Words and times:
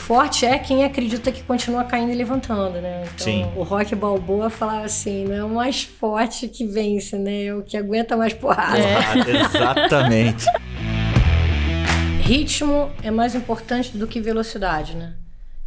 forte 0.00 0.46
é 0.46 0.58
quem 0.58 0.82
acredita 0.82 1.30
que 1.30 1.42
continua 1.42 1.84
caindo 1.84 2.10
e 2.10 2.14
levantando, 2.14 2.80
né? 2.80 3.02
Então, 3.02 3.26
Sim. 3.26 3.44
o 3.54 3.62
Rock 3.62 3.94
Balboa 3.94 4.48
falava 4.48 4.84
assim, 4.84 5.24
não 5.24 5.34
é 5.34 5.44
o 5.44 5.48
mais 5.48 5.82
forte 5.82 6.48
que 6.48 6.66
vence, 6.66 7.16
né? 7.18 7.44
É 7.44 7.54
o 7.54 7.62
que 7.62 7.76
aguenta 7.76 8.16
mais 8.16 8.32
porrada. 8.32 8.78
Ah, 8.78 9.18
exatamente. 9.54 10.46
Ritmo 12.20 12.90
é 13.02 13.10
mais 13.10 13.34
importante 13.34 13.96
do 13.96 14.06
que 14.06 14.20
velocidade, 14.20 14.96
né? 14.96 15.14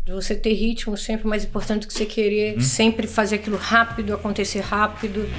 De 0.03 0.11
você 0.11 0.35
ter 0.35 0.53
ritmo 0.53 0.97
sempre 0.97 1.27
mais 1.27 1.45
importante 1.45 1.81
do 1.81 1.87
que 1.87 1.93
você 1.93 2.05
querer 2.05 2.59
sempre 2.61 3.07
fazer 3.07 3.35
aquilo 3.35 3.57
rápido, 3.57 4.13
acontecer 4.13 4.59
rápido. 4.59 5.29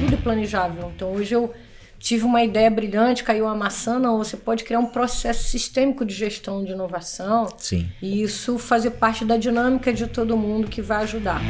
Tudo 0.00 0.14
é 0.14 0.16
planejável. 0.16 0.90
Então 0.94 1.12
hoje 1.12 1.34
eu 1.34 1.52
tive 1.98 2.24
uma 2.24 2.42
ideia 2.42 2.70
brilhante, 2.70 3.24
caiu 3.24 3.44
uma 3.46 3.54
maçã, 3.54 3.98
não, 3.98 4.18
você 4.18 4.36
pode 4.36 4.64
criar 4.64 4.78
um 4.78 4.86
processo 4.86 5.44
sistêmico 5.48 6.04
de 6.04 6.14
gestão 6.14 6.64
de 6.64 6.72
inovação 6.72 7.48
Sim. 7.58 7.88
e 8.00 8.22
isso 8.22 8.58
fazer 8.58 8.90
parte 8.92 9.24
da 9.24 9.36
dinâmica 9.36 9.92
de 9.92 10.06
todo 10.06 10.36
mundo 10.36 10.68
que 10.68 10.80
vai 10.80 11.02
ajudar. 11.02 11.40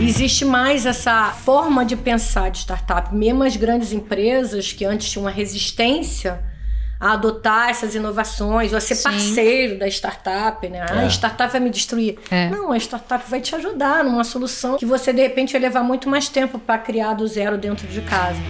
Existe 0.00 0.44
mais 0.44 0.86
essa 0.86 1.30
forma 1.32 1.84
de 1.84 1.96
pensar 1.96 2.50
de 2.50 2.58
startup, 2.58 3.14
mesmo 3.14 3.42
as 3.42 3.56
grandes 3.56 3.92
empresas 3.92 4.72
que 4.72 4.84
antes 4.84 5.10
tinham 5.10 5.24
uma 5.24 5.30
resistência 5.30 6.40
a 7.00 7.12
adotar 7.12 7.68
essas 7.68 7.94
inovações, 7.94 8.72
ou 8.72 8.78
a 8.78 8.80
ser 8.80 8.94
Sim. 8.96 9.02
parceiro 9.04 9.78
da 9.78 9.86
startup, 9.88 10.68
né? 10.68 10.84
Ah, 10.88 11.02
É. 11.02 11.04
a 11.04 11.08
startup 11.08 11.50
vai 11.52 11.60
me 11.60 11.70
destruir. 11.70 12.18
É. 12.30 12.48
Não, 12.48 12.72
a 12.72 12.76
startup 12.76 13.24
vai 13.28 13.40
te 13.40 13.54
ajudar 13.54 14.02
numa 14.04 14.24
solução 14.24 14.76
que 14.78 14.86
você 14.86 15.12
de 15.12 15.20
repente 15.22 15.52
vai 15.52 15.60
levar 15.60 15.82
muito 15.82 16.08
mais 16.08 16.28
tempo 16.28 16.58
para 16.58 16.78
criar 16.78 17.14
do 17.14 17.26
zero 17.26 17.56
dentro 17.58 17.86
de 17.86 18.00
casa. 18.00 18.40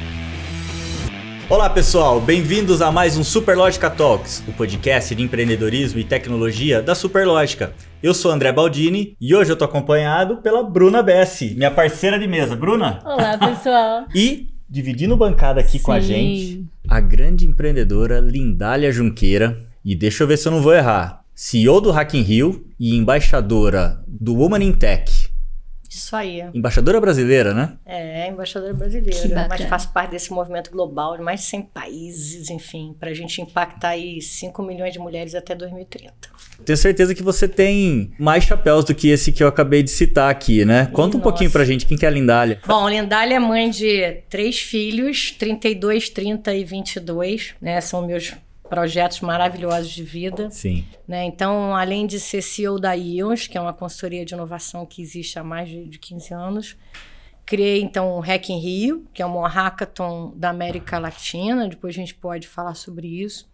Olá 1.51 1.71
pessoal, 1.71 2.21
bem-vindos 2.21 2.83
a 2.83 2.93
mais 2.93 3.17
um 3.17 3.25
Superlógica 3.25 3.89
Talks, 3.89 4.45
o 4.47 4.53
podcast 4.53 5.15
de 5.15 5.23
empreendedorismo 5.23 5.99
e 5.99 6.05
tecnologia 6.05 6.83
da 6.83 6.95
Superlógica. 6.95 7.73
Eu 8.03 8.13
sou 8.13 8.31
André 8.31 8.53
Baldini 8.53 9.17
e 9.19 9.35
hoje 9.35 9.51
eu 9.51 9.57
tô 9.57 9.65
acompanhado 9.65 10.43
pela 10.43 10.63
Bruna 10.63 11.03
Bessi, 11.03 11.55
minha 11.55 11.71
parceira 11.71 12.19
de 12.19 12.27
mesa. 12.27 12.55
Bruna? 12.55 13.01
Olá, 13.03 13.39
pessoal. 13.39 14.05
E 14.15 14.51
dividindo 14.69 15.17
bancada 15.17 15.61
aqui 15.61 15.79
com 15.79 15.91
a 15.91 16.01
Sim. 16.03 16.07
gente, 16.07 16.67
a 16.87 17.01
grande 17.01 17.47
empreendedora 17.47 18.21
Lindália 18.21 18.93
Junqueira. 18.93 19.59
E 19.83 19.97
deixa 19.97 20.25
eu 20.25 20.29
ver 20.29 20.37
se 20.37 20.47
eu 20.47 20.53
não 20.53 20.61
vou 20.61 20.75
errar. 20.75 21.23
CEO 21.35 21.81
do 21.81 21.91
Hack 21.91 22.13
in 22.13 22.21
Rio 22.21 22.67
e 22.79 22.95
embaixadora 22.95 24.03
do 24.07 24.35
Woman 24.35 24.63
in 24.63 24.73
Tech. 24.73 25.28
Isso 25.89 26.15
aí. 26.15 26.43
Embaixadora 26.53 27.01
brasileira, 27.01 27.55
né? 27.55 27.77
É, 27.87 28.29
embaixadora 28.29 28.75
brasileira, 28.75 29.47
mas 29.49 29.63
faz 29.63 29.87
parte 29.87 30.11
desse 30.11 30.31
movimento 30.33 30.71
global 30.71 31.17
de 31.17 31.23
mais 31.23 31.41
de 31.41 31.47
100 31.47 31.63
países, 31.63 32.51
enfim, 32.51 32.95
para 32.99 33.11
a 33.11 33.15
gente 33.15 33.41
impactar 33.41 33.91
aí 33.91 34.21
5 34.21 34.63
milhões 34.63 34.93
de 34.93 34.99
mulheres 34.99 35.35
até 35.35 35.55
2030. 35.55 36.13
Tenho 36.65 36.77
certeza 36.77 37.15
que 37.15 37.23
você 37.23 37.49
tem 37.49 38.13
mais 38.19 38.45
chapéus 38.45 38.85
do 38.85 38.95
que 38.95 39.09
esse 39.09 39.33
que 39.33 39.43
eu 39.43 39.49
acabei 39.49 39.83
de 39.83 39.91
citar 39.91 40.31
aqui, 40.31 40.65
né? 40.65 40.87
Conta 40.93 41.17
um 41.17 41.21
pouquinho 41.21 41.51
pra 41.51 41.65
gente 41.65 41.87
quem 41.87 41.97
que 41.97 42.05
é 42.05 42.09
a 42.09 42.11
Lindália. 42.11 42.61
Bom, 42.67 42.89
Lindália 42.89 43.37
é 43.37 43.39
mãe 43.39 43.71
de 43.71 44.23
três 44.29 44.59
filhos, 44.59 45.31
32, 45.33 46.11
30 46.11 46.55
e 46.55 46.65
22, 46.65 47.55
né? 47.61 47.81
São 47.81 48.07
meus 48.07 48.35
projetos 48.69 49.21
maravilhosos 49.21 49.91
de 49.91 50.03
vida. 50.03 50.51
Sim. 50.51 50.85
Né? 51.07 51.25
Então, 51.25 51.75
além 51.75 52.07
de 52.07 52.21
ser 52.21 52.43
CEO 52.43 52.79
da 52.79 52.93
IONS, 52.93 53.47
que 53.47 53.57
é 53.57 53.61
uma 53.61 53.73
consultoria 53.73 54.25
de 54.25 54.35
inovação 54.35 54.85
que 54.87 55.03
existe 55.03 55.39
há 55.39 55.45
mais 55.45 55.69
de, 55.69 55.87
de 55.87 55.99
15 55.99 56.35
anos, 56.35 56.77
criei 57.45 57.81
então 57.81 58.17
o 58.17 58.21
Hack 58.21 58.51
in 58.51 58.59
Rio, 58.59 59.07
que 59.13 59.23
é 59.23 59.27
um 59.27 59.41
hackathon 59.41 60.33
da 60.37 60.51
América 60.51 60.99
Latina, 60.99 61.67
depois 61.69 61.95
a 61.95 61.99
gente 61.99 62.15
pode 62.15 62.47
falar 62.47 62.75
sobre 62.75 63.07
isso. 63.07 63.49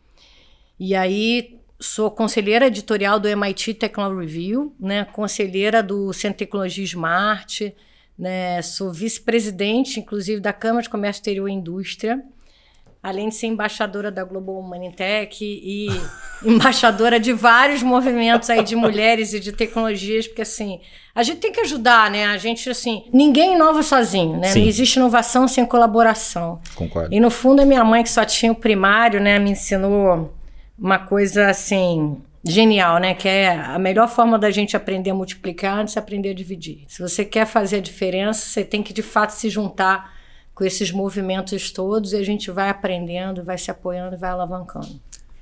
E 0.79 0.95
aí 0.95 1.61
sou 1.79 2.11
conselheira 2.11 2.67
editorial 2.67 3.21
do 3.21 3.29
MIT 3.29 3.75
Technology 3.75 4.21
Review, 4.21 4.75
né? 4.81 5.05
conselheira 5.05 5.83
do 5.83 6.13
Centro 6.13 6.39
de 6.39 6.45
Tecnologia 6.47 6.85
Smart, 6.85 7.75
né? 8.19 8.63
sou 8.63 8.93
vice-presidente, 8.93 10.01
inclusive, 10.01 10.41
da 10.41 10.53
Câmara 10.53 10.83
de 10.83 10.89
Comércio 10.89 11.21
Exterior 11.21 11.49
e 11.49 11.53
Indústria, 11.53 12.23
além 13.05 13.29
de 13.29 13.35
ser 13.35 13.49
embaixadora 13.49 14.11
da 14.11 14.25
Global 14.25 14.59
Humanitech 14.59 15.45
e 15.45 15.89
embaixadora 16.43 17.21
de 17.21 17.35
vários 17.35 17.83
movimentos 17.83 18.49
aí 18.49 18.65
de 18.65 18.75
mulheres 18.75 19.35
e 19.35 19.41
de 19.41 19.53
tecnologias, 19.53 20.27
porque 20.27 20.41
assim, 20.41 20.81
a 21.15 21.23
gente 21.23 21.37
tem 21.37 21.53
que 21.53 21.61
ajudar, 21.61 22.11
né? 22.11 22.25
A 22.25 22.39
gente 22.39 22.71
assim, 22.71 23.05
ninguém 23.13 23.57
inova 23.57 23.83
sozinho, 23.83 24.39
né? 24.39 24.49
Sim. 24.49 24.63
Não 24.63 24.69
existe 24.69 24.97
inovação 24.97 25.47
sem 25.47 25.67
colaboração. 25.67 26.59
Concordo. 26.75 27.15
E 27.15 27.21
no 27.21 27.31
fundo 27.31 27.61
a 27.61 27.67
minha 27.67 27.85
mãe 27.85 28.03
que 28.03 28.09
só 28.09 28.25
tinha 28.25 28.51
o 28.51 28.55
primário, 28.55 29.21
né, 29.21 29.39
me 29.39 29.51
ensinou 29.51 30.35
uma 30.79 30.99
coisa 30.99 31.49
assim 31.49 32.17
genial, 32.43 32.99
né, 32.99 33.13
que 33.13 33.29
é 33.29 33.51
a 33.55 33.79
melhor 33.79 34.09
forma 34.09 34.39
da 34.39 34.51
gente 34.51 34.77
aprender 34.77 35.11
a 35.11 35.15
multiplicar 35.15 35.79
antes 35.79 35.93
de 35.93 35.99
aprender 35.99 36.31
a 36.31 36.35
dividir. 36.35 36.85
Se 36.89 37.03
você 37.03 37.23
quer 37.23 37.47
fazer 37.47 37.77
a 37.77 37.81
diferença, 37.81 38.47
você 38.47 38.65
tem 38.65 38.83
que 38.83 38.95
de 38.95 39.03
fato 39.03 39.31
se 39.31 39.51
juntar 39.51 40.14
com 40.55 40.65
esses 40.65 40.91
movimentos 40.93 41.71
todos 41.71 42.13
e 42.13 42.17
a 42.17 42.23
gente 42.25 42.51
vai 42.51 42.69
aprendendo, 42.71 43.43
vai 43.45 43.59
se 43.59 43.71
apoiando, 43.71 44.15
e 44.15 44.19
vai 44.19 44.31
alavancando. 44.31 45.01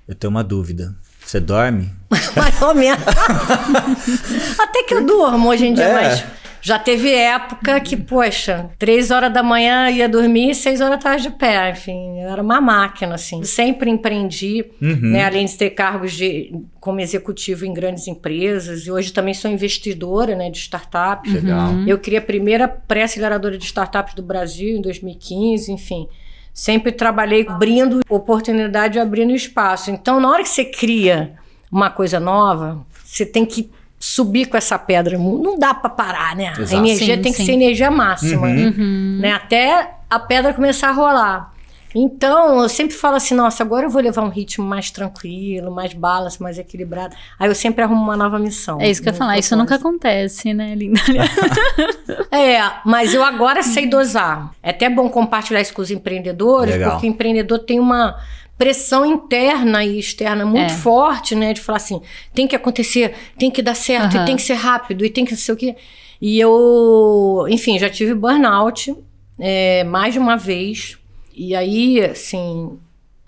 Eu 0.09 0.15
tenho 0.15 0.31
uma 0.31 0.43
dúvida. 0.43 0.95
Você 1.25 1.39
dorme? 1.39 1.91
Mais 2.37 2.61
ou 2.63 2.75
menos. 2.75 3.05
Até 4.59 4.83
que 4.85 4.95
eu 4.95 5.07
durmo 5.07 5.49
hoje 5.51 5.67
em 5.67 5.75
dia, 5.75 5.85
É. 5.85 5.93
mas 5.93 6.25
já 6.65 6.79
teve 6.79 7.13
época 7.13 7.81
que, 7.81 7.97
poxa, 7.97 8.71
três 8.79 9.11
horas 9.11 9.33
da 9.33 9.43
manhã 9.43 9.91
ia 9.91 10.09
dormir 10.09 10.51
e 10.51 10.55
seis 10.55 10.81
horas 10.81 10.95
atrás 10.95 11.21
de 11.21 11.29
pé. 11.31 11.71
Enfim, 11.71 12.21
eu 12.21 12.29
era 12.31 12.41
uma 12.41 12.61
máquina, 12.61 13.17
assim. 13.17 13.43
Sempre 13.43 13.91
empreendi, 13.91 14.65
Uhum. 14.81 15.11
né? 15.11 15.25
Além 15.27 15.45
de 15.45 15.57
ter 15.59 15.71
cargos 15.71 16.13
de, 16.13 16.55
como 16.81 17.01
executivo 17.01 17.67
em 17.67 17.75
grandes 17.75 18.07
empresas. 18.07 18.87
E 18.87 18.93
hoje 18.93 19.13
também 19.13 19.35
sou 19.35 19.51
investidora, 19.51 20.37
né? 20.37 20.49
De 20.51 20.59
startups. 20.59 21.33
Legal. 21.33 21.73
Eu 21.87 21.99
criei 21.99 22.21
a 22.21 22.23
primeira 22.23 22.69
pré-aceleradora 22.69 23.59
de 23.59 23.65
startups 23.65 24.15
do 24.15 24.23
Brasil 24.23 24.79
em 24.79 24.81
2015, 24.81 25.73
enfim. 25.73 26.07
Sempre 26.55 26.93
trabalhei 26.93 27.45
abrindo 27.49 28.01
oportunidade, 28.09 28.99
abrindo 29.01 29.35
espaço. 29.35 29.91
Então, 29.91 30.21
na 30.21 30.31
hora 30.31 30.43
que 30.43 30.49
você 30.49 30.65
cria 30.65 31.33
uma 31.73 31.91
coisa 31.91 32.21
nova, 32.21 32.87
você 33.05 33.27
tem 33.27 33.45
que 33.45 33.71
subir 34.05 34.47
com 34.47 34.57
essa 34.57 34.77
pedra. 34.77 35.17
Não 35.17 35.57
dá 35.57 35.73
para 35.73 35.89
parar, 35.89 36.35
né? 36.35 36.53
Exato. 36.59 36.75
A 36.75 36.79
energia 36.79 37.15
Sim, 37.17 37.23
tem 37.23 37.31
que 37.31 37.39
sim. 37.39 37.47
ser 37.47 37.53
energia 37.53 37.89
máxima, 37.89 38.49
Uhum. 38.49 39.19
né? 39.21 39.33
Até 39.33 39.95
a 40.11 40.19
pedra 40.19 40.53
começar 40.53 40.89
a 40.89 40.93
rolar. 40.93 41.53
Então, 41.95 42.63
eu 42.63 42.69
sempre 42.71 42.97
falo 42.97 43.17
assim, 43.17 43.35
nossa, 43.35 43.63
agora 43.63 43.85
eu 43.87 43.91
vou 43.91 44.01
levar 44.03 44.23
um 44.25 44.29
ritmo 44.31 44.67
mais 44.67 44.91
tranquilo, 44.91 45.71
mais 45.71 45.93
balance, 45.93 46.43
mais 46.43 46.59
equilibrado. 46.59 47.15
Aí 47.39 47.49
eu 47.49 47.55
sempre 47.55 47.85
arrumo 47.85 48.03
uma 48.03 48.17
nova 48.17 48.39
missão. 48.39 48.81
É 48.81 48.91
isso 48.91 49.01
que 49.03 49.09
eu 49.09 49.13
ia 49.13 49.19
falar. 49.19 49.39
Isso 49.39 49.55
nunca 49.55 49.75
acontece, 49.77 50.53
né, 50.53 50.75
linda? 50.75 50.99
É, 52.33 52.63
mas 52.85 53.13
eu 53.15 53.23
agora 53.23 53.63
sei 53.63 53.87
dosar. 53.87 54.51
É 54.63 54.71
até 54.71 54.89
bom 54.89 55.09
compartilhar 55.11 55.61
isso 55.61 55.75
com 55.75 55.83
os 55.83 55.91
empreendedores, 55.91 56.75
Legal. 56.75 56.93
porque 56.93 57.07
o 57.07 57.11
empreendedor 57.11 57.59
tem 57.61 57.79
uma 57.79 58.17
pressão 58.63 59.05
interna 59.05 59.85
e 59.85 59.99
externa 59.99 60.45
muito 60.47 60.73
É. 60.73 60.77
forte, 60.77 61.35
né? 61.35 61.53
De 61.53 61.61
falar 61.61 61.79
assim, 61.79 62.01
tem 62.33 62.47
que 62.47 62.55
acontecer, 62.55 63.15
tem 63.39 63.51
que 63.51 63.61
dar 63.63 63.75
certo, 63.75 64.15
Aham. 64.17 64.23
e 64.23 64.27
tem 64.27 64.37
que 64.37 64.43
ser 64.43 64.55
rápido, 64.55 65.05
e 65.05 65.11
tem 65.11 65.25
que 65.25 65.33
não 65.33 65.39
sei 65.39 65.55
o 65.55 65.57
quê. 65.59 65.77
E 66.21 66.39
eu, 66.39 67.47
enfim, 67.49 67.79
já 67.79 67.91
tive 67.91 68.15
burnout 68.15 68.95
é, 69.39 69.83
mais 69.85 70.13
de 70.15 70.21
uma 70.21 70.37
vez. 70.37 70.97
E 71.35 71.55
aí, 71.57 72.01
assim, 72.05 72.79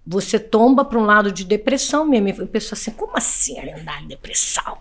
você 0.07 0.39
tomba 0.39 0.85
para 0.85 0.99
um 0.99 1.05
lado 1.05 1.33
de 1.33 1.45
depressão 1.45 2.05
mesmo. 2.07 2.29
E 2.29 2.43
a 2.45 2.47
pessoa 2.47 2.79
assim, 2.79 2.93
como 2.93 3.17
assim 3.17 3.59
andar 3.59 4.03
em 4.03 4.07
depressão? 4.07 4.77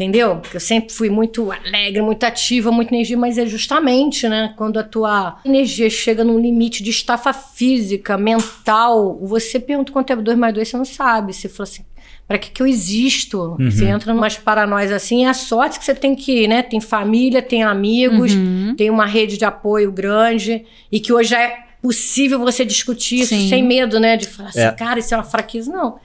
Entendeu? 0.00 0.36
Porque 0.36 0.56
eu 0.56 0.60
sempre 0.60 0.94
fui 0.94 1.10
muito 1.10 1.52
alegre, 1.52 2.00
muito 2.00 2.24
ativa, 2.24 2.72
muita 2.72 2.94
energia, 2.94 3.18
mas 3.18 3.36
é 3.36 3.44
justamente, 3.44 4.26
né, 4.30 4.54
quando 4.56 4.78
a 4.78 4.82
tua 4.82 5.36
energia 5.44 5.90
chega 5.90 6.24
num 6.24 6.40
limite 6.40 6.82
de 6.82 6.88
estafa 6.88 7.34
física, 7.34 8.16
mental, 8.16 9.18
você 9.22 9.60
pergunta 9.60 9.92
quanto 9.92 10.10
é 10.10 10.16
2 10.16 10.38
mais 10.38 10.54
2, 10.54 10.66
você 10.68 10.76
não 10.78 10.86
sabe. 10.86 11.34
Você 11.34 11.50
fala 11.50 11.68
assim, 11.68 11.84
para 12.26 12.38
que 12.38 12.50
que 12.50 12.62
eu 12.62 12.66
existo? 12.66 13.56
Você 13.58 13.84
entra 13.84 14.14
numas 14.14 14.38
paranoias 14.38 14.90
assim, 14.90 15.26
é 15.26 15.28
a 15.28 15.34
sorte 15.34 15.78
que 15.78 15.84
você 15.84 15.94
tem 15.94 16.14
que, 16.14 16.48
né, 16.48 16.62
tem 16.62 16.80
família, 16.80 17.42
tem 17.42 17.62
amigos, 17.62 18.32
Uhum. 18.32 18.74
tem 18.78 18.88
uma 18.88 19.04
rede 19.04 19.36
de 19.36 19.44
apoio 19.44 19.92
grande 19.92 20.64
e 20.90 20.98
que 20.98 21.12
hoje 21.12 21.34
é 21.34 21.58
possível 21.82 22.38
você 22.38 22.64
discutir 22.64 23.20
isso 23.20 23.34
sem 23.50 23.62
medo, 23.62 24.00
né, 24.00 24.16
de 24.16 24.26
falar 24.26 24.48
assim, 24.48 24.60
É. 24.60 24.70
cara, 24.72 24.98
isso 24.98 25.12
é 25.12 25.16
uma 25.18 25.24
fraqueza. 25.24 25.70
Não. 25.70 25.98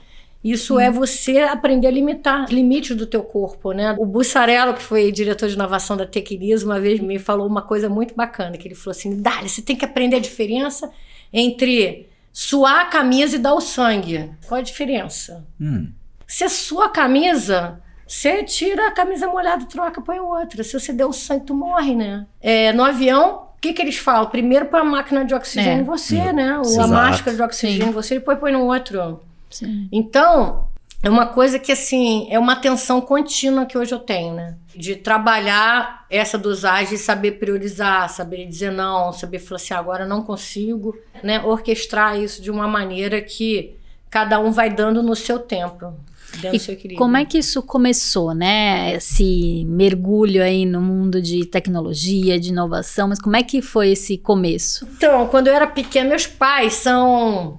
Isso 0.50 0.78
é 0.78 0.90
você 0.90 1.38
aprender 1.40 1.88
a 1.88 1.90
limitar 1.90 2.44
os 2.44 2.50
limites 2.50 2.94
do 2.96 3.06
teu 3.06 3.22
corpo, 3.22 3.72
né? 3.72 3.96
O 3.98 4.06
Bussarello, 4.06 4.74
que 4.74 4.82
foi 4.82 5.10
diretor 5.10 5.48
de 5.48 5.54
inovação 5.54 5.96
da 5.96 6.06
Tequilis, 6.06 6.62
uma 6.62 6.78
vez 6.78 7.00
me 7.00 7.18
falou 7.18 7.46
uma 7.48 7.62
coisa 7.62 7.88
muito 7.88 8.14
bacana, 8.14 8.56
que 8.56 8.68
ele 8.68 8.74
falou 8.76 8.92
assim, 8.92 9.20
Dali, 9.20 9.48
você 9.48 9.60
tem 9.60 9.74
que 9.74 9.84
aprender 9.84 10.16
a 10.16 10.20
diferença 10.20 10.88
entre 11.32 12.08
suar 12.32 12.82
a 12.82 12.84
camisa 12.86 13.36
e 13.36 13.38
dar 13.38 13.54
o 13.54 13.60
sangue. 13.60 14.30
Qual 14.46 14.58
a 14.60 14.62
diferença? 14.62 15.44
Hum. 15.60 15.88
Você 16.26 16.48
sua 16.48 16.86
a 16.86 16.90
camisa, 16.90 17.80
você 18.06 18.44
tira 18.44 18.88
a 18.88 18.90
camisa 18.92 19.26
molhada 19.26 19.64
troca, 19.64 20.00
põe 20.00 20.18
outra. 20.20 20.62
Se 20.62 20.78
você 20.78 20.92
der 20.92 21.06
o 21.06 21.12
sangue, 21.12 21.46
tu 21.46 21.54
morre, 21.54 21.94
né? 21.94 22.26
É, 22.40 22.72
no 22.72 22.84
avião, 22.84 23.46
o 23.56 23.60
que, 23.60 23.72
que 23.72 23.82
eles 23.82 23.96
falam? 23.96 24.28
Primeiro 24.30 24.66
põe 24.66 24.80
a 24.80 24.84
máquina 24.84 25.24
de 25.24 25.34
oxigênio 25.34 25.78
É. 25.78 25.80
em 25.80 25.84
você, 25.84 26.32
né? 26.32 26.52
Ou 26.58 26.64
a 26.64 26.68
Exato. 26.68 26.88
máscara 26.88 27.36
de 27.36 27.42
oxigênio 27.42 27.82
Sim. 27.84 27.88
em 27.90 27.92
você, 27.92 28.14
depois 28.14 28.38
põe 28.38 28.52
no 28.52 28.64
outro. 28.66 29.20
Sim. 29.58 29.88
Então, 29.90 30.68
é 31.02 31.10
uma 31.10 31.26
coisa 31.26 31.58
que, 31.58 31.70
assim, 31.70 32.26
é 32.30 32.38
uma 32.38 32.56
tensão 32.56 33.00
contínua 33.00 33.66
que 33.66 33.78
hoje 33.78 33.92
eu 33.92 33.98
tenho, 33.98 34.34
né? 34.34 34.56
De 34.74 34.96
trabalhar 34.96 36.04
essa 36.10 36.36
dosagem, 36.36 36.96
saber 36.96 37.32
priorizar, 37.32 38.08
saber 38.08 38.46
dizer 38.46 38.72
não, 38.72 39.12
saber 39.12 39.38
falar 39.38 39.56
assim, 39.56 39.74
agora 39.74 40.06
não 40.06 40.22
consigo, 40.22 40.96
né? 41.22 41.40
Orquestrar 41.44 42.18
isso 42.18 42.42
de 42.42 42.50
uma 42.50 42.66
maneira 42.66 43.20
que 43.20 43.76
cada 44.10 44.38
um 44.40 44.50
vai 44.50 44.70
dando 44.70 45.02
no 45.02 45.14
seu 45.14 45.38
tempo. 45.38 45.94
Seu 46.40 46.74
equilíbrio. 46.74 46.98
Como 46.98 47.16
é 47.16 47.24
que 47.24 47.38
isso 47.38 47.62
começou, 47.62 48.34
né? 48.34 48.94
Esse 48.96 49.64
mergulho 49.66 50.42
aí 50.42 50.66
no 50.66 50.80
mundo 50.80 51.22
de 51.22 51.46
tecnologia, 51.46 52.38
de 52.38 52.50
inovação, 52.50 53.08
mas 53.08 53.20
como 53.20 53.36
é 53.36 53.42
que 53.42 53.62
foi 53.62 53.90
esse 53.90 54.18
começo? 54.18 54.86
Então, 54.96 55.28
quando 55.28 55.46
eu 55.46 55.54
era 55.54 55.66
pequena, 55.66 56.10
meus 56.10 56.26
pais 56.26 56.74
são 56.74 57.58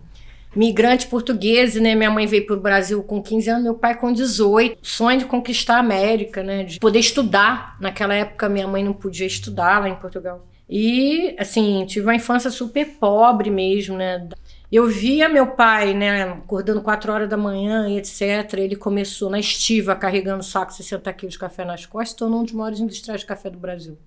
migrantes 0.58 1.06
portugueses, 1.06 1.82
né? 1.82 1.94
Minha 1.94 2.10
mãe 2.10 2.26
veio 2.26 2.46
para 2.46 2.56
o 2.56 2.60
Brasil 2.60 3.04
com 3.04 3.22
15 3.22 3.50
anos, 3.50 3.64
meu 3.64 3.76
pai 3.76 3.96
com 3.96 4.12
18. 4.12 4.80
Sonho 4.82 5.20
de 5.20 5.26
conquistar 5.26 5.76
a 5.76 5.80
América, 5.80 6.42
né? 6.42 6.64
De 6.64 6.80
poder 6.80 7.00
estudar. 7.00 7.78
Naquela 7.80 8.16
época, 8.16 8.50
minha 8.50 8.68
mãe 8.68 8.84
não 8.84 8.94
podia 8.94 9.28
estudar 9.28 9.80
lá 9.80 9.88
em 9.88 9.96
Portugal. 9.96 10.46
E, 10.70 11.36
assim, 11.40 11.86
tive 11.86 12.06
uma 12.06 12.16
infância 12.16 12.50
super 12.50 12.86
pobre 13.00 13.50
mesmo, 13.50 13.96
né? 13.96 14.28
Eu 14.70 14.88
via 14.88 15.30
meu 15.30 15.48
pai, 15.48 15.94
né, 15.94 16.24
acordando 16.24 16.82
4 16.82 17.14
horas 17.14 17.30
da 17.30 17.38
manhã 17.38 17.88
e 17.88 17.98
etc. 17.98 18.54
Ele 18.58 18.76
começou 18.76 19.30
na 19.30 19.40
estiva, 19.40 19.96
carregando 19.96 20.44
saco 20.44 20.74
60 20.74 21.14
quilos 21.14 21.34
de 21.34 21.40
café 21.40 21.64
nas 21.64 21.86
costas, 21.86 22.18
tornou 22.18 22.42
um 22.42 22.44
dos 22.44 22.52
maiores 22.52 22.82
industriais 22.82 23.22
de 23.22 23.28
café 23.28 23.50
do 23.50 23.58
Brasil. 23.58 23.98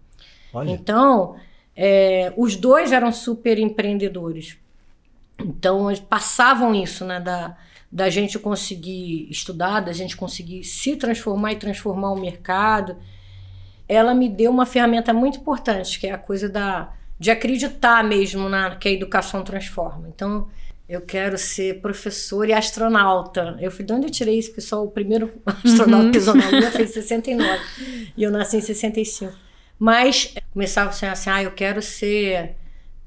Olha. 0.53 0.71
Então, 0.71 1.37
é, 1.75 2.31
os 2.37 2.57
dois 2.57 2.93
eram 2.93 3.11
super 3.11 3.59
empreendedores. 3.59 4.59
Então, 5.45 5.91
eles 5.91 6.01
passavam 6.01 6.75
isso, 6.75 7.05
né, 7.05 7.21
da, 7.21 7.57
da 7.91 8.09
gente 8.09 8.39
conseguir 8.39 9.29
estudar, 9.31 9.81
da 9.81 9.93
gente 9.93 10.17
conseguir 10.17 10.65
se 10.65 10.97
transformar 10.97 11.53
e 11.53 11.57
transformar 11.57 12.13
o 12.13 12.21
mercado. 12.21 12.97
Ela 13.89 14.15
me 14.15 14.29
deu 14.29 14.51
uma 14.51 14.67
ferramenta 14.67 15.13
muito 15.13 15.39
importante, 15.39 15.99
que 15.99 16.07
é 16.07 16.13
a 16.13 16.19
coisa 16.19 16.49
da 16.49 16.93
de 17.19 17.31
acreditar 17.31 18.03
mesmo 18.03 18.49
na 18.49 18.77
que 18.77 18.89
a 18.89 18.93
educação 18.93 19.45
transforma. 19.45 20.09
Então, 20.09 20.49
eu 20.89 21.03
quero 21.03 21.37
ser 21.37 21.81
professor 21.83 22.49
e 22.49 22.53
astronauta. 22.55 23.59
Eu 23.61 23.71
fui 23.71 23.85
de 23.85 23.93
onde 23.93 24.07
eu 24.07 24.11
tirei 24.11 24.39
isso, 24.39 24.55
pessoal? 24.55 24.87
O 24.87 24.91
primeiro 24.91 25.31
astronauta 25.63 26.07
que 26.07 26.13
pisou 26.13 26.35
na 26.35 26.49
Lua 26.49 26.71
fez 26.71 26.91
69 26.93 27.61
e 28.17 28.23
eu 28.23 28.31
nasci 28.31 28.57
em 28.57 28.61
65. 28.63 29.33
Mas 29.79 30.35
começava 30.53 30.89
assim, 30.89 31.07
assim, 31.07 31.29
ah, 31.31 31.43
eu 31.43 31.53
quero 31.53 31.83
ser 31.83 32.57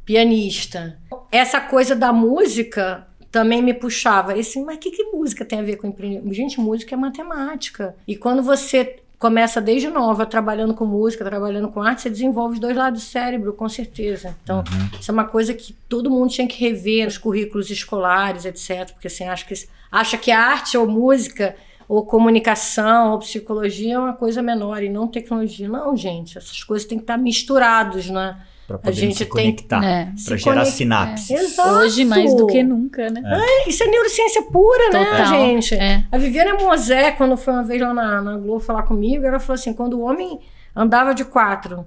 pianista. 0.05 0.97
Essa 1.31 1.59
coisa 1.59 1.95
da 1.95 2.11
música 2.11 3.07
também 3.31 3.61
me 3.61 3.73
puxava. 3.73 4.37
Esse, 4.37 4.61
mas 4.61 4.77
o 4.77 4.79
que, 4.79 4.91
que 4.91 5.03
música 5.05 5.43
tem 5.43 5.59
a 5.59 5.63
ver 5.63 5.77
com 5.77 5.87
empreendimento? 5.87 6.33
Gente, 6.33 6.59
música 6.59 6.93
é 6.93 6.97
matemática. 6.97 7.95
E 8.07 8.15
quando 8.15 8.43
você 8.43 8.97
começa 9.17 9.61
desde 9.61 9.87
nova, 9.87 10.25
trabalhando 10.25 10.73
com 10.73 10.85
música, 10.85 11.23
trabalhando 11.23 11.69
com 11.69 11.81
arte, 11.81 12.01
você 12.01 12.09
desenvolve 12.09 12.55
os 12.55 12.59
dois 12.59 12.75
lados 12.75 13.01
do 13.01 13.05
cérebro, 13.05 13.53
com 13.53 13.69
certeza. 13.69 14.35
Então, 14.43 14.57
uhum. 14.57 14.99
isso 14.99 15.09
é 15.09 15.13
uma 15.13 15.23
coisa 15.23 15.53
que 15.53 15.73
todo 15.87 16.11
mundo 16.11 16.29
tinha 16.29 16.45
que 16.45 16.59
rever 16.59 17.05
nos 17.05 17.17
currículos 17.17 17.69
escolares, 17.69 18.43
etc. 18.43 18.91
Porque 18.91 19.07
assim, 19.07 19.23
acha 19.23 19.45
que, 19.45 19.53
acha 19.89 20.17
que 20.17 20.29
arte 20.29 20.77
ou 20.77 20.85
música 20.85 21.55
ou 21.87 22.05
comunicação 22.05 23.13
ou 23.13 23.19
psicologia 23.19 23.95
é 23.95 23.99
uma 23.99 24.13
coisa 24.13 24.41
menor 24.41 24.83
e 24.83 24.89
não 24.89 25.07
tecnologia. 25.07 25.69
Não, 25.69 25.95
gente, 25.95 26.37
essas 26.37 26.61
coisas 26.61 26.85
têm 26.85 26.97
que 26.97 27.03
estar 27.05 27.17
misturadas, 27.17 28.09
né? 28.09 28.37
Para 28.67 28.77
poder 28.77 28.89
a 28.89 28.93
gente 28.93 29.17
se 29.17 29.25
conectar, 29.25 29.83
é. 29.83 30.13
para 30.25 30.37
gerar 30.37 30.65
sinapses. 30.65 31.31
É. 31.31 31.35
Exato. 31.35 31.69
Hoje 31.69 32.05
mais 32.05 32.33
do 32.33 32.47
que 32.47 32.63
nunca, 32.63 33.09
né? 33.09 33.21
É. 33.25 33.69
isso 33.69 33.83
é 33.83 33.87
neurociência 33.87 34.41
pura, 34.43 34.89
né, 34.89 35.05
Total. 35.05 35.17
né, 35.17 35.25
gente? 35.25 35.75
É. 35.75 36.03
A 36.09 36.17
Viviane 36.17 36.53
Mosé, 36.53 37.11
quando 37.11 37.35
foi 37.35 37.53
uma 37.53 37.63
vez 37.63 37.81
lá 37.81 37.93
na, 37.93 38.21
na 38.21 38.37
Globo 38.37 38.61
falar 38.61 38.83
comigo, 38.83 39.25
ela 39.25 39.39
falou 39.39 39.55
assim, 39.55 39.73
quando 39.73 39.99
o 39.99 40.01
homem 40.01 40.39
andava 40.73 41.13
de 41.13 41.25
quatro 41.25 41.85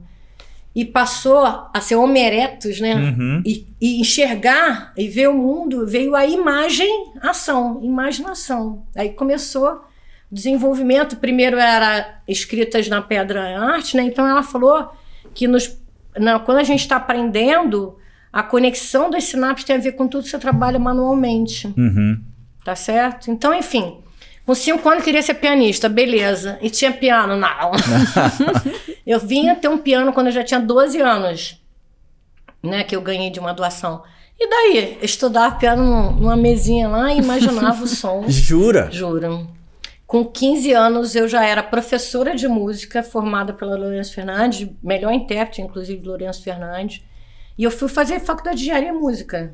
e 0.77 0.85
passou 0.85 1.43
a 1.73 1.81
ser 1.81 1.97
homo 1.97 2.15
erectus, 2.15 2.79
né? 2.79 2.95
Uhum. 2.95 3.43
E, 3.47 3.67
e, 3.81 3.99
enxergar 3.99 4.93
e 4.95 5.09
ver 5.09 5.31
o 5.31 5.35
mundo, 5.35 5.87
veio 5.87 6.15
a 6.15 6.27
imagem, 6.27 7.13
ação, 7.23 7.81
imaginação. 7.83 8.85
Aí 8.95 9.09
começou 9.09 9.67
o 10.31 10.35
desenvolvimento. 10.35 11.17
Primeiro 11.17 11.57
era 11.57 12.21
escritas 12.29 12.89
na 12.89 13.01
pedra 13.01 13.59
arte, 13.59 13.97
né? 13.97 14.03
Então 14.03 14.29
ela 14.29 14.43
falou 14.43 14.93
que 15.33 15.49
nos 15.49 15.67
não, 16.19 16.41
quando 16.41 16.59
a 16.59 16.65
gente 16.65 16.81
está 16.81 16.97
aprendendo, 16.97 17.97
a 18.33 18.43
conexão 18.43 19.09
das 19.11 19.25
sinapses 19.25 19.65
tem 19.65 19.77
a 19.77 19.81
ver 19.81 19.93
com 19.93 20.07
tudo 20.07 20.25
que 20.25 20.31
você 20.31 20.39
trabalha 20.39 20.79
manualmente. 20.79 21.67
Uhum. 21.77 22.21
Tá 22.65 22.75
certo? 22.75 23.31
Então, 23.31 23.55
enfim. 23.55 23.99
Com 24.45 24.55
cinco 24.55 24.89
anos 24.89 25.01
eu 25.01 25.05
queria 25.05 25.23
ser 25.23 25.35
pianista, 25.35 25.89
beleza. 25.89 26.59
E 26.63 26.71
tinha 26.71 26.93
piano? 26.93 27.37
Não. 27.37 27.73
eu 29.05 29.19
vinha 29.19 29.57
ter 29.57 29.69
um 29.69 29.79
piano 29.79 30.13
quando 30.13 30.29
eu 30.29 30.33
já 30.33 30.45
tinha 30.45 30.61
12 30.61 31.01
anos, 31.01 31.61
né? 32.63 32.85
Que 32.85 32.95
eu 32.95 33.01
ganhei 33.01 33.29
de 33.31 33.41
uma 33.41 33.53
doação. 33.53 34.03
E 34.39 34.49
daí? 34.49 34.99
estudava 35.03 35.57
piano 35.57 36.13
numa 36.13 36.37
mesinha 36.37 36.89
lá 36.89 37.13
e 37.13 37.19
imaginava 37.19 37.83
o 37.83 37.89
som. 37.89 38.25
Jura? 38.29 38.89
Juro. 38.93 39.49
Com 40.07 40.25
15 40.25 40.73
anos, 40.73 41.17
eu 41.17 41.27
já 41.29 41.45
era 41.45 41.63
professora 41.63 42.35
de 42.37 42.47
música, 42.47 43.03
formada 43.03 43.53
pela 43.53 43.77
Lourenço 43.77 44.15
Fernandes, 44.15 44.69
melhor 44.83 45.13
intérprete, 45.13 45.61
inclusive, 45.61 46.01
de 46.01 46.07
Lourenço 46.09 46.43
Fernandes. 46.43 47.03
E 47.59 47.65
eu 47.65 47.71
fui 47.71 47.89
fazer 47.89 48.21
faculdade 48.21 48.59
de 48.59 48.65
engenharia 48.65 48.91
e 48.91 48.93
música. 48.93 49.53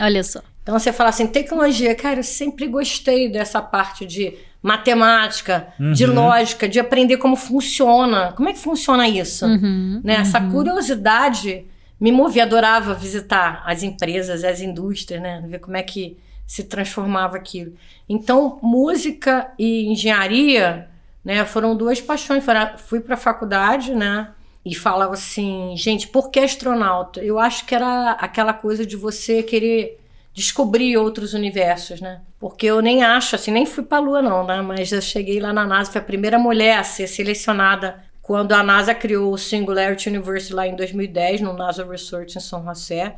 Olha 0.00 0.22
só. 0.22 0.40
Então, 0.62 0.78
você 0.78 0.92
fala 0.92 1.08
assim, 1.10 1.26
tecnologia, 1.26 1.94
cara, 1.94 2.20
eu 2.20 2.24
sempre 2.24 2.66
gostei 2.68 3.28
dessa 3.28 3.60
parte 3.60 4.06
de 4.06 4.34
matemática, 4.62 5.68
Uhum. 5.80 5.92
de 5.92 6.06
lógica, 6.06 6.68
de 6.68 6.78
aprender 6.78 7.16
como 7.16 7.34
funciona. 7.36 8.32
Como 8.32 8.48
é 8.48 8.52
que 8.52 8.58
funciona 8.58 9.08
isso? 9.08 9.46
Uhum, 9.46 10.00
Né? 10.04 10.14
Essa 10.14 10.40
uhum. 10.40 10.50
curiosidade 10.50 11.64
me 12.00 12.12
movia, 12.12 12.44
adorava 12.44 12.94
visitar 12.94 13.62
as 13.66 13.82
empresas, 13.82 14.44
as 14.44 14.60
indústrias, 14.60 15.20
né? 15.20 15.42
Ver 15.48 15.58
como 15.58 15.76
é 15.76 15.82
que 15.82 16.16
se 16.48 16.64
transformava 16.64 17.36
aquilo. 17.36 17.74
Então, 18.08 18.58
música 18.62 19.52
e 19.58 19.86
engenharia, 19.86 20.88
né, 21.22 21.44
foram 21.44 21.76
duas 21.76 22.00
paixões. 22.00 22.42
Fui 22.78 23.00
para 23.00 23.14
a 23.14 23.18
faculdade, 23.18 23.94
né, 23.94 24.32
e 24.64 24.74
falava 24.74 25.12
assim, 25.12 25.74
gente, 25.76 26.08
por 26.08 26.30
que 26.30 26.40
astronauta? 26.40 27.22
Eu 27.22 27.38
acho 27.38 27.66
que 27.66 27.74
era 27.74 28.12
aquela 28.12 28.54
coisa 28.54 28.84
de 28.84 28.96
você 28.96 29.42
querer 29.42 30.00
descobrir 30.32 30.96
outros 30.96 31.34
universos, 31.34 32.00
né? 32.00 32.22
Porque 32.38 32.66
eu 32.66 32.80
nem 32.80 33.02
acho, 33.02 33.34
assim, 33.34 33.50
nem 33.50 33.66
fui 33.66 33.84
para 33.84 33.98
a 33.98 34.00
Lua 34.00 34.22
não, 34.22 34.46
né? 34.46 34.62
Mas 34.62 34.92
eu 34.92 35.02
cheguei 35.02 35.40
lá 35.40 35.52
na 35.52 35.66
NASA, 35.66 35.92
fui 35.92 36.00
a 36.00 36.04
primeira 36.04 36.38
mulher 36.38 36.78
a 36.78 36.84
ser 36.84 37.08
selecionada 37.08 38.02
quando 38.22 38.52
a 38.52 38.62
NASA 38.62 38.94
criou 38.94 39.32
o 39.32 39.38
Singularity 39.38 40.08
University 40.08 40.54
lá 40.54 40.66
em 40.66 40.76
2010, 40.76 41.40
no 41.40 41.52
NASA 41.52 41.84
Research 41.84 42.36
em 42.36 42.40
São 42.40 42.64
José. 42.64 43.16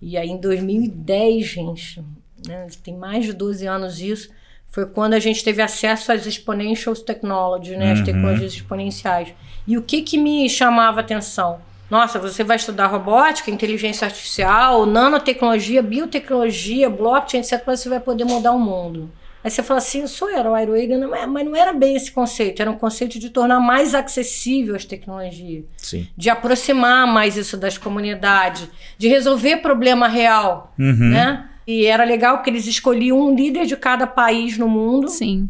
E 0.00 0.16
aí 0.16 0.28
em 0.28 0.40
2010, 0.40 1.44
gente, 1.44 2.04
né, 2.46 2.66
tem 2.82 2.96
mais 2.96 3.24
de 3.24 3.32
12 3.32 3.66
anos 3.66 4.00
isso, 4.00 4.28
foi 4.68 4.86
quando 4.86 5.14
a 5.14 5.20
gente 5.20 5.44
teve 5.44 5.62
acesso 5.62 6.10
às 6.12 6.26
exponential 6.26 6.94
technology, 6.96 7.76
né, 7.76 7.92
as 7.92 7.98
Uhum. 8.00 8.04
tecnologias 8.04 8.52
exponenciais. 8.52 9.32
E 9.66 9.78
o 9.78 9.82
que 9.82 10.02
que 10.02 10.18
me 10.18 10.48
chamava 10.48 11.00
a 11.00 11.02
atenção? 11.02 11.60
Nossa, 11.90 12.18
você 12.18 12.42
vai 12.42 12.56
estudar 12.56 12.86
robótica, 12.88 13.50
inteligência 13.50 14.06
artificial, 14.06 14.84
nanotecnologia, 14.86 15.82
biotecnologia, 15.82 16.88
blockchain, 16.90 17.40
etc. 17.40 17.62
Você 17.66 17.88
vai 17.88 18.00
poder 18.00 18.24
mudar 18.24 18.52
o 18.52 18.58
mundo. 18.58 19.10
Aí 19.44 19.50
você 19.50 19.62
fala 19.62 19.76
assim, 19.78 20.00
eu 20.00 20.08
sou 20.08 20.30
herói, 20.30 20.62
é- 20.62 21.26
mas 21.26 21.44
não 21.44 21.54
era 21.54 21.72
bem 21.74 21.94
esse 21.94 22.10
conceito, 22.10 22.62
era 22.62 22.70
um 22.70 22.78
conceito 22.78 23.18
de 23.18 23.28
tornar 23.28 23.60
mais 23.60 23.94
acessível 23.94 24.74
as 24.74 24.86
tecnologias 24.86 25.64
Sim. 25.76 26.08
de 26.16 26.30
aproximar 26.30 27.06
mais 27.06 27.36
isso 27.36 27.54
das 27.58 27.76
comunidades, 27.76 28.66
de 28.96 29.06
resolver 29.06 29.58
problema 29.58 30.08
real, 30.08 30.72
Uhum. 30.78 31.10
né? 31.10 31.46
E 31.66 31.86
era 31.86 32.04
legal 32.04 32.36
porque 32.36 32.50
eles 32.50 32.66
escolhiam 32.66 33.18
um 33.18 33.34
líder 33.34 33.66
de 33.66 33.76
cada 33.76 34.06
país 34.06 34.58
no 34.58 34.68
mundo. 34.68 35.08
Sim. 35.08 35.48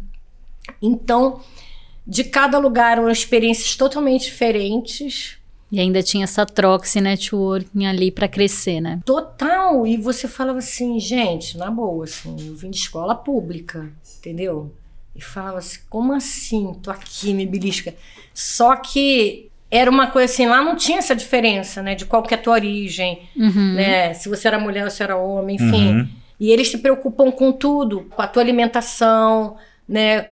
Então, 0.81 1.41
de 2.07 2.23
cada 2.23 2.57
lugar 2.57 2.97
eram 2.97 3.09
experiências 3.09 3.75
totalmente 3.75 4.25
diferentes. 4.25 5.37
E 5.71 5.79
ainda 5.79 6.01
tinha 6.01 6.23
essa 6.23 6.45
troca, 6.45 6.85
esse 6.85 7.01
networking 7.01 7.85
ali 7.85 8.11
pra 8.11 8.27
crescer, 8.27 8.79
né? 8.79 9.01
Total. 9.05 9.85
E 9.85 9.97
você 9.97 10.27
falava 10.27 10.59
assim, 10.59 10.99
gente, 10.99 11.57
na 11.57 11.69
boa, 11.69 12.05
assim, 12.05 12.35
eu 12.47 12.55
vim 12.55 12.69
de 12.69 12.77
escola 12.77 13.15
pública, 13.15 13.91
entendeu? 14.19 14.71
E 15.15 15.21
falava 15.21 15.57
assim, 15.57 15.79
como 15.89 16.13
assim? 16.13 16.73
Tô 16.81 16.91
aqui, 16.91 17.33
me 17.33 17.45
belisca. 17.45 17.95
Só 18.33 18.75
que 18.75 19.49
era 19.75 19.89
uma 19.89 20.07
coisa 20.07 20.31
assim, 20.31 20.45
lá 20.45 20.61
não 20.61 20.75
tinha 20.75 20.99
essa 20.99 21.15
diferença, 21.15 21.81
né? 21.81 21.95
De 21.95 22.05
qual 22.05 22.23
que 22.23 22.33
é 22.33 22.37
a 22.37 22.41
tua 22.41 22.53
origem, 22.53 23.27
Uhum. 23.35 23.73
né? 23.75 24.13
Se 24.13 24.29
você 24.29 24.47
era 24.47 24.59
mulher 24.59 24.83
ou 24.83 24.89
se 24.91 25.01
era 25.03 25.15
homem, 25.17 25.55
enfim. 25.55 25.95
Uhum. 25.99 26.09
E 26.39 26.51
eles 26.51 26.69
se 26.69 26.77
preocupam 26.79 27.31
com 27.31 27.51
tudo, 27.51 28.01
com 28.09 28.21
a 28.21 28.27
tua 28.27 28.41
alimentação, 28.41 29.55
né? 29.87 30.27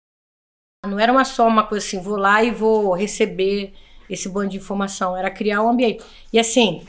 Não 0.85 0.99
era 0.99 1.11
uma 1.11 1.23
só 1.23 1.47
uma 1.47 1.63
coisa 1.63 1.85
assim, 1.85 1.99
vou 2.01 2.17
lá 2.17 2.43
e 2.43 2.49
vou 2.51 2.93
receber 2.93 3.73
esse 4.09 4.27
bando 4.27 4.49
de 4.49 4.57
informação, 4.57 5.15
era 5.15 5.29
criar 5.29 5.61
um 5.61 5.69
ambiente. 5.69 6.03
E 6.33 6.39
assim, 6.39 6.81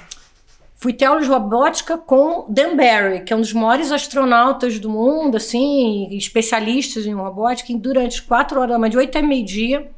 fui 0.74 0.92
ter 0.92 1.04
aula 1.04 1.20
de 1.20 1.28
robótica 1.28 1.96
com 1.98 2.46
Dan 2.48 2.74
Barry, 2.74 3.20
que 3.22 3.32
é 3.32 3.36
um 3.36 3.40
dos 3.40 3.52
maiores 3.52 3.92
astronautas 3.92 4.78
do 4.80 4.88
mundo, 4.90 5.36
assim, 5.36 6.08
especialistas 6.16 7.06
em 7.06 7.12
robótica, 7.14 7.70
e 7.70 7.76
durante 7.78 8.22
quatro 8.22 8.60
horas, 8.60 8.80
mas 8.80 8.90
de 8.90 8.96
oito 8.96 9.16
a 9.16 9.22
meio-dia, 9.22 9.88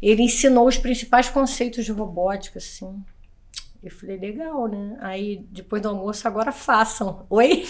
ele 0.00 0.22
ensinou 0.22 0.66
os 0.66 0.76
principais 0.76 1.28
conceitos 1.28 1.84
de 1.84 1.92
robótica, 1.92 2.58
assim. 2.58 3.02
Eu 3.82 3.90
falei, 3.92 4.18
legal, 4.18 4.66
né? 4.66 4.96
Aí, 5.00 5.46
depois 5.52 5.80
do 5.80 5.88
almoço, 5.88 6.26
agora 6.26 6.50
façam. 6.50 7.24
Oi? 7.30 7.64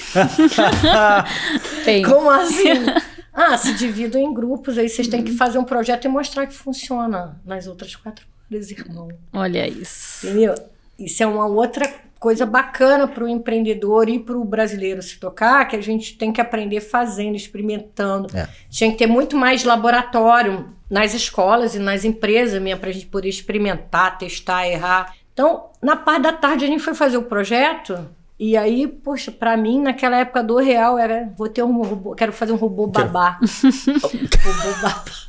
Como 2.06 2.30
assim? 2.30 2.86
Ah, 3.32 3.56
se 3.56 3.74
dividam 3.74 4.20
em 4.20 4.32
grupos, 4.32 4.78
aí 4.78 4.88
vocês 4.88 5.06
têm 5.06 5.22
que 5.22 5.32
fazer 5.32 5.58
um 5.58 5.64
projeto 5.64 6.06
e 6.06 6.08
mostrar 6.08 6.46
que 6.46 6.54
funciona 6.54 7.40
nas 7.44 7.66
outras 7.66 7.94
quatro 7.94 8.26
horas, 8.50 8.70
irmão. 8.70 9.08
Olha 9.32 9.68
isso. 9.68 10.26
Entendeu? 10.26 10.54
Isso 10.98 11.22
é 11.22 11.26
uma 11.26 11.46
outra 11.46 11.88
coisa 12.18 12.44
bacana 12.44 13.06
para 13.06 13.22
o 13.22 13.28
empreendedor 13.28 14.08
e 14.08 14.18
para 14.18 14.36
o 14.36 14.44
brasileiro 14.44 15.00
se 15.00 15.18
tocar, 15.20 15.66
que 15.68 15.76
a 15.76 15.80
gente 15.80 16.16
tem 16.16 16.32
que 16.32 16.40
aprender 16.40 16.80
fazendo, 16.80 17.36
experimentando. 17.36 18.36
É. 18.36 18.48
Tinha 18.68 18.90
que 18.90 18.96
ter 18.96 19.06
muito 19.06 19.36
mais 19.36 19.62
laboratório 19.62 20.74
nas 20.90 21.14
escolas 21.14 21.74
e 21.74 21.78
nas 21.78 22.04
empresas 22.04 22.60
mesmo, 22.60 22.80
para 22.80 22.90
a 22.90 22.92
gente 22.92 23.06
poder 23.06 23.28
experimentar, 23.28 24.18
testar, 24.18 24.66
errar. 24.66 25.14
Então, 25.32 25.66
na 25.82 25.96
parte 25.96 26.22
da 26.22 26.32
tarde 26.32 26.64
a 26.64 26.68
gente 26.68 26.82
foi 26.82 26.94
fazer 26.94 27.16
o 27.16 27.22
projeto. 27.22 28.08
E 28.38 28.56
aí, 28.56 28.86
poxa, 28.86 29.32
para 29.32 29.56
mim, 29.56 29.82
naquela 29.82 30.18
época 30.18 30.42
do 30.44 30.56
real, 30.58 30.98
era 30.98 31.28
vou 31.36 31.48
ter 31.48 31.62
um 31.62 31.82
robô, 31.82 32.14
quero 32.14 32.32
fazer 32.32 32.52
um 32.52 32.56
robô 32.56 32.86
babá. 32.86 33.38
robô 33.42 34.72
babá. 34.80 35.28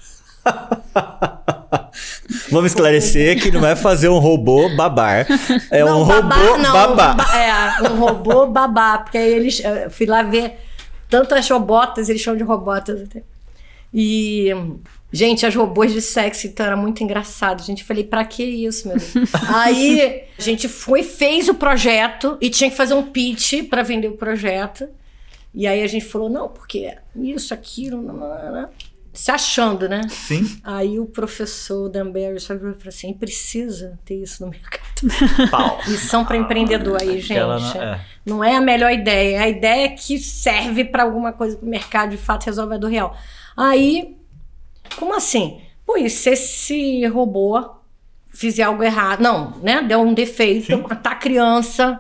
Vamos 2.52 2.72
esclarecer 2.72 3.42
que 3.42 3.52
não 3.52 3.66
é 3.66 3.76
fazer 3.76 4.10
um 4.10 4.20
robô 4.20 4.70
babar. 4.76 5.26
É 5.72 5.84
não, 5.84 6.04
um 6.04 6.06
babar, 6.08 6.40
robô 6.40 6.58
não, 6.58 6.74
babá. 6.74 7.26
É, 7.36 7.90
um 7.90 8.00
robô 8.00 8.48
babá. 8.48 8.98
Porque 9.00 9.18
aí 9.18 9.34
eles. 9.34 9.60
Eu 9.60 9.90
fui 9.90 10.06
lá 10.06 10.24
ver 10.24 10.60
tantas 11.10 11.50
robotas, 11.50 12.10
eles 12.10 12.22
chamam 12.22 12.38
de 12.38 12.44
robotas 12.44 13.02
até. 13.02 13.24
E. 13.94 14.54
Gente, 15.12 15.46
as 15.46 15.56
robôs 15.56 15.92
de 15.92 16.02
sexo, 16.02 16.46
então 16.48 16.66
era 16.66 16.78
muito 16.78 17.04
engraçado. 17.04 17.62
A 17.62 17.64
gente 17.64 17.84
falei, 17.84 18.04
pra 18.04 18.24
que 18.24 18.44
isso, 18.44 18.88
meu 18.88 18.98
Deus? 18.98 19.34
Aí 19.50 20.24
a 20.38 20.42
gente 20.42 20.68
foi, 20.68 21.02
fez 21.02 21.50
o 21.50 21.56
projeto 21.56 22.38
e 22.40 22.50
tinha 22.50 22.70
que 22.70 22.78
fazer 22.78 22.94
um 22.94 23.04
pitch 23.04 23.68
para 23.70 23.82
vender 23.82 24.08
o 24.08 24.18
projeto. 24.18 24.88
E 25.54 25.66
aí 25.66 25.82
a 25.82 25.88
gente 25.88 26.06
falou, 26.06 26.30
não, 26.30 26.48
porque 26.48 26.96
isso, 27.16 27.56
aquilo, 27.56 28.04
não, 28.04 28.14
não, 28.14 28.52
não 28.52 28.70
se 29.20 29.32
achando, 29.32 29.90
né? 29.90 30.02
Sim. 30.10 30.60
Aí 30.64 31.00
o 31.00 31.06
professor 31.06 31.90
Dan 31.90 32.12
Barry 32.12 32.40
falou 32.40 32.76
assim: 32.88 33.14
precisa 33.14 34.00
ter 34.06 34.16
isso 34.16 34.44
no 34.46 34.52
mercado. 34.52 34.86
Pau. 35.52 35.80
Missão 35.88 36.24
para 36.24 36.38
empreendedor 36.38 37.02
aí, 37.02 37.20
gente. 37.20 37.40
Não 37.40 37.82
é. 37.82 38.06
não 38.26 38.44
é. 38.44 38.56
a 38.56 38.62
melhor 38.62 38.92
ideia. 38.92 39.42
A 39.42 39.50
ideia 39.50 39.86
é 39.86 39.90
que 39.90 40.18
serve 40.20 40.86
para 40.86 41.04
alguma 41.04 41.34
coisa 41.34 41.58
para 41.58 41.66
o 41.66 41.70
mercado, 41.70 42.12
de 42.12 42.18
fato, 42.18 42.46
resolve 42.46 42.76
a 42.76 42.78
do 42.78 42.88
real. 42.88 43.16
Aí, 43.58 44.16
como 44.98 45.16
assim? 45.16 45.62
E 45.98 46.10
se 46.10 46.30
esse 46.30 47.06
robô 47.08 47.80
fizer 48.30 48.64
algo 48.64 48.84
errado? 48.84 49.22
Não, 49.22 49.58
né? 49.62 49.82
Deu 49.82 50.02
um 50.02 50.14
defeito, 50.14 50.68
Sim. 50.68 50.84
matar 50.88 51.20
criança. 51.20 52.00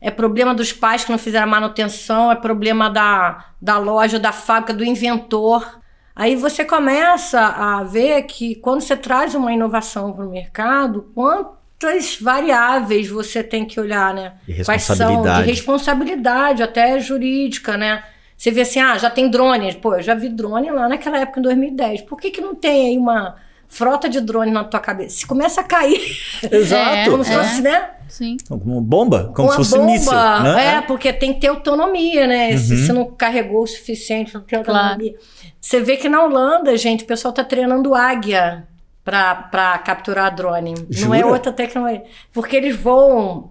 É 0.00 0.10
problema 0.10 0.54
dos 0.54 0.72
pais 0.72 1.04
que 1.04 1.10
não 1.10 1.18
fizeram 1.18 1.46
manutenção, 1.46 2.30
é 2.30 2.34
problema 2.34 2.88
da, 2.88 3.46
da 3.60 3.76
loja, 3.76 4.18
da 4.18 4.32
fábrica, 4.32 4.72
do 4.72 4.84
inventor. 4.84 5.80
Aí 6.16 6.36
você 6.36 6.64
começa 6.64 7.40
a 7.40 7.82
ver 7.82 8.22
que 8.22 8.54
quando 8.56 8.80
você 8.80 8.96
traz 8.96 9.34
uma 9.34 9.52
inovação 9.52 10.12
para 10.12 10.24
o 10.24 10.30
mercado, 10.30 11.10
quantas 11.14 12.18
variáveis 12.20 13.08
você 13.08 13.42
tem 13.42 13.66
que 13.66 13.78
olhar, 13.78 14.14
né? 14.14 14.34
De 14.46 14.52
responsabilidade. 14.52 15.22
Quais 15.22 15.34
são? 15.34 15.42
De 15.42 15.50
responsabilidade, 15.50 16.62
até 16.62 16.98
jurídica, 16.98 17.76
né? 17.76 18.02
Você 18.40 18.50
vê 18.50 18.62
assim, 18.62 18.80
ah, 18.80 18.96
já 18.96 19.10
tem 19.10 19.28
drone. 19.28 19.74
Pô, 19.74 19.96
eu 19.96 20.02
já 20.02 20.14
vi 20.14 20.30
drone 20.30 20.70
lá 20.70 20.88
naquela 20.88 21.18
época, 21.18 21.40
em 21.40 21.42
2010. 21.42 22.00
Por 22.00 22.18
que, 22.18 22.30
que 22.30 22.40
não 22.40 22.54
tem 22.54 22.86
aí 22.86 22.96
uma 22.96 23.36
frota 23.68 24.08
de 24.08 24.18
drone 24.18 24.50
na 24.50 24.64
tua 24.64 24.80
cabeça? 24.80 25.18
Se 25.18 25.26
começa 25.26 25.60
a 25.60 25.64
cair. 25.64 26.16
Exato. 26.50 26.90
É, 26.90 27.10
como 27.10 27.22
se 27.22 27.34
fosse, 27.34 27.60
né? 27.60 27.90
Sim. 28.08 28.38
Como 28.48 28.80
bomba, 28.80 29.30
como 29.36 29.48
uma 29.48 29.50
se 29.50 29.56
fosse 29.58 29.76
bomba, 29.76 29.92
míssil. 29.92 30.14
Né? 30.14 30.76
É, 30.76 30.80
porque 30.80 31.12
tem 31.12 31.34
que 31.34 31.40
ter 31.40 31.48
autonomia, 31.48 32.26
né? 32.26 32.52
Uhum. 32.52 32.58
Se 32.58 32.76
você 32.78 32.92
não 32.94 33.10
carregou 33.10 33.62
o 33.62 33.66
suficiente, 33.66 34.32
não 34.32 34.40
tem 34.40 34.58
autonomia. 34.58 35.12
Claro. 35.12 35.24
Você 35.60 35.80
vê 35.80 35.98
que 35.98 36.08
na 36.08 36.24
Holanda, 36.24 36.74
gente, 36.78 37.04
o 37.04 37.06
pessoal 37.06 37.34
tá 37.34 37.44
treinando 37.44 37.94
águia 37.94 38.66
para 39.04 39.82
capturar 39.84 40.34
drone. 40.34 40.76
Jura? 40.88 41.08
Não 41.08 41.14
é 41.14 41.26
outra 41.26 41.52
tecnologia. 41.52 42.04
Porque 42.32 42.56
eles 42.56 42.74
voam 42.74 43.50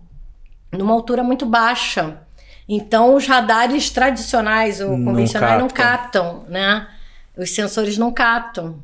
numa 0.71 0.95
altura 0.95 1.23
muito 1.23 1.45
baixa. 1.45 2.17
Então, 2.71 3.15
os 3.15 3.25
radares 3.25 3.89
tradicionais 3.89 4.79
ou 4.79 4.91
convencionais 5.03 5.59
não 5.59 5.67
captam, 5.67 6.23
não 6.23 6.39
captam 6.39 6.51
né? 6.51 6.87
Os 7.35 7.49
sensores 7.49 7.97
não 7.97 8.13
captam. 8.13 8.77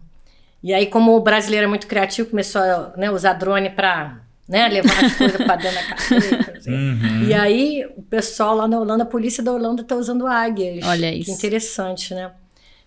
E 0.64 0.74
aí, 0.74 0.88
como 0.88 1.16
o 1.16 1.20
brasileiro 1.20 1.66
é 1.66 1.68
muito 1.68 1.86
criativo, 1.86 2.32
começou 2.32 2.60
a 2.60 2.94
né, 2.98 3.12
usar 3.12 3.34
drone 3.34 3.70
para 3.70 4.22
né, 4.50 4.68
levar 4.68 5.06
as 5.06 5.16
coisas 5.16 5.38
para 5.38 5.56
dentro 5.58 5.76
da 5.76 5.84
carteira. 5.84 6.62
Uhum. 6.66 7.28
E 7.28 7.34
aí, 7.36 7.88
o 7.96 8.02
pessoal 8.02 8.56
lá 8.56 8.68
na 8.68 8.80
Holanda, 8.80 9.04
a 9.04 9.06
polícia 9.06 9.44
da 9.44 9.52
Holanda 9.52 9.84
está 9.84 9.96
usando 9.96 10.26
águias. 10.26 10.84
Olha 10.84 11.14
isso. 11.14 11.26
Que 11.26 11.32
interessante, 11.32 12.16
né? 12.16 12.32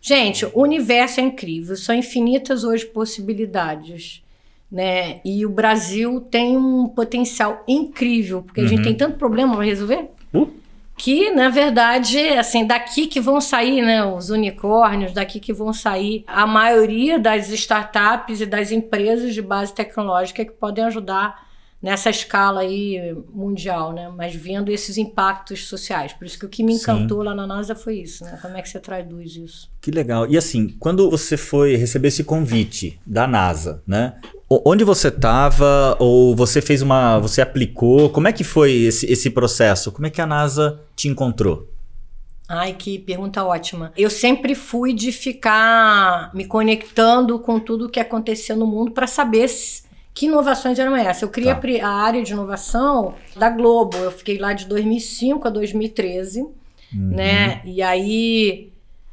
Gente, 0.00 0.46
o 0.46 0.62
universo 0.62 1.20
é 1.20 1.22
incrível, 1.22 1.76
são 1.76 1.94
infinitas 1.94 2.64
hoje 2.64 2.84
possibilidades. 2.86 4.22
Né? 4.70 5.20
E 5.24 5.46
o 5.46 5.50
Brasil 5.50 6.20
tem 6.20 6.56
um 6.56 6.88
potencial 6.88 7.62
incrível, 7.68 8.42
porque 8.42 8.60
uhum. 8.60 8.66
a 8.66 8.68
gente 8.68 8.78
uhum. 8.78 8.84
tem 8.84 8.94
tanto 8.96 9.16
problema 9.16 9.54
para 9.54 9.64
resolver. 9.64 10.10
Uh. 10.34 10.48
Que, 10.98 11.30
na 11.30 11.48
verdade, 11.48 12.18
assim, 12.30 12.66
daqui 12.66 13.06
que 13.06 13.20
vão 13.20 13.40
sair 13.40 13.80
né, 13.80 14.04
os 14.04 14.30
unicórnios, 14.30 15.12
daqui 15.12 15.38
que 15.38 15.52
vão 15.52 15.72
sair 15.72 16.24
a 16.26 16.46
maioria 16.46 17.18
das 17.18 17.48
startups 17.50 18.40
e 18.40 18.46
das 18.46 18.72
empresas 18.72 19.32
de 19.32 19.40
base 19.40 19.72
tecnológica 19.72 20.44
que 20.44 20.52
podem 20.52 20.84
ajudar 20.84 21.48
nessa 21.80 22.10
escala 22.10 22.60
aí 22.60 23.16
mundial, 23.32 23.92
né? 23.92 24.12
Mas 24.14 24.34
vendo 24.34 24.70
esses 24.70 24.98
impactos 24.98 25.66
sociais. 25.66 26.12
Por 26.12 26.26
isso 26.26 26.38
que 26.38 26.44
o 26.44 26.48
que 26.48 26.64
me 26.64 26.74
encantou 26.74 27.20
Sim. 27.20 27.26
lá 27.26 27.34
na 27.34 27.46
NASA 27.46 27.74
foi 27.74 28.00
isso, 28.00 28.24
né? 28.24 28.38
Como 28.42 28.56
é 28.56 28.62
que 28.62 28.68
você 28.68 28.80
traduz 28.80 29.36
isso? 29.36 29.70
Que 29.80 29.90
legal. 29.90 30.28
E 30.28 30.36
assim, 30.36 30.68
quando 30.80 31.08
você 31.08 31.36
foi 31.36 31.76
receber 31.76 32.08
esse 32.08 32.24
convite 32.24 33.00
da 33.06 33.26
NASA, 33.26 33.82
né? 33.86 34.16
Onde 34.50 34.82
você 34.82 35.08
estava 35.08 35.94
ou 35.98 36.34
você 36.34 36.62
fez 36.62 36.80
uma, 36.80 37.18
você 37.18 37.42
aplicou? 37.42 38.08
Como 38.08 38.28
é 38.28 38.32
que 38.32 38.42
foi 38.42 38.72
esse, 38.72 39.04
esse 39.10 39.28
processo? 39.28 39.92
Como 39.92 40.06
é 40.06 40.10
que 40.10 40.22
a 40.22 40.26
NASA 40.26 40.80
te 40.96 41.06
encontrou? 41.06 41.68
Ai, 42.48 42.72
que 42.72 42.98
pergunta 42.98 43.44
ótima. 43.44 43.92
Eu 43.94 44.08
sempre 44.08 44.54
fui 44.54 44.94
de 44.94 45.12
ficar 45.12 46.34
me 46.34 46.46
conectando 46.46 47.38
com 47.38 47.60
tudo 47.60 47.90
que 47.90 48.00
acontecia 48.00 48.56
no 48.56 48.66
mundo 48.66 48.92
para 48.92 49.06
saber 49.06 49.50
que 50.14 50.24
inovações 50.24 50.78
eram 50.78 50.96
essas? 50.96 51.22
Eu 51.22 51.28
criei 51.28 51.52
tá. 51.52 51.86
a 51.86 51.92
área 51.92 52.22
de 52.22 52.32
inovação 52.32 53.14
da 53.36 53.50
Globo. 53.50 53.98
Eu 53.98 54.10
fiquei 54.10 54.38
lá 54.38 54.54
de 54.54 54.64
2005 54.64 55.46
a 55.46 55.50
2013, 55.50 56.40
uhum. 56.40 56.52
né? 56.94 57.60
E 57.66 57.82
aí 57.82 58.72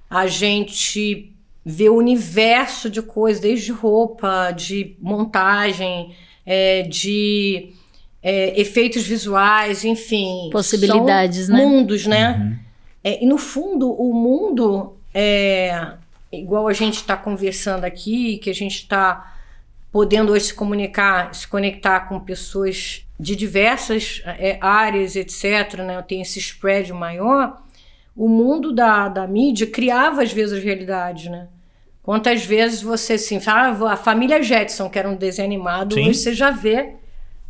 a 0.10 0.28
gente 0.28 1.35
vê 1.66 1.90
o 1.90 1.96
universo 1.96 2.90
de 2.90 3.02
coisas, 3.02 3.42
desde 3.42 3.72
roupa, 3.72 4.52
de 4.52 4.96
montagem, 5.00 6.16
é, 6.46 6.84
de 6.84 7.74
é, 8.22 8.60
efeitos 8.60 9.04
visuais, 9.04 9.84
enfim. 9.84 10.50
Possibilidades, 10.52 11.50
né? 11.50 11.66
Mundos, 11.66 12.06
né? 12.06 12.38
Uhum. 12.38 12.60
É, 13.04 13.24
e 13.24 13.26
no 13.26 13.38
fundo, 13.38 13.92
o 13.92 14.14
mundo 14.14 14.96
é 15.14 15.94
igual 16.32 16.68
a 16.68 16.74
gente 16.74 16.96
está 16.96 17.16
conversando 17.16 17.86
aqui, 17.86 18.38
que 18.38 18.50
a 18.50 18.54
gente 18.54 18.76
está 18.76 19.36
podendo 19.92 20.34
hoje 20.34 20.46
se 20.46 20.54
comunicar, 20.54 21.34
se 21.34 21.48
conectar 21.48 22.02
com 22.02 22.20
pessoas 22.20 23.06
de 23.20 23.36
diversas 23.36 24.22
é, 24.26 24.58
áreas, 24.60 25.16
etc., 25.16 25.80
né? 25.80 26.02
tem 26.02 26.22
esse 26.22 26.40
spread 26.40 26.92
maior, 26.92 27.62
o 28.16 28.28
mundo 28.28 28.74
da, 28.74 29.08
da 29.08 29.26
mídia 29.26 29.68
criava 29.68 30.22
às 30.22 30.34
vezes 30.34 30.58
as 30.58 30.64
realidades, 30.64 31.30
né? 31.30 31.48
Quantas 32.06 32.46
vezes 32.46 32.84
você 32.84 33.14
assim, 33.14 33.40
fala, 33.40 33.76
ah, 33.90 33.94
a 33.94 33.98
família 33.98 34.40
Jetson, 34.40 34.88
que 34.92 35.00
era 35.00 35.10
um 35.10 35.16
desenho 35.16 35.48
animado, 35.48 35.96
Sim. 35.96 36.14
você 36.14 36.36
já 36.36 36.52
vê, 36.52 36.98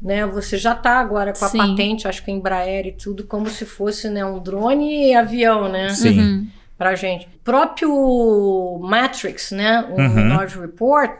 né? 0.01 0.25
Você 0.27 0.57
já 0.57 0.71
está 0.71 0.91
agora 0.91 1.33
com 1.33 1.43
a 1.43 1.49
Sim. 1.49 1.57
patente, 1.57 2.07
acho 2.07 2.23
que 2.23 2.31
Embraer 2.31 2.87
e 2.87 2.93
tudo, 2.93 3.25
como 3.25 3.49
se 3.49 3.65
fosse 3.65 4.09
né, 4.09 4.23
um 4.23 4.39
drone 4.39 5.09
e 5.09 5.13
avião, 5.13 5.67
né? 5.67 5.89
Sim. 5.89 6.17
Uhum. 6.17 6.47
Pra 6.77 6.95
gente. 6.95 7.25
O 7.25 7.43
próprio 7.43 8.79
Matrix, 8.81 9.51
né? 9.51 9.89
O 9.89 9.99
uhum. 9.99 10.15
Minority 10.15 10.57
Report, 10.57 11.11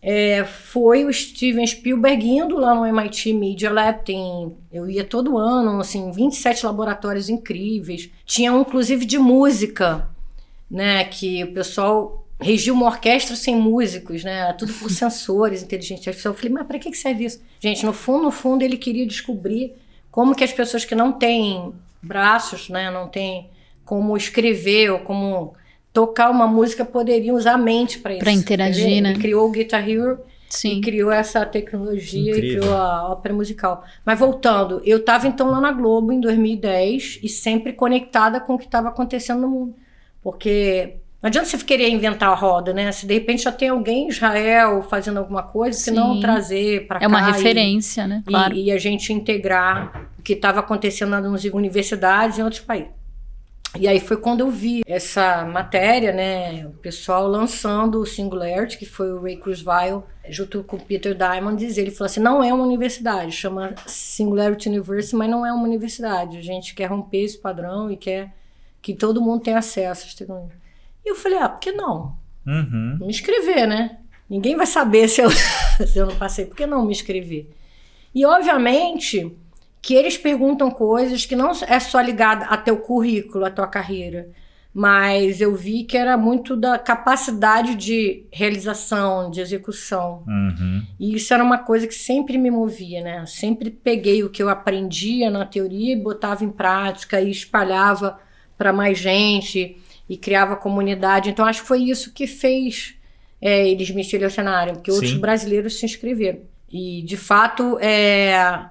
é, 0.00 0.44
foi 0.44 1.04
o 1.04 1.12
Steven 1.12 1.66
Spielberg 1.66 2.24
indo 2.24 2.56
lá 2.56 2.72
no 2.72 2.86
MIT 2.86 3.32
Media 3.32 3.72
Lab. 3.72 4.04
Tem, 4.04 4.54
eu 4.72 4.88
ia 4.88 5.02
todo 5.02 5.36
ano, 5.36 5.80
assim, 5.80 6.12
27 6.12 6.64
laboratórios 6.64 7.28
incríveis. 7.28 8.10
Tinha 8.24 8.52
um, 8.52 8.60
inclusive, 8.60 9.04
de 9.04 9.18
música, 9.18 10.08
né? 10.70 11.02
Que 11.02 11.42
o 11.42 11.52
pessoal 11.52 12.25
regia 12.40 12.72
uma 12.72 12.86
orquestra 12.86 13.34
sem 13.34 13.56
músicos, 13.56 14.22
né? 14.24 14.52
Tudo 14.54 14.72
por 14.74 14.90
sensores 14.92 15.62
inteligentes 15.62 16.06
artificiais. 16.06 16.34
Eu 16.34 16.34
falei, 16.34 16.52
mas 16.52 16.66
para 16.66 16.78
que 16.78 16.94
serve 16.94 17.24
isso? 17.24 17.42
Gente, 17.60 17.84
no 17.84 17.92
fundo, 17.92 18.24
no 18.24 18.30
fundo, 18.30 18.62
ele 18.62 18.76
queria 18.76 19.06
descobrir 19.06 19.74
como 20.10 20.34
que 20.34 20.44
as 20.44 20.52
pessoas 20.52 20.84
que 20.84 20.94
não 20.94 21.12
têm 21.12 21.72
braços, 22.02 22.68
né, 22.68 22.90
não 22.90 23.08
têm 23.08 23.50
como 23.84 24.16
escrever 24.16 24.90
ou 24.90 25.00
como 25.00 25.54
tocar 25.92 26.30
uma 26.30 26.46
música 26.46 26.84
poderiam 26.84 27.36
usar 27.36 27.54
a 27.54 27.58
mente 27.58 27.98
para 27.98 28.12
isso. 28.12 28.20
Para 28.20 28.32
interagir, 28.32 29.02
né? 29.02 29.10
Ele 29.10 29.18
criou 29.18 29.48
o 29.48 29.50
Guitar 29.50 29.88
Hero 29.88 30.18
Sim. 30.48 30.78
e 30.78 30.80
criou 30.80 31.10
essa 31.10 31.44
tecnologia 31.46 32.32
Incrível. 32.32 32.58
e 32.58 32.60
criou 32.60 32.74
a 32.74 33.12
ópera 33.12 33.34
musical. 33.34 33.84
Mas 34.04 34.18
voltando, 34.18 34.82
eu 34.84 34.98
estava 34.98 35.26
então 35.26 35.50
lá 35.50 35.60
na 35.60 35.72
Globo 35.72 36.12
em 36.12 36.20
2010 36.20 37.20
e 37.22 37.28
sempre 37.28 37.72
conectada 37.72 38.40
com 38.40 38.54
o 38.54 38.58
que 38.58 38.66
estava 38.66 38.88
acontecendo 38.88 39.40
no 39.40 39.48
mundo. 39.48 39.74
Porque 40.22 40.96
não 41.22 41.28
adianta 41.28 41.48
você 41.48 41.58
querer 41.58 41.88
inventar 41.88 42.30
a 42.30 42.34
roda, 42.34 42.72
né? 42.72 42.92
Se 42.92 43.06
de 43.06 43.14
repente 43.14 43.42
já 43.44 43.52
tem 43.52 43.68
alguém 43.70 44.04
em 44.04 44.08
Israel 44.08 44.82
fazendo 44.82 45.18
alguma 45.18 45.42
coisa, 45.42 45.78
se 45.78 45.90
não 45.90 46.20
trazer 46.20 46.86
para 46.86 46.98
cá. 47.00 47.04
É 47.04 47.08
uma 47.08 47.20
e- 47.30 47.32
referência, 47.32 48.06
né? 48.06 48.22
e, 48.26 48.30
Claro. 48.30 48.54
e 48.54 48.70
a 48.70 48.78
gente 48.78 49.12
integrar 49.12 50.08
o 50.18 50.22
que 50.22 50.34
estava 50.34 50.60
acontecendo 50.60 51.10
nas 51.10 51.44
universidades 51.44 52.38
em 52.38 52.42
outros 52.42 52.60
países. 52.62 52.90
E 53.78 53.86
aí 53.86 54.00
foi 54.00 54.16
quando 54.16 54.40
eu 54.40 54.50
vi 54.50 54.82
essa 54.86 55.44
matéria, 55.44 56.10
né, 56.12 56.64
o 56.66 56.70
pessoal 56.78 57.26
lançando 57.28 58.00
o 58.00 58.06
Singularity, 58.06 58.78
que 58.78 58.86
foi 58.86 59.12
o 59.12 59.20
Ray 59.20 59.36
Kurzweil, 59.36 60.02
junto 60.30 60.64
com 60.64 60.76
o 60.76 60.80
Peter 60.80 61.14
Diamandis, 61.14 61.76
ele 61.76 61.90
falou 61.90 62.06
assim, 62.06 62.20
não 62.20 62.42
é 62.42 62.54
uma 62.54 62.64
universidade, 62.64 63.32
chama 63.32 63.74
Singularity 63.86 64.68
University, 64.70 65.14
mas 65.14 65.28
não 65.28 65.44
é 65.44 65.52
uma 65.52 65.64
universidade, 65.64 66.38
a 66.38 66.42
gente 66.42 66.74
quer 66.74 66.86
romper 66.86 67.24
esse 67.24 67.36
padrão 67.38 67.90
e 67.90 67.96
quer 67.98 68.32
que 68.80 68.94
todo 68.94 69.20
mundo 69.20 69.42
tenha 69.42 69.58
acesso 69.58 70.06
às 70.06 70.14
tecnologias. 70.14 70.65
E 71.06 71.10
eu 71.10 71.14
falei, 71.14 71.38
ah, 71.38 71.48
por 71.48 71.60
que 71.60 71.70
não? 71.70 72.18
Uhum. 72.44 72.98
me 73.00 73.06
inscrever, 73.06 73.66
né? 73.66 73.98
Ninguém 74.28 74.56
vai 74.56 74.66
saber 74.66 75.06
se 75.08 75.20
eu, 75.20 75.30
se 75.30 75.96
eu 75.96 76.06
não 76.06 76.16
passei, 76.16 76.46
por 76.46 76.56
que 76.56 76.66
não 76.66 76.84
me 76.84 76.90
inscrever? 76.90 77.48
E, 78.12 78.26
obviamente, 78.26 79.32
que 79.80 79.94
eles 79.94 80.18
perguntam 80.18 80.68
coisas 80.68 81.24
que 81.24 81.36
não 81.36 81.52
é 81.68 81.78
só 81.78 82.00
ligada 82.00 82.46
a 82.46 82.56
teu 82.56 82.78
currículo, 82.78 83.44
a 83.44 83.50
tua 83.50 83.68
carreira, 83.68 84.28
mas 84.74 85.40
eu 85.40 85.54
vi 85.54 85.84
que 85.84 85.96
era 85.96 86.16
muito 86.16 86.56
da 86.56 86.76
capacidade 86.76 87.76
de 87.76 88.26
realização, 88.32 89.30
de 89.30 89.40
execução. 89.40 90.24
Uhum. 90.26 90.82
E 90.98 91.14
isso 91.14 91.32
era 91.32 91.42
uma 91.42 91.58
coisa 91.58 91.86
que 91.86 91.94
sempre 91.94 92.36
me 92.36 92.50
movia, 92.50 93.00
né? 93.00 93.24
Sempre 93.26 93.70
peguei 93.70 94.24
o 94.24 94.28
que 94.28 94.42
eu 94.42 94.48
aprendia 94.48 95.30
na 95.30 95.46
teoria 95.46 95.92
e 95.92 96.02
botava 96.02 96.44
em 96.44 96.50
prática 96.50 97.20
e 97.20 97.30
espalhava 97.30 98.18
para 98.58 98.72
mais 98.72 98.98
gente 98.98 99.78
e 100.08 100.16
criava 100.16 100.56
comunidade. 100.56 101.30
Então 101.30 101.44
acho 101.44 101.62
que 101.62 101.68
foi 101.68 101.82
isso 101.82 102.12
que 102.12 102.26
fez 102.26 102.94
é, 103.40 103.68
eles 103.68 103.90
me 103.90 104.04
selecionarem, 104.04 104.74
porque 104.74 104.90
outros 104.90 105.10
Sim. 105.10 105.18
brasileiros 105.18 105.78
se 105.78 105.86
inscreveram. 105.86 106.40
E 106.70 107.02
de 107.02 107.16
fato 107.16 107.78
é, 107.80 108.66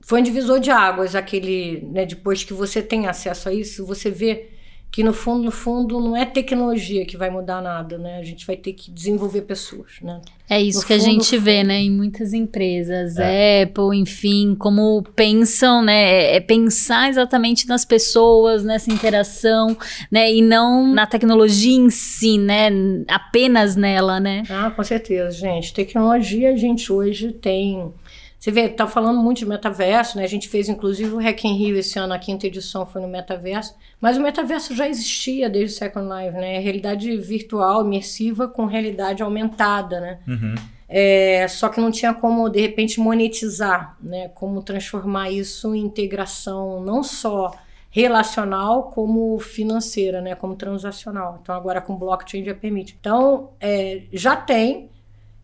foi 0.00 0.20
um 0.20 0.22
divisor 0.22 0.58
de 0.58 0.70
águas 0.70 1.14
aquele, 1.14 1.82
né? 1.92 2.06
Depois 2.06 2.42
que 2.42 2.52
você 2.52 2.82
tem 2.82 3.06
acesso 3.06 3.48
a 3.48 3.52
isso, 3.52 3.86
você 3.86 4.10
vê 4.10 4.48
que 4.90 5.04
no 5.04 5.12
fundo, 5.12 5.44
no 5.44 5.50
fundo, 5.50 6.00
não 6.00 6.16
é 6.16 6.24
tecnologia 6.24 7.04
que 7.04 7.16
vai 7.16 7.28
mudar 7.30 7.60
nada, 7.60 7.98
né? 7.98 8.18
A 8.18 8.22
gente 8.24 8.46
vai 8.46 8.56
ter 8.56 8.72
que 8.72 8.90
desenvolver 8.90 9.42
pessoas, 9.42 9.92
né? 10.02 10.20
É 10.50 10.60
isso 10.60 10.80
No 10.80 10.86
que 10.86 10.94
a 10.94 10.98
fundo, 10.98 11.04
gente 11.10 11.36
no 11.36 11.42
vê, 11.42 11.62
né, 11.62 11.78
em 11.82 11.90
muitas 11.90 12.32
empresas, 12.32 13.18
É. 13.18 13.64
Apple, 13.64 13.94
enfim, 13.98 14.56
como 14.58 15.02
pensam, 15.14 15.82
né, 15.84 16.34
é 16.36 16.40
pensar 16.40 17.10
exatamente 17.10 17.68
nas 17.68 17.84
pessoas, 17.84 18.64
nessa 18.64 18.90
interação, 18.90 19.76
né, 20.10 20.32
e 20.32 20.40
não 20.40 20.86
na 20.94 21.06
tecnologia 21.06 21.76
em 21.76 21.90
si, 21.90 22.38
né, 22.38 22.70
apenas 23.08 23.76
nela, 23.76 24.18
né. 24.18 24.42
Ah, 24.48 24.70
com 24.70 24.82
certeza, 24.82 25.30
gente. 25.32 25.74
Tecnologia, 25.74 26.50
a 26.52 26.56
gente 26.56 26.90
hoje 26.90 27.30
tem. 27.32 27.92
Você 28.38 28.52
vê, 28.52 28.68
tá 28.68 28.86
falando 28.86 29.20
muito 29.20 29.38
de 29.38 29.46
metaverso, 29.46 30.16
né? 30.16 30.22
A 30.22 30.28
gente 30.28 30.48
fez 30.48 30.68
inclusive 30.68 31.10
o 31.12 31.18
Hack 31.18 31.44
in 31.44 31.56
Rio 31.56 31.76
esse 31.76 31.98
ano, 31.98 32.14
a 32.14 32.18
quinta 32.18 32.46
edição 32.46 32.86
foi 32.86 33.02
no 33.02 33.08
metaverso. 33.08 33.74
Mas 34.00 34.16
o 34.16 34.20
metaverso 34.20 34.76
já 34.76 34.88
existia 34.88 35.50
desde 35.50 35.74
o 35.74 35.78
Second 35.78 36.06
Life, 36.06 36.38
né? 36.38 36.60
Realidade 36.60 37.16
virtual, 37.16 37.84
imersiva 37.84 38.46
com 38.46 38.64
realidade 38.64 39.24
aumentada, 39.24 40.00
né? 40.00 40.18
Uhum. 40.28 40.54
É, 40.88 41.46
só 41.48 41.68
que 41.68 41.80
não 41.80 41.90
tinha 41.90 42.14
como, 42.14 42.48
de 42.48 42.60
repente, 42.60 43.00
monetizar, 43.00 43.96
né? 44.00 44.28
Como 44.28 44.62
transformar 44.62 45.30
isso 45.30 45.74
em 45.74 45.80
integração 45.80 46.80
não 46.80 47.02
só 47.02 47.52
relacional, 47.90 48.84
como 48.84 49.36
financeira, 49.40 50.20
né? 50.20 50.36
Como 50.36 50.54
transacional. 50.54 51.40
Então, 51.42 51.56
agora 51.56 51.80
com 51.80 51.96
blockchain 51.96 52.44
já 52.44 52.54
permite. 52.54 52.96
Então, 53.00 53.50
é, 53.60 54.02
já 54.12 54.36
tem 54.36 54.90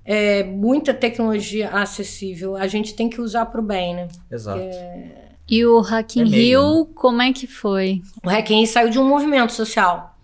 é, 0.04 0.44
muita 0.44 0.92
tecnologia 0.92 1.70
acessível. 1.70 2.56
A 2.56 2.66
gente 2.66 2.94
tem 2.94 3.08
que 3.08 3.20
usar 3.20 3.46
para 3.46 3.60
o 3.60 3.64
bem, 3.64 3.94
né? 3.94 4.08
Exato. 4.30 4.60
E 5.48 5.64
o 5.64 5.80
Hack 5.80 6.16
in 6.16 6.22
É 6.22 6.24
Rio, 6.24 6.86
como 6.94 7.20
é 7.20 7.32
que 7.32 7.46
foi? 7.46 8.02
O 8.24 8.28
Hacking 8.28 8.64
saiu 8.66 8.90
de 8.90 8.98
um 8.98 9.06
movimento 9.06 9.52
social. 9.52 10.14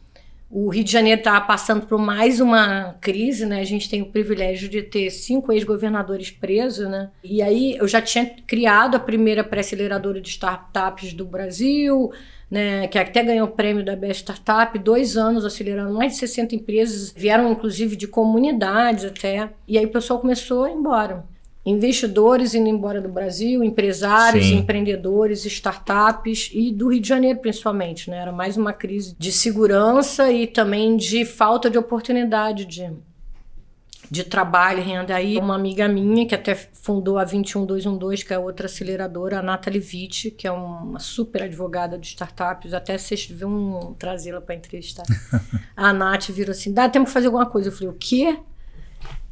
O 0.50 0.68
Rio 0.68 0.82
de 0.82 0.90
Janeiro 0.90 1.20
estava 1.20 1.44
passando 1.44 1.86
por 1.86 1.98
mais 1.98 2.40
uma 2.40 2.96
crise, 3.00 3.46
né? 3.46 3.60
A 3.60 3.64
gente 3.64 3.88
tem 3.88 4.02
o 4.02 4.06
privilégio 4.06 4.68
de 4.68 4.82
ter 4.82 5.08
cinco 5.10 5.52
ex-governadores 5.52 6.30
presos, 6.30 6.88
né? 6.88 7.10
E 7.22 7.40
aí 7.40 7.76
eu 7.76 7.86
já 7.86 8.02
tinha 8.02 8.26
criado 8.46 8.96
a 8.96 8.98
primeira 8.98 9.44
pré-aceleradora 9.44 10.20
de 10.20 10.28
startups 10.28 11.12
do 11.12 11.24
Brasil, 11.24 12.10
né? 12.50 12.88
Que 12.88 12.98
até 12.98 13.22
ganhou 13.22 13.46
o 13.46 13.50
prêmio 13.50 13.84
da 13.84 13.94
Best 13.94 14.22
Startup, 14.22 14.76
dois 14.78 15.16
anos 15.16 15.44
acelerando 15.44 15.94
mais 15.94 16.12
de 16.12 16.18
60 16.18 16.54
empresas, 16.54 17.12
vieram 17.16 17.50
inclusive 17.52 17.94
de 17.94 18.08
comunidades 18.08 19.04
até. 19.04 19.50
E 19.68 19.78
aí 19.78 19.84
o 19.84 19.90
pessoal 19.90 20.18
começou 20.18 20.64
a 20.64 20.70
ir 20.70 20.74
embora. 20.74 21.24
Investidores 21.64 22.54
indo 22.54 22.68
embora 22.68 23.02
do 23.02 23.08
Brasil, 23.08 23.62
empresários, 23.62 24.46
Sim. 24.46 24.56
empreendedores, 24.58 25.44
startups 25.44 26.50
e 26.54 26.72
do 26.72 26.88
Rio 26.88 27.00
de 27.00 27.08
Janeiro 27.08 27.38
principalmente, 27.38 28.08
né? 28.08 28.18
Era 28.18 28.32
mais 28.32 28.56
uma 28.56 28.72
crise 28.72 29.14
de 29.18 29.30
segurança 29.30 30.32
e 30.32 30.46
também 30.46 30.96
de 30.96 31.24
falta 31.26 31.68
de 31.68 31.76
oportunidade 31.76 32.64
de, 32.64 32.90
de 34.10 34.24
trabalho 34.24 34.82
renda. 34.82 35.14
Aí 35.14 35.38
uma 35.38 35.54
amiga 35.54 35.86
minha 35.86 36.26
que 36.26 36.34
até 36.34 36.54
fundou 36.54 37.16
a 37.16 37.24
21212, 37.24 38.24
que 38.24 38.34
é 38.34 38.38
outra 38.38 38.66
aceleradora, 38.66 39.38
a 39.38 39.42
Nathalie 39.42 39.80
Witt, 39.80 40.32
que 40.32 40.46
é 40.46 40.52
uma 40.52 40.98
super 40.98 41.44
advogada 41.44 41.96
de 41.96 42.08
startups, 42.08 42.74
até 42.74 42.98
vocês 42.98 43.26
deviam 43.26 43.94
trazê-la 43.98 44.40
para 44.40 44.56
entrevistar. 44.56 45.04
a 45.76 45.92
Nath 45.92 46.28
virou 46.30 46.50
assim, 46.50 46.72
dá 46.72 46.88
tempo 46.88 47.06
de 47.06 47.12
fazer 47.12 47.26
alguma 47.26 47.46
coisa. 47.46 47.68
Eu 47.68 47.72
falei, 47.72 47.88
o 47.88 47.96
quê? 47.96 48.36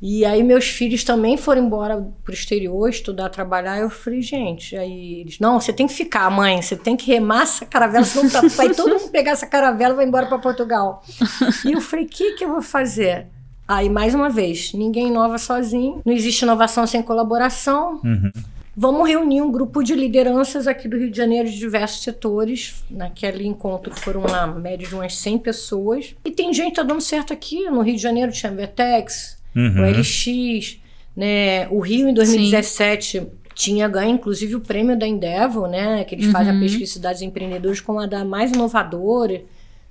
E 0.01 0.25
aí 0.25 0.45
meus 0.45 0.69
filhos 0.69 1.03
também 1.03 1.37
foram 1.37 1.67
embora 1.67 2.01
pro 2.23 2.33
exterior 2.33 2.89
estudar, 2.89 3.31
trabalhar. 3.31 3.81
Eu 3.81 3.91
falei, 3.91 4.23
gente, 4.23 4.77
aí 4.77 5.23
eles, 5.23 5.41
não, 5.41 5.61
você 5.61 5.73
tem 5.73 5.89
que 5.89 5.93
ficar, 5.93 6.31
mãe, 6.31 6.63
você 6.63 6.77
tem 6.77 6.97
que 6.97 7.11
remar 7.11 7.43
essa 7.43 7.67
caravela, 7.67 8.05
senão 8.05 8.31
tá, 8.31 8.41
vai 8.55 8.73
todo 8.73 8.97
mundo 8.97 9.11
pegar 9.11 9.33
essa 9.33 9.47
caravela 9.47 9.95
e 9.95 9.97
vai 9.97 10.07
embora 10.07 10.27
para 10.27 10.39
Portugal. 10.39 11.03
e 11.67 11.73
eu 11.73 11.81
falei, 11.81 12.05
o 12.05 12.09
que 12.09 12.35
que 12.35 12.45
eu 12.45 12.51
vou 12.51 12.63
fazer? 12.63 13.27
Aí, 13.69 13.91
mais 13.91 14.15
uma 14.15 14.31
vez, 14.31 14.73
ninguém 14.73 15.09
inova 15.09 15.37
sozinho, 15.37 16.01
não 16.05 16.13
existe 16.15 16.43
inovação 16.43 16.87
sem 16.87 17.03
colaboração. 17.03 18.01
Uhum. 18.03 18.31
Vamos 18.75 19.09
reunir 19.09 19.43
um 19.43 19.51
grupo 19.53 19.83
de 19.83 19.95
lideranças 19.95 20.67
aqui 20.67 20.89
do 20.89 20.97
Rio 20.97 21.11
de 21.11 21.17
Janeiro 21.17 21.51
de 21.51 21.59
diversos 21.59 22.03
setores. 22.03 22.83
Naquele 22.91 23.47
encontro 23.47 23.93
foram 23.95 24.23
na 24.23 24.47
média 24.47 24.87
de 24.89 24.95
umas 24.95 25.17
100 25.17 25.39
pessoas. 25.39 26.15
E 26.25 26.31
tem 26.31 26.53
gente 26.55 26.71
que 26.71 26.77
tá 26.77 26.83
dando 26.83 27.01
certo 27.01 27.33
aqui. 27.33 27.69
No 27.69 27.81
Rio 27.83 27.97
de 27.97 28.03
Janeiro 28.03 28.33
tinha 28.33 28.51
a 28.51 28.55
Vertex, 28.55 29.37
Uhum. 29.57 29.81
o 29.83 29.85
LX, 29.85 30.79
né? 31.17 31.67
O 31.71 31.81
Rio 31.81 32.09
em 32.09 32.15
2017 32.15 33.27
tinha 33.55 33.89
ganho 33.89 34.13
inclusive 34.13 34.55
o 34.55 34.61
prêmio 34.61 34.97
da 34.97 35.07
Endeavor, 35.07 35.69
né? 35.69 36.05
Que 36.05 36.15
eles 36.15 36.31
fazem 36.31 36.53
a 36.53 36.55
Uhum. 36.55 36.61
pesquisa 36.61 36.93
cidades 36.93 37.21
empreendedores 37.23 37.81
como 37.81 37.99
a 37.99 38.07
da 38.07 38.25
mais 38.25 38.53
inovadora. 38.53 39.43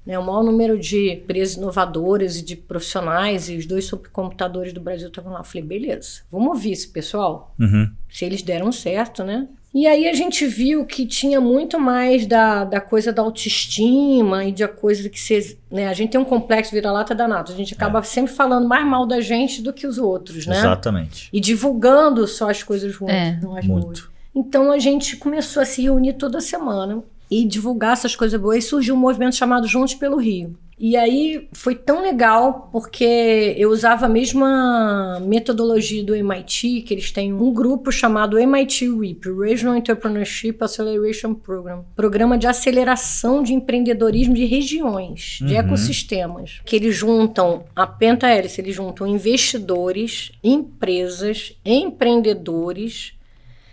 Né, 0.08 0.18
o 0.18 0.24
maior 0.26 0.42
número 0.42 0.80
de 0.80 1.12
empresas 1.12 1.58
inovadoras 1.58 2.38
e 2.38 2.42
de 2.42 2.56
profissionais, 2.56 3.50
e 3.50 3.58
os 3.58 3.66
dois 3.66 3.84
supercomputadores 3.86 4.72
do 4.72 4.80
Brasil 4.80 5.10
estavam 5.10 5.34
lá. 5.34 5.42
Eu 5.42 5.44
falei, 5.44 5.62
beleza, 5.64 6.22
vamos 6.32 6.48
ouvir 6.48 6.72
esse 6.72 6.88
pessoal 6.88 7.54
Uhum. 7.60 7.92
se 8.10 8.24
eles 8.24 8.42
deram 8.42 8.72
certo, 8.72 9.24
né? 9.26 9.48
E 9.74 9.86
aí 9.86 10.08
a 10.08 10.14
gente 10.14 10.48
viu 10.48 10.86
que 10.86 11.06
tinha 11.06 11.42
muito 11.42 11.78
mais 11.78 12.26
da, 12.26 12.64
da 12.64 12.80
coisa 12.82 13.12
da 13.12 13.22
autoestima 13.22 14.46
e 14.46 14.52
da 14.54 14.68
coisa 14.68 15.08
que 15.10 15.20
você. 15.20 15.58
Né? 15.70 15.88
A 15.88 15.94
gente 15.94 16.12
tem 16.12 16.20
um 16.20 16.26
complexo 16.26 16.72
vira-lata 16.72 17.14
danado. 17.14 17.52
A 17.52 17.56
gente 17.56 17.74
acaba 17.74 18.02
sempre 18.02 18.32
falando 18.34 18.68
mais 18.68 18.88
mal 18.88 19.06
da 19.06 19.20
gente 19.22 19.62
do 19.62 19.72
que 19.74 19.86
os 19.86 19.98
outros, 19.98 20.48
né? 20.48 20.58
Exatamente. 20.58 21.30
E 21.32 21.40
divulgando 21.40 22.26
só 22.26 22.50
as 22.50 22.64
coisas 22.64 22.96
ruins, 22.96 23.12
É, 23.14 23.40
não 23.42 23.56
as 23.56 23.68
boas. 23.68 23.84
Muito. 23.86 24.12
Então 24.34 24.72
a 24.72 24.80
gente 24.80 25.18
começou 25.18 25.62
a 25.62 25.66
se 25.66 25.82
reunir 25.82 26.14
toda 26.14 26.40
semana 26.42 27.04
e 27.30 27.46
divulgar 27.46 27.94
essas 27.94 28.16
coisas 28.16 28.40
boas. 28.40 28.58
E 28.64 28.68
surgiu 28.68 28.96
um 28.96 29.00
movimento 29.00 29.36
chamado 29.36 29.68
Juntos 29.68 29.94
pelo 29.96 30.18
Rio. 30.18 30.58
E 30.80 30.96
aí 30.96 31.48
foi 31.54 31.74
tão 31.74 32.04
legal 32.04 32.70
porque 32.72 33.56
eu 33.58 33.72
usava 33.72 34.06
a 34.06 34.10
mesma 34.10 35.20
metodologia 35.26 36.04
do 36.04 36.14
MIT, 36.14 36.84
que 36.84 36.94
eles 36.94 37.10
têm 37.12 37.34
um 37.34 37.52
grupo 37.52 37.92
chamado 37.92 38.38
MIT 38.38 38.88
REAP, 38.96 39.26
Regional 39.42 39.76
Entrepreneurship 39.76 40.56
Acceleration 40.62 41.34
Program, 41.34 41.84
programa 41.96 42.38
de 42.38 42.46
aceleração 42.46 43.42
de 43.42 43.56
empreendedorismo 43.56 44.36
de 44.36 44.46
regiões, 44.46 45.40
de 45.42 45.56
Uhum. 45.56 45.60
ecossistemas, 45.62 46.62
que 46.64 46.76
eles 46.76 46.96
juntam 46.96 47.66
a 47.76 47.88
penta 47.88 48.28
hélice, 48.28 48.62
eles 48.62 48.76
juntam 48.76 49.08
investidores, 49.08 50.32
empresas, 50.44 51.54
empreendedores, 51.66 53.14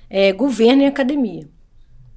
é, 0.09 0.33
governo 0.33 0.83
e 0.83 0.87
academia. 0.87 1.47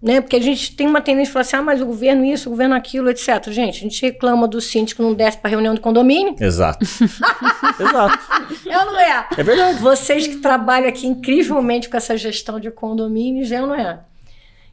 Né? 0.01 0.21
Porque 0.21 0.35
a 0.35 0.41
gente 0.41 0.75
tem 0.75 0.85
uma 0.87 1.01
tendência 1.01 1.27
de 1.27 1.33
falar 1.33 1.41
assim, 1.41 1.55
ah, 1.57 1.61
mas 1.63 1.81
o 1.81 1.85
governo 1.85 2.23
isso, 2.23 2.49
o 2.49 2.51
governo 2.51 2.75
aquilo, 2.75 3.09
etc. 3.09 3.49
Gente, 3.49 3.77
a 3.77 3.81
gente 3.81 4.01
reclama 4.01 4.47
do 4.47 4.61
síndico 4.61 5.01
que 5.01 5.07
não 5.07 5.13
desce 5.15 5.37
para 5.37 5.49
reunião 5.49 5.73
de 5.73 5.79
condomínio. 5.81 6.35
Exato. 6.39 6.85
Exato. 7.79 8.19
É 8.67 8.77
ou 8.79 8.85
não 8.85 8.99
é? 8.99 9.27
É 9.37 9.43
verdade. 9.43 9.79
Vocês 9.79 10.27
que 10.27 10.37
trabalham 10.37 10.87
aqui 10.89 11.07
incrivelmente 11.07 11.89
com 11.89 11.97
essa 11.97 12.15
gestão 12.17 12.59
de 12.59 12.69
condomínios, 12.71 13.51
é 13.51 13.61
ou 13.61 13.67
não 13.67 13.75
é? 13.75 13.99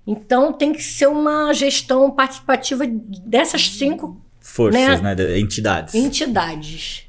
Então 0.07 0.53
tem 0.53 0.73
que 0.73 0.83
ser 0.83 1.07
uma 1.09 1.53
gestão 1.55 2.11
participativa 2.11 2.85
dessas 2.87 3.69
cinco 3.71 4.21
Forças, 4.41 5.01
Né? 5.01 5.01
né? 5.01 5.15
de- 5.15 5.41
Entidades. 5.41 5.95
entidades. 5.95 7.05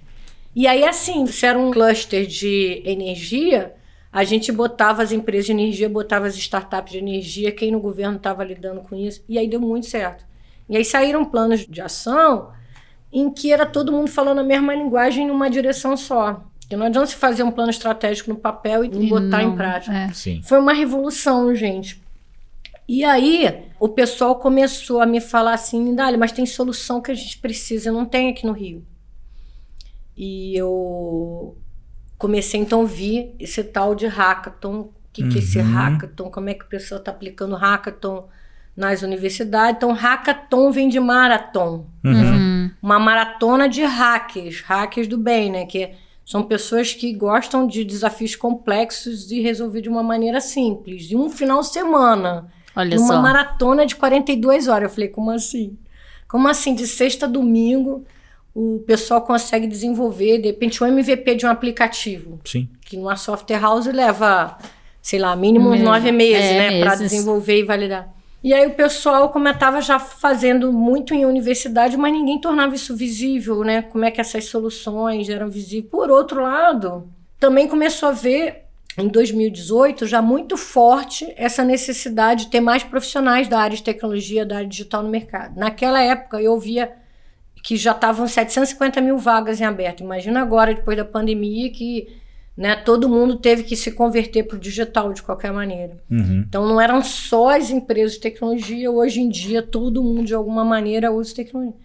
E 0.56 0.66
aí, 0.68 0.86
assim, 0.86 1.26
se 1.28 1.46
era 1.46 1.60
um 1.60 1.70
cluster 1.70 2.26
de 2.26 2.82
energia, 2.86 3.74
a 4.16 4.24
gente 4.24 4.50
botava 4.50 5.04
as 5.04 5.12
empresas 5.12 5.46
de 5.48 5.52
energia, 5.52 5.90
botava 5.90 6.26
as 6.26 6.38
startups 6.38 6.94
de 6.94 7.00
energia, 7.00 7.52
quem 7.52 7.70
no 7.70 7.82
governo 7.82 8.16
estava 8.16 8.46
lidando 8.46 8.80
com 8.80 8.96
isso, 8.96 9.22
e 9.28 9.38
aí 9.38 9.46
deu 9.46 9.60
muito 9.60 9.88
certo. 9.88 10.26
E 10.70 10.78
aí 10.78 10.86
saíram 10.86 11.26
planos 11.26 11.66
de 11.68 11.82
ação 11.82 12.52
em 13.12 13.30
que 13.30 13.52
era 13.52 13.66
todo 13.66 13.92
mundo 13.92 14.08
falando 14.10 14.40
a 14.40 14.44
mesma 14.44 14.74
linguagem 14.74 15.28
numa 15.28 15.50
direção 15.50 15.98
só. 15.98 16.46
Porque 16.62 16.78
não 16.78 16.86
adianta 16.86 17.08
se 17.08 17.16
fazer 17.16 17.44
um 17.44 17.52
plano 17.52 17.70
estratégico 17.70 18.30
no 18.30 18.38
papel 18.38 18.86
e 18.86 18.88
não 18.90 19.04
E 19.04 19.10
botar 19.10 19.44
em 19.44 19.48
não- 19.48 19.56
prática. 19.56 19.94
é. 19.94 20.14
Sim. 20.14 20.42
Foi 20.44 20.60
uma 20.60 20.74
revolução, 20.74 21.54
gente. 21.54 22.02
E 22.88 23.04
aí, 23.04 23.64
o 23.80 23.90
pessoal 23.90 24.36
começou 24.40 25.02
a 25.02 25.06
me 25.06 25.20
falar 25.20 25.54
assim, 25.56 25.94
Dália, 25.94 26.18
mas 26.18 26.32
tem 26.32 26.46
solução 26.46 27.02
que 27.02 27.12
a 27.12 27.16
gente 27.16 27.38
precisa, 27.40 27.92
não 27.92 28.06
tem 28.06 28.30
aqui 28.30 28.46
no 28.48 28.54
Rio. 28.54 28.84
E 30.18 30.56
eu 30.58 31.58
comecei 32.18 32.60
então 32.60 32.80
a 32.80 32.82
ouvir 32.82 33.34
esse 33.40 33.64
tal 33.64 33.94
de 33.96 34.08
hackathon. 34.08 34.80
O 34.82 34.94
que, 35.14 35.28
que 35.30 35.36
é 35.38 35.40
esse 35.42 35.58
Uhum. 35.60 35.66
hackathon? 35.74 36.30
Como 36.30 36.50
é 36.50 36.54
que 36.54 36.66
o 36.66 36.68
pessoal 36.68 37.00
está 37.00 37.12
aplicando 37.12 37.56
hackathon 37.56 38.28
nas 38.76 39.02
universidades? 39.02 39.78
Então, 39.78 39.92
hackathon 39.94 40.72
vem 40.72 40.90
de 40.90 41.00
marathon 41.00 41.86
Uhum. 42.04 42.12
Uhum. 42.14 42.72
uma 42.82 43.00
maratona 43.00 43.70
de 43.70 43.82
hackers, 43.84 44.62
hackers 44.62 45.08
do 45.08 45.18
bem, 45.18 45.50
né? 45.52 45.66
Que 45.66 45.92
são 46.26 46.44
pessoas 46.44 46.92
que 46.94 47.14
gostam 47.14 47.66
de 47.68 47.84
desafios 47.86 48.36
complexos 48.36 49.32
e 49.32 49.40
resolver 49.42 49.82
de 49.82 49.90
uma 49.90 50.04
maneira 50.04 50.42
simples. 50.42 51.04
De 51.04 51.16
um 51.16 51.30
final 51.30 51.62
de 51.62 51.68
semana, 51.68 52.48
Olha 52.76 52.98
uma 52.98 53.08
só. 53.14 53.22
maratona 53.22 53.86
de 53.86 53.96
42 53.96 54.68
horas. 54.68 54.90
Eu 54.90 54.94
falei, 54.96 55.08
como 55.10 55.32
assim? 55.32 55.78
Como 56.28 56.48
assim? 56.48 56.74
De 56.76 56.88
sexta 56.88 57.26
a 57.26 57.30
domingo, 57.30 58.04
o 58.56 58.80
pessoal 58.88 59.22
consegue 59.22 59.68
desenvolver, 59.68 60.38
de 60.40 60.48
repente, 60.48 60.82
um 60.82 60.88
MVP 60.88 61.36
de 61.36 61.46
um 61.46 61.50
aplicativo, 61.50 62.40
Sim. 62.46 62.70
que 62.86 62.96
numa 62.96 63.18
software 63.18 63.60
house 63.60 63.86
leva, 63.88 64.58
sei 65.02 65.20
lá, 65.20 65.36
mínimo 65.36 65.70
uns 65.72 65.80
Me- 65.80 65.84
nove 65.84 66.10
meses, 66.14 66.42
é, 66.46 66.70
né? 66.72 66.80
Para 66.80 66.96
desenvolver 66.96 67.60
e 67.60 67.64
validar. 67.64 68.16
E 68.42 68.54
aí 68.54 68.66
o 68.66 68.74
pessoal, 68.76 69.30
como 69.30 69.48
eu 69.48 69.54
estava 69.54 69.82
já 69.82 70.00
fazendo 70.00 70.72
muito 70.72 71.14
em 71.14 71.26
universidade, 71.26 71.98
mas 71.98 72.14
ninguém 72.14 72.40
tornava 72.40 72.74
isso 72.76 72.96
visível, 72.96 73.62
né? 73.64 73.82
Como 73.82 74.06
é 74.06 74.12
que 74.12 74.22
essas 74.22 74.46
soluções 74.46 75.28
eram 75.30 75.50
visíveis. 75.50 75.92
Por 75.92 76.10
outro 76.10 76.42
lado, 76.42 77.10
também 77.40 77.68
começou 77.68 78.08
a 78.10 78.12
ver, 78.14 78.66
em 78.98 79.08
2018, 79.10 80.06
já 80.08 80.22
muito 80.22 80.56
forte 80.56 81.34
essa 81.36 81.64
necessidade 81.64 82.46
de 82.46 82.52
ter 82.52 82.62
mais 82.62 82.84
profissionais 82.84 83.48
da 83.50 83.60
área 83.60 83.76
de 83.76 83.84
tecnologia, 83.84 84.46
da 84.46 84.58
área 84.58 84.68
digital 84.70 85.04
no 85.04 85.10
mercado. 85.10 85.60
Naquela 85.60 86.02
época, 86.02 86.40
eu 86.42 86.58
via 86.60 86.92
que 87.66 87.76
já 87.76 87.94
estavam 87.94 88.28
750 88.28 89.02
mil 89.02 89.18
vagas 89.18 89.60
em 89.60 89.64
aberto. 89.64 90.04
Imagina 90.04 90.40
agora, 90.40 90.72
depois 90.72 90.96
da 90.96 91.04
pandemia, 91.04 91.72
que 91.72 92.16
né, 92.56 92.76
todo 92.76 93.10
mundo 93.10 93.38
teve 93.38 93.64
que 93.64 93.76
se 93.76 93.92
converter 93.92 94.44
para 94.44 94.56
o 94.56 94.60
digital 94.60 95.12
de 95.12 95.24
qualquer 95.24 95.52
maneira. 95.52 95.98
Uhum. 96.08 96.46
Então 96.48 96.68
não 96.68 96.80
eram 96.80 97.02
só 97.02 97.58
as 97.58 97.72
empresas 97.72 98.14
de 98.14 98.20
tecnologia, 98.20 98.92
hoje 98.92 99.20
em 99.20 99.28
dia 99.28 99.64
todo 99.64 100.04
mundo 100.04 100.26
de 100.26 100.36
alguma 100.36 100.64
maneira 100.64 101.12
usa 101.12 101.34
tecnologia. 101.34 101.76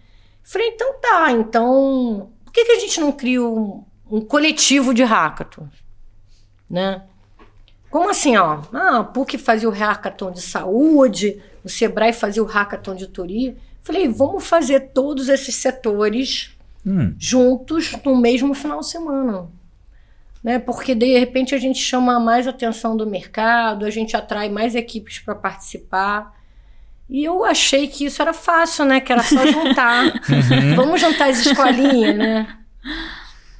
Falei, 0.43 0.67
então 0.67 0.93
tá, 1.01 1.31
então 1.31 2.29
por 2.45 2.53
que, 2.53 2.63
que 2.63 2.73
a 2.73 2.79
gente 2.79 3.01
não 3.01 3.11
cria 3.11 3.43
um, 3.43 3.83
um 4.07 4.21
coletivo 4.21 4.93
de 4.93 5.03
hackathon? 5.03 5.67
Né? 6.69 7.01
Como 7.89 8.07
assim, 8.07 8.37
ó? 8.37 8.61
Ah, 8.71 8.99
a 8.99 9.03
PUC 9.03 9.39
fazia 9.39 9.67
o 9.67 9.71
hackathon 9.71 10.31
de 10.31 10.43
saúde, 10.43 11.41
o 11.63 11.69
Sebrae 11.69 12.13
fazia 12.13 12.43
o 12.43 12.45
hackathon 12.45 12.93
de 12.93 13.07
turismo. 13.07 13.57
Falei, 13.83 14.07
vamos 14.07 14.45
fazer 14.47 14.91
todos 14.93 15.29
esses 15.29 15.55
setores 15.55 16.51
Hum. 16.85 17.13
juntos 17.19 17.95
no 18.03 18.15
mesmo 18.17 18.53
final 18.55 18.79
de 18.79 18.89
semana. 18.89 19.47
Né? 20.43 20.57
Porque 20.57 20.95
de 20.95 21.19
repente 21.19 21.53
a 21.53 21.59
gente 21.59 21.77
chama 21.79 22.19
mais 22.19 22.47
atenção 22.47 22.97
do 22.97 23.05
mercado, 23.05 23.85
a 23.85 23.89
gente 23.91 24.17
atrai 24.17 24.49
mais 24.49 24.73
equipes 24.73 25.19
para 25.19 25.35
participar. 25.35 26.35
E 27.07 27.23
eu 27.23 27.43
achei 27.43 27.87
que 27.87 28.05
isso 28.05 28.21
era 28.21 28.33
fácil, 28.33 28.85
né? 28.85 28.99
Que 28.99 29.11
era 29.11 29.21
só 29.21 29.45
juntar. 29.45 30.13
Vamos 30.75 30.99
juntar 31.01 31.29
as 31.29 31.45
escolinhas, 31.45 32.15
né? 32.17 32.57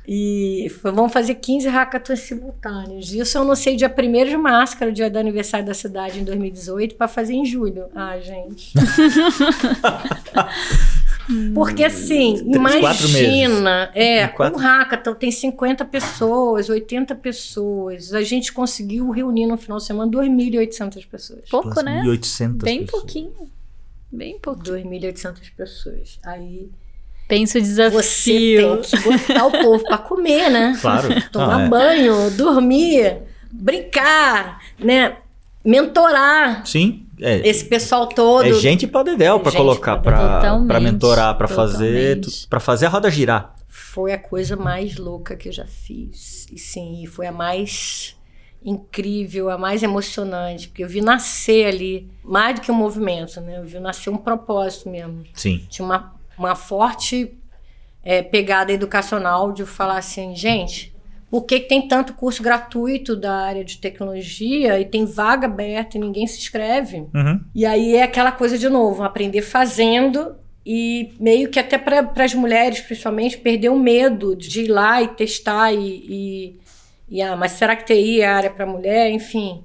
E 0.07 0.67
foi- 0.81 0.91
vamos 0.91 1.13
fazer 1.13 1.35
15 1.35 1.67
hackathons 1.69 2.19
simultâneos. 2.21 3.13
Isso 3.13 3.37
eu 3.37 3.45
não 3.45 3.55
sei 3.55 3.75
dia 3.75 3.87
1 3.87 4.25
de 4.29 4.35
março, 4.35 4.75
que 4.75 4.83
era 4.83 4.91
o 4.91 4.93
dia 4.93 5.09
do 5.09 5.19
aniversário 5.19 5.65
da 5.65 5.73
cidade 5.73 6.19
em 6.19 6.23
2018, 6.23 6.95
para 6.95 7.07
fazer 7.07 7.33
em 7.33 7.45
julho. 7.45 7.85
Ah, 7.95 8.17
gente. 8.19 8.73
Porque 11.53 11.83
assim, 11.83 12.33
Três, 12.51 12.79
quatro 12.79 13.07
imagina, 13.07 13.91
é, 13.93 14.27
quatro- 14.27 14.57
um 14.59 14.61
hackathon 14.61 15.13
tem 15.13 15.31
50 15.31 15.85
pessoas, 15.85 16.67
80 16.67 17.15
pessoas. 17.15 18.13
A 18.13 18.21
gente 18.21 18.51
conseguiu 18.51 19.09
reunir 19.11 19.45
no 19.45 19.55
final 19.57 19.77
de 19.77 19.85
semana 19.85 20.11
2.800 20.11 21.05
pessoas. 21.05 21.47
Pouco, 21.49 21.81
né? 21.81 22.01
1.800 22.03 22.63
Bem 22.63 22.79
pessoas. 22.81 23.01
pouquinho. 23.01 23.31
Bem 24.11 24.39
pouquinho. 24.39 24.75
2.800 24.89 25.51
pessoas. 25.55 26.19
Aí 26.25 26.69
Pensa 27.31 27.59
o 27.59 27.61
você 27.61 27.69
desafio. 27.69 28.77
tem 28.81 28.81
que 28.81 28.97
botar 29.09 29.45
o 29.45 29.51
povo 29.51 29.83
para 29.85 29.97
comer, 29.99 30.49
né? 30.49 30.77
Claro. 30.81 31.07
Tomar 31.31 31.59
Não, 31.59 31.61
é. 31.61 31.69
banho, 31.69 32.31
dormir, 32.31 33.19
brincar, 33.49 34.59
né? 34.77 35.15
Mentorar 35.63 36.65
Sim. 36.67 37.05
É, 37.21 37.47
esse 37.47 37.63
pessoal 37.63 38.07
todo. 38.07 38.45
é 38.45 38.51
gente 38.53 38.85
pra 38.85 39.03
dedéu 39.03 39.39
pra 39.39 39.49
Gente 39.49 39.59
colocar, 39.59 39.97
pra 39.99 40.79
mentorar, 40.81 41.37
pra 41.37 41.47
fazer, 41.47 42.19
para 42.49 42.59
fazer 42.59 42.87
a 42.87 42.89
roda 42.89 43.09
girar. 43.09 43.55
Foi 43.69 44.11
a 44.11 44.17
coisa 44.19 44.57
mais 44.57 44.97
louca 44.97 45.37
que 45.37 45.47
eu 45.47 45.53
já 45.53 45.65
fiz. 45.65 46.47
E 46.51 46.57
sim, 46.59 47.05
foi 47.05 47.27
a 47.27 47.31
mais 47.31 48.17
incrível, 48.61 49.49
a 49.49 49.57
mais 49.57 49.83
emocionante, 49.83 50.67
porque 50.67 50.83
eu 50.83 50.89
vi 50.89 50.99
nascer 50.99 51.65
ali, 51.65 52.11
mais 52.23 52.55
do 52.55 52.61
que 52.61 52.71
um 52.71 52.75
movimento, 52.75 53.39
né? 53.39 53.57
Eu 53.59 53.63
vi 53.63 53.79
nascer 53.79 54.09
um 54.09 54.17
propósito 54.17 54.89
mesmo. 54.89 55.23
Sim. 55.33 55.65
Tinha 55.69 55.85
uma, 55.85 56.13
uma 56.41 56.55
forte 56.55 57.37
é, 58.03 58.21
pegada 58.21 58.71
educacional 58.71 59.51
de 59.51 59.65
falar 59.65 59.97
assim, 59.97 60.35
gente, 60.35 60.93
por 61.29 61.43
que, 61.43 61.61
que 61.61 61.69
tem 61.69 61.87
tanto 61.87 62.13
curso 62.13 62.43
gratuito 62.43 63.15
da 63.15 63.33
área 63.33 63.63
de 63.63 63.77
tecnologia 63.77 64.79
e 64.79 64.85
tem 64.85 65.05
vaga 65.05 65.47
aberta 65.47 65.97
e 65.97 66.01
ninguém 66.01 66.27
se 66.27 66.39
inscreve? 66.39 67.05
Uhum. 67.13 67.39
E 67.55 67.65
aí 67.65 67.95
é 67.95 68.03
aquela 68.03 68.31
coisa 68.31 68.57
de 68.57 68.67
novo, 68.67 69.03
aprender 69.03 69.41
fazendo 69.41 70.35
e 70.65 71.13
meio 71.19 71.49
que 71.49 71.59
até 71.59 71.77
para 71.77 72.11
as 72.17 72.33
mulheres, 72.33 72.81
principalmente, 72.81 73.37
perder 73.37 73.69
o 73.69 73.79
medo 73.79 74.35
de 74.35 74.63
ir 74.63 74.67
lá 74.67 75.01
e 75.01 75.07
testar 75.07 75.71
e, 75.71 75.79
e, 75.79 76.59
e, 77.09 77.21
ah, 77.21 77.35
mas 77.35 77.53
será 77.53 77.75
que 77.75 77.85
TI 77.85 78.21
é 78.21 78.27
área 78.27 78.49
para 78.49 78.65
mulher? 78.65 79.09
Enfim, 79.09 79.63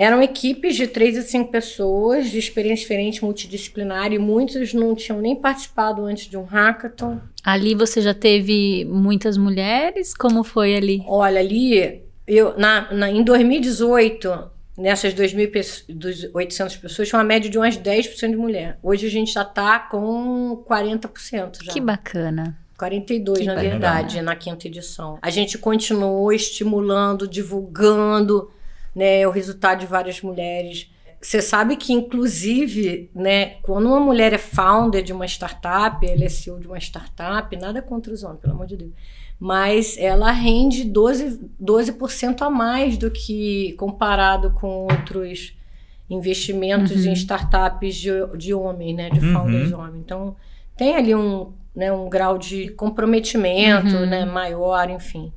eram 0.00 0.22
equipes 0.22 0.76
de 0.76 0.86
três 0.86 1.18
a 1.18 1.20
cinco 1.20 1.52
pessoas 1.52 2.30
de 2.30 2.38
experiência 2.38 2.84
diferente, 2.84 3.22
multidisciplinar 3.22 4.14
e 4.14 4.18
muitos 4.18 4.72
não 4.72 4.94
tinham 4.94 5.20
nem 5.20 5.36
participado 5.36 6.06
antes 6.06 6.26
de 6.26 6.38
um 6.38 6.44
hackathon. 6.44 7.20
Ali 7.44 7.74
você 7.74 8.00
já 8.00 8.14
teve 8.14 8.86
muitas 8.86 9.36
mulheres? 9.36 10.14
Como 10.14 10.42
foi 10.42 10.74
ali? 10.74 11.04
Olha, 11.06 11.38
ali, 11.38 12.00
eu, 12.26 12.56
na, 12.56 12.90
na, 12.90 13.10
em 13.10 13.22
2018, 13.22 14.50
nessas 14.78 15.12
2.800 15.12 16.80
pessoas, 16.80 17.06
tinha 17.06 17.18
uma 17.18 17.24
média 17.24 17.50
de 17.50 17.58
umas 17.58 17.76
10% 17.76 18.30
de 18.30 18.36
mulher. 18.36 18.78
Hoje 18.82 19.06
a 19.06 19.10
gente 19.10 19.34
já 19.34 19.42
está 19.42 19.80
com 19.80 20.64
40% 20.66 21.62
já. 21.62 21.72
Que 21.74 21.78
bacana. 21.78 22.56
42, 22.78 23.40
Que 23.40 23.44
na 23.44 23.54
bacana. 23.54 23.70
verdade, 23.70 24.22
na 24.22 24.34
quinta 24.34 24.66
edição. 24.66 25.18
A 25.20 25.28
gente 25.28 25.58
continuou 25.58 26.32
estimulando, 26.32 27.28
divulgando 27.28 28.50
né, 28.94 29.26
o 29.26 29.30
resultado 29.30 29.80
de 29.80 29.86
várias 29.86 30.20
mulheres. 30.20 30.90
Você 31.20 31.42
sabe 31.42 31.76
que, 31.76 31.92
inclusive, 31.92 33.10
né, 33.14 33.56
quando 33.62 33.86
uma 33.86 34.00
mulher 34.00 34.32
é 34.32 34.38
founder 34.38 35.02
de 35.02 35.12
uma 35.12 35.26
startup, 35.26 36.04
ela 36.06 36.24
é 36.24 36.28
CEO 36.28 36.58
de 36.58 36.66
uma 36.66 36.78
startup, 36.78 37.54
nada 37.56 37.82
contra 37.82 38.12
os 38.12 38.22
homens, 38.22 38.40
pelo 38.40 38.54
amor 38.54 38.66
de 38.66 38.76
Deus. 38.76 38.92
Mas 39.38 39.96
ela 39.98 40.30
rende 40.30 40.84
12%, 40.84 41.38
12 41.58 41.94
a 42.40 42.50
mais 42.50 42.96
do 42.96 43.10
que 43.10 43.72
comparado 43.78 44.50
com 44.52 44.86
outros 44.86 45.54
investimentos 46.08 47.04
Uhum. 47.04 47.12
em 47.12 47.14
startups 47.14 47.94
de, 47.96 48.10
de 48.36 48.52
homens, 48.54 48.96
né, 48.96 49.10
de 49.10 49.20
Uhum. 49.20 49.32
founders 49.32 49.72
homens. 49.72 49.96
Então, 50.04 50.36
tem 50.76 50.96
ali 50.96 51.14
um, 51.14 51.52
né, 51.74 51.92
um 51.92 52.08
grau 52.08 52.36
de 52.38 52.68
comprometimento 52.70 53.94
Uhum. 53.94 54.06
né, 54.06 54.24
maior, 54.24 54.90
enfim. 54.90 55.32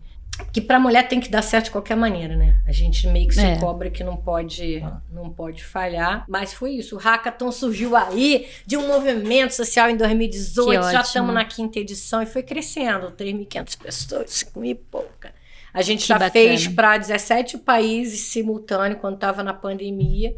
Que 0.51 0.59
para 0.61 0.79
mulher 0.79 1.07
tem 1.07 1.19
que 1.19 1.29
dar 1.29 1.41
certo 1.41 1.65
de 1.65 1.71
qualquer 1.71 1.95
maneira, 1.95 2.35
né? 2.35 2.59
A 2.67 2.71
gente 2.71 3.07
meio 3.07 3.27
que 3.27 3.35
se 3.35 3.41
É. 3.45 3.57
cobra 3.59 3.89
que 3.89 4.03
não 4.03 4.17
pode, 4.17 4.81
Ah. 4.83 4.99
não 5.11 5.29
pode 5.29 5.63
falhar. 5.63 6.25
Mas 6.27 6.53
foi 6.53 6.71
isso. 6.71 6.95
O 6.95 6.99
Hackathon 6.99 7.51
surgiu 7.51 7.95
aí 7.95 8.47
de 8.65 8.75
um 8.77 8.87
movimento 8.87 9.51
social 9.51 9.89
em 9.89 9.97
2018. 9.97 10.85
Que 10.87 10.91
Já 10.91 11.01
estamos 11.01 11.33
na 11.33 11.45
quinta 11.45 11.79
edição 11.79 12.21
e 12.21 12.25
foi 12.25 12.41
crescendo. 12.43 13.11
3.500 13.11 13.75
pessoas, 13.75 14.31
5 14.31 14.59
mil 14.59 14.71
e 14.71 14.75
pouca. 14.75 15.31
A 15.73 15.81
gente 15.81 16.01
Que 16.01 16.07
já 16.07 16.15
bacana. 16.19 16.31
fez 16.31 16.67
para 16.67 16.97
17 16.97 17.57
países 17.59 18.21
simultâneo 18.21 18.97
quando 18.97 19.15
estava 19.15 19.43
na 19.43 19.53
pandemia. 19.53 20.35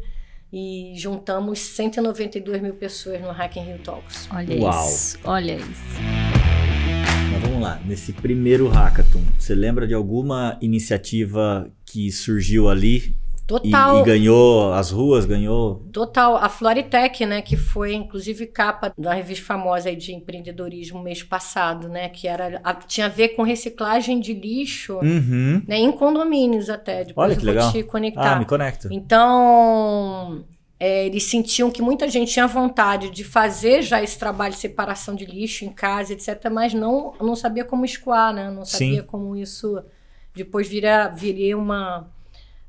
E 0.52 0.92
juntamos 0.96 1.58
192 1.58 2.62
mil 2.62 2.74
pessoas 2.74 3.20
no 3.20 3.30
Hack 3.32 3.56
in 3.56 3.64
Rio 3.64 3.78
Talks. 3.80 4.28
Olha 4.32 4.56
Uau. 4.62 4.86
isso. 4.88 5.18
Olha 5.24 5.56
isso. 5.56 6.25
Vamos 7.56 7.68
lá, 7.70 7.80
nesse 7.86 8.12
primeiro 8.12 8.68
hackathon, 8.68 9.22
você 9.38 9.54
lembra 9.54 9.86
de 9.86 9.94
alguma 9.94 10.58
iniciativa 10.60 11.66
que 11.86 12.12
surgiu 12.12 12.68
ali 12.68 12.96
e, 12.96 13.14
Total. 13.46 14.00
e 14.00 14.04
ganhou 14.04 14.74
as 14.74 14.90
ruas, 14.90 15.24
ganhou? 15.24 15.76
Total. 15.90 16.36
A 16.36 16.50
Floritec, 16.50 17.24
né, 17.24 17.40
que 17.40 17.56
foi 17.56 17.94
inclusive 17.94 18.44
capa 18.46 18.92
da 18.98 19.14
revista 19.14 19.46
famosa 19.46 19.94
de 19.96 20.12
empreendedorismo 20.12 21.02
mês 21.02 21.22
passado, 21.22 21.88
né, 21.88 22.10
que 22.10 22.28
era 22.28 22.60
a- 22.62 22.74
tinha 22.74 23.06
a 23.06 23.08
ver 23.08 23.28
com 23.30 23.42
reciclagem 23.42 24.20
de 24.20 24.34
lixo, 24.34 24.98
Uhum. 25.02 25.62
né, 25.66 25.78
em 25.78 25.90
condomínios 25.92 26.68
até. 26.68 27.04
Depois 27.04 27.24
Olha 27.24 27.32
eu 27.34 27.38
que 27.38 27.44
vou 27.46 27.54
legal. 27.54 27.72
te 27.72 27.82
conectar. 27.84 28.34
Ah, 28.34 28.38
me 28.38 28.44
conecta. 28.44 28.88
Então, 28.92 30.44
é, 30.78 31.06
eles 31.06 31.24
sentiam 31.24 31.70
que 31.70 31.80
muita 31.80 32.08
gente 32.08 32.32
tinha 32.32 32.46
vontade 32.46 33.10
de 33.10 33.24
fazer 33.24 33.82
já 33.82 34.02
esse 34.02 34.18
trabalho 34.18 34.52
de 34.52 34.60
separação 34.60 35.14
de 35.14 35.24
lixo 35.24 35.64
em 35.64 35.72
casa, 35.72 36.12
etc., 36.12 36.50
mas 36.50 36.74
não, 36.74 37.14
não 37.20 37.34
sabia 37.34 37.64
como 37.64 37.84
escoar, 37.84 38.32
né? 38.32 38.50
Não 38.50 38.64
sabia 38.64 39.00
Sim. 39.00 39.06
como 39.06 39.36
isso 39.36 39.82
depois 40.34 40.68
vira, 40.68 41.08
viria 41.08 41.56
uma, 41.56 42.10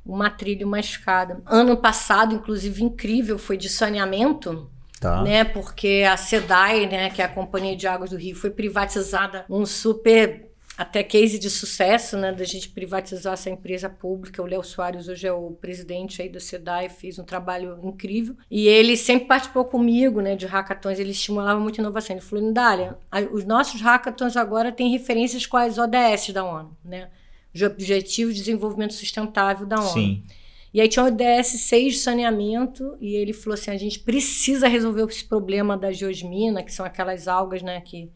uma 0.06 0.30
trilha, 0.30 0.66
uma 0.66 0.80
escada. 0.80 1.42
Ano 1.46 1.76
passado, 1.76 2.34
inclusive, 2.34 2.82
incrível, 2.82 3.38
foi 3.38 3.58
de 3.58 3.68
saneamento 3.68 4.70
Tá. 5.00 5.22
né? 5.22 5.44
Porque 5.44 6.04
a 6.10 6.18
SEDAI, 6.18 6.88
né, 6.88 7.10
que 7.10 7.22
é 7.22 7.26
a 7.26 7.30
Companhia 7.30 7.76
de 7.76 7.88
Águas 7.88 8.10
do 8.10 8.18
Rio, 8.18 8.36
foi 8.36 8.50
privatizada, 8.50 9.46
um 9.50 9.66
super 9.66 10.47
até 10.78 11.02
case 11.02 11.40
de 11.40 11.50
sucesso, 11.50 12.16
né, 12.18 12.32
da 12.32 12.44
gente 12.44 12.70
privatizar 12.70 13.34
essa 13.34 13.50
empresa 13.50 13.90
pública. 13.90 14.44
O 14.44 14.46
Léo 14.46 14.64
Soares 14.64 15.08
hoje 15.08 15.26
é 15.26 15.34
o 15.34 15.52
presidente 15.52 16.22
aí 16.22 16.30
da 16.30 16.40
SEDAI, 16.40 16.88
fez 16.90 17.18
um 17.18 17.24
trabalho 17.24 17.80
incrível. 17.84 18.36
E 18.52 18.68
ele 18.68 18.96
sempre 18.96 19.28
participou 19.28 19.66
comigo, 19.66 20.22
né, 20.22 20.36
de 20.36 20.46
hackathons, 20.46 21.00
ele 21.00 21.12
estimulava 21.12 21.60
muito 21.60 21.80
a 21.80 21.84
inovação. 21.84 22.16
Ele 22.16 22.24
falou, 22.24 22.46
Nidália, 22.46 22.98
a- 23.12 23.22
os 23.22 23.44
nossos 23.44 23.82
hackathons 23.82 24.38
agora 24.38 24.72
têm 24.72 24.92
referências 24.92 25.46
com 25.48 25.58
as 25.58 25.78
ODS 25.80 26.30
da 26.32 26.44
ONU, 26.44 26.78
né? 26.86 27.10
Os 27.56 27.62
Objetivos 27.64 28.36
de 28.36 28.42
Desenvolvimento 28.42 28.94
Sustentável 28.94 29.66
da 29.66 29.80
ONU. 29.80 29.90
Sim. 29.90 30.24
E 30.72 30.80
aí 30.80 30.88
tinha 30.88 31.04
o 31.04 31.08
ODS 31.08 31.48
6 31.62 31.94
de 31.96 32.00
saneamento, 32.02 32.96
e 33.02 33.16
ele 33.16 33.34
falou 33.34 33.56
assim: 33.56 33.72
a 33.72 33.78
gente 33.78 34.00
precisa 34.00 34.68
resolver 34.68 35.04
esse 35.06 35.24
problema 35.26 35.76
da 35.76 35.92
geosmina, 35.92 36.62
que 36.62 36.72
são 36.72 36.86
aquelas 36.86 37.28
algas 37.28 37.64
né, 37.64 37.82
que, 37.82 38.12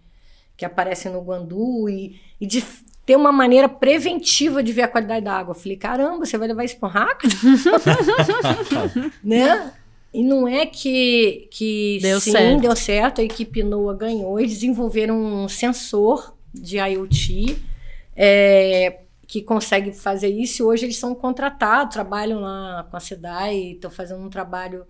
que 0.61 0.65
aparecem 0.65 1.11
no 1.11 1.21
Guandu, 1.21 1.89
e, 1.89 2.21
e 2.39 2.45
de 2.45 2.63
ter 3.03 3.15
uma 3.15 3.31
maneira 3.31 3.67
preventiva 3.67 4.61
de 4.61 4.71
ver 4.71 4.83
a 4.83 4.87
qualidade 4.87 5.25
da 5.25 5.33
água. 5.33 5.55
Eu 5.55 5.59
falei: 5.59 5.75
caramba, 5.75 6.23
você 6.23 6.37
vai 6.37 6.47
levar 6.47 6.63
isso 6.63 6.77
para 6.77 6.87
um 6.87 6.91
hacker? 6.91 7.31
né? 9.23 9.73
E 10.13 10.23
não 10.23 10.47
é 10.47 10.67
que, 10.67 11.47
que 11.49 11.97
Deu 11.99 12.21
sim, 12.21 12.31
certo. 12.31 12.61
deu 12.61 12.75
certo, 12.75 13.21
a 13.21 13.23
equipe 13.23 13.63
NOAA 13.63 13.95
ganhou, 13.95 14.39
eles 14.39 14.53
desenvolveram 14.53 15.17
um 15.19 15.47
sensor 15.47 16.37
de 16.53 16.77
IoT 16.77 17.57
é, 18.15 18.99
que 19.25 19.41
consegue 19.41 19.91
fazer 19.93 20.27
isso. 20.27 20.61
E 20.61 20.65
hoje 20.65 20.85
eles 20.85 20.97
são 20.97 21.15
contratados, 21.15 21.95
trabalham 21.95 22.41
lá 22.41 22.85
com 22.91 22.97
a 22.97 22.99
SEDAI, 22.99 23.71
estão 23.71 23.89
fazendo 23.89 24.23
um 24.23 24.29
trabalho 24.29 24.85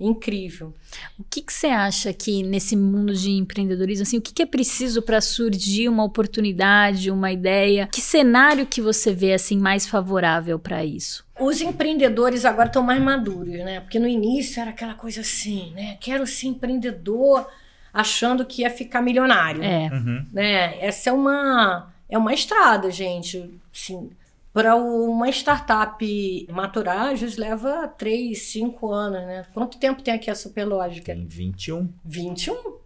incrível. 0.00 0.72
O 1.18 1.24
que, 1.28 1.42
que 1.42 1.52
você 1.52 1.66
acha 1.66 2.12
que 2.12 2.42
nesse 2.42 2.76
mundo 2.76 3.12
de 3.12 3.30
empreendedorismo, 3.32 4.02
assim, 4.02 4.18
o 4.18 4.22
que, 4.22 4.32
que 4.32 4.42
é 4.42 4.46
preciso 4.46 5.02
para 5.02 5.20
surgir 5.20 5.88
uma 5.88 6.04
oportunidade, 6.04 7.10
uma 7.10 7.32
ideia? 7.32 7.88
Que 7.92 8.00
cenário 8.00 8.66
que 8.66 8.80
você 8.80 9.12
vê 9.12 9.32
assim 9.32 9.58
mais 9.58 9.86
favorável 9.86 10.58
para 10.58 10.84
isso? 10.84 11.26
Os 11.38 11.60
empreendedores 11.60 12.44
agora 12.44 12.68
estão 12.68 12.82
mais 12.82 13.02
maduros, 13.02 13.54
né? 13.54 13.80
Porque 13.80 13.98
no 13.98 14.08
início 14.08 14.60
era 14.60 14.70
aquela 14.70 14.94
coisa 14.94 15.20
assim, 15.20 15.72
né? 15.74 15.96
Quero 16.00 16.26
ser 16.26 16.48
empreendedor 16.48 17.48
achando 17.92 18.44
que 18.44 18.62
ia 18.62 18.70
ficar 18.70 19.02
milionário. 19.02 19.62
É. 19.62 19.88
Uhum. 19.92 20.26
né? 20.32 20.78
Essa 20.80 21.10
é 21.10 21.12
uma 21.12 21.92
é 22.08 22.16
uma 22.16 22.32
estrada, 22.32 22.90
gente. 22.90 23.50
Sim, 23.72 24.10
para 24.52 24.74
uma 24.76 25.28
startup 25.28 26.46
maturar, 26.50 27.12
às 27.12 27.20
vezes 27.20 27.36
leva 27.36 27.86
3, 27.88 28.38
5 28.38 28.92
anos, 28.92 29.20
né? 29.26 29.46
Quanto 29.54 29.78
tempo 29.78 30.02
tem 30.02 30.14
aqui 30.14 30.30
a 30.30 30.34
Superlógica? 30.34 31.12
Tem 31.12 31.26
21. 31.26 31.92
21, 32.04 32.78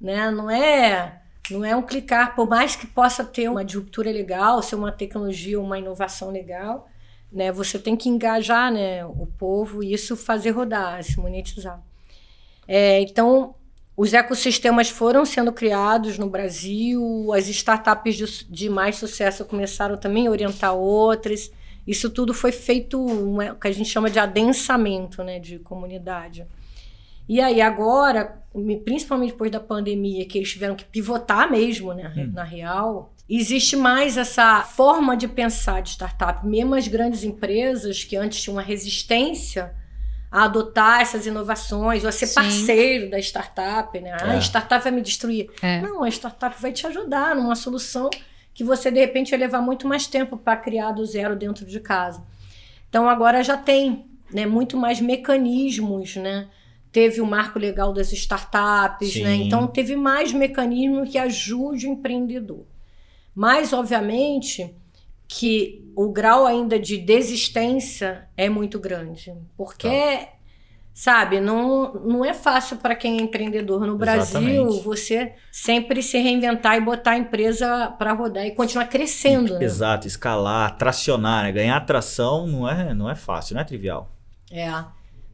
né? 0.00 0.30
Não 0.30 0.50
é 0.50 1.20
não 1.50 1.64
é 1.64 1.76
um 1.76 1.82
clicar, 1.82 2.34
por 2.34 2.48
mais 2.48 2.74
que 2.74 2.86
possa 2.86 3.22
ter 3.22 3.50
uma 3.50 3.64
disruptura 3.64 4.10
legal, 4.10 4.62
ser 4.62 4.76
uma 4.76 4.90
tecnologia, 4.90 5.60
uma 5.60 5.78
inovação 5.78 6.30
legal, 6.30 6.88
né? 7.30 7.52
Você 7.52 7.78
tem 7.78 7.96
que 7.96 8.08
engajar, 8.08 8.72
né, 8.72 9.04
o 9.04 9.26
povo 9.26 9.82
e 9.82 9.92
isso 9.92 10.16
fazer 10.16 10.50
rodar, 10.50 11.02
se 11.04 11.18
monetizar. 11.20 11.82
É, 12.66 13.00
então, 13.02 13.54
os 13.96 14.12
ecossistemas 14.12 14.88
foram 14.90 15.24
sendo 15.24 15.52
criados 15.52 16.18
no 16.18 16.28
Brasil, 16.28 17.32
as 17.32 17.48
startups 17.48 18.16
de, 18.16 18.44
de 18.50 18.68
mais 18.68 18.96
sucesso 18.96 19.44
começaram 19.44 19.96
também 19.96 20.26
a 20.26 20.30
orientar 20.30 20.74
outras. 20.74 21.50
Isso 21.86 22.08
tudo 22.10 22.32
foi 22.34 22.50
feito, 22.50 22.98
o 23.00 23.54
que 23.60 23.68
a 23.68 23.72
gente 23.72 23.88
chama 23.88 24.10
de 24.10 24.18
adensamento 24.18 25.22
né, 25.22 25.38
de 25.38 25.58
comunidade. 25.58 26.46
E 27.28 27.40
aí, 27.40 27.60
agora, 27.60 28.42
me- 28.54 28.76
principalmente 28.78 29.30
depois 29.32 29.50
da 29.50 29.60
pandemia, 29.60 30.26
que 30.26 30.38
eles 30.38 30.50
tiveram 30.50 30.74
que 30.74 30.84
pivotar 30.84 31.50
mesmo, 31.50 31.92
né, 31.94 32.12
Hum. 32.16 32.32
na 32.34 32.42
real, 32.42 33.12
existe 33.28 33.76
mais 33.76 34.16
essa 34.16 34.62
forma 34.62 35.16
de 35.16 35.28
pensar 35.28 35.80
de 35.82 35.90
startup. 35.90 36.46
Mesmo 36.46 36.74
as 36.74 36.88
grandes 36.88 37.22
empresas 37.22 38.02
que 38.04 38.16
antes 38.16 38.42
tinham 38.42 38.56
uma 38.56 38.62
resistência 38.62 39.72
a 40.34 40.46
adotar 40.46 41.00
essas 41.00 41.26
inovações, 41.26 42.02
ou 42.02 42.08
a 42.08 42.12
ser 42.12 42.26
Sim. 42.26 42.34
parceiro 42.34 43.08
da 43.08 43.20
startup, 43.20 44.00
né? 44.00 44.16
Ah, 44.20 44.34
É. 44.34 44.36
a 44.36 44.40
startup 44.40 44.82
vai 44.82 44.90
me 44.90 45.00
destruir. 45.00 45.48
É. 45.62 45.80
Não, 45.80 46.02
a 46.02 46.08
startup 46.08 46.60
vai 46.60 46.72
te 46.72 46.84
ajudar 46.88 47.36
numa 47.36 47.54
solução 47.54 48.10
que 48.52 48.64
você, 48.64 48.90
de 48.90 48.98
repente, 48.98 49.30
vai 49.30 49.38
levar 49.38 49.60
muito 49.62 49.86
mais 49.86 50.08
tempo 50.08 50.36
para 50.36 50.56
criar 50.56 50.90
do 50.90 51.06
zero 51.06 51.36
dentro 51.36 51.64
de 51.64 51.78
casa. 51.78 52.20
Então, 52.88 53.08
agora 53.08 53.44
já 53.44 53.56
tem 53.56 54.06
né, 54.32 54.44
muito 54.44 54.76
mais 54.76 55.00
mecanismos, 55.00 56.16
né? 56.16 56.48
Teve 56.90 57.20
o 57.20 57.26
marco 57.26 57.56
legal 57.56 57.92
das 57.92 58.12
startups, 58.12 59.14
né? 59.20 59.36
Sim. 59.36 59.44
Então, 59.46 59.68
teve 59.68 59.94
mais 59.94 60.32
mecanismos 60.32 61.10
que 61.10 61.16
ajude 61.18 61.86
o 61.86 61.92
empreendedor. 61.92 62.66
Mas, 63.32 63.72
obviamente, 63.72 64.74
que 65.28 65.84
o 65.96 66.10
grau 66.10 66.46
ainda 66.46 66.78
de 66.78 66.98
desistência 66.98 68.28
é 68.36 68.48
muito 68.48 68.78
grande. 68.78 69.32
Porque, 69.56 70.28
sabe, 70.92 71.40
não, 71.40 71.94
não 71.94 72.24
é 72.24 72.34
fácil 72.34 72.76
para 72.78 72.94
quem 72.94 73.18
é 73.18 73.22
empreendedor. 73.22 73.86
No 73.86 73.96
Brasil, 73.96 74.40
Exatamente. 74.40 74.84
você 74.84 75.32
sempre 75.50 76.02
se 76.02 76.18
reinventar 76.18 76.76
e 76.76 76.80
botar 76.80 77.12
a 77.12 77.18
empresa 77.18 77.88
para 77.98 78.12
rodar 78.12 78.46
e 78.46 78.52
continuar 78.52 78.86
crescendo. 78.86 79.54
né? 79.58 79.64
Exato, 79.64 80.06
escalar, 80.06 80.76
tracionar, 80.76 81.44
né? 81.44 81.52
Ganhar 81.52 81.80
tração 81.80 82.46
não 82.46 82.68
é, 82.68 82.92
não 82.94 83.10
é 83.10 83.14
fácil, 83.14 83.54
não 83.54 83.62
é 83.62 83.64
trivial. 83.64 84.10
É. 84.50 84.70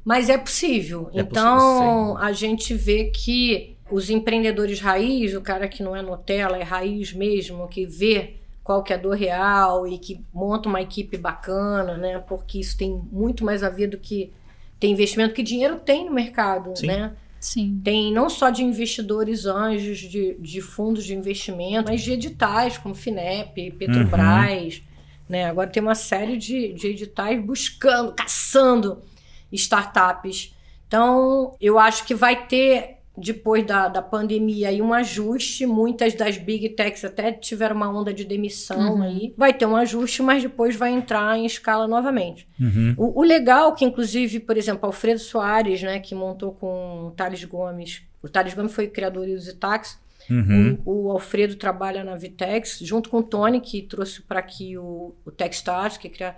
Mas 0.04 0.28
é 0.28 0.38
possível. 0.38 1.10
É 1.12 1.20
então, 1.20 1.56
possível, 1.56 2.16
a 2.18 2.32
gente 2.32 2.74
vê 2.74 3.04
que 3.04 3.76
os 3.90 4.08
empreendedores 4.08 4.80
raiz, 4.80 5.34
o 5.34 5.40
cara 5.40 5.68
que 5.68 5.82
não 5.82 5.94
é 5.94 6.00
Nutella, 6.00 6.56
é 6.56 6.62
raiz 6.62 7.12
mesmo, 7.12 7.66
que 7.68 7.84
vê 7.84 8.39
qual 8.70 8.84
que 8.84 8.92
é 8.92 8.96
a 8.96 8.98
dor 9.00 9.16
real 9.16 9.84
e 9.84 9.98
que 9.98 10.24
monta 10.32 10.68
uma 10.68 10.80
equipe 10.80 11.16
bacana, 11.16 11.96
né? 11.96 12.20
Porque 12.20 12.60
isso 12.60 12.78
tem 12.78 13.02
muito 13.10 13.44
mais 13.44 13.64
a 13.64 13.68
ver 13.68 13.88
do 13.88 13.98
que 13.98 14.32
tem 14.78 14.92
investimento, 14.92 15.34
que 15.34 15.42
dinheiro 15.42 15.80
tem 15.80 16.04
no 16.04 16.12
mercado, 16.12 16.78
Sim. 16.78 16.86
né? 16.86 17.12
Sim. 17.40 17.80
Tem 17.82 18.12
não 18.12 18.30
só 18.30 18.48
de 18.48 18.62
investidores 18.62 19.44
anjos, 19.44 19.98
de, 19.98 20.36
de 20.38 20.60
fundos 20.60 21.04
de 21.04 21.16
investimento, 21.16 21.90
mas 21.90 22.00
de 22.00 22.12
editais 22.12 22.78
como 22.78 22.94
FINEP, 22.94 23.72
Petrobras. 23.72 24.80
Né? 25.28 25.46
Agora 25.46 25.68
tem 25.68 25.82
uma 25.82 25.96
série 25.96 26.36
de, 26.36 26.72
de 26.72 26.86
editais 26.86 27.44
buscando, 27.44 28.12
caçando 28.12 29.02
startups. 29.50 30.54
Então, 30.86 31.56
eu 31.60 31.76
acho 31.76 32.04
que 32.04 32.14
vai 32.14 32.46
ter, 32.46 32.98
depois 33.20 33.64
da, 33.64 33.88
da 33.88 34.02
pandemia, 34.02 34.68
aí 34.68 34.80
um 34.80 34.92
ajuste. 34.92 35.66
Muitas 35.66 36.14
das 36.14 36.36
big 36.38 36.70
techs 36.70 37.04
até 37.04 37.30
tiveram 37.32 37.76
uma 37.76 37.88
onda 37.88 38.12
de 38.12 38.24
demissão 38.24 38.94
Uhum. 38.94 39.02
aí. 39.02 39.34
Vai 39.36 39.52
ter 39.52 39.66
um 39.66 39.76
ajuste, 39.76 40.22
mas 40.22 40.42
depois 40.42 40.74
vai 40.76 40.90
entrar 40.90 41.36
em 41.38 41.44
escala 41.44 41.86
novamente. 41.86 42.48
Uhum. 42.58 42.94
O, 42.96 43.20
o 43.20 43.22
legal 43.22 43.74
que, 43.74 43.84
inclusive, 43.84 44.40
por 44.40 44.56
exemplo, 44.56 44.86
Alfredo 44.86 45.20
Soares, 45.20 45.82
né, 45.82 46.00
que 46.00 46.14
montou 46.14 46.52
com 46.52 47.06
o 47.06 47.10
Thales 47.12 47.44
Gomes. 47.44 48.02
O 48.22 48.28
Thales 48.28 48.54
Gomes 48.54 48.72
foi 48.72 48.86
criador 48.88 49.26
do 49.26 49.38
Zitax. 49.38 49.98
Uhum. 50.30 50.78
O, 50.84 51.06
o 51.06 51.10
Alfredo 51.10 51.56
trabalha 51.56 52.04
na 52.04 52.14
Vitex, 52.14 52.78
junto 52.82 53.10
com 53.10 53.18
o 53.18 53.22
Tony, 53.22 53.60
que 53.60 53.82
trouxe 53.82 54.22
para 54.22 54.38
aqui 54.38 54.78
o, 54.78 55.14
o 55.24 55.30
Techstars, 55.30 55.96
que 55.96 56.08
cria, 56.08 56.36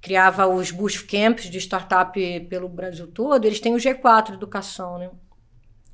criava 0.00 0.46
os 0.46 0.70
bootcamps 0.70 1.48
de 1.48 1.58
startup 1.58 2.18
pelo 2.48 2.68
Brasil 2.68 3.06
todo. 3.06 3.44
Eles 3.44 3.60
têm 3.60 3.74
o 3.74 3.78
G4 3.78 4.34
Educação, 4.34 4.98
né? 4.98 5.10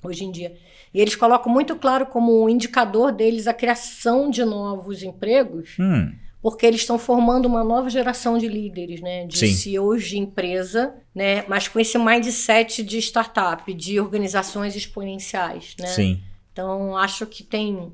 Hoje 0.07 0.25
em 0.25 0.31
dia. 0.31 0.57
E 0.95 1.01
eles 1.01 1.15
colocam 1.15 1.53
muito 1.53 1.77
claro 1.77 2.07
como 2.07 2.45
um 2.45 2.49
indicador 2.49 3.13
deles 3.13 3.47
a 3.47 3.53
criação 3.53 4.31
de 4.31 4.45
novos 4.45 5.03
empregos, 5.03 5.77
Hum, 5.79 6.13
porque 6.41 6.65
eles 6.65 6.81
estão 6.81 6.97
formando 6.99 7.47
uma 7.47 7.65
nova 7.65 7.91
geração 7.91 8.39
de 8.39 8.47
líderes, 8.47 9.01
né? 9.01 9.27
De 9.27 9.37
Sim. 9.39 9.53
CEOs 9.53 10.05
de 10.05 10.17
empresa, 10.19 10.95
né? 11.15 11.45
Mas 11.49 11.67
com 11.67 11.81
esse 11.81 11.99
mindset 11.99 12.83
de 12.83 12.99
startup, 12.99 13.73
de 13.75 13.99
organizações 13.99 14.77
exponenciais, 14.77 15.75
né? 15.79 15.89
Sim. 15.89 16.21
Então, 16.53 16.97
acho 16.97 17.27
que 17.27 17.43
tem 17.43 17.93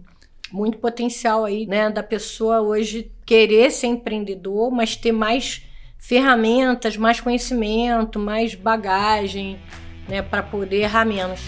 muito 0.53 0.79
potencial 0.79 1.45
aí, 1.47 1.67
né, 1.67 1.89
da 1.91 2.03
pessoa 2.03 2.61
hoje 2.61 3.11
querer 3.25 3.71
ser 3.71 3.87
empreendedor, 3.87 4.71
mas 4.71 4.95
ter 4.95 5.11
mais 5.13 5.63
ferramentas, 5.99 6.97
mais 6.97 7.21
conhecimento, 7.21 8.19
mais 8.19 8.55
bagagem, 8.55 9.59
né, 10.07 10.21
para 10.21 10.43
poder 10.43 10.83
errar 10.83 11.07
menos. 11.07 11.41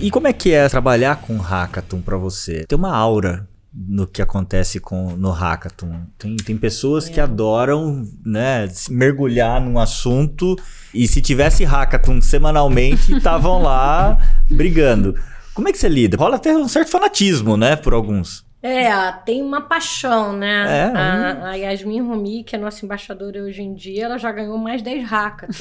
E 0.00 0.10
como 0.12 0.28
é 0.28 0.32
que 0.32 0.52
é 0.52 0.68
trabalhar 0.68 1.16
com 1.16 1.36
hackathon 1.38 2.00
pra 2.00 2.16
você? 2.16 2.64
Tem 2.68 2.78
uma 2.78 2.94
aura 2.94 3.48
no 3.74 4.06
que 4.06 4.22
acontece 4.22 4.78
com 4.78 5.16
no 5.16 5.30
hackathon. 5.30 6.02
Tem, 6.16 6.36
tem 6.36 6.56
pessoas 6.56 7.08
que 7.08 7.20
adoram, 7.20 8.06
né, 8.24 8.68
mergulhar 8.90 9.60
num 9.60 9.78
assunto 9.78 10.56
e 10.94 11.08
se 11.08 11.20
tivesse 11.20 11.64
hackathon 11.64 12.20
semanalmente, 12.20 13.12
estavam 13.18 13.60
lá 13.60 14.16
brigando. 14.48 15.14
Como 15.52 15.68
é 15.68 15.72
que 15.72 15.78
você 15.78 15.88
lida? 15.88 16.16
Rola 16.16 16.36
até 16.36 16.56
um 16.56 16.68
certo 16.68 16.90
fanatismo, 16.90 17.56
né, 17.56 17.74
por 17.74 17.92
alguns. 17.92 18.46
É, 18.62 18.90
tem 19.24 19.42
uma 19.42 19.62
paixão, 19.62 20.32
né? 20.32 20.64
É, 20.78 20.96
a, 20.96 21.50
a 21.50 21.54
Yasmin 21.54 22.02
Rumi, 22.02 22.44
que 22.44 22.56
é 22.56 22.58
nossa 22.58 22.84
embaixadora 22.84 23.42
hoje 23.42 23.62
em 23.62 23.74
dia, 23.74 24.04
ela 24.04 24.18
já 24.18 24.30
ganhou 24.30 24.58
mais 24.58 24.80
10 24.80 25.08
hackathons. 25.08 25.58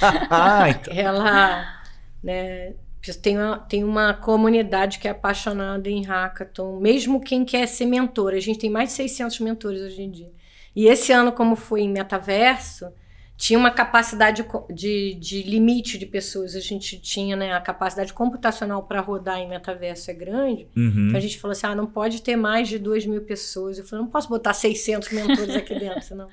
ah, 0.30 0.70
então. 0.70 0.94
ela, 0.94 1.64
né, 2.22 2.72
tem 3.20 3.36
uma, 3.36 3.58
tem 3.58 3.82
uma 3.82 4.14
comunidade 4.14 4.98
que 4.98 5.08
é 5.08 5.10
apaixonada 5.10 5.88
em 5.88 6.04
hackathon, 6.04 6.78
mesmo 6.78 7.20
quem 7.20 7.44
quer 7.44 7.66
ser 7.66 7.86
mentor. 7.86 8.32
A 8.34 8.40
gente 8.40 8.60
tem 8.60 8.70
mais 8.70 8.90
de 8.90 8.94
600 8.96 9.40
mentores 9.40 9.80
hoje 9.80 10.02
em 10.02 10.10
dia. 10.10 10.30
E 10.74 10.86
esse 10.86 11.12
ano, 11.12 11.32
como 11.32 11.56
foi 11.56 11.82
em 11.82 11.90
metaverso, 11.90 12.92
tinha 13.36 13.58
uma 13.58 13.72
capacidade 13.72 14.46
de, 14.70 15.14
de 15.14 15.42
limite 15.42 15.98
de 15.98 16.06
pessoas. 16.06 16.54
A 16.54 16.60
gente 16.60 16.96
tinha, 17.00 17.34
né, 17.34 17.52
a 17.52 17.60
capacidade 17.60 18.12
computacional 18.12 18.84
para 18.84 19.00
rodar 19.00 19.38
em 19.38 19.48
metaverso 19.48 20.10
é 20.10 20.14
grande. 20.14 20.68
Uhum. 20.76 21.08
Então 21.08 21.18
a 21.18 21.20
gente 21.20 21.40
falou 21.40 21.52
assim: 21.52 21.66
ah, 21.66 21.74
não 21.74 21.86
pode 21.86 22.22
ter 22.22 22.36
mais 22.36 22.68
de 22.68 22.78
2 22.78 23.04
mil 23.06 23.22
pessoas. 23.22 23.78
Eu 23.78 23.84
falei: 23.84 24.04
não 24.04 24.10
posso 24.12 24.28
botar 24.28 24.54
600 24.54 25.10
mentores 25.10 25.56
aqui 25.56 25.74
dentro, 25.74 26.14
não. 26.14 26.28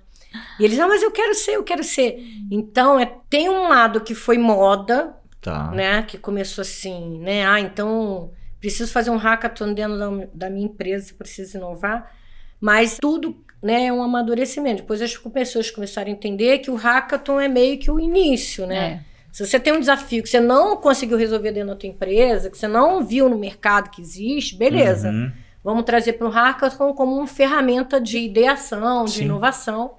E 0.60 0.64
eles, 0.64 0.80
ah, 0.80 0.88
mas 0.88 1.02
eu 1.02 1.12
quero 1.12 1.34
ser, 1.34 1.56
eu 1.56 1.64
quero 1.64 1.84
ser. 1.84 2.24
Então, 2.52 3.00
é, 3.00 3.12
tem 3.28 3.50
um 3.50 3.68
lado 3.68 4.02
que 4.02 4.14
foi 4.14 4.38
moda, 4.38 5.16
Tá. 5.42 5.72
né? 5.72 6.04
Que 6.04 6.18
começou 6.18 6.62
assim, 6.62 7.20
né? 7.20 7.46
Ah, 7.48 7.60
então 7.60 8.32
preciso 8.60 8.92
fazer 8.92 9.10
um 9.10 9.18
hackathon 9.18 9.74
dentro 9.74 9.98
da, 9.98 10.28
da 10.34 10.50
minha 10.50 10.66
empresa, 10.66 11.14
preciso 11.18 11.58
inovar. 11.58 12.12
Mas 12.60 12.98
tudo 13.00 13.38
né, 13.64 13.86
é 13.86 13.94
um 13.94 14.04
amadurecimento. 14.04 14.82
Depois 14.82 15.02
as 15.02 15.16
pessoas 15.16 15.72
começaram 15.72 16.10
a 16.10 16.12
entender 16.12 16.60
que 16.60 16.70
o 16.70 16.76
hackathon 16.76 17.40
é 17.40 17.48
meio 17.48 17.78
que 17.78 17.90
o 17.90 18.00
início, 18.00 18.68
né? 18.68 19.06
Se 19.32 19.46
você 19.46 19.60
tem 19.60 19.74
um 19.74 19.80
desafio 19.80 20.24
que 20.24 20.30
você 20.30 20.40
não 20.40 20.76
conseguiu 20.78 21.18
resolver 21.18 21.52
dentro 21.52 21.70
da 21.70 21.76
tua 21.76 21.88
empresa, 21.88 22.50
que 22.50 22.58
você 22.58 22.68
não 22.68 23.04
viu 23.06 23.30
no 23.30 23.38
mercado 23.38 23.90
que 23.90 24.02
existe, 24.02 24.56
beleza. 24.56 25.10
Uhum. 25.10 25.32
Vamos 25.64 25.84
trazer 25.84 26.14
para 26.14 26.28
o 26.28 26.30
hackathon 26.30 26.94
como 26.94 27.16
uma 27.16 27.28
ferramenta 27.28 28.02
de 28.02 28.18
ideação, 28.18 29.06
de 29.06 29.12
Sim. 29.12 29.26
inovação. 29.26 29.94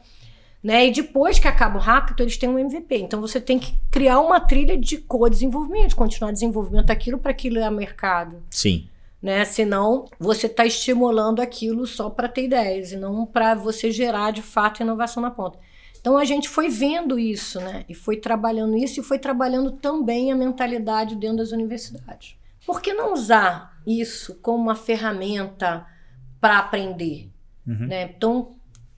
Né? 0.62 0.88
E 0.88 0.92
depois 0.92 1.38
que 1.38 1.49
acaba 1.49 1.79
o 1.79 1.81
hackathon, 1.81 2.25
eles 2.25 2.37
têm 2.37 2.49
um 2.49 2.59
MVP. 2.59 2.96
Então 2.99 3.20
você 3.20 3.40
tem 3.40 3.59
que 3.59 3.75
criar 3.90 4.20
uma 4.20 4.38
trilha 4.38 4.77
de 4.77 4.99
co-desenvolvimento, 4.99 5.96
continuar 5.96 6.33
desenvolvimento 6.33 6.87
daquilo 6.87 7.18
para 7.18 7.31
aquilo 7.31 7.64
a 7.64 7.70
mercado. 7.70 8.42
Sim. 8.51 8.87
Né? 9.23 9.44
Senão 9.44 10.07
você 10.18 10.46
está 10.46 10.66
estimulando 10.66 11.40
aquilo 11.40 11.87
só 11.87 12.11
para 12.11 12.29
ter 12.29 12.44
ideias 12.44 12.92
e 12.92 12.96
não 12.96 13.25
para 13.25 13.55
você 13.55 13.90
gerar 13.90 14.33
de 14.33 14.42
fato 14.42 14.83
inovação 14.83 15.23
na 15.23 15.31
ponta. 15.31 15.59
Então 16.01 16.16
a 16.16 16.25
gente 16.25 16.49
foi 16.49 16.68
vendo 16.68 17.18
isso, 17.18 17.61
né? 17.61 17.85
E 17.87 17.94
foi 17.94 18.16
trabalhando 18.16 18.75
isso 18.75 19.01
e 19.01 19.03
foi 19.03 19.18
trabalhando 19.18 19.70
também 19.73 20.33
a 20.33 20.37
mentalidade 20.37 21.14
dentro 21.14 21.38
das 21.38 21.53
universidades. 21.53 22.37
Por 22.66 22.81
que 22.81 22.94
não 22.94 23.12
usar 23.12 23.79
isso 23.87 24.37
como 24.37 24.62
uma 24.62 24.75
ferramenta 24.75 25.87
para 26.40 26.59
aprender? 26.59 27.31
Uhum. 27.66 27.87
Né? 27.87 28.12
Então, 28.16 28.53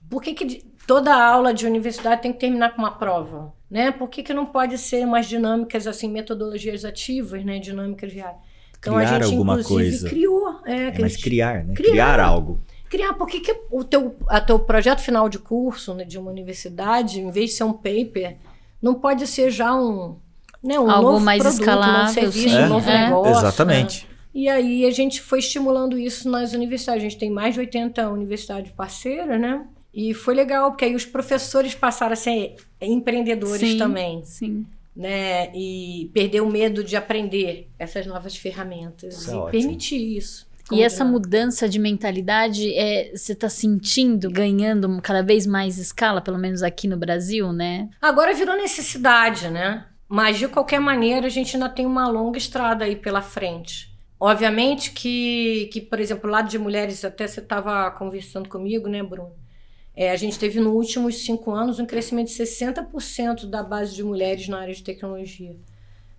por 0.09 0.21
que, 0.21 0.33
que 0.33 0.63
toda 0.87 1.13
aula 1.15 1.53
de 1.53 1.65
universidade 1.65 2.21
tem 2.21 2.33
que 2.33 2.39
terminar 2.39 2.75
com 2.75 2.81
uma 2.81 2.91
prova? 2.91 3.53
Né? 3.69 3.91
Por 3.91 4.07
que, 4.09 4.21
que 4.23 4.33
não 4.33 4.45
pode 4.45 4.77
ser 4.77 5.05
mais 5.05 5.27
dinâmicas, 5.27 5.87
assim, 5.87 6.09
metodologias 6.09 6.85
ativas, 6.85 7.43
né? 7.43 7.59
dinâmicas 7.59 8.13
reais? 8.13 8.35
Então 8.79 8.95
Criar 8.95 9.09
a 9.09 9.13
gente, 9.21 9.31
alguma 9.31 9.59
inclusive, 9.59 9.89
coisa. 9.89 10.09
criou. 10.09 10.59
É, 10.65 10.87
É, 10.87 10.93
mas 10.99 11.15
criar, 11.17 11.63
né? 11.63 11.73
Criar. 11.73 11.91
Criar 11.91 12.19
algo. 12.19 12.59
criar. 12.89 13.13
Por 13.13 13.27
que, 13.27 13.39
que 13.39 13.55
o 13.71 13.83
teu, 13.83 14.15
a 14.27 14.39
teu 14.41 14.59
projeto 14.59 14.99
final 14.99 15.27
de 15.29 15.39
curso 15.39 15.93
né, 15.93 16.03
de 16.03 16.19
uma 16.19 16.29
universidade, 16.29 17.19
em 17.19 17.31
vez 17.31 17.51
de 17.51 17.55
ser 17.55 17.63
um 17.63 17.73
paper, 17.73 18.35
não 18.81 18.93
pode 18.95 19.25
ser 19.25 19.49
já 19.49 19.73
um, 19.73 20.17
né, 20.61 20.77
um 20.77 20.91
Algo 20.91 21.13
novo 21.13 21.25
mais 21.25 21.41
produto, 21.41 21.61
um 21.61 21.65
novo 21.65 21.79
escalável, 21.81 22.13
serviço, 22.13 22.49
sim. 22.49 22.61
um 22.63 22.67
novo 22.69 22.89
É. 22.89 23.05
negócio. 23.05 23.31
né? 23.31 23.37
Exatamente. 23.39 24.07
E 24.35 24.49
aí 24.49 24.85
a 24.85 24.91
gente 24.91 25.21
foi 25.21 25.39
estimulando 25.39 25.97
isso 25.97 26.29
nas 26.29 26.53
universidades. 26.53 27.03
A 27.03 27.07
gente 27.09 27.17
tem 27.19 27.31
mais 27.31 27.53
de 27.53 27.61
80 27.61 28.09
universidades 28.09 28.71
parceiras, 28.71 29.39
né? 29.39 29.65
E 29.93 30.13
foi 30.13 30.33
legal, 30.33 30.71
porque 30.71 30.85
aí 30.85 30.95
os 30.95 31.05
professores 31.05 31.75
passaram 31.75 32.13
a 32.13 32.15
ser 32.15 32.55
empreendedores 32.81 33.71
Sim. 33.71 33.77
também, 33.77 34.23
Sim. 34.25 34.65
né? 34.95 35.55
E 35.55 36.09
perder 36.13 36.41
o 36.41 36.49
medo 36.49 36.83
de 36.83 36.95
aprender 36.95 37.69
essas 37.77 38.07
novas 38.07 38.35
ferramentas 38.35 39.21
Isso 39.21 39.29
é 39.29 39.33
e 39.33 39.37
ótimo. 39.37 39.51
permitir 39.51 40.17
isso. 40.17 40.47
E 40.71 40.81
essa 40.81 41.03
mudança 41.03 41.67
de 41.67 41.77
mentalidade, 41.77 42.73
é, 42.73 43.11
você 43.13 43.35
tá 43.35 43.49
sentindo 43.49 44.31
ganhando 44.31 44.99
cada 45.01 45.21
vez 45.21 45.45
mais 45.45 45.77
escala, 45.77 46.21
pelo 46.21 46.37
menos 46.37 46.63
aqui 46.63 46.87
no 46.87 46.97
Brasil, 46.97 47.51
né? 47.51 47.89
Agora 48.01 48.33
virou 48.33 48.55
necessidade, 48.55 49.49
né? 49.49 49.85
Mas 50.07 50.37
de 50.37 50.47
qualquer 50.47 50.79
maneira, 50.79 51.27
a 51.27 51.29
gente 51.29 51.55
ainda 51.55 51.69
tem 51.69 51.85
uma 51.85 52.07
longa 52.07 52.37
estrada 52.37 52.85
aí 52.85 52.95
pela 52.95 53.21
frente. 53.21 53.93
Obviamente 54.19 54.91
que, 54.91 55.69
que 55.71 55.81
por 55.81 55.99
exemplo, 55.99 56.29
o 56.29 56.31
lado 56.31 56.49
de 56.49 56.57
mulheres, 56.57 57.03
até 57.03 57.27
você 57.27 57.41
estava 57.41 57.91
conversando 57.91 58.47
comigo, 58.47 58.87
né, 58.87 59.03
Bruno? 59.03 59.31
É, 59.95 60.09
a 60.11 60.15
gente 60.15 60.39
teve 60.39 60.59
nos 60.59 60.73
últimos 60.73 61.23
cinco 61.23 61.51
anos 61.51 61.79
um 61.79 61.85
crescimento 61.85 62.27
de 62.27 62.33
60% 62.33 63.45
da 63.45 63.61
base 63.61 63.93
de 63.95 64.03
mulheres 64.03 64.47
na 64.47 64.59
área 64.59 64.73
de 64.73 64.83
tecnologia. 64.83 65.55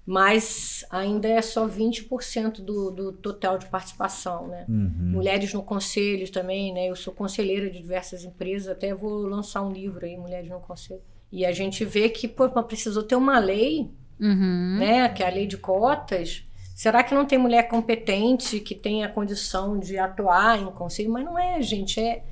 Mas 0.06 0.84
ainda 0.90 1.26
é 1.28 1.40
só 1.40 1.66
20% 1.66 2.60
do, 2.60 2.90
do 2.90 3.12
total 3.12 3.56
de 3.56 3.66
participação, 3.66 4.48
né? 4.48 4.66
Uhum. 4.68 4.92
Mulheres 5.12 5.54
no 5.54 5.62
conselho 5.62 6.30
também, 6.30 6.74
né? 6.74 6.90
Eu 6.90 6.96
sou 6.96 7.12
conselheira 7.14 7.70
de 7.70 7.78
diversas 7.78 8.22
empresas, 8.22 8.68
até 8.68 8.94
vou 8.94 9.22
lançar 9.26 9.62
um 9.62 9.72
livro 9.72 10.04
aí, 10.04 10.16
Mulheres 10.16 10.50
no 10.50 10.60
Conselho. 10.60 11.00
E 11.32 11.46
a 11.46 11.52
gente 11.52 11.84
vê 11.86 12.10
que, 12.10 12.28
pô, 12.28 12.48
precisou 12.62 13.02
ter 13.02 13.16
uma 13.16 13.38
lei, 13.38 13.90
Uhum. 14.20 14.76
né? 14.78 15.08
Que 15.08 15.22
é 15.22 15.26
a 15.26 15.30
lei 15.30 15.46
de 15.46 15.56
cotas. 15.56 16.44
Será 16.76 17.02
que 17.02 17.14
não 17.14 17.24
tem 17.24 17.38
mulher 17.38 17.66
competente 17.68 18.60
que 18.60 18.74
tenha 18.74 19.08
condição 19.08 19.78
de 19.78 19.96
atuar 19.96 20.60
em 20.60 20.66
conselho? 20.66 21.10
Mas 21.10 21.24
não 21.24 21.38
é, 21.38 21.62
gente. 21.62 21.98
É, 21.98 22.22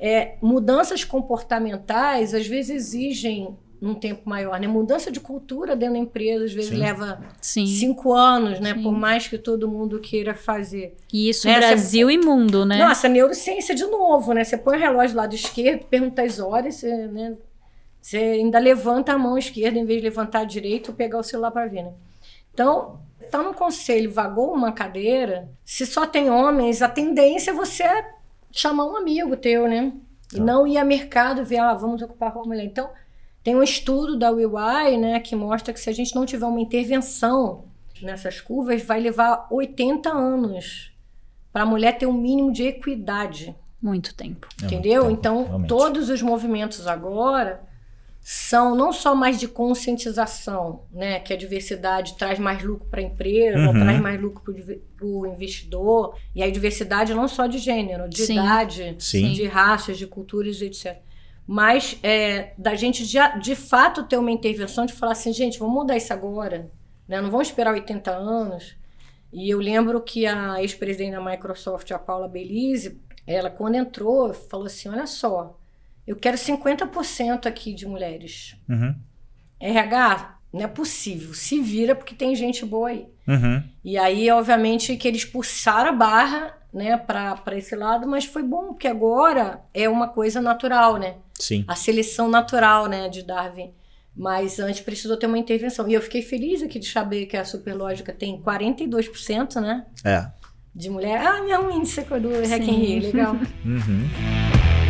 é 0.00 0.36
mudanças 0.40 1.04
comportamentais 1.04 2.34
às 2.34 2.46
vezes 2.46 2.70
exigem 2.70 3.56
um 3.82 3.94
tempo 3.94 4.28
maior, 4.28 4.60
né? 4.60 4.66
Mudança 4.66 5.10
de 5.10 5.20
cultura 5.20 5.74
dentro 5.74 5.94
da 5.94 6.00
empresa 6.00 6.44
às 6.44 6.52
vezes 6.52 6.70
Sim. 6.70 6.76
leva 6.76 7.20
Sim. 7.40 7.66
cinco 7.66 8.12
anos, 8.12 8.60
né? 8.60 8.74
Sim. 8.74 8.82
Por 8.82 8.92
mais 8.92 9.26
que 9.26 9.38
todo 9.38 9.68
mundo 9.68 9.98
queira 10.00 10.34
fazer. 10.34 10.96
E 11.12 11.30
isso 11.30 11.46
Né, 11.46 11.56
Brasil 11.56 12.10
e 12.10 12.18
mundo, 12.18 12.66
né? 12.66 12.78
Nossa, 12.78 13.08
neurociência 13.08 13.74
de 13.74 13.84
novo, 13.84 14.32
né? 14.34 14.44
Você 14.44 14.58
põe 14.58 14.76
o 14.76 14.80
relógio 14.80 15.14
do 15.14 15.16
lado 15.16 15.34
esquerdo, 15.34 15.84
pergunta 15.86 16.22
as 16.22 16.38
horas, 16.38 16.74
você, 16.74 16.94
né? 17.06 17.36
Você 18.02 18.16
ainda 18.16 18.58
levanta 18.58 19.12
a 19.12 19.18
mão 19.18 19.36
esquerda 19.38 19.78
em 19.78 19.84
vez 19.84 20.00
de 20.00 20.08
levantar 20.08 20.40
a 20.40 20.44
direita 20.44 20.90
ou 20.90 20.96
pegar 20.96 21.18
o 21.18 21.22
celular 21.22 21.50
para 21.50 21.66
ver, 21.66 21.84
né? 21.84 21.92
Então, 22.52 23.00
tá 23.30 23.42
no 23.42 23.54
conselho, 23.54 24.10
vagou 24.10 24.52
uma 24.52 24.72
cadeira, 24.72 25.48
se 25.64 25.86
só 25.86 26.06
tem 26.06 26.30
homens, 26.30 26.82
a 26.82 26.88
tendência 26.88 27.50
é 27.52 27.54
você 27.54 27.84
chamar 28.50 28.84
um 28.86 28.96
amigo 28.96 29.36
teu, 29.36 29.68
né? 29.68 29.92
E 30.32 30.36
Tá. 30.36 30.42
não 30.44 30.66
ir 30.66 30.78
a 30.78 30.84
mercado 30.84 31.44
ver, 31.44 31.58
ah, 31.58 31.74
vamos 31.74 32.00
ocupar 32.02 32.34
uma 32.36 32.44
mulher. 32.44 32.64
Então, 32.64 32.88
tem 33.42 33.56
um 33.56 33.62
estudo 33.62 34.16
da 34.18 34.30
UI, 34.30 34.96
né, 34.98 35.18
que 35.20 35.34
mostra 35.34 35.72
que 35.72 35.80
se 35.80 35.88
a 35.90 35.92
gente 35.92 36.14
não 36.14 36.24
tiver 36.26 36.46
uma 36.46 36.60
intervenção 36.60 37.64
nessas 38.02 38.40
curvas, 38.40 38.82
vai 38.82 39.00
levar 39.00 39.46
80 39.50 40.08
anos 40.10 40.92
para 41.52 41.62
a 41.62 41.66
mulher 41.66 41.98
ter 41.98 42.06
um 42.06 42.12
mínimo 42.12 42.52
de 42.52 42.64
equidade. 42.64 43.54
Muito 43.82 44.14
tempo. 44.14 44.46
É 44.58 44.62
muito 44.62 44.74
Entendeu? 44.74 45.02
tempo, 45.02 45.12
então, 45.14 45.44
realmente. 45.44 45.68
todos 45.68 46.08
os 46.10 46.22
movimentos 46.22 46.86
agora 46.86 47.62
são 48.32 48.76
não 48.76 48.92
só 48.92 49.12
mais 49.12 49.40
de 49.40 49.48
conscientização, 49.48 50.84
né, 50.92 51.18
que 51.18 51.32
a 51.32 51.36
diversidade 51.36 52.14
traz 52.16 52.38
mais 52.38 52.62
lucro 52.62 52.86
para 52.88 53.00
a 53.00 53.02
empresa, 53.02 53.58
Uhum. 53.58 53.72
traz 53.72 54.00
mais 54.00 54.20
lucro 54.22 54.40
para 54.96 55.04
o 55.04 55.26
investidor, 55.26 56.14
e 56.32 56.40
aí 56.40 56.52
diversidade 56.52 57.12
não 57.12 57.26
só 57.26 57.48
de 57.48 57.58
gênero, 57.58 58.08
de 58.08 58.24
Sim. 58.24 58.34
idade, 58.34 58.94
Sim. 59.00 59.32
de 59.32 59.46
raças, 59.46 59.98
de 59.98 60.06
culturas, 60.06 60.62
etc. 60.62 60.98
Mas 61.44 61.98
é, 62.04 62.52
da 62.56 62.76
gente 62.76 63.04
de, 63.04 63.18
de 63.40 63.56
fato 63.56 64.04
ter 64.04 64.16
uma 64.16 64.30
intervenção 64.30 64.86
de 64.86 64.92
falar 64.92 65.12
assim, 65.12 65.32
gente, 65.32 65.58
vamos 65.58 65.74
mudar 65.74 65.96
isso 65.96 66.12
agora, 66.12 66.70
né? 67.08 67.20
não 67.20 67.32
vamos 67.32 67.48
esperar 67.48 67.74
80 67.74 68.12
anos. 68.12 68.76
E 69.32 69.50
eu 69.50 69.58
lembro 69.58 70.00
que 70.00 70.24
a 70.24 70.62
ex-presidente 70.62 71.12
da 71.16 71.20
Microsoft, 71.20 71.90
a 71.90 71.98
Paula 71.98 72.28
Belize, 72.28 72.96
ela 73.26 73.50
quando 73.50 73.74
entrou, 73.74 74.32
falou 74.32 74.66
assim, 74.66 74.88
olha 74.88 75.08
só, 75.08 75.58
eu 76.10 76.16
quero 76.16 76.36
50% 76.36 77.46
aqui 77.46 77.72
de 77.72 77.86
mulheres. 77.86 78.56
Uhum. 78.68 78.92
RH, 79.60 80.38
não 80.52 80.62
é 80.62 80.66
possível. 80.66 81.32
Se 81.34 81.60
vira 81.60 81.94
porque 81.94 82.16
tem 82.16 82.34
gente 82.34 82.66
boa 82.66 82.88
aí. 82.88 83.06
Uhum. 83.28 83.62
E 83.84 83.96
aí, 83.96 84.28
obviamente, 84.28 84.96
que 84.96 85.06
eles 85.06 85.24
pulsaram 85.24 85.90
a 85.90 85.92
barra, 85.92 86.58
né, 86.74 86.96
para 86.96 87.56
esse 87.56 87.76
lado, 87.76 88.08
mas 88.08 88.24
foi 88.24 88.42
bom, 88.42 88.72
porque 88.72 88.88
agora 88.88 89.60
é 89.72 89.88
uma 89.88 90.08
coisa 90.08 90.40
natural, 90.40 90.96
né? 90.96 91.14
Sim. 91.38 91.64
A 91.68 91.76
seleção 91.76 92.28
natural, 92.28 92.88
né, 92.88 93.08
de 93.08 93.22
Darwin. 93.22 93.70
Mas 94.16 94.58
antes 94.58 94.80
precisou 94.80 95.16
ter 95.16 95.26
uma 95.26 95.38
intervenção. 95.38 95.88
E 95.88 95.94
eu 95.94 96.02
fiquei 96.02 96.22
feliz 96.22 96.60
aqui 96.60 96.80
de 96.80 96.86
saber 96.88 97.26
que 97.26 97.36
a 97.36 97.44
Superlógica 97.44 98.12
tem 98.12 98.36
42%, 98.42 99.60
né, 99.60 99.86
É. 100.04 100.26
de 100.74 100.90
mulher. 100.90 101.20
Ah, 101.24 101.48
é 101.48 101.56
um 101.56 101.70
índice 101.70 102.00
do 102.00 102.48
Hack 102.48 102.62
Rio, 102.64 103.00
legal. 103.00 103.34
Uhum. 103.64 104.89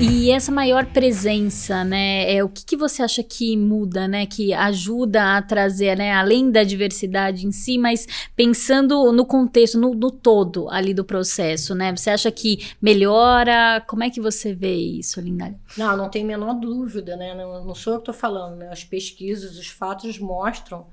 E 0.00 0.30
essa 0.30 0.50
maior 0.50 0.86
presença, 0.86 1.84
né? 1.84 2.34
É, 2.34 2.42
o 2.42 2.48
que, 2.48 2.64
que 2.64 2.76
você 2.76 3.02
acha 3.02 3.22
que 3.22 3.56
muda, 3.56 4.08
né? 4.08 4.26
Que 4.26 4.52
ajuda 4.52 5.36
a 5.36 5.42
trazer, 5.42 5.96
né? 5.96 6.12
Além 6.12 6.50
da 6.50 6.64
diversidade 6.64 7.46
em 7.46 7.52
si, 7.52 7.78
mas 7.78 8.06
pensando 8.34 9.12
no 9.12 9.24
contexto, 9.24 9.78
no, 9.78 9.94
no 9.94 10.10
todo 10.10 10.68
ali 10.68 10.92
do 10.92 11.04
processo, 11.04 11.74
né? 11.74 11.94
Você 11.96 12.10
acha 12.10 12.30
que 12.30 12.72
melhora? 12.82 13.80
Como 13.86 14.02
é 14.02 14.10
que 14.10 14.20
você 14.20 14.52
vê 14.52 14.74
isso, 14.74 15.20
Linda? 15.20 15.54
Não, 15.78 15.96
não 15.96 16.10
tem 16.10 16.24
a 16.24 16.26
menor 16.26 16.54
dúvida, 16.54 17.16
né? 17.16 17.32
Não, 17.34 17.64
não 17.64 17.74
sou 17.74 17.92
eu 17.92 17.98
que 18.00 18.10
estou 18.10 18.14
falando, 18.14 18.56
né? 18.56 18.68
As 18.70 18.82
pesquisas, 18.82 19.56
os 19.56 19.68
fatos 19.68 20.18
mostram 20.18 20.86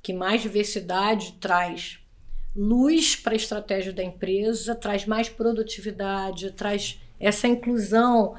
que 0.00 0.12
mais 0.12 0.40
diversidade 0.40 1.34
traz 1.40 1.98
luz 2.54 3.16
para 3.16 3.32
a 3.32 3.36
estratégia 3.36 3.92
da 3.92 4.04
empresa, 4.04 4.74
traz 4.74 5.04
mais 5.04 5.28
produtividade, 5.28 6.52
traz 6.52 7.00
essa 7.18 7.46
inclusão, 7.48 8.34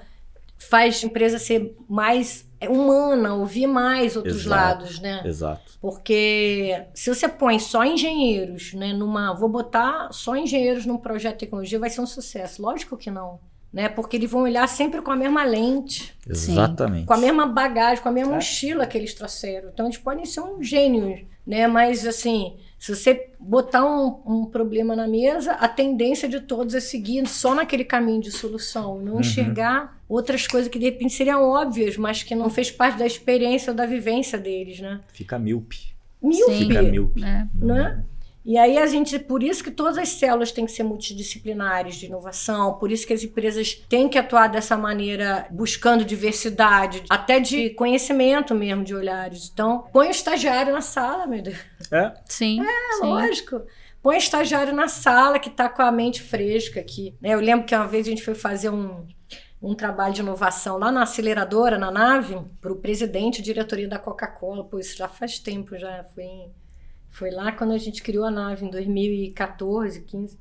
faz 0.58 1.04
a 1.04 1.08
empresa 1.08 1.38
ser 1.40 1.76
mais 1.88 2.48
humana, 2.70 3.36
ouvir 3.36 3.68
mais 3.68 4.16
outros 4.16 4.38
Exato. 4.46 4.50
lados, 4.50 5.00
né? 5.00 5.22
Exato. 5.26 5.78
Porque 5.80 6.84
se 6.94 7.14
você 7.14 7.28
põe 7.28 7.60
só 7.60 7.84
engenheiros, 7.86 8.74
né, 8.74 8.94
numa, 8.94 9.34
vou 9.34 9.48
botar 9.48 10.10
só 10.12 10.36
engenheiros 10.36 10.86
num 10.86 10.98
projeto 10.98 11.34
de 11.34 11.40
tecnologia, 11.42 11.78
vai 11.80 11.90
ser 11.90 12.02
um 12.02 12.08
sucesso. 12.08 12.62
Lógico 12.62 12.98
que 12.98 13.12
não, 13.12 13.40
né? 13.72 13.88
Porque 13.88 14.18
eles 14.18 14.30
vão 14.32 14.42
olhar 14.42 14.68
sempre 14.68 15.02
com 15.04 15.12
a 15.12 15.16
mesma 15.16 15.44
lente, 15.44 16.18
Exatamente. 16.28 17.06
com 17.06 17.14
a 17.14 17.18
mesma 17.18 17.46
bagagem, 17.46 18.02
com 18.02 18.10
a 18.10 18.12
mesma 18.12 18.34
É. 18.34 18.36
mochila 18.38 18.88
que 18.88 18.98
eles 18.98 19.14
trouxeram. 19.14 19.70
Então 19.70 19.86
eles 19.86 19.98
podem 20.00 20.26
ser 20.26 20.42
um 20.42 20.64
gênio, 20.64 21.28
né? 21.46 21.68
Mas 21.68 22.08
assim, 22.08 22.58
se 22.80 22.96
você 22.96 23.30
botar 23.40 23.84
um, 23.86 24.22
um 24.26 24.46
problema 24.46 24.96
na 24.96 25.08
mesa, 25.08 25.54
a 25.54 25.68
tendência 25.68 26.30
de 26.30 26.40
todos 26.42 26.76
é 26.76 26.80
seguir 26.80 27.26
só 27.28 27.56
naquele 27.56 27.84
caminho 27.84 28.22
de 28.22 28.32
solução, 28.32 29.00
não 29.02 29.14
Uhum. 29.16 29.20
enxergar 29.20 29.98
outras 30.08 30.46
coisas 30.48 30.70
que 30.70 30.78
de 30.78 30.86
repente 30.86 31.14
seriam 31.14 31.42
óbvias, 31.44 31.98
mas 31.98 32.24
que 32.24 32.36
não 32.36 32.50
fez 32.50 32.70
parte 32.72 33.00
da 33.00 33.06
experiência 33.06 33.72
ou 33.72 33.76
da 33.76 33.86
vivência 33.86 34.38
deles, 34.38 34.80
né? 34.80 35.00
Fica 35.12 35.40
míope. 35.40 35.96
Míope, 36.22 36.54
Fica 36.58 36.82
míope. 36.82 37.24
É. 37.24 37.48
né? 37.56 38.04
E 38.48 38.58
aí 38.58 38.78
a 38.78 38.86
gente, 38.88 39.20
por 39.20 39.44
isso 39.44 39.62
que 39.62 39.70
todas 39.70 39.98
as 39.98 40.08
células 40.08 40.54
têm 40.54 40.66
que 40.66 40.72
ser 40.72 40.84
multidisciplinares 40.84 41.96
de 41.96 42.06
inovação, 42.06 42.76
por 42.80 42.90
isso 42.92 43.06
que 43.06 43.12
as 43.12 43.22
empresas 43.22 43.74
têm 43.90 44.08
que 44.08 44.18
atuar 44.18 44.48
dessa 44.48 44.78
maneira, 44.78 45.46
buscando 45.52 46.06
diversidade, 46.06 47.04
até 47.10 47.42
de 47.42 47.72
conhecimento 47.72 48.56
mesmo 48.56 48.86
de 48.86 48.96
olhares. 48.96 49.50
Então, 49.52 49.84
põe 49.92 50.08
o 50.08 50.12
estagiário 50.12 50.72
na 50.72 50.80
sala, 50.82 51.28
meu 51.28 51.42
Deus. 51.42 51.58
É. 51.92 52.14
Sim. 52.26 52.62
É 52.62 52.94
sim. 52.94 53.06
lógico. 53.06 53.62
Põe 54.02 54.16
o 54.16 54.18
estagiário 54.18 54.74
na 54.74 54.88
sala 54.88 55.40
que 55.40 55.50
está 55.50 55.68
com 55.68 55.82
a 55.82 55.92
mente 55.92 56.22
fresca 56.22 56.80
aqui. 56.80 57.14
né? 57.20 57.34
Eu 57.34 57.42
lembro 57.42 57.66
que 57.66 57.76
uma 57.76 57.86
vez 57.88 58.08
a 58.08 58.10
gente 58.12 58.24
foi 58.24 58.34
fazer 58.36 58.70
um, 58.70 59.06
um 59.62 59.76
trabalho 59.76 60.14
de 60.14 60.22
inovação 60.22 60.78
lá 60.78 60.90
na 60.90 61.04
aceleradora, 61.04 61.78
na 61.78 61.92
nave, 61.92 62.38
para 62.62 62.72
o 62.72 62.78
presidente 62.78 63.40
e 63.40 63.42
diretoria 63.44 63.90
da 63.90 64.00
Coca-Cola. 64.00 64.64
Pô, 64.64 64.80
isso 64.80 64.96
já 64.96 65.10
faz 65.10 65.38
tempo, 65.38 65.78
já 65.78 66.06
foi, 66.16 66.24
em- 66.24 66.52
foi 67.18 67.32
lá 67.32 67.52
quando 67.52 67.74
a 67.74 67.80
gente 67.80 68.04
criou 68.04 68.26
a 68.26 68.32
nave, 68.32 68.64
em 68.64 68.70
2014, 68.70 70.02
15. 70.02 70.38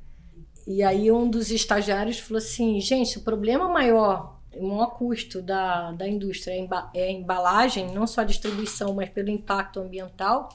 E 0.66 0.82
aí 0.82 1.10
um 1.10 1.26
dos 1.26 1.50
estagiários 1.50 2.18
falou 2.18 2.36
assim, 2.36 2.78
gente, 2.80 3.16
o 3.16 3.22
problema 3.22 3.66
maior, 3.66 4.38
o 4.54 4.68
maior 4.68 4.88
custo 4.88 5.40
da, 5.40 5.92
da 5.92 6.06
indústria 6.06 6.52
é 6.52 6.68
a 6.70 6.90
é 6.92 7.10
embalagem, 7.10 7.90
não 7.94 8.06
só 8.06 8.20
a 8.20 8.24
distribuição, 8.24 8.92
mas 8.92 9.08
pelo 9.08 9.30
impacto 9.30 9.80
ambiental. 9.80 10.50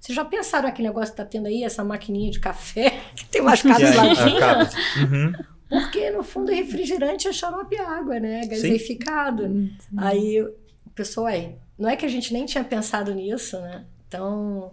Vocês 0.00 0.16
já 0.16 0.24
pensaram 0.24 0.66
aquele 0.66 0.88
negócio 0.88 1.12
que 1.12 1.18
tá 1.18 1.26
tendo 1.26 1.46
aí, 1.46 1.62
essa 1.62 1.84
maquininha 1.84 2.30
de 2.30 2.40
café, 2.40 2.98
que 3.14 3.26
tem 3.26 3.42
umas 3.42 3.62
aí, 3.62 3.70
capsuladinhas? 3.70 4.42
acaba. 4.42 4.70
Uhum. 4.98 5.32
Porque, 5.68 6.10
no 6.10 6.22
fundo, 6.22 6.52
o 6.52 6.54
refrigerante 6.54 7.28
é 7.28 7.32
xarope 7.32 7.74
e 7.74 7.78
água, 7.78 8.18
né? 8.18 8.46
Gaseificado. 8.46 9.68
Aí, 9.98 10.40
o 10.40 10.90
pessoal, 10.94 11.26
aí, 11.26 11.56
não 11.76 11.90
é 11.90 11.96
que 11.96 12.06
a 12.06 12.08
gente 12.08 12.32
nem 12.32 12.46
tinha 12.46 12.64
pensado 12.64 13.12
nisso, 13.12 13.60
né? 13.60 13.84
Então, 14.06 14.72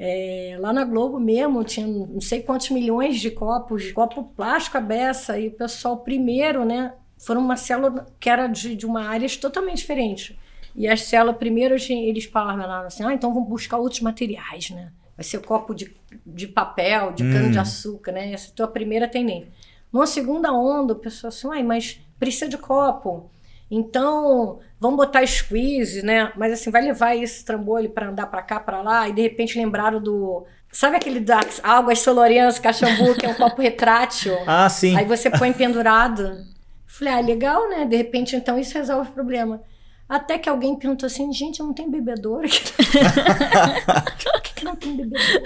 é, 0.00 0.56
lá 0.60 0.72
na 0.72 0.84
Globo 0.84 1.18
mesmo, 1.18 1.64
tinha 1.64 1.84
não 1.84 2.20
sei 2.20 2.40
quantos 2.40 2.70
milhões 2.70 3.20
de 3.20 3.32
copos, 3.32 3.82
de 3.82 3.92
copo 3.92 4.22
plástico 4.36 4.78
à 4.78 4.80
beça, 4.80 5.36
e 5.38 5.48
o 5.48 5.50
pessoal 5.50 5.96
primeiro, 5.96 6.64
né? 6.64 6.94
Foram 7.18 7.40
uma 7.40 7.56
célula 7.56 8.06
que 8.20 8.30
era 8.30 8.46
de, 8.46 8.76
de 8.76 8.86
uma 8.86 9.02
área 9.08 9.28
totalmente 9.40 9.78
diferente. 9.78 10.38
E 10.76 10.86
as 10.86 11.02
células 11.02 11.36
primeiro, 11.36 11.74
eles 11.74 12.26
falaram 12.26 12.86
assim, 12.86 13.04
ah, 13.04 13.12
então 13.12 13.34
vamos 13.34 13.48
buscar 13.48 13.78
outros 13.78 14.00
materiais, 14.00 14.70
né? 14.70 14.92
Vai 15.16 15.24
ser 15.24 15.40
copo 15.40 15.74
de, 15.74 15.92
de 16.24 16.46
papel, 16.46 17.10
de 17.12 17.24
Hum. 17.24 17.32
cana-de-açúcar, 17.32 18.12
né? 18.12 18.32
Essa 18.32 18.46
é 18.46 18.52
a 18.52 18.54
tua 18.54 18.68
primeira 18.68 19.08
tendência. 19.08 19.50
Numa 19.92 20.06
segunda 20.06 20.52
onda, 20.52 20.92
o 20.92 20.96
pessoal 20.96 21.30
assim, 21.30 21.48
ai, 21.50 21.64
mas 21.64 22.00
precisa 22.20 22.48
de 22.48 22.56
copo. 22.56 23.28
Então, 23.68 24.60
vamos 24.80 24.96
botar 24.96 25.26
squeeze, 25.26 26.02
né? 26.02 26.32
Mas 26.36 26.52
assim, 26.52 26.70
vai 26.70 26.82
levar 26.82 27.16
esse 27.16 27.44
trambolho 27.44 27.90
para 27.90 28.08
andar 28.08 28.26
para 28.26 28.42
cá, 28.42 28.60
para 28.60 28.80
lá, 28.80 29.08
e 29.08 29.12
de 29.12 29.22
repente 29.22 29.58
lembraram 29.58 30.00
do. 30.00 30.46
Sabe 30.70 30.96
aquele 30.96 31.20
da 31.20 31.40
Águas 31.62 32.00
Solorianas, 32.00 32.58
Caxambu, 32.58 33.14
que 33.14 33.24
é 33.24 33.30
um 33.30 33.34
copo 33.34 33.62
retrátil? 33.62 34.36
Ah, 34.46 34.68
sim. 34.68 34.96
Aí 34.96 35.04
você 35.04 35.30
põe 35.30 35.52
pendurado. 35.52 36.44
Falei, 36.86 37.14
ah, 37.14 37.20
legal, 37.20 37.68
né? 37.68 37.84
De 37.84 37.96
repente, 37.96 38.36
então 38.36 38.58
isso 38.58 38.74
resolve 38.76 39.10
o 39.10 39.12
problema. 39.12 39.62
Até 40.08 40.38
que 40.38 40.48
alguém 40.48 40.74
perguntou 40.74 41.06
assim, 41.06 41.30
gente, 41.32 41.60
não 41.60 41.74
tem 41.74 41.90
bebedouro 41.90 42.46
aqui? 42.46 42.62
Por 44.32 44.42
que, 44.42 44.54
que 44.54 44.64
não 44.64 44.74
tem 44.74 44.96
bebedouro? 44.96 45.42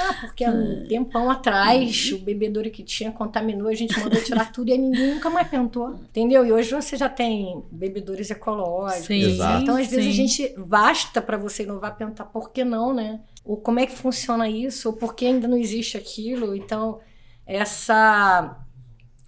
Ah, 0.00 0.14
porque 0.20 0.44
há 0.44 0.50
um 0.50 0.84
tempão 0.88 1.30
atrás 1.30 2.10
o 2.12 2.18
bebedouro 2.18 2.68
que 2.70 2.82
tinha 2.82 3.12
contaminou, 3.12 3.68
a 3.68 3.74
gente 3.74 3.98
mandou 4.00 4.20
tirar 4.20 4.50
tudo 4.50 4.70
e 4.70 4.76
ninguém 4.76 5.14
nunca 5.14 5.30
mais 5.30 5.46
perguntou. 5.46 5.90
Entendeu? 5.90 6.44
E 6.44 6.52
hoje 6.52 6.72
você 6.72 6.96
já 6.96 7.08
tem 7.08 7.62
bebedouros 7.70 8.28
ecológicos. 8.30 9.06
Sim, 9.06 9.22
Exato. 9.22 9.62
Então, 9.62 9.76
às 9.76 9.86
vezes, 9.86 10.04
sim. 10.04 10.10
a 10.10 10.14
gente 10.14 10.54
basta 10.58 11.22
para 11.22 11.36
você 11.36 11.62
inovar 11.62 11.96
perguntar 11.96 12.24
por 12.24 12.50
que 12.50 12.64
não, 12.64 12.92
né? 12.92 13.20
Ou 13.44 13.56
como 13.56 13.78
é 13.78 13.86
que 13.86 13.94
funciona 13.94 14.48
isso, 14.48 14.88
ou 14.88 14.96
por 14.96 15.14
que 15.14 15.24
ainda 15.24 15.46
não 15.46 15.56
existe 15.56 15.96
aquilo. 15.96 16.54
Então, 16.56 16.98
essa 17.46 18.65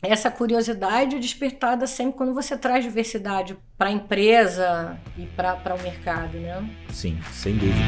essa 0.03 0.31
curiosidade 0.31 1.19
despertada 1.19 1.87
sempre 1.87 2.17
quando 2.17 2.33
você 2.33 2.57
traz 2.57 2.85
diversidade 2.85 3.57
para 3.77 3.89
a 3.89 3.93
empresa 3.93 4.97
e 5.17 5.27
para 5.27 5.75
o 5.75 5.83
mercado, 5.83 6.39
né? 6.39 6.71
Sim, 6.93 7.19
sem 7.33 7.57
dúvida. 7.57 7.79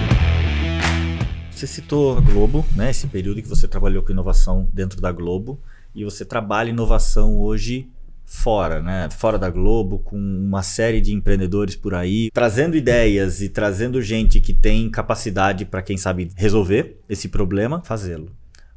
Você 1.50 1.66
citou 1.66 2.18
a 2.18 2.20
Globo, 2.20 2.64
né? 2.74 2.90
Esse 2.90 3.06
período 3.06 3.40
que 3.40 3.48
você 3.48 3.68
trabalhou 3.68 4.02
com 4.02 4.10
inovação 4.10 4.68
dentro 4.72 5.00
da 5.00 5.12
Globo 5.12 5.60
e 5.94 6.04
você 6.04 6.24
trabalha 6.24 6.70
inovação 6.70 7.38
hoje 7.38 7.88
fora, 8.24 8.82
né? 8.82 9.08
Fora 9.10 9.38
da 9.38 9.50
Globo, 9.50 9.98
com 9.98 10.16
uma 10.16 10.62
série 10.62 11.00
de 11.00 11.12
empreendedores 11.12 11.76
por 11.76 11.94
aí, 11.94 12.30
trazendo 12.32 12.76
ideias 12.76 13.40
e 13.40 13.48
trazendo 13.48 14.00
gente 14.00 14.40
que 14.40 14.54
tem 14.54 14.90
capacidade 14.90 15.64
para 15.64 15.82
quem 15.82 15.96
sabe 15.96 16.30
resolver 16.34 16.98
esse 17.08 17.28
problema, 17.28 17.82
fazê-lo. 17.84 18.34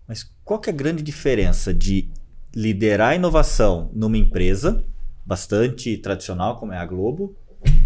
Mas 0.07 0.29
qual 0.43 0.59
que 0.59 0.69
é 0.69 0.73
a 0.73 0.75
grande 0.75 1.01
diferença 1.01 1.73
de 1.73 2.09
liderar 2.55 3.09
a 3.11 3.15
inovação 3.15 3.89
numa 3.93 4.17
empresa 4.17 4.83
bastante 5.25 5.97
tradicional 5.97 6.57
como 6.57 6.73
é 6.73 6.77
a 6.77 6.85
Globo 6.85 7.35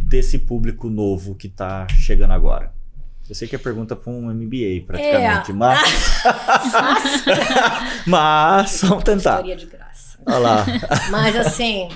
desse 0.03 0.39
público 0.39 0.89
novo 0.89 1.36
que 1.36 1.47
está 1.47 1.88
chegando 1.89 2.32
agora? 2.32 2.74
Eu 3.30 3.36
sei 3.36 3.47
que 3.47 3.55
é 3.55 3.59
pergunta 3.59 3.95
para 3.95 4.11
um 4.11 4.32
MBA 4.34 4.86
praticamente, 4.88 5.51
É. 5.51 5.53
mas 5.53 6.24
mas 8.07 8.82
vamos 8.84 9.03
tentar. 9.03 9.32
História 9.36 9.55
de 9.55 9.65
graça. 9.65 10.18
Olha 10.26 10.38
lá. 10.38 10.65
Mas 11.11 11.36
assim, 11.36 11.89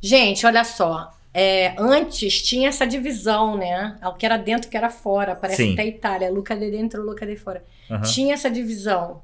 gente, 0.00 0.44
olha 0.46 0.64
só. 0.64 1.10
é, 1.32 1.74
antes 1.78 2.42
tinha 2.42 2.68
essa 2.68 2.86
divisão, 2.86 3.56
né? 3.56 3.96
O 4.04 4.12
que 4.14 4.24
era 4.26 4.36
dentro, 4.36 4.68
o 4.68 4.70
que 4.70 4.76
era 4.76 4.90
fora. 4.90 5.34
Parece 5.34 5.62
Sim. 5.64 5.72
até 5.74 5.86
Itália. 5.86 6.30
Luca 6.30 6.56
de 6.56 6.70
dentro, 6.70 7.02
Luca 7.02 7.26
de 7.26 7.36
fora. 7.36 7.62
Aham. 7.90 8.02
Tinha 8.02 8.34
essa 8.34 8.50
divisão. 8.50 9.22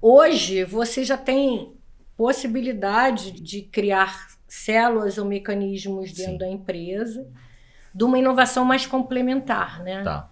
Hoje, 0.00 0.64
você 0.64 1.04
já 1.04 1.16
tem 1.18 1.72
possibilidade 2.20 3.30
de 3.30 3.62
criar 3.62 4.28
células 4.46 5.16
ou 5.16 5.24
mecanismos 5.24 6.12
dentro 6.12 6.32
Sim. 6.32 6.38
da 6.38 6.46
empresa 6.46 7.26
de 7.94 8.04
uma 8.04 8.18
inovação 8.18 8.62
mais 8.62 8.84
complementar, 8.84 9.82
né? 9.82 10.02
Tá. 10.02 10.28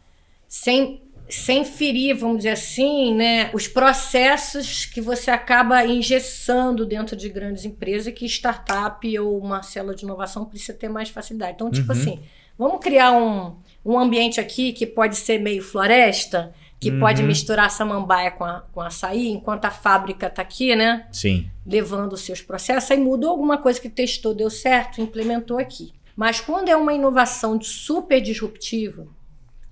sem, 0.46 1.02
sem 1.30 1.64
ferir, 1.64 2.14
vamos 2.14 2.38
dizer 2.38 2.50
assim, 2.50 3.14
né, 3.14 3.50
os 3.54 3.66
processos 3.66 4.84
que 4.84 5.00
você 5.00 5.30
acaba 5.30 5.82
engessando 5.86 6.84
dentro 6.84 7.16
de 7.16 7.30
grandes 7.30 7.64
empresas 7.64 8.12
que 8.12 8.26
startup 8.26 9.18
ou 9.18 9.38
uma 9.38 9.62
célula 9.62 9.94
de 9.94 10.04
inovação 10.04 10.44
precisa 10.44 10.74
ter 10.74 10.90
mais 10.90 11.08
facilidade. 11.08 11.52
Então, 11.54 11.70
tipo 11.70 11.90
Uhum. 11.90 11.98
assim, 11.98 12.20
vamos 12.58 12.80
criar 12.80 13.12
um, 13.12 13.56
um 13.82 13.98
ambiente 13.98 14.38
aqui 14.38 14.74
que 14.74 14.86
pode 14.86 15.16
ser 15.16 15.38
meio 15.40 15.62
floresta, 15.62 16.52
que 16.80 16.92
pode 16.92 17.22
Uhum. 17.22 17.28
misturar 17.28 17.70
samambaia 17.70 18.30
com, 18.30 18.44
a, 18.44 18.60
com 18.72 18.80
açaí, 18.80 19.28
enquanto 19.28 19.64
a 19.64 19.70
fábrica 19.70 20.28
está 20.28 20.42
aqui, 20.42 20.76
né? 20.76 21.06
Sim. 21.12 21.50
levando 21.66 22.12
os 22.12 22.20
seus 22.22 22.40
processos, 22.40 22.90
aí 22.90 22.98
mudou 22.98 23.30
alguma 23.30 23.58
coisa 23.58 23.80
que 23.80 23.88
testou, 23.88 24.32
deu 24.34 24.48
certo, 24.48 25.00
implementou 25.00 25.58
aqui. 25.58 25.92
Mas 26.16 26.40
quando 26.40 26.68
é 26.68 26.76
uma 26.76 26.92
inovação 26.94 27.60
super 27.60 28.20
disruptiva, 28.20 29.06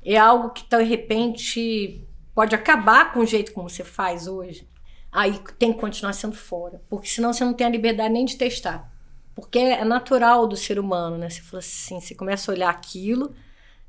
é 0.05 0.17
algo 0.17 0.51
que 0.51 0.69
de 0.69 0.83
repente 0.85 2.05
pode 2.35 2.55
acabar 2.55 3.13
com 3.13 3.21
o 3.21 3.27
jeito 3.27 3.53
como 3.53 3.69
você 3.69 3.83
faz 3.83 4.27
hoje, 4.29 4.69
aí 5.11 5.39
tem 5.59 5.73
que 5.73 5.81
continuar 5.81 6.13
sendo 6.13 6.37
fora, 6.37 6.83
porque 6.89 7.09
senão 7.09 7.33
você 7.33 7.45
não 7.45 7.55
tem 7.55 7.67
a 7.67 7.71
liberdade 7.71 8.13
nem 8.13 8.25
de 8.25 8.37
testar. 8.37 8.93
Porque 9.35 9.59
é 9.59 9.85
natural 9.85 10.47
do 10.47 10.57
ser 10.57 10.79
humano, 10.79 11.19
né? 11.19 11.29
Você 11.29 11.41
fala 11.43 11.59
assim, 11.61 12.01
você 12.01 12.15
começa 12.15 12.51
a 12.51 12.55
olhar 12.55 12.71
aquilo, 12.71 13.35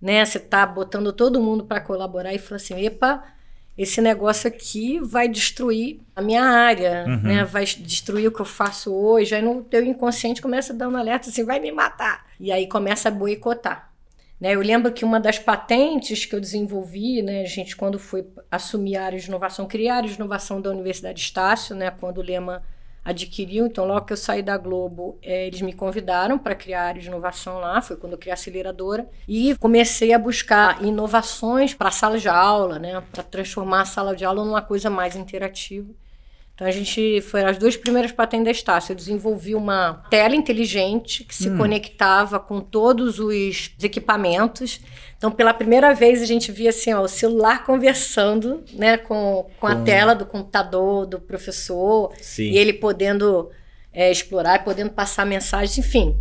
né? 0.02 0.24
Você 0.26 0.40
tá 0.40 0.66
botando 0.66 1.12
todo 1.14 1.42
mundo 1.42 1.66
para 1.66 1.82
colaborar 1.82 2.34
e 2.34 2.38
fala 2.40 2.58
assim, 2.58 2.80
epa, 2.86 3.24
esse 3.78 4.02
negócio 4.02 4.48
aqui 4.48 5.00
vai 5.00 5.28
destruir 5.28 6.00
a 6.16 6.22
minha 6.22 6.44
área, 6.44 7.06
Uhum. 7.08 7.22
né? 7.22 7.44
Vai 7.44 7.64
destruir 7.66 8.28
o 8.28 8.32
que 8.32 8.40
eu 8.42 8.46
faço 8.46 8.94
hoje. 8.94 9.36
Aí 9.36 9.42
no 9.42 9.64
teu 9.64 9.84
inconsciente 9.84 10.42
começa 10.42 10.74
a 10.74 10.76
dar 10.76 10.88
um 10.90 10.96
alerta 10.96 11.30
assim, 11.30 11.44
vai 11.44 11.60
me 11.60 11.72
matar. 11.72 12.26
E 12.40 12.52
aí 12.52 12.68
começa 12.68 13.10
a 13.10 13.12
boicotar. 13.12 13.92
Né? 14.40 14.54
Eu 14.54 14.62
lembro 14.62 14.92
que 14.92 15.04
uma 15.06 15.20
das 15.20 15.40
patentes 15.40 16.26
que 16.26 16.36
eu 16.36 16.40
desenvolvi, 16.40 17.22
né, 17.24 17.44
gente, 17.46 17.76
quando 17.76 17.98
foi 17.98 18.26
assumir 18.52 18.96
a 18.98 19.06
área 19.06 19.20
de 19.20 19.28
inovação, 19.28 19.66
criar 19.68 19.94
a 19.96 19.98
área 19.98 20.10
de 20.10 20.16
inovação 20.16 20.62
da 20.62 20.70
Universidade 20.70 21.20
Estácio, 21.20 21.76
né, 21.76 21.90
quando 21.92 22.20
o 22.20 22.22
Lema 22.22 22.62
adquiriu, 23.08 23.66
então 23.66 23.86
logo 23.86 24.06
que 24.06 24.12
eu 24.12 24.18
saí 24.18 24.44
da 24.44 24.58
Globo, 24.58 25.18
eh, 25.22 25.48
eles 25.48 25.62
me 25.62 25.72
convidaram 25.72 26.38
para 26.38 26.54
criar 26.54 26.90
a 26.90 26.94
de 26.94 27.08
inovação 27.08 27.60
lá, 27.60 27.82
foi 27.82 27.96
quando 27.96 28.14
eu 28.14 28.18
criei 28.18 28.32
a 28.32 28.34
aceleradora, 28.34 29.10
e 29.26 29.56
comecei 29.56 30.14
a 30.14 30.20
buscar 30.20 30.84
inovações 30.84 31.74
para 31.74 31.88
a 31.88 31.92
sala 31.92 32.18
de 32.20 32.28
aula, 32.28 32.78
né, 32.78 33.02
para 33.12 33.24
transformar 33.24 33.82
a 33.82 33.86
sala 33.86 34.14
de 34.14 34.26
aula 34.26 34.44
numa 34.44 34.62
coisa 34.62 34.90
mais 34.90 35.16
interativa. 35.16 35.88
Então 36.58 36.66
a 36.66 36.72
gente 36.72 37.22
foi 37.22 37.44
as 37.44 37.56
duas 37.60 37.78
primeiras 37.78 38.12
patentes 38.12 38.46
da 38.46 38.50
Estácio. 38.50 38.92
Eu 38.92 38.96
desenvolvi 38.96 39.54
uma 39.54 40.04
tela 40.10 40.36
inteligente 40.36 41.24
que 41.24 41.36
se 41.36 41.56
conectava 41.56 42.40
com 42.40 42.60
todos 42.60 43.20
os 43.20 43.76
equipamentos. 43.84 44.82
Então, 45.16 45.30
pela 45.30 45.54
primeira 45.54 45.94
vez, 45.94 46.20
a 46.20 46.26
gente 46.26 46.52
via 46.52 46.72
assim, 46.72 46.92
ó, 46.92 47.02
o 47.02 47.08
celular 47.08 47.64
conversando 47.64 48.64
né, 48.74 48.98
com, 48.98 49.48
com 49.60 49.68
a 49.68 49.76
Com- 49.76 49.84
tela 49.84 50.16
do 50.16 50.26
computador, 50.26 51.06
do 51.06 51.20
professor, 51.20 52.12
Sim. 52.20 52.50
e 52.50 52.58
ele 52.58 52.74
podendo 52.74 53.52
é, 53.94 54.10
explorar, 54.10 54.64
podendo 54.64 54.90
passar 54.90 55.28
mensagens, 55.28 55.78
enfim. 55.78 56.18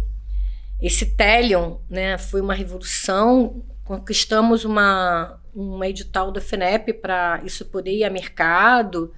Esse 0.82 1.16
Telion 1.16 1.76
né, 1.88 2.18
foi 2.18 2.42
uma 2.42 2.52
revolução. 2.52 3.64
Conquistamos 3.86 4.66
uma, 4.66 5.40
uma 5.54 5.88
edital 5.88 6.30
da 6.30 6.42
FENEP 6.42 6.92
para 6.92 7.40
isso 7.42 7.64
poder 7.64 7.92
ir 7.92 8.04
a 8.04 8.10
mercado 8.10 9.14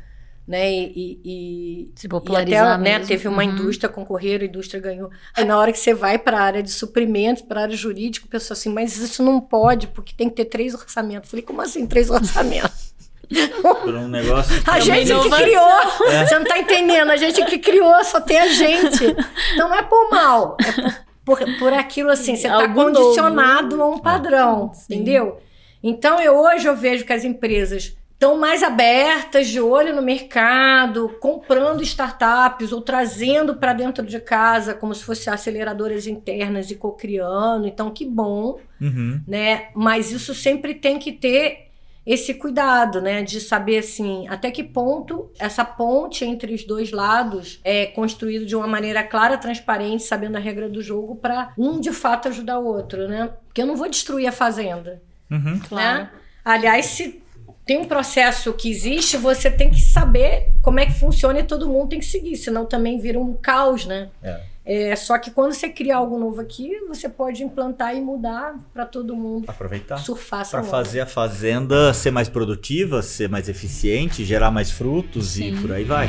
né? 0.49 0.73
E, 0.73 0.93
e, 0.97 1.21
e- 1.25 1.91
Se 1.95 2.07
e 2.07 2.09
popularizar 2.09 2.81
até, 2.81 2.83
né, 2.99 2.99
teve 3.01 3.29
uma 3.29 3.45
Uhum. 3.45 3.51
indústria 3.51 3.89
concorrer, 3.89 4.41
a 4.41 4.45
indústria 4.47 4.81
ganhou. 4.81 5.11
Aí 5.37 5.45
na 5.45 5.59
hora 5.59 5.71
que 5.71 5.79
você 5.79 5.93
vai 5.93 6.19
para 6.19 6.39
a 6.39 6.43
área 6.43 6.63
de 6.63 6.71
suprimentos, 6.71 7.43
para 7.43 7.61
a 7.61 7.63
área 7.65 7.77
jurídica, 7.77 8.25
o 8.27 8.29
pessoal 8.31 8.57
assim, 8.57 8.71
mas 8.73 8.97
isso 8.97 9.23
não 9.23 9.41
pode, 9.41 9.89
porque 9.89 10.15
tem 10.17 10.31
que 10.31 10.37
ter 10.37 10.47
três 10.47 10.73
orçamentos. 10.75 11.29
Eu 11.29 11.31
falei, 11.31 11.45
como 11.45 11.61
assim 11.61 11.87
três 11.87 12.09
orçamentos? 12.11 12.89
Por 13.61 13.95
um 13.95 14.09
negócio. 14.09 14.63
A 14.67 14.79
É 14.79 14.81
gente 14.81 15.13
que 15.13 15.31
criou. 15.31 15.69
É. 16.11 16.25
Você 16.27 16.39
não 16.39 16.47
tá 16.47 16.59
entendendo. 16.59 17.11
A 17.11 17.17
gente 17.19 17.45
que 17.45 17.59
criou, 17.59 18.03
só 18.03 18.19
tem 18.23 18.39
a 18.39 18.49
gente. 18.49 19.05
Então 19.53 19.69
não 19.69 19.75
é 19.75 19.83
por 19.83 20.09
mal. 20.11 20.57
É 20.67 20.73
por, 20.73 21.39
por, 21.39 21.59
por 21.59 21.73
aquilo 21.75 22.11
assim. 22.11 22.37
Você 22.37 22.49
tá 22.49 22.55
Algo 22.55 22.73
condicionado 22.75 23.83
a 23.83 23.87
um 23.87 23.99
padrão. 23.99 24.73
Sim. 24.73 24.95
Entendeu? 24.95 25.43
Então 25.83 26.19
eu, 26.19 26.39
hoje 26.39 26.67
eu 26.67 26.75
vejo 26.75 27.05
que 27.05 27.13
as 27.13 27.23
empresas 27.23 27.95
estão 28.19 28.37
mais 28.37 28.65
abertas, 28.65 29.47
de 29.47 29.61
olho 29.61 29.95
no 29.95 30.03
mercado, 30.03 31.09
comprando 31.21 31.85
startups 31.85 32.73
ou 32.73 32.81
trazendo 32.81 33.55
para 33.55 33.73
dentro 33.73 34.05
de 34.05 34.19
casa, 34.19 34.75
como 34.75 34.93
se 34.93 35.05
fossem 35.05 35.33
aceleradoras 35.33 36.05
internas 36.09 36.69
e 36.69 36.75
co-criando. 36.75 37.69
Então, 37.69 37.93
que 37.93 38.05
bom 38.05 38.59
Uhum. 38.81 39.21
né? 39.27 39.69
Mas 39.75 40.11
isso 40.11 40.35
sempre 40.35 40.75
tem 40.75 40.99
que 40.99 41.13
ter 41.13 41.69
esse 42.05 42.35
cuidado, 42.35 43.01
né? 43.01 43.23
De 43.23 43.41
saber 43.41 43.79
assim, 43.79 44.27
até 44.29 44.51
que 44.51 44.65
ponto 44.65 45.31
essa 45.39 45.65
ponte 45.65 46.25
entre 46.25 46.53
os 46.55 46.65
dois 46.65 46.91
lados 46.91 47.61
é 47.63 47.87
construído 47.87 48.45
de 48.47 48.57
uma 48.57 48.67
maneira 48.67 49.03
clara, 49.05 49.37
transparente, 49.39 50.03
sabendo 50.03 50.35
a 50.37 50.41
regra 50.41 50.69
do 50.69 50.83
jogo, 50.83 51.15
para 51.17 51.53
um 51.57 51.79
de 51.79 51.93
fato 51.93 52.27
ajudar 52.29 52.59
o 52.59 52.67
outro, 52.67 53.07
né? 53.07 53.31
Porque 53.47 53.63
eu 53.63 53.67
não 53.67 53.77
vou 53.77 53.89
destruir 53.89 54.27
a 54.27 54.33
fazenda, 54.33 55.01
Uhum. 55.31 55.61
Claro. 55.69 55.99
né? 56.05 56.11
Aliás, 56.45 56.87
se 56.87 57.23
tem 57.69 57.77
um 57.77 57.85
processo 57.85 58.55
que 58.55 58.71
existe, 58.71 59.19
você 59.19 59.51
tem 59.51 59.69
que 59.69 59.83
saber 59.83 60.55
como 60.63 60.81
é 60.81 60.87
que 60.87 60.99
funciona 60.99 61.41
e 61.41 61.45
todo 61.45 61.69
mundo 61.69 61.91
tem 61.91 61.99
que 61.99 62.07
seguir, 62.07 62.35
senão 62.39 62.65
também 62.65 62.99
vira 62.99 63.21
um 63.21 63.35
caos, 63.35 63.85
né? 63.85 64.09
É. 64.23 64.41
É, 64.65 64.97
só 64.97 65.19
que 65.19 65.31
quando 65.31 65.53
você 65.53 65.69
cria 65.69 65.97
algo 65.97 66.19
novo 66.19 66.41
aqui, 66.41 66.71
você 66.89 67.11
pode 67.11 67.43
implantar 67.43 67.95
e 67.95 68.01
mudar 68.01 68.55
para 68.73 68.87
todo 68.87 69.15
mundo 69.15 69.45
Aproveitar. 69.49 69.99
surfar 69.99 70.49
Para 70.49 70.63
fazer 70.63 71.01
a 71.01 71.07
fazenda 71.07 71.93
ser 71.93 72.11
mais 72.11 72.29
produtiva, 72.29 73.03
ser 73.03 73.29
mais 73.29 73.51
eficiente, 73.51 74.25
gerar 74.25 74.51
mais 74.51 74.71
frutos 74.71 75.37
e 75.39 75.51
Sim. 75.51 75.61
por 75.61 75.73
aí 75.73 75.85
vai. 75.85 76.09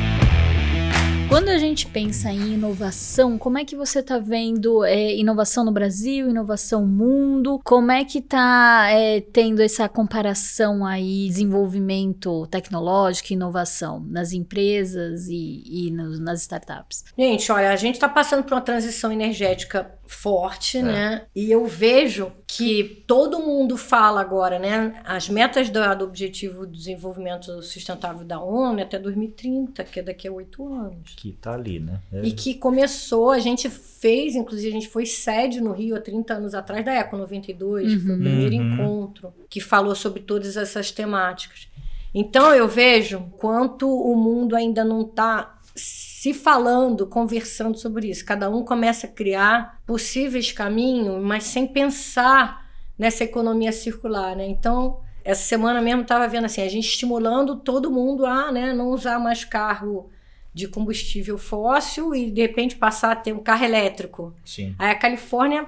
Quando 1.30 1.48
a 1.48 1.58
gente 1.58 1.86
pensa 1.86 2.28
em 2.32 2.54
inovação, 2.54 3.38
como 3.38 3.56
é 3.56 3.64
que 3.64 3.76
você 3.76 4.00
está 4.00 4.18
vendo 4.18 4.84
é, 4.84 5.14
inovação 5.14 5.64
no 5.64 5.70
Brasil, 5.70 6.28
inovação 6.28 6.80
no 6.84 6.88
mundo? 6.88 7.60
Como 7.64 7.92
é 7.92 8.04
que 8.04 8.18
está 8.18 8.88
tendo 9.32 9.62
essa 9.62 9.88
comparação 9.88 10.84
aí, 10.84 11.28
desenvolvimento 11.28 12.48
tecnológico 12.48 13.28
e 13.32 13.34
inovação 13.36 14.00
nas 14.08 14.32
empresas 14.32 15.28
e, 15.28 15.62
e 15.86 15.90
nos- 15.92 16.18
nas 16.18 16.40
startups? 16.42 17.04
Gente, 17.16 17.50
olha, 17.52 17.70
a 17.70 17.76
gente 17.76 17.94
está 17.94 18.08
passando 18.08 18.42
por 18.42 18.54
uma 18.54 18.60
transição 18.60 19.12
energética 19.12 19.88
forte, 20.08 20.78
É. 20.78 20.82
né? 20.82 21.22
E 21.36 21.48
eu 21.52 21.64
vejo 21.64 22.32
que 22.44 23.04
todo 23.06 23.38
mundo 23.38 23.76
fala 23.76 24.20
agora, 24.20 24.58
né? 24.58 25.00
As 25.04 25.28
metas 25.28 25.70
do, 25.70 25.78
do 25.94 26.04
Objetivo 26.04 26.66
de 26.66 26.76
Desenvolvimento 26.76 27.62
Sustentável 27.62 28.24
da 28.26 28.40
ONU 28.42 28.80
é 28.80 28.82
até 28.82 28.98
2030, 28.98 29.84
que 29.84 30.00
é 30.00 30.02
daqui 30.02 30.26
a 30.26 30.32
oito 30.32 30.66
anos. 30.74 31.14
Que 31.20 31.32
tá 31.32 31.52
ali, 31.52 31.78
né? 31.78 32.00
É. 32.10 32.22
E 32.22 32.32
que 32.32 32.54
começou, 32.54 33.30
a 33.30 33.38
gente 33.38 33.68
fez, 33.68 34.34
inclusive 34.34 34.68
a 34.70 34.72
gente 34.72 34.88
foi 34.88 35.04
sede 35.04 35.60
no 35.60 35.72
Rio 35.72 35.94
há 35.94 36.00
30 36.00 36.32
anos 36.32 36.54
atrás 36.54 36.82
da 36.82 36.94
Eco 36.94 37.14
92, 37.18 37.92
que 37.92 38.00
foi 38.00 38.10
o 38.10 38.14
Uhum. 38.16 38.20
primeiro 38.22 38.56
Uhum. 38.56 38.72
encontro 38.72 39.34
que 39.50 39.60
falou 39.60 39.94
sobre 39.94 40.22
todas 40.22 40.56
essas 40.56 40.90
temáticas. 40.90 41.68
Então 42.14 42.54
eu 42.54 42.66
vejo 42.66 43.20
quanto 43.36 43.86
o 43.86 44.16
mundo 44.16 44.56
ainda 44.56 44.82
não 44.82 45.02
está 45.02 45.58
se 45.74 46.32
falando, 46.32 47.06
conversando 47.06 47.76
sobre 47.78 48.08
isso. 48.08 48.24
Cada 48.24 48.48
um 48.48 48.64
começa 48.64 49.06
a 49.06 49.10
criar 49.10 49.78
possíveis 49.86 50.50
caminhos, 50.52 51.22
mas 51.22 51.44
sem 51.44 51.66
pensar 51.66 52.66
nessa 52.98 53.24
economia 53.24 53.72
circular, 53.72 54.34
né? 54.36 54.46
Então, 54.48 55.00
essa 55.24 55.42
semana 55.42 55.80
mesmo 55.80 56.02
estava 56.02 56.26
vendo 56.28 56.46
assim, 56.46 56.62
a 56.62 56.68
gente 56.68 56.88
estimulando 56.88 57.56
todo 57.56 57.90
mundo 57.90 58.26
a 58.26 58.50
né, 58.50 58.72
não 58.74 58.88
usar 58.90 59.18
mais 59.18 59.44
carro 59.44 60.10
de 60.52 60.66
combustível 60.68 61.38
fóssil 61.38 62.14
e 62.14 62.30
de 62.30 62.40
repente 62.42 62.76
passar 62.76 63.12
a 63.12 63.16
ter 63.16 63.32
um 63.32 63.38
carro 63.38 63.64
elétrico. 63.64 64.34
Sim. 64.44 64.74
Aí 64.78 64.90
a 64.90 64.94
Califórnia, 64.94 65.66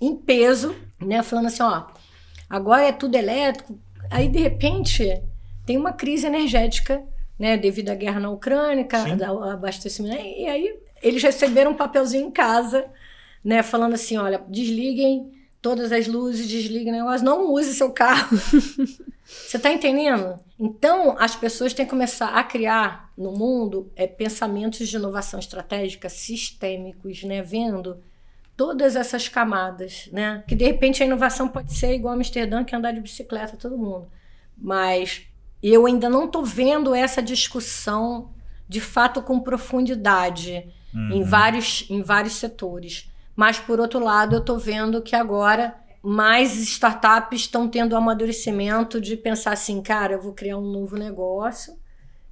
em 0.00 0.14
peso, 0.16 0.74
né, 1.00 1.22
falando 1.22 1.46
assim, 1.46 1.62
ó, 1.62 1.86
agora 2.48 2.84
é 2.84 2.92
tudo 2.92 3.16
elétrico. 3.16 3.78
Aí, 4.10 4.28
de 4.28 4.38
repente, 4.38 5.22
tem 5.64 5.76
uma 5.76 5.92
crise 5.92 6.26
energética, 6.26 7.02
né, 7.38 7.56
devido 7.56 7.90
à 7.90 7.94
guerra 7.94 8.20
na 8.20 8.30
Ucrânia, 8.30 8.86
ao 9.26 9.42
abastecimento. 9.42 10.22
E 10.22 10.46
aí, 10.46 10.78
eles 11.02 11.22
receberam 11.22 11.72
um 11.72 11.76
papelzinho 11.76 12.28
em 12.28 12.30
casa, 12.30 12.86
né, 13.44 13.62
falando 13.62 13.94
assim, 13.94 14.16
olha, 14.16 14.42
desliguem 14.48 15.32
todas 15.60 15.90
as 15.90 16.06
luzes, 16.06 16.46
desliguem 16.46 16.92
o 16.92 16.96
negócio, 16.96 17.24
não 17.24 17.52
use 17.52 17.74
seu 17.74 17.90
carro. 17.90 18.36
Você 19.26 19.58
tá 19.58 19.72
entendendo? 19.72 20.38
Então, 20.58 21.16
as 21.18 21.34
pessoas 21.34 21.74
têm 21.74 21.84
que 21.84 21.90
começar 21.90 22.28
a 22.28 22.44
criar 22.44 23.12
no 23.18 23.32
mundo 23.32 23.90
é, 23.96 24.06
pensamentos 24.06 24.88
de 24.88 24.96
inovação 24.96 25.40
estratégica 25.40 26.08
sistêmicos, 26.08 27.24
né? 27.24 27.42
Vendo 27.42 28.00
todas 28.56 28.94
essas 28.94 29.28
camadas, 29.28 30.08
né? 30.12 30.44
Que 30.46 30.54
de 30.54 30.64
repente 30.64 31.02
a 31.02 31.06
inovação 31.06 31.48
pode 31.48 31.74
ser 31.74 31.92
igual 31.94 32.14
a 32.14 32.16
Amsterdã, 32.16 32.64
que 32.64 32.74
é 32.74 32.78
andar 32.78 32.92
de 32.92 33.00
bicicleta 33.00 33.56
todo 33.56 33.76
mundo. 33.76 34.06
Mas 34.56 35.26
eu 35.62 35.86
ainda 35.86 36.08
não 36.08 36.26
estou 36.26 36.44
vendo 36.44 36.94
essa 36.94 37.20
discussão 37.20 38.30
de 38.68 38.80
fato 38.80 39.20
com 39.22 39.40
profundidade 39.40 40.72
uhum. 40.94 41.12
em, 41.12 41.22
vários, 41.24 41.86
em 41.90 42.00
vários 42.00 42.34
setores. 42.34 43.10
Mas, 43.34 43.58
por 43.58 43.80
outro 43.80 43.98
lado, 43.98 44.36
eu 44.36 44.40
estou 44.40 44.58
vendo 44.58 45.02
que 45.02 45.14
agora 45.14 45.76
mais 46.08 46.56
startups 46.56 47.40
estão 47.40 47.68
tendo 47.68 47.92
o 47.92 47.96
amadurecimento 47.96 49.00
de 49.00 49.16
pensar 49.16 49.52
assim, 49.52 49.82
cara, 49.82 50.12
eu 50.12 50.22
vou 50.22 50.32
criar 50.32 50.56
um 50.56 50.70
novo 50.70 50.96
negócio 50.96 51.74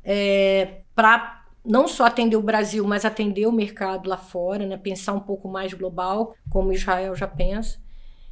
é, 0.05 0.83
para 0.95 1.43
não 1.67 1.89
só 1.89 2.07
atender 2.07 2.37
o 2.37 2.43
Brasil, 2.43 2.87
mas 2.87 3.05
atender 3.05 3.49
o 3.49 3.53
mercado 3.53 4.09
lá 4.09 4.17
fora, 4.17 4.65
né? 4.65 4.77
pensar 4.77 5.13
um 5.13 5.19
pouco 5.19 5.49
mais 5.49 5.73
global, 5.73 6.37
como 6.49 6.73
Israel 6.73 7.17
já 7.17 7.27
pensa, 7.27 7.81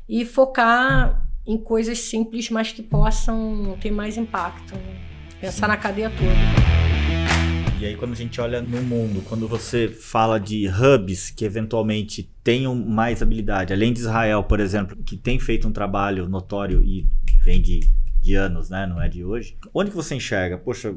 e 0.08 0.24
focar 0.24 1.28
em 1.44 1.58
coisas 1.58 1.98
simples, 1.98 2.48
mas 2.48 2.70
que 2.70 2.82
possam 2.82 3.76
ter 3.80 3.90
mais 3.90 4.16
impacto. 4.16 4.76
Né? 4.76 5.00
Pensar 5.40 5.66
Sim. 5.66 5.72
na 5.72 5.76
cadeia 5.76 6.10
toda. 6.10 7.11
E 7.82 7.86
aí, 7.86 7.96
quando 7.96 8.12
a 8.12 8.14
gente 8.14 8.40
olha 8.40 8.62
no 8.62 8.80
mundo, 8.80 9.24
quando 9.28 9.48
você 9.48 9.88
fala 9.88 10.38
de 10.38 10.68
hubs 10.68 11.30
que 11.30 11.44
eventualmente 11.44 12.30
tenham 12.44 12.76
mais 12.76 13.20
habilidade, 13.20 13.72
além 13.72 13.92
de 13.92 13.98
Israel, 13.98 14.44
por 14.44 14.60
exemplo, 14.60 14.96
que 15.04 15.16
tem 15.16 15.40
feito 15.40 15.66
um 15.66 15.72
trabalho 15.72 16.28
notório 16.28 16.80
e 16.80 17.08
vem 17.42 17.60
de, 17.60 17.80
de 18.20 18.36
anos, 18.36 18.70
né? 18.70 18.86
Não 18.86 19.02
é 19.02 19.08
de 19.08 19.24
hoje. 19.24 19.58
Onde 19.74 19.90
que 19.90 19.96
você 19.96 20.14
enxerga? 20.14 20.56
Poxa, 20.58 20.94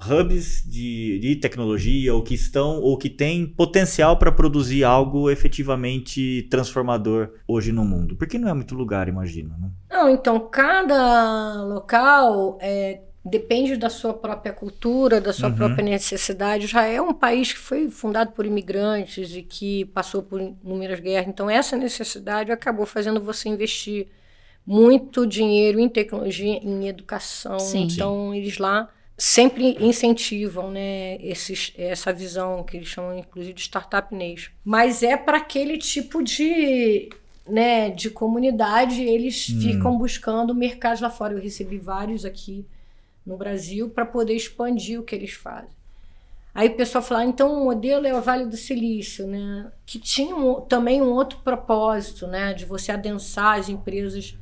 hubs 0.00 0.64
de, 0.66 1.18
de 1.18 1.36
tecnologia 1.36 2.14
ou 2.14 2.22
que 2.22 2.32
estão 2.32 2.80
ou 2.80 2.96
que 2.96 3.10
têm 3.10 3.44
potencial 3.46 4.16
para 4.16 4.32
produzir 4.32 4.84
algo 4.84 5.28
efetivamente 5.28 6.48
transformador 6.50 7.28
hoje 7.46 7.72
no 7.72 7.84
mundo? 7.84 8.16
Porque 8.16 8.38
não 8.38 8.48
é 8.48 8.54
muito 8.54 8.74
lugar, 8.74 9.06
imagino. 9.06 9.54
Né? 9.60 9.70
Não, 9.90 10.08
então 10.08 10.40
cada 10.48 11.62
local 11.62 12.56
é, 12.58 13.02
depende 13.24 13.76
da 13.76 13.88
sua 13.88 14.12
própria 14.12 14.52
cultura, 14.52 15.20
da 15.20 15.32
sua 15.32 15.48
uhum. 15.48 15.54
própria 15.54 15.84
necessidade. 15.84 16.66
Já 16.66 16.84
é 16.86 17.00
um 17.00 17.14
país 17.14 17.52
que 17.52 17.58
foi 17.58 17.88
fundado 17.88 18.32
por 18.32 18.44
imigrantes 18.44 19.34
e 19.34 19.42
que 19.42 19.84
passou 19.86 20.22
por 20.22 20.40
inúmeras 20.40 20.98
guerras. 20.98 21.28
Então 21.28 21.48
essa 21.48 21.76
necessidade 21.76 22.50
acabou 22.50 22.84
fazendo 22.84 23.20
você 23.20 23.48
investir 23.48 24.08
muito 24.66 25.26
dinheiro 25.26 25.78
em 25.78 25.88
tecnologia, 25.88 26.58
em 26.62 26.88
educação. 26.88 27.58
Sim. 27.60 27.84
Então 27.84 28.32
Sim. 28.32 28.38
eles 28.38 28.58
lá 28.58 28.88
sempre 29.16 29.76
incentivam 29.78 30.72
né, 30.72 31.16
esses, 31.22 31.72
essa 31.76 32.12
visão 32.12 32.64
que 32.64 32.76
eles 32.76 32.88
chamam 32.88 33.18
inclusive 33.18 33.54
de 33.54 33.60
startup 33.60 34.12
nation. 34.12 34.50
Mas 34.64 35.04
é 35.04 35.16
para 35.16 35.36
aquele 35.36 35.78
tipo 35.78 36.24
de, 36.24 37.08
né, 37.46 37.88
de 37.90 38.10
comunidade, 38.10 39.00
eles 39.00 39.48
hum. 39.48 39.60
ficam 39.60 39.96
buscando 39.96 40.52
mercados 40.52 41.00
lá 41.00 41.08
fora. 41.08 41.34
Eu 41.34 41.40
recebi 41.40 41.78
vários 41.78 42.24
aqui 42.24 42.66
no 43.24 43.36
Brasil 43.36 43.88
para 43.90 44.04
poder 44.04 44.34
expandir 44.34 45.00
o 45.00 45.02
que 45.02 45.14
eles 45.14 45.32
fazem. 45.32 45.70
Aí 46.54 46.68
o 46.68 46.76
pessoal 46.76 47.02
fala, 47.02 47.20
ah, 47.20 47.24
então 47.24 47.50
o 47.50 47.64
modelo 47.64 48.06
é 48.06 48.14
o 48.14 48.20
Vale 48.20 48.44
do 48.44 48.56
Silício, 48.56 49.26
né? 49.26 49.72
Que 49.86 49.98
tinha 49.98 50.36
um, 50.36 50.60
também 50.60 51.00
um 51.00 51.10
outro 51.10 51.38
propósito, 51.38 52.26
né? 52.26 52.52
De 52.52 52.66
você 52.66 52.92
adensar 52.92 53.58
as 53.58 53.70
empresas 53.70 54.36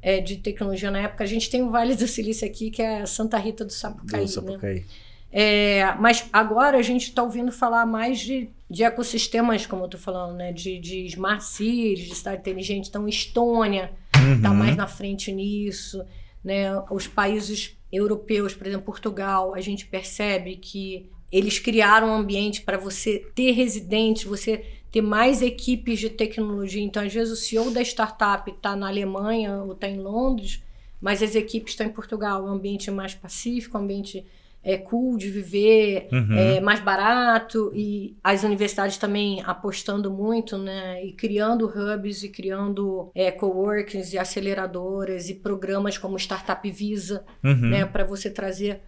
é, 0.00 0.20
de 0.20 0.36
tecnologia 0.36 0.92
na 0.92 1.00
época. 1.00 1.24
A 1.24 1.26
gente 1.26 1.50
tem 1.50 1.62
o 1.62 1.70
Vale 1.70 1.96
do 1.96 2.06
Silício 2.06 2.46
aqui, 2.46 2.70
que 2.70 2.80
é 2.80 3.04
Santa 3.04 3.36
Rita 3.36 3.64
do 3.64 3.72
Sapucaí. 3.72 4.22
Do 4.22 4.28
Sapucaí. 4.28 4.74
Né? 4.76 4.84
É, 5.32 5.94
mas 5.98 6.28
agora 6.32 6.78
a 6.78 6.82
gente 6.82 7.08
está 7.08 7.24
ouvindo 7.24 7.50
falar 7.50 7.84
mais 7.84 8.20
de, 8.20 8.48
de 8.70 8.84
ecossistemas, 8.84 9.66
como 9.66 9.82
eu 9.82 9.86
estou 9.86 10.00
falando, 10.00 10.36
né? 10.36 10.52
De, 10.52 10.78
de 10.78 11.04
smart 11.06 11.42
cities, 11.42 12.06
de 12.06 12.14
cidade 12.14 12.42
inteligente. 12.42 12.88
Então, 12.88 13.08
Estônia 13.08 13.90
está 14.36 14.50
uhum. 14.50 14.56
mais 14.56 14.76
na 14.76 14.86
frente 14.86 15.32
nisso. 15.32 16.04
Né? 16.44 16.66
Os 16.92 17.08
países 17.08 17.76
europeus, 17.92 18.54
por 18.54 18.66
exemplo, 18.66 18.86
Portugal, 18.86 19.54
a 19.54 19.60
gente 19.60 19.86
percebe 19.86 20.56
que 20.56 21.08
eles 21.30 21.58
criaram 21.58 22.08
um 22.08 22.14
ambiente 22.14 22.62
para 22.62 22.78
você 22.78 23.30
ter 23.34 23.52
residentes, 23.52 24.24
você 24.24 24.64
ter 24.90 25.02
mais 25.02 25.42
equipes 25.42 25.98
de 25.98 26.10
tecnologia. 26.10 26.82
Então, 26.82 27.02
às 27.02 27.12
vezes, 27.12 27.32
o 27.32 27.36
CEO 27.36 27.70
da 27.70 27.82
startup 27.82 28.50
está 28.50 28.76
na 28.76 28.88
Alemanha 28.88 29.62
ou 29.62 29.72
está 29.72 29.88
em 29.88 29.98
Londres, 29.98 30.62
mas 31.00 31.22
as 31.22 31.34
equipes 31.34 31.72
estão 31.72 31.86
em 31.86 31.92
Portugal. 31.92 32.46
É 32.46 32.50
um 32.50 32.54
ambiente 32.54 32.90
mais 32.90 33.14
pacífico, 33.14 33.76
um 33.76 33.82
ambiente 33.82 34.24
é, 34.66 34.76
cool 34.76 35.16
de 35.16 35.30
viver, 35.30 36.08
uhum. 36.10 36.36
é 36.36 36.60
mais 36.60 36.80
barato. 36.80 37.70
E 37.72 38.16
as 38.22 38.42
universidades 38.42 38.98
também 38.98 39.40
apostando 39.46 40.10
muito, 40.10 40.58
né? 40.58 41.04
E 41.04 41.12
criando 41.12 41.66
hubs 41.66 42.24
e 42.24 42.28
criando 42.28 43.08
é, 43.14 43.30
coworkings 43.30 44.12
e 44.12 44.18
aceleradoras 44.18 45.30
e 45.30 45.34
programas 45.34 45.96
como 45.96 46.18
Startup 46.18 46.68
Visa, 46.68 47.24
uhum. 47.44 47.70
né? 47.70 47.84
Para 47.86 48.02
você 48.02 48.28
trazer 48.28 48.80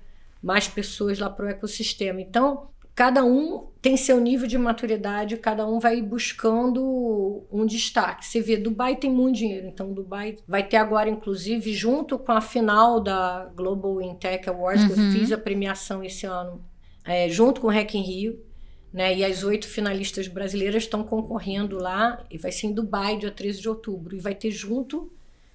mais 0.42 0.66
pessoas 0.66 1.20
lá 1.20 1.30
para 1.30 1.46
o 1.46 1.48
ecossistema. 1.48 2.20
Então, 2.20 2.70
cada 2.98 3.24
um 3.24 3.68
tem 3.80 3.96
seu 3.96 4.18
nível 4.18 4.48
de 4.48 4.58
maturidade, 4.58 5.36
cada 5.36 5.64
um 5.64 5.78
vai 5.78 6.02
buscando 6.02 7.46
um 7.48 7.64
destaque. 7.64 8.26
Você 8.26 8.40
vê, 8.40 8.56
Dubai 8.56 8.96
tem 8.96 9.08
muito 9.08 9.36
dinheiro, 9.36 9.68
então 9.68 9.92
Dubai 9.92 10.34
vai 10.48 10.66
ter 10.66 10.78
agora, 10.78 11.08
inclusive, 11.08 11.72
junto 11.72 12.18
com 12.18 12.32
a 12.32 12.40
final 12.40 12.98
da 12.98 13.52
Global 13.54 14.02
Intech 14.02 14.50
Awards, 14.50 14.82
uhum. 14.82 14.88
que 14.88 14.98
eu 14.98 15.04
uhum. 15.04 15.12
fiz 15.12 15.30
a 15.30 15.38
premiação 15.38 16.02
esse 16.02 16.26
ano, 16.26 16.60
é, 17.04 17.28
junto 17.28 17.60
com 17.60 17.68
o 17.68 17.70
Hack 17.70 17.94
in 17.94 18.02
Rio, 18.02 18.44
né, 18.92 19.16
e 19.16 19.24
as 19.24 19.44
oito 19.44 19.68
finalistas 19.68 20.26
brasileiras 20.26 20.82
estão 20.82 21.04
concorrendo 21.04 21.78
lá, 21.78 22.26
e 22.28 22.36
vai 22.36 22.50
ser 22.50 22.66
em 22.66 22.72
Dubai, 22.72 23.16
dia 23.16 23.30
13 23.30 23.60
de 23.60 23.68
outubro, 23.68 24.16
e 24.16 24.18
vai 24.18 24.34
ter 24.34 24.50
junto 24.50 25.08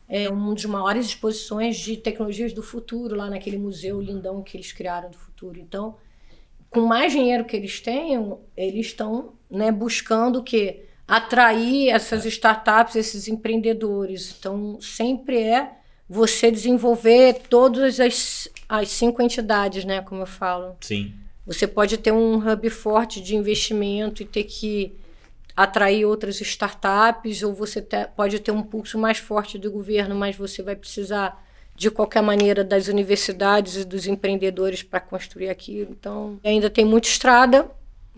é, 0.08 0.30
uma 0.30 0.54
das 0.54 0.64
maiores 0.64 1.08
exposições 1.08 1.76
de 1.76 1.98
tecnologias 1.98 2.54
do 2.54 2.64
futuro, 2.64 3.18
lá 3.18 3.30
naquele 3.30 3.58
museu 3.58 4.00
lindão 4.00 4.42
que 4.42 4.56
eles 4.56 4.72
criaram 4.72 5.12
do 5.12 5.18
futuro. 5.18 5.60
Então, 5.60 5.98
com 6.74 6.82
mais 6.82 7.12
dinheiro 7.12 7.46
que 7.46 7.56
eles 7.56 7.80
tenham, 7.80 8.42
eles 8.58 8.88
estão 8.88 9.34
né, 9.50 9.72
buscando 9.72 10.40
o 10.40 10.44
quê? 10.44 10.86
Atrair 11.08 11.90
essas 11.90 12.26
startups, 12.26 12.96
esses 12.96 13.28
empreendedores. 13.28 14.36
Então, 14.38 14.80
sempre 14.82 15.38
é 15.38 15.72
você 16.10 16.50
desenvolver 16.50 17.42
todas 17.50 18.00
as, 18.00 18.50
as 18.68 18.90
cinco 18.90 19.22
entidades, 19.22 19.86
né? 19.86 20.02
Como 20.02 20.22
eu 20.22 20.28
falo. 20.28 20.76
Sim. 20.82 21.14
Você 21.46 21.68
pode 21.68 21.98
ter 21.98 22.12
um 22.12 22.38
hub 22.38 22.70
forte 22.70 23.22
de 23.22 23.36
investimento 23.36 24.24
e 24.24 24.26
ter 24.26 24.46
que 24.46 24.96
atrair 25.56 26.06
outras 26.06 26.42
startups, 26.42 27.44
ou 27.44 27.54
você 27.54 27.82
te, 27.82 28.08
pode 28.16 28.40
ter 28.40 28.52
um 28.52 28.64
pulso 28.64 28.98
mais 28.98 29.20
forte 29.20 29.60
do 29.60 29.70
governo, 29.70 30.16
mas 30.16 30.36
você 30.36 30.64
vai 30.64 30.76
precisar 30.76 31.43
de 31.76 31.90
qualquer 31.90 32.22
maneira 32.22 32.64
das 32.64 32.88
universidades 32.88 33.78
e 33.78 33.86
dos 33.86 34.08
empreendedores 34.08 34.84
para 34.84 35.00
construir 35.00 35.50
aquilo. 35.50 35.92
Então, 35.92 36.40
ainda 36.44 36.70
tem 36.70 36.86
muita 36.86 37.08
estrada 37.08 37.70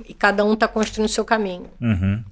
e 0.07 0.13
cada 0.13 0.43
um 0.43 0.53
está 0.53 0.67
construindo 0.67 1.07
o 1.07 1.11
seu 1.11 1.23
caminho. 1.23 1.69
Uhum. 1.79 2.23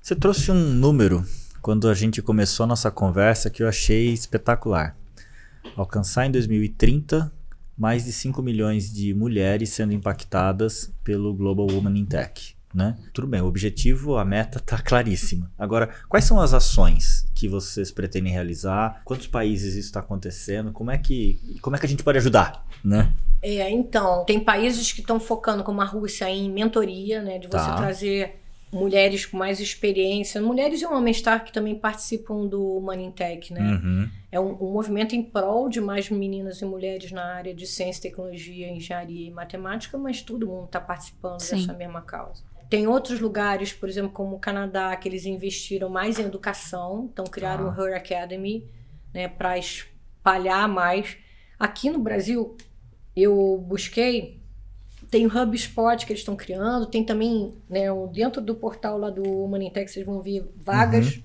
Você 0.00 0.14
trouxe 0.14 0.50
um 0.50 0.54
número 0.54 1.24
quando 1.60 1.88
a 1.88 1.94
gente 1.94 2.22
começou 2.22 2.64
a 2.64 2.66
nossa 2.66 2.90
conversa 2.90 3.50
que 3.50 3.62
eu 3.62 3.68
achei 3.68 4.12
espetacular. 4.12 4.96
Alcançar 5.76 6.26
em 6.26 6.30
2030 6.30 7.32
mais 7.76 8.04
de 8.04 8.12
5 8.12 8.40
milhões 8.40 8.90
de 8.90 9.12
mulheres 9.12 9.70
sendo 9.70 9.92
impactadas 9.92 10.90
pelo 11.04 11.34
Global 11.34 11.66
Woman 11.70 11.98
in 11.98 12.06
Tech 12.06 12.55
né? 12.76 12.94
Tudo 13.14 13.26
bem, 13.26 13.40
o 13.40 13.46
objetivo, 13.46 14.18
a 14.18 14.24
meta 14.24 14.58
está 14.58 14.76
claríssima. 14.76 15.50
Agora, 15.58 15.88
quais 16.10 16.26
são 16.26 16.38
as 16.38 16.52
ações 16.52 17.26
que 17.34 17.48
vocês 17.48 17.90
pretendem 17.90 18.30
realizar? 18.30 19.00
Quantos 19.02 19.26
países 19.26 19.74
isso 19.74 19.86
está 19.86 20.00
acontecendo? 20.00 20.72
Como 20.72 20.90
é 20.90 20.98
que 20.98 21.58
como 21.62 21.74
é 21.74 21.78
que 21.78 21.86
a 21.86 21.88
gente 21.88 22.04
pode 22.04 22.18
ajudar, 22.18 22.66
né? 22.84 23.10
É, 23.42 23.70
então, 23.70 24.24
tem 24.26 24.38
países 24.38 24.92
que 24.92 25.00
estão 25.00 25.18
focando, 25.18 25.64
como 25.64 25.80
a 25.80 25.84
Rússia, 25.84 26.28
em 26.28 26.50
mentoria, 26.50 27.22
né? 27.22 27.38
De 27.38 27.46
você 27.46 27.56
tá. 27.56 27.76
trazer 27.76 28.36
mulheres 28.72 29.24
com 29.24 29.38
mais 29.38 29.60
experiência, 29.60 30.42
mulheres 30.42 30.82
e 30.82 30.86
homens, 30.86 31.22
tá? 31.22 31.40
Que 31.40 31.52
também 31.52 31.74
participam 31.74 32.46
do 32.46 32.80
Money 32.80 33.10
Tech, 33.12 33.52
né? 33.52 33.60
Uhum. 33.60 34.08
É 34.30 34.38
um, 34.38 34.52
um, 34.52 34.72
movimento 34.72 35.14
em 35.14 35.22
prol 35.22 35.68
de 35.68 35.80
mais 35.80 36.10
meninas 36.10 36.60
e 36.60 36.64
mulheres 36.64 37.10
na 37.10 37.24
área 37.24 37.54
de 37.54 37.66
ciência, 37.66 38.02
tecnologia, 38.02 38.68
engenharia 38.68 39.28
e 39.28 39.30
matemática, 39.30 39.96
mas 39.96 40.20
todo 40.20 40.46
mundo 40.46 40.66
está 40.66 40.80
participando 40.80 41.40
Sim. 41.40 41.56
dessa 41.56 41.72
mesma 41.72 42.02
causa. 42.02 42.42
Tem 42.68 42.86
outros 42.86 43.20
lugares, 43.20 43.72
por 43.72 43.88
exemplo, 43.88 44.10
como 44.10 44.36
o 44.36 44.40
Canadá, 44.40 44.94
que 44.96 45.08
eles 45.08 45.24
investiram 45.24 45.88
mais 45.88 46.18
em 46.18 46.24
educação, 46.24 47.08
então 47.12 47.24
criaram 47.24 47.68
ah. 47.68 47.70
o 47.70 47.80
Her 47.80 47.96
Academy, 47.96 48.68
né, 49.14 49.28
para 49.28 49.56
espalhar 49.56 50.68
mais. 50.68 51.16
Aqui 51.58 51.90
no 51.90 52.00
Brasil, 52.00 52.56
eu 53.14 53.64
busquei, 53.66 54.40
tem 55.10 55.26
o 55.26 55.30
HubSpot 55.30 56.04
que 56.04 56.12
eles 56.12 56.20
estão 56.20 56.34
criando, 56.34 56.86
tem 56.86 57.04
também, 57.04 57.54
né, 57.68 57.86
dentro 58.12 58.42
do 58.42 58.54
portal 58.54 58.98
lá 58.98 59.10
do 59.10 59.22
Humanitech, 59.22 59.88
vocês 59.88 60.04
vão 60.04 60.20
ver 60.20 60.50
vagas, 60.56 61.16
uhum. 61.16 61.22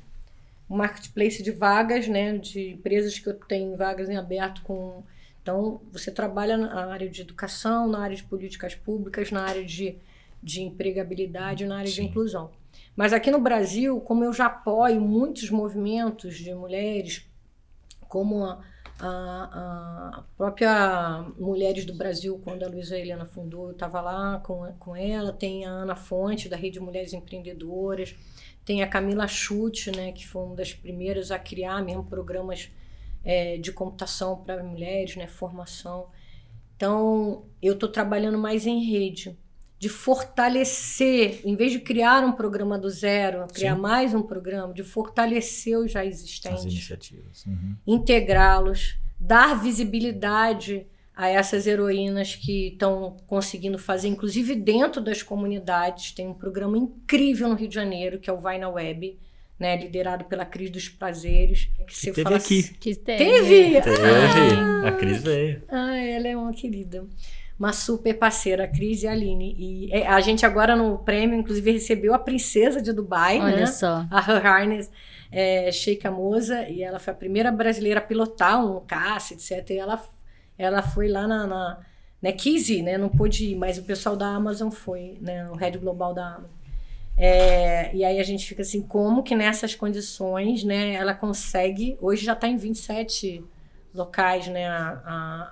um 0.70 0.78
marketplace 0.78 1.42
de 1.42 1.52
vagas, 1.52 2.08
né, 2.08 2.38
de 2.38 2.74
empresas 2.74 3.18
que 3.18 3.34
têm 3.48 3.76
vagas 3.76 4.10
em 4.10 4.16
aberto 4.16 4.62
com... 4.62 5.04
Então, 5.42 5.82
você 5.92 6.12
trabalha 6.12 6.56
na 6.56 6.86
área 6.92 7.10
de 7.10 7.22
educação, 7.22 7.88
na 7.88 8.04
área 8.04 8.16
de 8.16 8.24
políticas 8.24 8.76
públicas, 8.76 9.32
na 9.32 9.42
área 9.42 9.66
de 9.66 9.98
de 10.42 10.62
empregabilidade 10.62 11.66
na 11.66 11.78
área 11.78 11.92
Sim. 11.92 12.04
de 12.04 12.08
inclusão. 12.10 12.52
Mas 12.96 13.14
aqui 13.14 13.32
no 13.32 13.40
Brasil, 13.40 14.00
como 14.02 14.24
eu 14.24 14.34
já 14.34 14.48
apoio 14.48 15.00
muitos 15.00 15.50
movimentos 15.50 16.36
de 16.36 16.54
mulheres, 16.54 17.26
como 18.08 18.44
a, 18.44 18.62
a, 19.00 20.20
a 20.20 20.24
própria 20.38 21.26
Mulheres 21.40 21.86
do 21.86 21.96
Brasil, 21.96 22.40
quando 22.44 22.64
a 22.64 22.68
Luísa 22.68 22.98
Helena 22.98 23.26
fundou, 23.26 23.68
eu 23.68 23.72
estava 23.72 24.02
lá 24.02 24.40
com, 24.40 24.66
com 24.78 24.96
ela, 24.96 25.32
tem 25.32 25.66
a 25.66 25.70
Ana 25.70 25.96
Fonte, 25.96 26.50
da 26.50 26.58
Rede 26.58 26.80
Mulheres 26.80 27.14
Empreendedoras, 27.14 28.16
tem 28.66 28.84
a 28.84 28.88
Camila 28.88 29.28
Chute, 29.28 29.92
né, 29.92 30.12
que 30.12 30.28
foi 30.28 30.44
uma 30.44 30.56
das 30.56 30.74
primeiras 30.74 31.32
a 31.32 31.40
criar 31.40 31.82
mesmo 31.82 32.04
programas 32.04 32.70
é, 33.24 33.58
de 33.58 33.72
computação 33.72 34.44
para 34.44 34.64
mulheres, 34.64 35.16
né, 35.16 35.28
formação. 35.28 36.10
Então, 36.76 37.46
eu 37.62 37.74
estou 37.74 37.90
trabalhando 37.90 38.38
mais 38.38 38.66
em 38.66 38.84
rede, 38.84 39.38
de 39.82 39.90
fortalecer, 39.90 41.42
em 41.44 41.56
vez 41.56 41.72
de 41.72 41.80
criar 41.80 42.24
um 42.24 42.32
programa 42.34 42.78
do 42.78 42.88
zero, 42.88 43.48
criar 43.52 43.74
Sim. 43.76 43.82
mais 43.82 44.14
um 44.14 44.22
programa, 44.22 44.72
de 44.74 44.84
fortalecer 44.84 45.76
os 45.76 45.92
já 45.92 46.02
As 46.02 46.08
existentes 46.10 46.64
iniciativas. 46.66 47.46
Uhum. 47.48 47.76
integrá-los, 47.88 48.98
dar 49.20 49.60
visibilidade 49.60 50.86
a 51.16 51.28
essas 51.28 51.66
heroínas 51.66 52.36
que 52.36 52.68
estão 52.68 53.18
conseguindo 53.26 53.80
fazer, 53.80 54.08
inclusive 54.08 54.54
dentro 54.56 55.02
das 55.02 55.24
comunidades. 55.24 56.12
Tem 56.12 56.28
um 56.28 56.34
programa 56.34 56.78
incrível 56.78 57.50
no 57.50 57.56
Rio 57.56 57.68
de 57.68 57.76
Janeiro, 57.76 58.20
que 58.20 58.30
é 58.30 58.34
o 58.34 58.40
Vai 58.40 58.60
na 58.60 58.70
Web, 58.70 59.18
né, 59.60 59.76
liderado 59.78 60.26
pela 60.26 60.46
Cris 60.46 60.70
dos 60.70 60.90
Prazeres. 60.90 61.70
Que 61.88 61.96
você 61.98 62.12
teve 62.12 62.24
fala 62.24 62.38
aqui. 62.38 62.60
assim- 62.60 62.74
Que 62.80 62.96
Teve! 62.96 63.82
Teve. 63.82 64.88
A 64.88 64.92
Cris 64.92 65.22
veio. 65.24 65.64
Ah, 65.70 65.96
ela 65.98 66.28
é 66.28 66.38
uma 66.38 66.54
querida. 66.54 67.06
Uma 67.62 67.74
super 67.74 68.16
parceira, 68.16 68.64
a 68.64 68.68
Cris 68.68 69.04
e 69.04 69.08
a 69.08 69.12
Aline. 69.12 69.56
E 69.56 69.94
é, 69.94 70.08
a 70.08 70.20
gente 70.20 70.48
agora 70.48 70.76
no 70.76 70.98
prêmio, 70.98 71.38
inclusive, 71.38 71.74
recebeu 71.74 72.12
a 72.12 72.18
princesa 72.18 72.82
de 72.82 72.92
Dubai, 72.92 73.40
Olha 73.40 73.56
né? 73.56 73.66
só. 73.68 74.04
a 74.10 74.20
Her 74.20 74.42
Highness 74.42 74.90
é, 75.32 75.72
Sheikha 75.72 76.10
Moza, 76.10 76.68
e 76.68 76.82
ela 76.82 76.98
foi 76.98 77.14
a 77.14 77.16
primeira 77.16 77.52
brasileira 77.52 78.00
a 78.00 78.04
pilotar 78.04 78.66
um 78.66 78.80
caça, 78.80 79.36
etc. 79.36 79.70
E 79.70 79.78
ela, 79.78 80.04
ela 80.58 80.82
foi 80.82 81.08
lá 81.08 81.28
na, 81.28 81.46
na 81.46 81.80
né, 82.20 82.32
quis 82.32 82.68
ir, 82.68 82.82
né? 82.82 82.98
Não 82.98 83.10
pôde 83.10 83.52
ir, 83.52 83.56
mas 83.56 83.78
o 83.78 83.84
pessoal 83.84 84.16
da 84.16 84.26
Amazon 84.26 84.72
foi, 84.72 85.20
né? 85.22 85.48
O 85.52 85.56
Head 85.56 85.78
Global 85.78 86.16
da 86.16 86.30
Amazon. 86.30 86.50
É, 87.16 87.96
e 87.96 88.04
aí 88.04 88.20
a 88.20 88.24
gente 88.24 88.48
fica 88.48 88.64
assim, 88.64 88.82
como 88.82 89.22
que 89.22 89.36
nessas 89.36 89.76
condições, 89.76 90.64
né, 90.64 90.94
ela 90.94 91.14
consegue, 91.14 91.96
hoje 92.02 92.26
já 92.26 92.34
está 92.34 92.48
em 92.48 92.58
27 92.58 93.44
locais, 93.94 94.48
né, 94.48 94.68
a, 94.68 95.02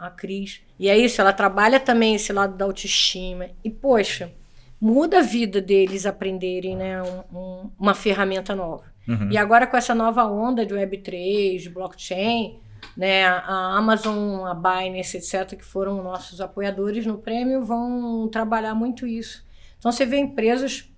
a, 0.01 0.07
a 0.07 0.11
Cris. 0.11 0.61
E 0.79 0.87
é 0.89 0.97
isso, 0.97 1.19
ela 1.21 1.33
trabalha 1.33 1.79
também 1.79 2.15
esse 2.15 2.31
lado 2.31 2.55
da 2.55 2.65
autoestima. 2.65 3.49
E, 3.63 3.69
poxa, 3.69 4.31
muda 4.79 5.19
a 5.19 5.21
vida 5.21 5.61
deles 5.61 6.05
aprenderem, 6.05 6.75
né, 6.75 7.01
um- 7.03 7.37
um- 7.37 7.71
uma 7.79 7.93
ferramenta 7.93 8.55
nova. 8.55 8.85
Uhum. 9.07 9.29
E 9.31 9.37
agora 9.37 9.65
com 9.67 9.75
essa 9.75 9.93
nova 9.95 10.25
onda 10.25 10.65
de 10.65 10.73
Web3, 10.73 11.59
de 11.63 11.69
blockchain, 11.69 12.59
né, 12.95 13.25
a 13.25 13.75
Amazon, 13.77 14.45
a 14.45 14.53
Binance, 14.53 15.17
etc., 15.17 15.57
que 15.57 15.65
foram 15.65 16.01
nossos 16.01 16.39
apoiadores 16.39 17.05
no 17.05 17.17
prêmio, 17.17 17.63
vão 17.63 18.27
trabalhar 18.29 18.73
muito 18.73 19.05
isso. 19.05 19.45
Então 19.77 19.91
você 19.91 20.05
vê 20.05 20.17
empresas 20.17 20.89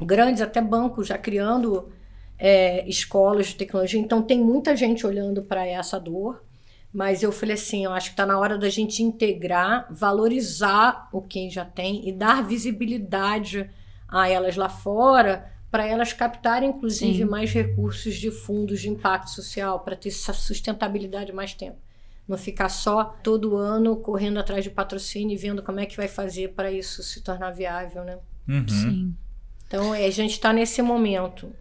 grandes, 0.00 0.40
até 0.40 0.60
bancos, 0.60 1.08
já 1.08 1.18
criando 1.18 1.90
é, 2.38 2.88
escolas 2.88 3.48
de 3.48 3.56
tecnologia. 3.56 4.00
Então 4.00 4.22
tem 4.22 4.40
muita 4.40 4.74
gente 4.74 5.06
olhando 5.06 5.42
para 5.42 5.66
essa 5.66 6.00
dor. 6.00 6.42
Mas 6.92 7.22
eu 7.22 7.30
falei 7.30 7.54
assim, 7.54 7.84
eu 7.84 7.92
acho 7.92 8.08
que 8.08 8.14
está 8.14 8.26
na 8.26 8.38
hora 8.38 8.58
da 8.58 8.68
gente 8.68 9.02
integrar, 9.02 9.86
valorizar 9.90 11.08
o 11.12 11.22
que 11.22 11.48
já 11.48 11.64
tem 11.64 12.08
e 12.08 12.12
dar 12.12 12.42
visibilidade 12.42 13.70
a 14.08 14.28
elas 14.28 14.56
lá 14.56 14.68
fora 14.68 15.50
para 15.70 15.86
elas 15.86 16.12
captarem, 16.12 16.70
inclusive, 16.70 17.18
Sim. 17.18 17.24
mais 17.24 17.52
recursos 17.52 18.16
de 18.16 18.30
fundos 18.30 18.80
de 18.80 18.88
impacto 18.88 19.30
social, 19.30 19.80
para 19.80 19.94
ter 19.94 20.08
essa 20.08 20.32
sustentabilidade 20.32 21.32
mais 21.32 21.54
tempo. 21.54 21.78
Não 22.26 22.36
ficar 22.36 22.68
só 22.68 23.04
todo 23.04 23.56
ano 23.56 23.96
correndo 23.96 24.38
atrás 24.38 24.64
de 24.64 24.70
patrocínio 24.70 25.34
e 25.34 25.36
vendo 25.36 25.62
como 25.62 25.78
é 25.78 25.86
que 25.86 25.96
vai 25.96 26.08
fazer 26.08 26.54
para 26.54 26.72
isso 26.72 27.02
se 27.02 27.20
tornar 27.22 27.52
viável, 27.52 28.04
né? 28.04 28.18
Uhum. 28.48 28.68
Sim. 28.68 29.16
Então, 29.66 29.94
é, 29.94 30.04
a 30.04 30.10
gente 30.10 30.32
está 30.32 30.52
nesse 30.52 30.82
momento. 30.82 31.52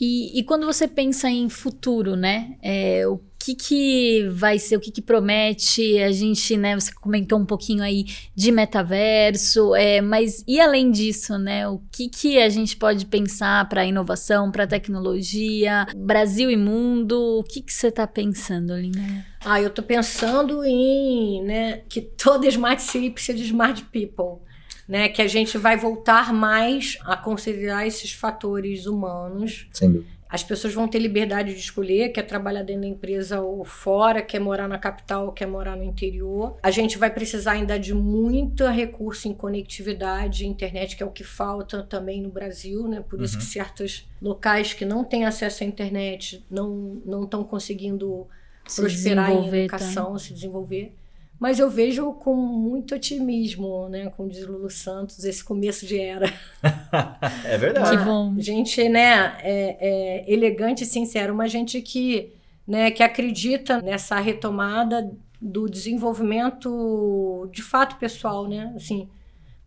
E, 0.00 0.38
e 0.38 0.42
quando 0.44 0.66
você 0.66 0.86
pensa 0.86 1.28
em 1.28 1.48
futuro, 1.48 2.16
né? 2.16 2.56
é, 2.62 3.06
o 3.06 3.20
que 3.38 3.54
que 3.54 4.28
vai 4.30 4.58
ser, 4.58 4.76
o 4.76 4.80
que 4.80 4.90
que 4.90 5.00
promete? 5.00 5.98
A 6.00 6.10
gente, 6.10 6.56
né? 6.56 6.74
Você 6.74 6.92
comentou 6.92 7.38
um 7.38 7.46
pouquinho 7.46 7.82
aí 7.82 8.04
de 8.34 8.50
metaverso, 8.50 9.72
é, 9.76 10.00
mas 10.00 10.42
e 10.48 10.60
além 10.60 10.90
disso, 10.90 11.38
né? 11.38 11.68
O 11.68 11.80
que 11.92 12.08
que 12.08 12.40
a 12.40 12.48
gente 12.48 12.76
pode 12.76 13.06
pensar 13.06 13.68
para 13.68 13.84
inovação, 13.84 14.50
para 14.50 14.66
tecnologia, 14.66 15.86
Brasil 15.96 16.50
e 16.50 16.56
mundo? 16.56 17.38
O 17.38 17.44
que 17.44 17.62
que 17.62 17.72
você 17.72 17.86
está 17.86 18.04
pensando, 18.06 18.76
Lina? 18.76 19.24
Ah, 19.44 19.62
eu 19.62 19.70
tô 19.70 19.80
pensando 19.80 20.64
em, 20.64 21.40
né, 21.44 21.82
que 21.88 22.00
toda 22.00 22.48
Smart 22.48 22.82
City 22.82 23.10
precisa 23.10 23.38
de 23.38 23.44
Smart 23.44 23.80
People, 23.92 24.44
né, 24.88 25.08
que 25.08 25.20
a 25.22 25.26
gente 25.26 25.58
vai 25.58 25.76
voltar 25.76 26.32
mais 26.32 26.96
a 27.02 27.16
considerar 27.16 27.86
esses 27.86 28.12
fatores 28.12 28.86
humanos. 28.86 29.68
Sem 29.72 29.90
dúvida. 29.92 30.16
As 30.28 30.42
pessoas 30.42 30.74
vão 30.74 30.88
ter 30.88 30.98
liberdade 30.98 31.54
de 31.54 31.60
escolher, 31.60 32.08
quer 32.08 32.24
trabalhar 32.24 32.64
dentro 32.64 32.82
da 32.82 32.88
empresa 32.88 33.40
ou 33.40 33.64
fora, 33.64 34.20
quer 34.20 34.40
morar 34.40 34.66
na 34.66 34.76
capital 34.76 35.26
ou 35.26 35.32
quer 35.32 35.46
morar 35.46 35.76
no 35.76 35.84
interior. 35.84 36.56
A 36.64 36.70
gente 36.72 36.98
vai 36.98 37.08
precisar 37.10 37.52
ainda 37.52 37.78
de 37.78 37.94
muito 37.94 38.66
recurso 38.66 39.28
em 39.28 39.32
conectividade, 39.34 40.44
internet, 40.46 40.96
que 40.96 41.02
é 41.02 41.06
o 41.06 41.12
que 41.12 41.22
falta 41.22 41.82
também 41.82 42.20
no 42.20 42.28
Brasil, 42.28 42.88
né? 42.88 43.04
Por 43.08 43.22
isso 43.22 43.34
Uhum. 43.34 43.40
que 43.40 43.46
certos 43.46 44.08
locais 44.20 44.72
que 44.74 44.84
não 44.84 45.04
têm 45.04 45.24
acesso 45.24 45.62
à 45.62 45.66
internet 45.66 46.44
não 46.50 47.00
não 47.04 47.22
estão 47.22 47.44
conseguindo 47.44 48.26
Se 48.66 48.80
prosperar 48.80 49.30
em 49.30 49.34
desenvolver, 49.34 49.58
educação, 49.60 50.18
se 50.18 50.34
desenvolver. 50.34 50.92
Mas 51.38 51.58
eu 51.58 51.68
vejo 51.68 52.12
com 52.14 52.34
muito 52.34 52.94
otimismo, 52.94 53.88
né, 53.88 54.08
como 54.16 54.28
diz 54.28 54.46
Lulu 54.46 54.70
Santos, 54.70 55.22
esse 55.24 55.44
começo 55.44 55.86
de 55.86 55.98
era. 55.98 56.32
É 57.44 57.58
verdade. 57.58 57.98
Que 57.98 58.04
bom. 58.04 58.34
Gente, 58.38 58.88
né, 58.88 59.36
é, 59.42 59.76
é 59.80 60.32
elegante 60.32 60.84
e 60.84 60.86
sincero, 60.86 61.34
uma 61.34 61.46
gente 61.46 61.80
que, 61.82 62.32
né, 62.66 62.90
que 62.90 63.02
acredita 63.02 63.82
nessa 63.82 64.18
retomada 64.18 65.10
do 65.40 65.68
desenvolvimento 65.68 67.48
de 67.52 67.62
fato 67.62 67.96
pessoal, 67.96 68.48
né? 68.48 68.72
Assim, 68.74 69.08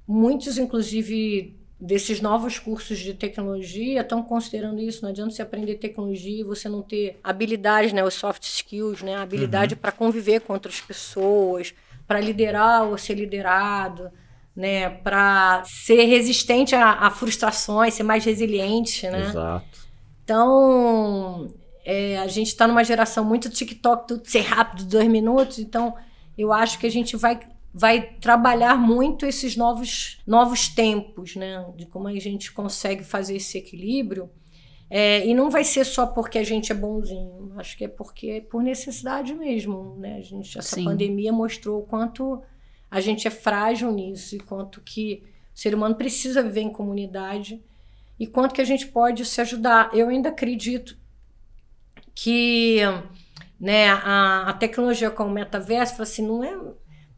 muitos, 0.07 0.57
inclusive, 0.57 1.55
desses 1.79 2.19
novos 2.19 2.59
cursos 2.59 2.99
de 2.99 3.13
tecnologia 3.13 4.01
estão 4.01 4.21
considerando 4.21 4.81
isso. 4.81 5.01
Não 5.01 5.09
adianta 5.09 5.31
você 5.31 5.41
aprender 5.41 5.75
tecnologia 5.75 6.41
e 6.41 6.43
você 6.43 6.67
não 6.67 6.81
ter 6.81 7.19
habilidades, 7.23 7.93
né, 7.93 8.03
os 8.03 8.13
soft 8.13 8.43
skills, 8.43 9.01
né, 9.01 9.15
a 9.15 9.21
habilidade 9.21 9.75
para 9.75 9.91
conviver 9.91 10.41
com 10.41 10.53
outras 10.53 10.81
pessoas, 10.81 11.73
para 12.05 12.19
liderar 12.19 12.83
ou 12.83 12.97
ser 12.97 13.13
liderado, 13.13 14.11
né, 14.55 14.89
para 14.89 15.63
ser 15.63 16.03
resistente 16.03 16.75
a, 16.75 16.91
a 16.91 17.11
frustrações, 17.11 17.93
ser 17.93 18.03
mais 18.03 18.25
resiliente, 18.25 19.07
né? 19.07 19.29
Exato. 19.29 19.79
Então, 20.23 21.49
é, 21.85 22.17
a 22.19 22.27
gente 22.27 22.47
está 22.47 22.67
numa 22.67 22.83
geração 22.83 23.23
muito 23.23 23.49
TikTok, 23.49 24.07
tudo 24.07 24.27
ser 24.27 24.41
rápido, 24.41 24.83
dois 24.83 25.07
minutos. 25.07 25.59
Então, 25.59 25.95
eu 26.37 26.51
acho 26.51 26.77
que 26.77 26.85
a 26.85 26.91
gente 26.91 27.15
vai, 27.15 27.39
vai 27.73 28.01
trabalhar 28.01 28.75
muito 28.75 29.25
esses 29.25 29.55
novos, 29.55 30.21
novos 30.25 30.67
tempos, 30.67 31.35
né? 31.35 31.65
De 31.75 31.85
como 31.85 32.07
a 32.07 32.19
gente 32.19 32.51
consegue 32.51 33.03
fazer 33.03 33.35
esse 33.35 33.57
equilíbrio. 33.57 34.29
É, 34.89 35.25
e 35.27 35.35
não 35.35 35.51
vai 35.51 35.63
ser 35.63 35.85
só 35.85 36.07
porque 36.07 36.39
a 36.39 36.43
gente 36.43 36.71
é 36.71 36.75
bonzinho. 36.75 37.53
Acho 37.57 37.77
que 37.77 37.85
é 37.85 37.87
porque 37.87 38.27
é 38.27 38.41
por 38.41 38.63
necessidade 38.63 39.33
mesmo, 39.35 39.95
né? 39.97 40.17
A 40.17 40.21
gente, 40.21 40.57
essa 40.57 40.75
Sim. 40.75 40.83
pandemia 40.83 41.31
mostrou 41.31 41.81
o 41.81 41.85
quanto 41.85 42.41
a 42.89 42.99
gente 42.99 43.27
é 43.27 43.31
frágil 43.31 43.91
nisso 43.91 44.35
e 44.35 44.39
quanto 44.39 44.81
que 44.81 45.23
o 45.53 45.59
ser 45.59 45.75
humano 45.75 45.93
precisa 45.93 46.41
viver 46.41 46.61
em 46.61 46.71
comunidade 46.71 47.61
e 48.19 48.25
quanto 48.25 48.53
que 48.55 48.61
a 48.61 48.65
gente 48.65 48.87
pode 48.87 49.23
se 49.25 49.39
ajudar. 49.41 49.91
Eu 49.93 50.09
ainda 50.09 50.29
acredito 50.29 50.97
que 52.15 52.79
né, 53.59 53.89
a, 53.89 54.49
a 54.49 54.53
tecnologia 54.53 55.11
como 55.11 55.29
o 55.29 55.33
metaverso, 55.33 56.01
assim, 56.01 56.25
não 56.25 56.43
é. 56.43 56.57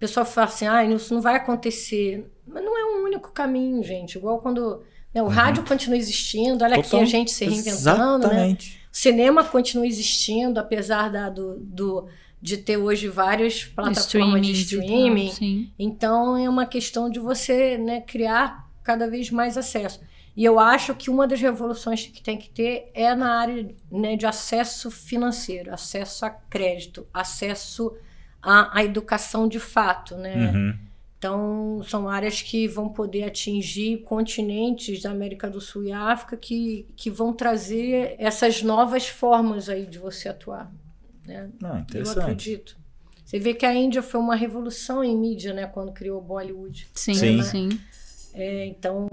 O 0.02 0.08
pessoal 0.08 0.26
fala 0.26 0.48
assim, 0.48 0.66
ah, 0.66 0.84
isso 0.84 1.14
não 1.14 1.22
vai 1.22 1.36
acontecer. 1.36 2.28
Mas 2.48 2.64
não 2.64 2.76
é 2.76 2.86
um 2.86 3.06
único 3.06 3.32
caminho, 3.32 3.84
gente. 3.84 4.18
Igual 4.18 4.40
quando 4.40 4.82
né, 5.14 5.22
o 5.22 5.28
rádio 5.28 5.64
continua 5.64 5.96
existindo, 5.96 6.64
olha 6.64 6.74
aqui 6.74 6.90
Total. 6.90 7.02
a 7.02 7.06
gente 7.06 7.30
se 7.30 7.46
reinventando, 7.46 8.28
né? 8.28 8.34
Exatamente. 8.34 8.82
O 8.92 8.98
cinema 8.98 9.44
continua 9.44 9.86
existindo, 9.86 10.60
apesar 10.60 11.10
da, 11.12 11.30
do, 11.30 11.56
do, 11.60 12.08
de 12.42 12.58
ter 12.58 12.78
hoje 12.78 13.10
várias 13.10 13.64
plataformas 13.64 14.48
de 14.48 14.52
e 14.54 14.56
tal, 14.56 14.86
streaming. 14.86 15.32
Sim. 15.34 15.72
Então 15.78 16.36
é 16.36 16.50
uma 16.50 16.66
questão 16.66 17.08
de 17.08 17.20
você 17.20 17.78
né, 17.78 18.02
criar 18.02 18.68
cada 18.84 19.08
vez 19.08 19.30
mais 19.30 19.56
acesso. 19.56 20.02
E 20.36 20.44
eu 20.44 20.60
acho 20.60 20.96
que 20.96 21.12
uma 21.12 21.28
das 21.28 21.40
revoluções 21.40 22.08
que 22.08 22.24
tem 22.24 22.38
que 22.38 22.50
ter 22.50 22.90
é 22.96 23.14
na 23.14 23.40
área 23.40 23.76
né, 23.92 24.16
de 24.16 24.26
acesso 24.26 24.90
financeiro, 24.90 25.72
acesso 25.72 26.26
a 26.26 26.32
crédito, 26.32 27.06
acesso 27.14 27.94
à, 28.42 28.80
à 28.80 28.84
educação 28.84 29.48
de 29.48 29.60
fato. 29.60 30.16
Né? 30.16 30.52
Uhum. 30.54 30.74
Então, 31.18 31.84
são 31.88 32.10
áreas 32.10 32.42
que 32.42 32.68
vão 32.68 32.90
poder 32.90 33.24
atingir 33.24 34.00
continentes 34.00 35.04
da 35.04 35.12
América 35.12 35.50
do 35.50 35.62
Sul 35.62 35.84
e 35.84 35.92
África 35.92 36.36
que, 36.36 36.88
que 36.96 37.12
vão 37.12 37.32
trazer 37.32 38.16
essas 38.18 38.64
novas 38.64 39.08
formas 39.08 39.70
aí 39.70 39.86
de 39.86 40.00
você 40.00 40.30
atuar. 40.30 40.72
Né? 41.26 41.50
Não, 41.62 41.76
Eu 41.76 41.80
interessante. 41.82 42.20
acredito. 42.20 42.78
Você 43.24 43.40
vê 43.40 43.54
que 43.54 43.66
a 43.66 43.74
Índia 43.74 44.02
foi 44.02 44.20
uma 44.20 44.36
revolução 44.36 45.04
em 45.04 45.16
mídia, 45.16 45.54
né? 45.54 45.66
Quando 45.66 45.92
criou 45.94 46.20
o 46.20 46.22
Bollywood. 46.22 46.88
Sim, 46.94 47.14
Sim. 47.14 47.42
sim. 47.44 47.70
É, 48.34 48.66
então, 48.66 49.08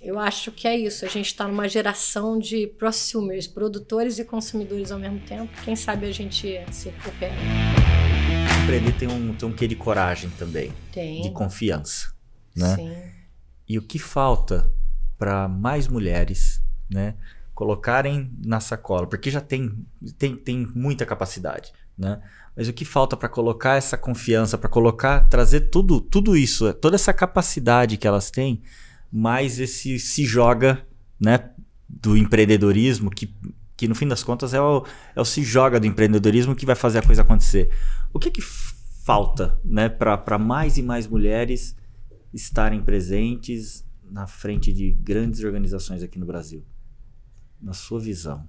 eu 0.00 0.18
acho 0.18 0.52
que 0.52 0.68
é 0.68 0.76
isso. 0.76 1.04
A 1.04 1.08
gente 1.08 1.26
está 1.26 1.48
numa 1.48 1.68
geração 1.68 2.38
de 2.38 2.66
prosumers, 2.66 3.46
produtores 3.46 4.18
e 4.18 4.24
consumidores 4.24 4.92
ao 4.92 4.98
mesmo 4.98 5.20
tempo. 5.20 5.50
Quem 5.64 5.74
sabe 5.74 6.06
a 6.06 6.12
gente 6.12 6.60
se 6.70 6.90
recupera. 6.90 7.32
Empreender 8.64 8.92
tem 8.92 9.08
um, 9.08 9.34
tem 9.34 9.46
um 9.46 9.52
quê 9.52 9.68
de 9.68 9.76
coragem 9.76 10.30
também, 10.38 10.72
Tem. 10.90 11.20
de 11.20 11.30
confiança, 11.32 12.14
né? 12.56 12.74
Sim. 12.76 12.94
E 13.68 13.76
o 13.76 13.82
que 13.82 13.98
falta 13.98 14.72
para 15.18 15.46
mais 15.46 15.86
mulheres, 15.86 16.62
né, 16.90 17.14
colocarem 17.54 18.32
na 18.42 18.60
sacola, 18.60 19.06
porque 19.06 19.30
já 19.30 19.42
tem, 19.42 19.86
tem, 20.16 20.34
tem 20.34 20.66
muita 20.74 21.04
capacidade, 21.04 21.72
né? 21.96 22.22
Mas 22.56 22.66
o 22.66 22.72
que 22.72 22.86
falta 22.86 23.18
para 23.18 23.28
colocar 23.28 23.76
essa 23.76 23.98
confiança, 23.98 24.56
para 24.56 24.70
colocar, 24.70 25.28
trazer 25.28 25.68
tudo, 25.68 26.00
tudo 26.00 26.34
isso, 26.34 26.72
toda 26.72 26.96
essa 26.96 27.12
capacidade 27.12 27.98
que 27.98 28.06
elas 28.06 28.30
têm, 28.30 28.62
mais 29.12 29.60
esse 29.60 29.98
se 29.98 30.24
joga, 30.24 30.86
né, 31.20 31.50
do 31.86 32.16
empreendedorismo, 32.16 33.10
que, 33.10 33.34
que 33.76 33.88
no 33.88 33.94
fim 33.94 34.06
das 34.06 34.22
contas 34.22 34.54
é 34.54 34.60
o, 34.60 34.84
é 35.14 35.20
o 35.20 35.24
se 35.24 35.42
joga 35.42 35.80
do 35.80 35.86
empreendedorismo 35.86 36.54
que 36.54 36.66
vai 36.66 36.76
fazer 36.76 36.98
a 36.98 37.02
coisa 37.02 37.22
acontecer. 37.22 37.70
O 38.12 38.18
que 38.18 38.30
que 38.30 38.40
falta, 38.40 39.58
né, 39.64 39.88
para 39.88 40.38
mais 40.38 40.78
e 40.78 40.82
mais 40.82 41.06
mulheres 41.06 41.76
estarem 42.32 42.82
presentes 42.82 43.84
na 44.02 44.26
frente 44.26 44.72
de 44.72 44.92
grandes 44.92 45.42
organizações 45.42 46.02
aqui 46.02 46.18
no 46.18 46.26
Brasil? 46.26 46.64
Na 47.60 47.72
sua 47.72 48.00
visão. 48.00 48.48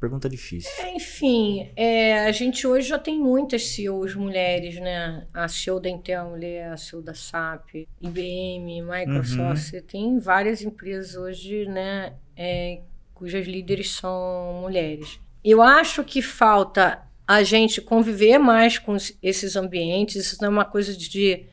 Pergunta 0.00 0.26
difícil. 0.26 0.70
Enfim, 0.94 1.70
é, 1.76 2.26
a 2.26 2.32
gente 2.32 2.66
hoje 2.66 2.88
já 2.88 2.98
tem 2.98 3.18
muitas 3.18 3.62
CEOs 3.68 4.14
mulheres, 4.14 4.76
né? 4.80 5.26
A 5.34 5.46
CEO 5.48 5.78
da 5.78 5.90
Intel 5.90 6.26
é 6.26 6.30
mulher, 6.30 6.72
a 6.72 6.78
CEO 6.78 7.02
da 7.02 7.12
SAP, 7.12 7.86
IBM, 8.00 8.80
Microsoft. 8.80 9.38
Uhum. 9.38 9.56
Você 9.56 9.82
tem 9.82 10.18
várias 10.18 10.62
empresas 10.62 11.14
hoje, 11.14 11.66
né? 11.66 12.14
é, 12.36 12.82
cujas 13.16 13.46
líderes 13.46 13.90
são 13.92 14.60
mulheres. 14.60 15.18
Eu 15.42 15.62
acho 15.62 16.04
que 16.04 16.20
falta 16.20 17.02
a 17.26 17.42
gente 17.42 17.80
conviver 17.80 18.38
mais 18.38 18.78
com 18.78 18.96
esses 19.22 19.56
ambientes. 19.56 20.16
Isso 20.16 20.36
não 20.40 20.48
é 20.48 20.50
uma 20.50 20.64
coisa 20.64 20.96
de 20.96 21.46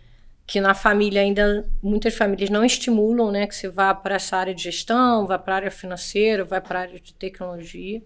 que 0.46 0.60
na 0.60 0.74
família 0.74 1.22
ainda 1.22 1.66
muitas 1.82 2.14
famílias 2.14 2.50
não 2.50 2.66
estimulam, 2.66 3.32
né, 3.32 3.48
que 3.48 3.56
você 3.56 3.70
vá 3.70 3.94
para 3.94 4.16
essa 4.16 4.36
área 4.36 4.54
de 4.54 4.64
gestão, 4.64 5.26
vá 5.26 5.40
para 5.40 5.54
a 5.54 5.56
área 5.56 5.72
financeira, 5.72 6.44
vá 6.44 6.60
para 6.60 6.80
a 6.80 6.82
área 6.82 7.00
de 7.00 7.14
tecnologia. 7.14 8.04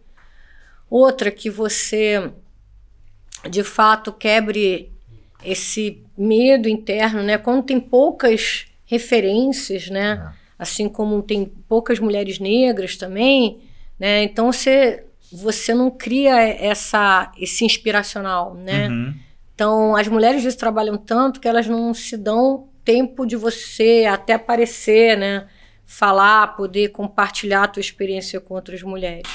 Outra 0.88 1.32
que 1.32 1.50
você 1.50 2.32
de 3.50 3.64
fato 3.64 4.14
quebre 4.14 4.92
esse 5.44 6.04
medo 6.18 6.70
interno, 6.70 7.24
né? 7.24 7.38
Quando 7.38 7.64
tem 7.64 7.80
poucas 7.80 8.68
referências, 8.86 9.90
né? 9.90 10.34
Assim 10.58 10.90
como 10.90 11.22
tem 11.22 11.46
poucas 11.68 12.00
mulheres 12.00 12.40
negras 12.40 12.98
também, 12.98 13.60
né? 14.00 14.24
Então 14.24 14.52
você 14.52 15.04
você 15.32 15.74
não 15.74 15.92
cria 15.92 16.42
essa 16.42 17.32
esse 17.38 17.66
inspiracional, 17.66 18.54
né? 18.54 18.88
Uhum. 18.88 19.14
Então, 19.58 19.96
as 19.96 20.08
mulheres 20.08 20.44
vezes 20.44 20.56
trabalham 20.56 20.96
tanto 20.96 21.40
que 21.40 21.48
elas 21.48 21.66
não 21.66 21.92
se 21.92 22.16
dão 22.16 22.70
tempo 22.86 23.26
de 23.26 23.36
você 23.36 24.06
até 24.08 24.34
aparecer, 24.34 25.18
né? 25.18 25.48
Falar, 25.84 26.56
poder 26.56 26.90
compartilhar 26.90 27.64
a 27.64 27.68
tua 27.68 27.82
experiência 27.82 28.40
com 28.40 28.54
outras 28.54 28.84
mulheres. 28.84 29.28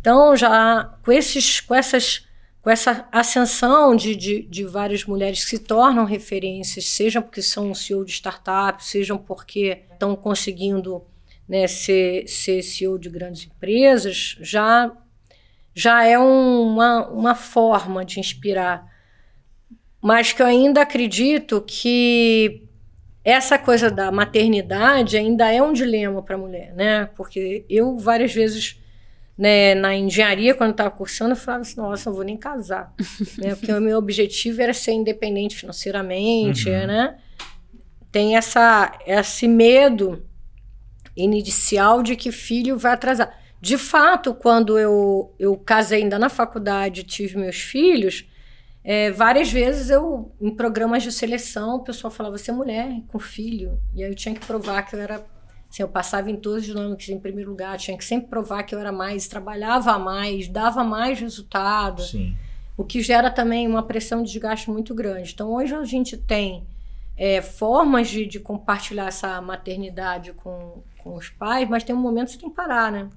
Então, 0.00 0.36
já 0.36 0.92
com, 1.04 1.12
esses, 1.12 1.60
com, 1.60 1.72
essas, 1.72 2.26
com 2.64 2.70
essa 2.70 3.06
ascensão 3.12 3.94
de, 3.94 4.16
de, 4.16 4.42
de 4.42 4.64
várias 4.64 5.04
mulheres 5.04 5.44
que 5.44 5.50
se 5.50 5.58
tornam 5.60 6.04
referências, 6.04 6.86
sejam 6.86 7.22
porque 7.22 7.42
são 7.42 7.74
CEO 7.74 8.04
de 8.04 8.12
startup, 8.12 8.82
sejam 8.82 9.16
porque 9.16 9.82
estão 9.92 10.16
conseguindo 10.16 11.04
né, 11.46 11.66
ser, 11.66 12.26
ser 12.26 12.62
CEO 12.62 12.98
de 12.98 13.10
grandes 13.10 13.46
empresas, 13.46 14.36
já, 14.40 14.90
já 15.74 16.04
é 16.04 16.18
uma, 16.18 17.06
uma 17.08 17.34
forma 17.34 18.04
de 18.04 18.18
inspirar 18.18 18.92
mas 20.04 20.34
que 20.34 20.42
eu 20.42 20.46
ainda 20.46 20.82
acredito 20.82 21.64
que 21.66 22.68
essa 23.24 23.58
coisa 23.58 23.90
da 23.90 24.12
maternidade 24.12 25.16
ainda 25.16 25.50
é 25.50 25.62
um 25.62 25.72
dilema 25.72 26.22
para 26.22 26.34
a 26.34 26.38
mulher, 26.38 26.74
né? 26.74 27.08
Porque 27.16 27.64
eu 27.70 27.96
várias 27.96 28.34
vezes 28.34 28.78
né, 29.36 29.74
na 29.74 29.94
engenharia, 29.94 30.54
quando 30.54 30.70
estava 30.72 30.90
cursando, 30.90 31.32
eu 31.32 31.36
falava 31.36 31.62
assim, 31.62 31.76
nossa, 31.76 32.08
não 32.08 32.16
vou 32.16 32.24
nem 32.24 32.36
casar. 32.36 32.94
né? 33.38 33.54
Porque 33.54 33.72
o 33.72 33.80
meu 33.80 33.98
objetivo 33.98 34.62
era 34.62 34.72
ser 34.72 34.92
independente 34.92 35.56
financeiramente, 35.56 36.68
Uhum. 36.68 36.86
né? 36.86 37.18
Tem 38.12 38.36
essa, 38.36 38.96
esse 39.06 39.48
medo 39.48 40.24
inicial 41.16 42.02
de 42.02 42.16
que 42.16 42.30
filho 42.30 42.78
vai 42.78 42.92
atrasar. 42.92 43.36
De 43.60 43.78
fato, 43.78 44.34
quando 44.34 44.78
eu, 44.78 45.34
eu 45.38 45.56
casei 45.56 46.02
ainda 46.02 46.18
na 46.18 46.28
faculdade 46.28 47.02
tive 47.02 47.36
meus 47.38 47.56
filhos, 47.56 48.28
é, 48.84 49.10
várias 49.10 49.50
vezes 49.50 49.88
eu, 49.88 50.30
em 50.40 50.50
programas 50.54 51.02
de 51.02 51.10
seleção, 51.10 51.76
o 51.76 51.80
pessoal 51.84 52.10
falava, 52.10 52.36
você 52.36 52.50
é 52.50 52.54
mulher 52.54 53.00
com 53.08 53.18
filho. 53.18 53.80
E 53.94 54.04
aí 54.04 54.10
eu 54.10 54.14
tinha 54.14 54.34
que 54.34 54.44
provar 54.46 54.82
que 54.82 54.94
eu 54.94 55.00
era. 55.00 55.24
Assim, 55.74 55.82
eu 55.82 55.88
passava 55.88 56.30
em 56.30 56.36
todos 56.36 56.60
os 56.60 56.66
dinâmicos 56.66 57.08
em 57.08 57.18
primeiro 57.18 57.50
lugar, 57.50 57.76
tinha 57.76 57.98
que 57.98 58.04
sempre 58.04 58.28
provar 58.28 58.62
que 58.62 58.72
eu 58.72 58.78
era 58.78 58.92
mais, 58.92 59.26
trabalhava 59.26 59.98
mais, 59.98 60.46
dava 60.46 60.84
mais 60.84 61.18
resultado, 61.18 62.00
Sim. 62.00 62.36
o 62.76 62.84
que 62.84 63.02
gera 63.02 63.28
também 63.28 63.66
uma 63.66 63.82
pressão 63.82 64.22
de 64.22 64.30
desgaste 64.30 64.70
muito 64.70 64.94
grande. 64.94 65.32
Então, 65.32 65.52
hoje 65.52 65.74
a 65.74 65.82
gente 65.82 66.16
tem 66.16 66.64
é, 67.16 67.42
formas 67.42 68.06
de, 68.06 68.24
de 68.24 68.38
compartilhar 68.38 69.08
essa 69.08 69.40
maternidade 69.40 70.32
com, 70.34 70.80
com 71.02 71.16
os 71.16 71.28
pais, 71.28 71.68
mas 71.68 71.82
tem 71.82 71.92
um 71.92 71.98
momento 71.98 72.26
que 72.26 72.34
você 72.34 72.38
tem 72.38 72.50
que 72.50 72.54
parar, 72.54 72.92
né? 72.92 73.08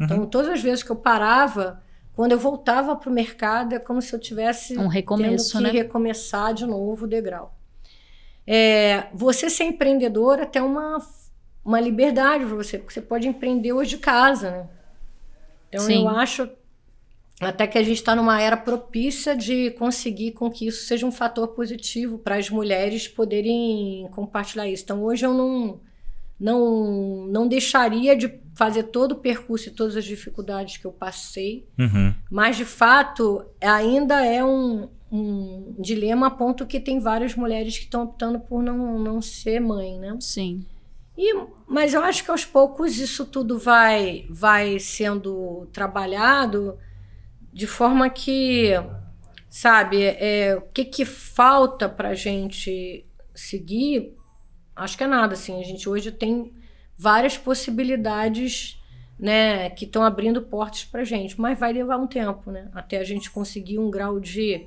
Então, 0.00 0.24
todas 0.24 0.52
as 0.52 0.62
vezes 0.62 0.84
que 0.84 0.90
eu 0.90 0.96
parava, 0.96 1.82
quando 2.14 2.30
eu 2.30 2.38
voltava 2.38 2.94
para 2.94 3.10
o 3.10 3.12
mercado, 3.12 3.74
é 3.74 3.80
como 3.80 4.00
se 4.00 4.14
eu 4.14 4.20
tivesse 4.20 4.78
Um 4.78 4.86
recomeço, 4.86 5.54
tendo 5.54 5.66
que 5.66 5.72
né? 5.72 5.82
recomeçar 5.82 6.54
de 6.54 6.64
novo 6.64 7.06
o 7.06 7.08
degrau. 7.08 7.52
É, 8.46 9.08
você 9.12 9.50
ser 9.50 9.64
empreendedora 9.64 10.46
tem 10.46 10.62
uma, 10.62 10.98
uma 11.64 11.80
liberdade 11.80 12.44
para 12.44 12.54
você, 12.54 12.78
porque 12.78 12.92
você 12.92 13.00
pode 13.00 13.26
empreender 13.26 13.72
hoje 13.72 13.90
de 13.90 13.98
casa, 13.98 14.50
né? 14.50 14.68
Então 15.68 15.86
Sim. 15.86 16.02
eu 16.02 16.08
acho 16.08 16.48
até 17.40 17.66
que 17.66 17.76
a 17.76 17.82
gente 17.82 17.96
está 17.96 18.14
numa 18.14 18.40
era 18.40 18.56
propícia 18.56 19.36
de 19.36 19.70
conseguir 19.72 20.32
com 20.32 20.50
que 20.50 20.66
isso 20.68 20.86
seja 20.86 21.04
um 21.04 21.10
fator 21.12 21.48
positivo 21.48 22.18
para 22.18 22.36
as 22.36 22.48
mulheres 22.48 23.08
poderem 23.08 24.08
compartilhar 24.12 24.68
isso. 24.68 24.84
Então 24.84 25.02
hoje 25.02 25.26
eu 25.26 25.34
não 25.34 25.80
não 26.38 27.26
não 27.28 27.48
deixaria 27.48 28.16
de 28.16 28.40
fazer 28.54 28.84
todo 28.84 29.12
o 29.12 29.16
percurso 29.16 29.68
e 29.68 29.72
todas 29.72 29.96
as 29.96 30.04
dificuldades 30.04 30.76
que 30.76 30.84
eu 30.84 30.92
passei 30.92 31.66
Uhum. 31.78 32.14
mas, 32.30 32.56
de 32.56 32.64
fato, 32.64 33.44
ainda 33.60 34.24
é 34.24 34.44
um, 34.44 34.88
um 35.10 35.74
dilema 35.78 36.26
a 36.28 36.30
ponto 36.30 36.66
que 36.66 36.78
tem 36.80 37.00
várias 37.00 37.34
mulheres 37.34 37.76
que 37.78 37.84
estão 37.84 38.04
optando 38.04 38.38
por 38.40 38.62
não, 38.62 38.98
não 38.98 39.20
ser 39.22 39.60
mãe, 39.60 39.98
né? 39.98 40.16
Sim. 40.20 40.64
E, 41.16 41.32
mas 41.66 41.94
eu 41.94 42.02
acho 42.02 42.24
que 42.24 42.30
aos 42.30 42.44
poucos 42.44 42.98
isso 42.98 43.24
tudo 43.24 43.58
vai, 43.58 44.26
vai 44.28 44.78
sendo 44.78 45.66
trabalhado 45.72 46.76
de 47.52 47.68
forma 47.68 48.10
que, 48.10 48.72
sabe, 49.48 50.02
é, 50.02 50.56
o 50.56 50.62
que, 50.72 50.84
que 50.84 51.04
falta 51.04 51.88
para 51.88 52.08
a 52.08 52.14
gente 52.14 53.06
seguir, 53.32 54.16
acho 54.74 54.98
que 54.98 55.04
é 55.04 55.06
nada, 55.06 55.34
assim, 55.34 55.60
a 55.60 55.64
gente 55.64 55.88
hoje 55.88 56.10
tem 56.10 56.52
várias 56.96 57.38
possibilidades, 57.38 58.82
né, 59.16 59.70
que 59.70 59.84
estão 59.84 60.02
abrindo 60.02 60.42
portas 60.42 60.84
para 60.84 61.04
gente, 61.04 61.40
mas 61.40 61.58
vai 61.58 61.72
levar 61.72 61.96
um 61.96 62.08
tempo, 62.08 62.50
né, 62.50 62.68
até 62.74 62.98
a 62.98 63.04
gente 63.04 63.30
conseguir 63.30 63.78
um 63.78 63.88
grau 63.88 64.18
de, 64.18 64.66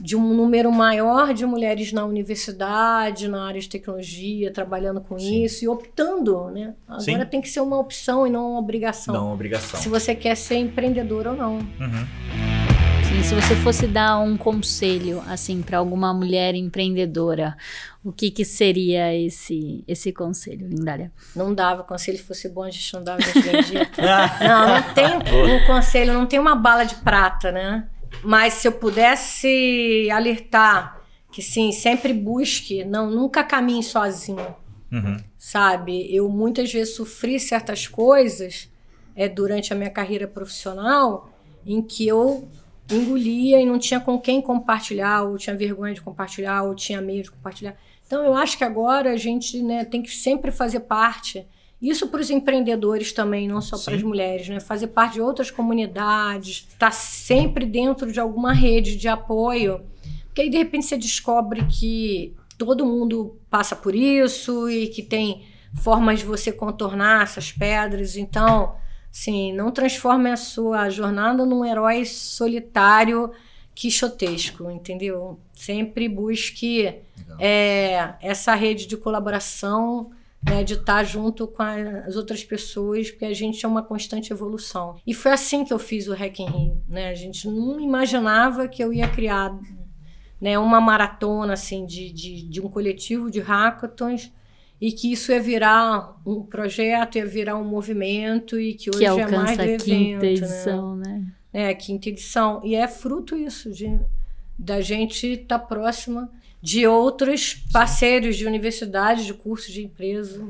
de 0.00 0.16
um 0.16 0.34
número 0.34 0.70
maior 0.70 1.34
de 1.34 1.44
mulheres 1.44 1.92
na 1.92 2.04
universidade, 2.04 3.28
na 3.28 3.46
área 3.46 3.60
de 3.60 3.68
tecnologia, 3.68 4.52
trabalhando 4.52 5.00
com 5.00 5.18
Sim. 5.18 5.44
isso 5.44 5.64
e 5.64 5.68
optando, 5.68 6.50
né, 6.50 6.74
agora 6.86 7.00
Sim. 7.00 7.24
tem 7.26 7.40
que 7.40 7.48
ser 7.48 7.60
uma 7.60 7.78
opção 7.78 8.26
e 8.26 8.30
não 8.30 8.52
uma 8.52 8.58
obrigação. 8.58 9.14
Não, 9.14 9.32
obrigação. 9.32 9.80
Se 9.80 9.88
você 9.88 10.14
quer 10.14 10.36
ser 10.36 10.56
empreendedor 10.56 11.26
ou 11.26 11.36
não. 11.36 11.54
Uhum. 11.56 12.58
Sim, 13.08 13.22
se 13.22 13.34
você 13.34 13.56
fosse 13.56 13.86
dar 13.86 14.18
um 14.18 14.36
conselho 14.36 15.22
assim 15.26 15.62
para 15.62 15.78
alguma 15.78 16.12
mulher 16.12 16.54
empreendedora, 16.54 17.56
o 18.04 18.12
que 18.12 18.30
que 18.30 18.44
seria 18.44 19.14
esse 19.14 19.82
esse 19.88 20.12
conselho, 20.12 20.68
Lindália? 20.68 21.10
Não 21.34 21.54
dava. 21.54 21.82
Conselho 21.82 22.18
fosse 22.18 22.50
bom, 22.50 22.64
a 22.64 22.70
gente 22.70 22.92
não 22.92 23.02
dava, 23.02 23.18
a 23.18 23.24
gente 23.24 23.40
vendia. 23.40 23.88
Não, 24.46 24.68
não 24.68 24.94
tem 24.94 25.06
um 25.56 25.66
conselho, 25.66 26.12
não 26.12 26.26
tem 26.26 26.38
uma 26.38 26.54
bala 26.54 26.84
de 26.84 26.96
prata, 26.96 27.50
né? 27.50 27.88
Mas 28.22 28.54
se 28.54 28.68
eu 28.68 28.72
pudesse 28.72 30.08
alertar 30.10 31.00
que 31.30 31.42
sim, 31.42 31.72
sempre 31.72 32.12
busque, 32.12 32.84
não, 32.84 33.10
nunca 33.10 33.44
caminhe 33.44 33.82
sozinho, 33.82 34.54
Uhum. 34.90 35.18
sabe? 35.36 36.14
Eu 36.14 36.28
muitas 36.28 36.72
vezes 36.72 36.94
sofri 36.96 37.38
certas 37.38 37.86
coisas 37.86 38.72
é, 39.14 39.28
durante 39.28 39.72
a 39.72 39.76
minha 39.76 39.90
carreira 39.90 40.26
profissional 40.26 41.30
em 41.66 41.82
que 41.82 42.06
eu 42.08 42.48
engolia 42.90 43.60
e 43.60 43.66
não 43.66 43.78
tinha 43.78 44.00
com 44.00 44.18
quem 44.18 44.40
compartilhar, 44.40 45.24
ou 45.24 45.36
tinha 45.36 45.54
vergonha 45.54 45.92
de 45.92 46.00
compartilhar, 46.00 46.62
ou 46.62 46.74
tinha 46.74 47.00
medo 47.02 47.24
de 47.24 47.30
compartilhar. 47.32 47.76
Então 48.06 48.24
eu 48.24 48.34
acho 48.34 48.56
que 48.56 48.64
agora 48.64 49.12
a 49.12 49.16
gente 49.18 49.62
né, 49.62 49.84
tem 49.84 50.00
que 50.00 50.10
sempre 50.10 50.50
fazer 50.50 50.80
parte. 50.80 51.46
Isso 51.80 52.08
para 52.08 52.20
os 52.20 52.28
empreendedores 52.28 53.12
também, 53.12 53.46
não 53.46 53.60
só 53.60 53.78
para 53.78 53.94
as 53.94 54.00
Sim. 54.00 54.06
mulheres, 54.06 54.48
né? 54.48 54.58
Fazer 54.58 54.88
parte 54.88 55.14
de 55.14 55.20
outras 55.20 55.50
comunidades, 55.50 56.66
estar 56.68 56.90
sempre 56.90 57.64
dentro 57.64 58.10
de 58.10 58.18
alguma 58.18 58.52
rede 58.52 58.96
de 58.96 59.06
apoio. 59.06 59.80
Porque 60.26 60.42
aí 60.42 60.50
de 60.50 60.58
repente 60.58 60.86
você 60.86 60.96
descobre 60.96 61.64
que 61.66 62.34
todo 62.56 62.84
mundo 62.84 63.38
passa 63.48 63.76
por 63.76 63.94
isso 63.94 64.68
e 64.68 64.88
que 64.88 65.02
tem 65.02 65.46
formas 65.80 66.18
de 66.18 66.24
você 66.24 66.50
contornar 66.50 67.22
essas 67.22 67.52
pedras. 67.52 68.16
Então, 68.16 68.74
assim, 69.10 69.52
não 69.52 69.70
transforme 69.70 70.30
a 70.30 70.36
sua 70.36 70.90
jornada 70.90 71.46
num 71.46 71.64
herói 71.64 72.04
solitário 72.04 73.30
quixotesco, 73.72 74.68
entendeu? 74.70 75.38
Sempre 75.54 76.08
busque 76.08 76.96
é, 77.38 78.14
essa 78.20 78.52
rede 78.54 78.88
de 78.88 78.96
colaboração, 78.96 80.10
né, 80.48 80.64
de 80.64 80.74
estar 80.74 81.04
junto 81.04 81.46
com 81.46 81.62
as 81.62 82.16
outras 82.16 82.44
pessoas, 82.44 83.10
porque 83.10 83.24
a 83.24 83.34
gente 83.34 83.64
é 83.64 83.68
uma 83.68 83.82
constante 83.82 84.32
evolução. 84.32 84.96
E 85.06 85.14
foi 85.14 85.32
assim 85.32 85.64
que 85.64 85.72
eu 85.72 85.78
fiz 85.78 86.08
o 86.08 86.14
Hack 86.14 86.40
in 86.40 86.46
Rio, 86.46 86.82
né? 86.88 87.10
A 87.10 87.14
gente 87.14 87.46
não 87.48 87.80
imaginava 87.80 88.66
que 88.68 88.82
eu 88.82 88.92
ia 88.92 89.08
criar 89.08 89.58
né, 90.40 90.58
uma 90.58 90.80
maratona 90.80 91.52
assim 91.52 91.84
de, 91.84 92.12
de, 92.12 92.42
de 92.48 92.60
um 92.60 92.68
coletivo 92.68 93.30
de 93.30 93.40
hackathons 93.40 94.32
e 94.80 94.92
que 94.92 95.12
isso 95.12 95.32
ia 95.32 95.40
virar 95.40 96.16
um 96.24 96.42
projeto, 96.42 97.18
ia 97.18 97.26
virar 97.26 97.56
um 97.56 97.64
movimento 97.64 98.58
e 98.60 98.74
que 98.74 98.90
hoje 98.90 99.00
Que 99.00 99.06
é 99.06 99.26
mais 99.26 99.58
a 99.58 99.64
evento, 99.64 99.84
quinta 99.84 100.20
né? 100.20 100.32
edição, 100.32 100.96
né? 100.96 101.26
É, 101.52 101.68
a 101.68 101.74
quinta 101.74 102.08
edição. 102.08 102.60
E 102.64 102.74
é 102.74 102.86
fruto 102.86 103.36
isso, 103.36 103.72
de, 103.72 103.98
da 104.56 104.80
gente 104.80 105.26
estar 105.26 105.58
próxima 105.58 106.30
de 106.60 106.86
outros 106.86 107.54
parceiros 107.72 108.36
de 108.36 108.46
universidades, 108.46 109.24
de 109.24 109.34
cursos 109.34 109.72
de 109.72 109.84
empresa. 109.84 110.44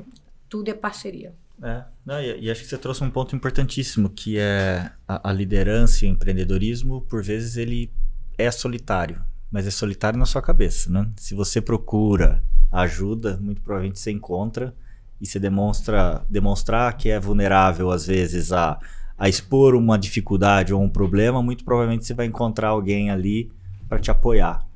Tudo 0.48 0.70
é 0.70 0.74
parceria. 0.74 1.32
É, 1.62 1.84
não, 2.06 2.20
e, 2.20 2.44
e 2.44 2.50
acho 2.50 2.62
que 2.62 2.68
você 2.68 2.78
trouxe 2.78 3.02
um 3.02 3.11
ponto 3.11 3.34
importantíssimo, 3.34 4.09
que 4.09 4.38
é 4.38 4.90
a, 5.06 5.30
a 5.30 5.32
liderança 5.32 6.04
e 6.04 6.09
o 6.09 6.12
empreendedorismo, 6.12 7.02
por 7.02 7.22
vezes 7.22 7.56
ele 7.56 7.90
é 8.36 8.50
solitário, 8.50 9.20
mas 9.50 9.66
é 9.66 9.70
solitário 9.70 10.18
na 10.18 10.26
sua 10.26 10.40
cabeça, 10.40 10.90
né? 10.90 11.11
Se 11.16 11.34
você 11.34 11.61
procura 11.61 12.42
ajuda, 12.70 13.36
muito 13.38 13.61
provavelmente 13.61 13.98
você 13.98 14.12
encontra 14.12 14.74
e 15.20 15.26
você 15.26 15.40
demonstra 15.40 16.24
demonstrar 16.28 16.96
que 16.96 17.09
é 17.09 17.18
vulnerável 17.18 17.90
às 17.90 18.06
vezes 18.06 18.52
a, 18.52 18.78
a 19.16 19.28
expor 19.28 19.74
uma 19.74 19.98
dificuldade 19.98 20.72
ou 20.72 20.80
um 20.80 20.88
problema, 20.88 21.42
muito 21.42 21.64
provavelmente 21.64 22.06
você 22.06 22.14
vai 22.14 22.26
encontrar 22.26 22.68
alguém 22.68 23.11
ali 23.11 23.50
para 23.88 23.98
te 23.98 24.11
apoiar. 24.11 24.68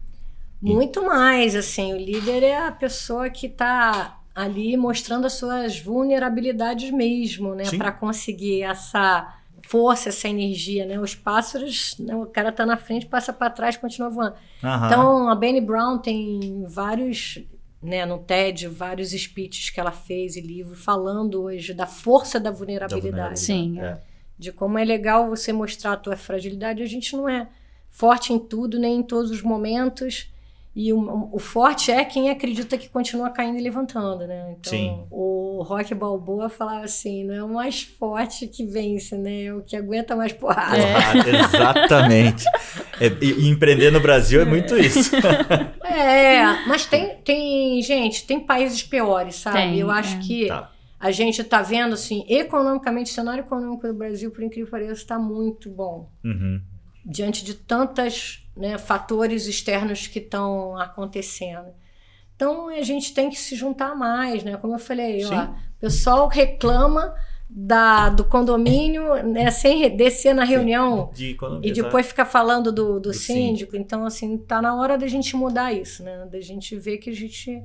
Muito 0.62 1.04
mais, 1.04 1.56
assim, 1.56 1.92
o 1.92 1.96
líder 1.96 2.42
é 2.44 2.66
a 2.66 2.70
pessoa 2.70 3.28
que 3.28 3.46
está 3.46 4.20
ali 4.34 4.76
mostrando 4.76 5.26
as 5.26 5.34
suas 5.34 5.78
vulnerabilidades 5.78 6.90
mesmo, 6.90 7.54
né? 7.54 7.64
Para 7.76 7.90
conseguir 7.92 8.62
essa 8.62 9.34
força, 9.62 10.08
essa 10.08 10.28
energia, 10.28 10.86
né? 10.86 10.98
Os 11.00 11.14
pássaros, 11.14 11.96
né? 11.98 12.14
o 12.14 12.26
cara 12.26 12.52
tá 12.52 12.64
na 12.64 12.76
frente, 12.76 13.06
passa 13.06 13.32
para 13.32 13.50
trás, 13.50 13.76
continua 13.76 14.08
voando. 14.08 14.34
Aham. 14.62 14.86
Então, 14.86 15.28
a 15.28 15.34
Benny 15.34 15.60
Brown 15.60 15.98
tem 15.98 16.64
vários, 16.68 17.38
né, 17.82 18.06
no 18.06 18.18
TED, 18.18 18.68
vários 18.68 19.10
speeches 19.10 19.70
que 19.70 19.80
ela 19.80 19.92
fez 19.92 20.36
e 20.36 20.40
livro 20.40 20.76
falando 20.76 21.42
hoje 21.42 21.74
da 21.74 21.86
força 21.86 22.38
da 22.38 22.50
Da 22.50 22.56
vulnerabilidade. 22.56 23.40
Sim. 23.40 23.80
É. 23.80 23.98
De 24.38 24.52
como 24.52 24.78
é 24.78 24.84
legal 24.84 25.28
você 25.28 25.52
mostrar 25.52 25.92
a 25.92 25.96
tua 25.96 26.16
fragilidade. 26.16 26.82
A 26.82 26.86
gente 26.86 27.16
não 27.16 27.28
é 27.28 27.48
forte 27.90 28.32
em 28.32 28.38
tudo, 28.38 28.78
nem 28.78 28.98
em 28.98 29.02
todos 29.02 29.30
os 29.30 29.42
momentos. 29.42 30.31
E 30.74 30.90
o, 30.90 31.28
o 31.30 31.38
forte 31.38 31.90
é 31.90 32.02
quem 32.02 32.30
acredita 32.30 32.78
que 32.78 32.88
continua 32.88 33.28
caindo 33.28 33.58
e 33.58 33.62
levantando, 33.62 34.26
né? 34.26 34.56
Então, 34.58 34.70
Sim. 34.72 35.04
o 35.10 35.62
Rock 35.62 35.94
Balboa 35.94 36.48
falava 36.48 36.84
assim, 36.84 37.24
não 37.24 37.34
é 37.34 37.44
o 37.44 37.48
mais 37.52 37.82
forte 37.82 38.46
que 38.46 38.64
vence, 38.64 39.14
né? 39.18 39.44
É 39.44 39.54
o 39.54 39.60
que 39.60 39.76
aguenta 39.76 40.16
mais 40.16 40.32
porrada. 40.32 40.78
Ah, 40.78 41.12
exatamente. 41.28 42.44
É, 42.98 43.06
e, 43.20 43.44
e 43.44 43.48
empreender 43.50 43.90
no 43.90 44.00
Brasil 44.00 44.40
é 44.40 44.44
muito 44.46 44.76
isso. 44.78 45.12
É, 45.94 46.66
mas 46.66 46.86
tem, 46.86 47.16
tem, 47.22 47.82
gente, 47.82 48.26
tem 48.26 48.40
países 48.40 48.82
piores, 48.82 49.34
sabe? 49.36 49.58
Tem, 49.58 49.78
Eu 49.78 49.90
acho 49.90 50.16
é. 50.16 50.20
que 50.20 50.46
Tá. 50.46 50.70
a 50.98 51.10
gente 51.10 51.44
tá 51.44 51.60
vendo, 51.60 51.92
assim, 51.92 52.24
economicamente, 52.28 53.10
o 53.10 53.14
cenário 53.14 53.42
econômico 53.42 53.86
do 53.86 53.92
Brasil, 53.92 54.30
por 54.30 54.42
incrível 54.42 54.64
que 54.66 54.70
pareça, 54.70 54.92
está 54.92 55.18
muito 55.18 55.68
bom. 55.68 56.08
Uhum. 56.24 56.62
Diante 57.05 57.44
de 57.44 57.55
tantos 57.55 58.48
né, 58.57 58.78
fatores 58.78 59.46
externos 59.46 60.07
que 60.07 60.18
estão 60.18 60.76
acontecendo. 60.76 61.68
Então, 62.34 62.68
a 62.68 62.82
gente 62.82 63.14
tem 63.14 63.30
que 63.30 63.38
se 63.38 63.55
juntar 63.55 63.94
mais, 63.94 64.42
né? 64.42 64.57
Como 64.57 64.74
eu 64.74 64.78
falei, 64.78 65.24
ó, 65.24 65.44
o 65.44 65.80
pessoal 65.80 66.28
reclama 66.28 67.14
da, 67.48 68.09
do 68.09 68.24
condomínio, 68.24 69.22
né, 69.22 69.50
sem 69.50 69.94
descer 69.94 70.34
na 70.34 70.42
reunião 70.42 71.11
De 71.12 71.36
e 71.62 71.70
depois 71.70 72.07
ficar 72.07 72.24
falando 72.24 72.72
do, 72.72 72.94
do, 72.94 73.00
Do 73.00 73.14
síndico. 73.14 73.76
Então, 73.76 74.07
assim, 74.07 74.38
tá 74.38 74.62
na 74.62 74.74
hora 74.74 74.96
da 74.96 75.07
gente 75.07 75.36
mudar 75.36 75.72
isso, 75.72 76.03
né? 76.03 76.26
Da 76.30 76.40
gente 76.40 76.74
ver 76.76 76.98
que 76.98 77.11
a 77.11 77.14
gente, 77.14 77.62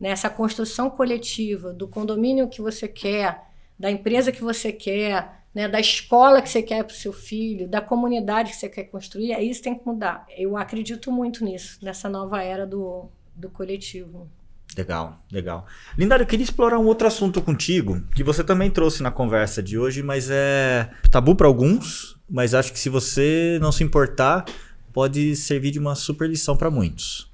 nessa 0.00 0.28
construção 0.28 0.90
coletiva 0.90 1.72
do 1.72 1.86
condomínio 1.86 2.48
que 2.48 2.60
você 2.60 2.88
quer, 2.88 3.40
da 3.78 3.90
empresa 3.90 4.32
que 4.32 4.42
você 4.42 4.72
quer, 4.72 5.39
né, 5.54 5.68
da 5.68 5.80
escola 5.80 6.40
que 6.40 6.48
você 6.48 6.62
quer 6.62 6.84
para 6.84 6.92
o 6.92 6.96
seu 6.96 7.12
filho, 7.12 7.68
da 7.68 7.80
comunidade 7.80 8.50
que 8.50 8.56
você 8.56 8.68
quer 8.68 8.84
construir, 8.84 9.32
é 9.32 9.42
isso 9.42 9.62
tem 9.62 9.76
que 9.76 9.84
mudar. 9.84 10.24
Eu 10.36 10.56
acredito 10.56 11.10
muito 11.10 11.44
nisso, 11.44 11.78
nessa 11.82 12.08
nova 12.08 12.42
era 12.42 12.66
do, 12.66 13.08
do 13.34 13.50
coletivo. 13.50 14.30
Legal, 14.76 15.20
legal. 15.32 15.66
Lindário, 15.98 16.22
eu 16.22 16.26
queria 16.28 16.44
explorar 16.44 16.78
um 16.78 16.86
outro 16.86 17.06
assunto 17.06 17.42
contigo, 17.42 18.00
que 18.14 18.22
você 18.22 18.44
também 18.44 18.70
trouxe 18.70 19.02
na 19.02 19.10
conversa 19.10 19.60
de 19.60 19.76
hoje, 19.76 20.02
mas 20.02 20.28
é 20.30 20.88
tabu 21.10 21.34
para 21.34 21.48
alguns, 21.48 22.16
mas 22.28 22.54
acho 22.54 22.72
que 22.72 22.78
se 22.78 22.88
você 22.88 23.58
não 23.60 23.72
se 23.72 23.82
importar, 23.82 24.44
pode 24.92 25.34
servir 25.34 25.72
de 25.72 25.80
uma 25.80 25.96
super 25.96 26.28
lição 26.28 26.56
para 26.56 26.70
muitos. 26.70 27.28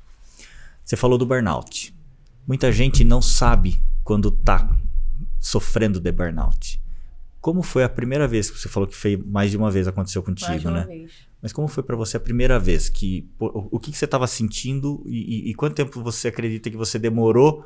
Você 0.82 0.96
falou 0.96 1.18
do 1.18 1.26
burnout. 1.26 1.94
Muita 2.46 2.72
gente 2.72 3.04
não 3.04 3.20
sabe 3.20 3.78
quando 4.02 4.30
tá 4.30 4.74
sofrendo 5.38 6.00
de 6.00 6.12
burnout. 6.12 6.80
Como 7.47 7.62
foi 7.62 7.84
a 7.84 7.88
primeira 7.88 8.26
vez 8.26 8.51
que 8.51 8.59
você 8.59 8.68
falou 8.68 8.88
que 8.88 8.97
foi 8.97 9.16
mais 9.16 9.53
de 9.53 9.57
uma 9.57 9.70
vez 9.70 9.86
aconteceu 9.86 10.20
Mais 10.20 10.26
contigo, 10.40 10.59
de 10.59 10.66
uma 10.66 10.80
né? 10.80 10.84
vez. 10.86 11.12
Mas 11.40 11.53
como 11.53 11.68
foi 11.68 11.84
pra 11.84 11.94
você 11.94 12.16
a 12.16 12.20
primeira 12.20 12.59
vez 12.59 12.88
que 12.88 13.28
o, 13.38 13.78
que, 13.78 13.92
que 13.92 13.97
você 13.97 14.05
estava 14.05 14.26
sentindo 14.26 15.01
e, 15.07 15.47
e- 15.47 15.51
e 15.51 15.55
quanto 15.55 15.76
tempo 15.76 16.03
você 16.03 16.26
acredita 16.26 16.68
que 16.68 16.76
você 16.76 16.99
demorou 16.99 17.64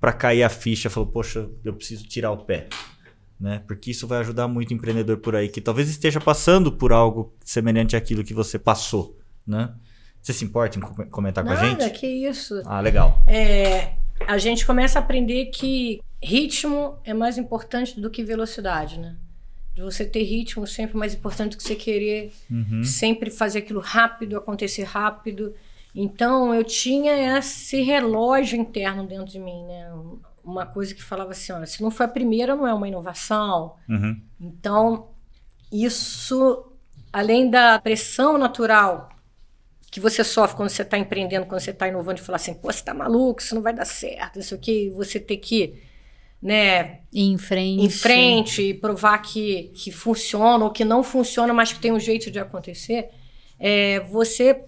pra 0.00 0.14
cair 0.14 0.42
a 0.44 0.48
ficha? 0.48 0.88
Falou, 0.88 1.10
poxa, 1.10 1.46
eu 1.62 1.74
preciso 1.74 2.06
tirar 2.08 2.30
o 2.30 2.38
pé, 2.38 2.68
né? 3.38 3.62
Porque 3.66 3.90
isso 3.90 4.06
vai 4.06 4.20
ajudar 4.20 4.48
muito 4.48 4.70
o 4.70 4.72
empreendedor 4.74 5.18
por 5.18 5.36
aí 5.36 5.50
que 5.50 5.60
talvez 5.60 5.90
esteja 5.90 6.18
passando 6.18 6.72
por 6.72 6.90
algo 6.90 7.34
semelhante 7.44 7.96
àquilo 7.96 8.24
que 8.24 8.32
você 8.32 8.58
passou, 8.58 9.18
né? 9.46 9.74
Você 10.22 10.32
se 10.32 10.42
importa 10.42 10.78
em 10.78 10.80
com- 10.80 11.04
comentar 11.10 11.44
com 11.44 11.50
a 11.50 11.54
Nada, 11.54 11.84
gente? 11.88 11.98
que 12.00 12.06
isso. 12.06 12.62
Ah, 12.64 12.80
legal. 12.80 13.22
É, 13.26 13.92
a 14.26 14.38
gente 14.38 14.64
começa 14.66 14.98
a 14.98 15.02
aprender 15.02 15.46
que 15.46 16.00
ritmo 16.22 16.98
é 17.04 17.12
mais 17.12 17.38
importante 17.38 18.00
do 18.00 18.10
que 18.10 18.24
velocidade, 18.24 18.98
né? 18.98 19.16
De 19.74 19.82
você 19.82 20.04
ter 20.04 20.22
ritmo 20.22 20.66
sempre 20.66 20.96
é 20.96 20.98
mais 20.98 21.14
importante 21.14 21.52
do 21.52 21.56
que 21.58 21.62
você 21.62 21.74
querer 21.74 22.32
Uhum. 22.50 22.82
sempre 22.82 23.30
fazer 23.30 23.58
aquilo 23.58 23.80
rápido, 23.80 24.36
acontecer 24.36 24.84
rápido. 24.84 25.54
Então 25.94 26.54
eu 26.54 26.64
tinha 26.64 27.38
esse 27.38 27.82
relógio 27.82 28.58
interno 28.58 29.06
dentro 29.06 29.26
de 29.26 29.38
mim, 29.38 29.64
né? 29.64 29.92
Uma 30.42 30.64
coisa 30.64 30.94
que 30.94 31.02
falava 31.02 31.32
assim, 31.32 31.52
olha, 31.52 31.66
se 31.66 31.82
não 31.82 31.90
foi 31.90 32.06
a 32.06 32.08
primeira, 32.08 32.54
não 32.54 32.66
é 32.66 32.72
uma 32.72 32.86
inovação. 32.86 33.74
Uhum. 33.88 34.20
Então, 34.40 35.08
isso, 35.72 36.72
além 37.12 37.50
da 37.50 37.78
pressão 37.78 38.38
natural 38.38 39.08
que 39.96 40.00
você 40.00 40.22
sofre 40.22 40.58
quando 40.58 40.68
você 40.68 40.82
está 40.82 40.98
empreendendo, 40.98 41.46
quando 41.46 41.58
você 41.58 41.70
está 41.70 41.88
inovando, 41.88 42.16
de 42.16 42.22
falar 42.22 42.36
assim, 42.36 42.52
pô, 42.52 42.70
você 42.70 42.84
tá 42.84 42.92
maluco, 42.92 43.40
isso 43.40 43.54
não 43.54 43.62
vai 43.62 43.72
dar 43.72 43.86
certo, 43.86 44.38
isso 44.38 44.54
aqui, 44.54 44.90
você 44.90 45.18
ter 45.18 45.38
que, 45.38 45.82
né, 46.42 47.00
em 47.10 47.38
frente. 47.38 47.82
em 47.82 47.88
frente 47.88 48.62
e 48.62 48.74
provar 48.74 49.16
que, 49.22 49.70
que 49.74 49.90
funciona 49.90 50.66
ou 50.66 50.70
que 50.70 50.84
não 50.84 51.02
funciona, 51.02 51.54
mas 51.54 51.72
que 51.72 51.80
tem 51.80 51.92
um 51.92 51.98
jeito 51.98 52.30
de 52.30 52.38
acontecer, 52.38 53.08
é, 53.58 54.00
você 54.00 54.66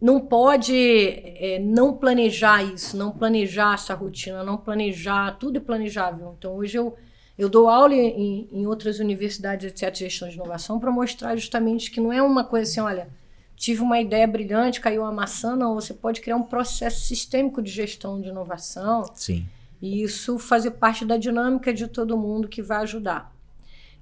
não 0.00 0.20
pode 0.20 0.72
é, 0.72 1.58
não 1.58 1.96
planejar 1.96 2.62
isso, 2.62 2.96
não 2.96 3.10
planejar 3.10 3.74
essa 3.74 3.92
rotina, 3.92 4.44
não 4.44 4.56
planejar, 4.56 5.36
tudo 5.36 5.56
é 5.56 5.60
planejável. 5.60 6.36
Então, 6.38 6.54
hoje 6.54 6.78
eu, 6.78 6.94
eu 7.36 7.48
dou 7.48 7.68
aula 7.68 7.92
em, 7.92 8.48
em 8.52 8.66
outras 8.68 9.00
universidades, 9.00 9.66
etc., 9.66 9.92
de 9.92 9.98
gestão 9.98 10.28
de 10.28 10.36
inovação, 10.36 10.78
para 10.78 10.92
mostrar 10.92 11.34
justamente 11.34 11.90
que 11.90 12.00
não 12.00 12.12
é 12.12 12.22
uma 12.22 12.44
coisa 12.44 12.70
assim, 12.70 12.78
olha, 12.78 13.08
tive 13.56 13.82
uma 13.82 14.00
ideia 14.00 14.26
brilhante, 14.26 14.80
caiu 14.80 15.02
uma 15.02 15.12
maçã, 15.12 15.56
não, 15.56 15.74
você 15.74 15.94
pode 15.94 16.20
criar 16.20 16.36
um 16.36 16.42
processo 16.42 17.00
sistêmico 17.04 17.62
de 17.62 17.70
gestão 17.70 18.20
de 18.20 18.28
inovação. 18.28 19.04
Sim. 19.14 19.46
E 19.80 20.02
isso 20.02 20.38
fazer 20.38 20.72
parte 20.72 21.04
da 21.04 21.16
dinâmica 21.16 21.72
de 21.72 21.86
todo 21.86 22.16
mundo 22.16 22.48
que 22.48 22.62
vai 22.62 22.78
ajudar. 22.78 23.32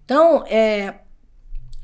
Então, 0.05 0.45
é, 0.47 1.01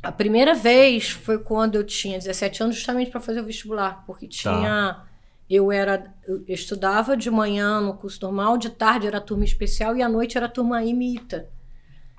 a 0.02 0.12
primeira 0.12 0.54
vez 0.54 1.10
foi 1.10 1.38
quando 1.38 1.74
eu 1.74 1.84
tinha 1.84 2.18
17 2.18 2.62
anos, 2.62 2.76
justamente 2.76 3.10
para 3.10 3.20
fazer 3.20 3.40
o 3.40 3.44
vestibular, 3.44 4.04
porque 4.06 4.26
tinha. 4.26 4.94
Tá. 4.94 5.04
Eu 5.50 5.72
era. 5.72 6.14
Eu 6.26 6.44
estudava 6.46 7.16
de 7.16 7.30
manhã 7.30 7.80
no 7.80 7.94
curso 7.94 8.18
normal, 8.22 8.58
de 8.58 8.68
tarde 8.68 9.06
era 9.06 9.18
turma 9.18 9.44
especial 9.44 9.96
e 9.96 10.02
à 10.02 10.08
noite 10.08 10.36
era 10.36 10.46
turma 10.46 10.84
imita 10.84 11.48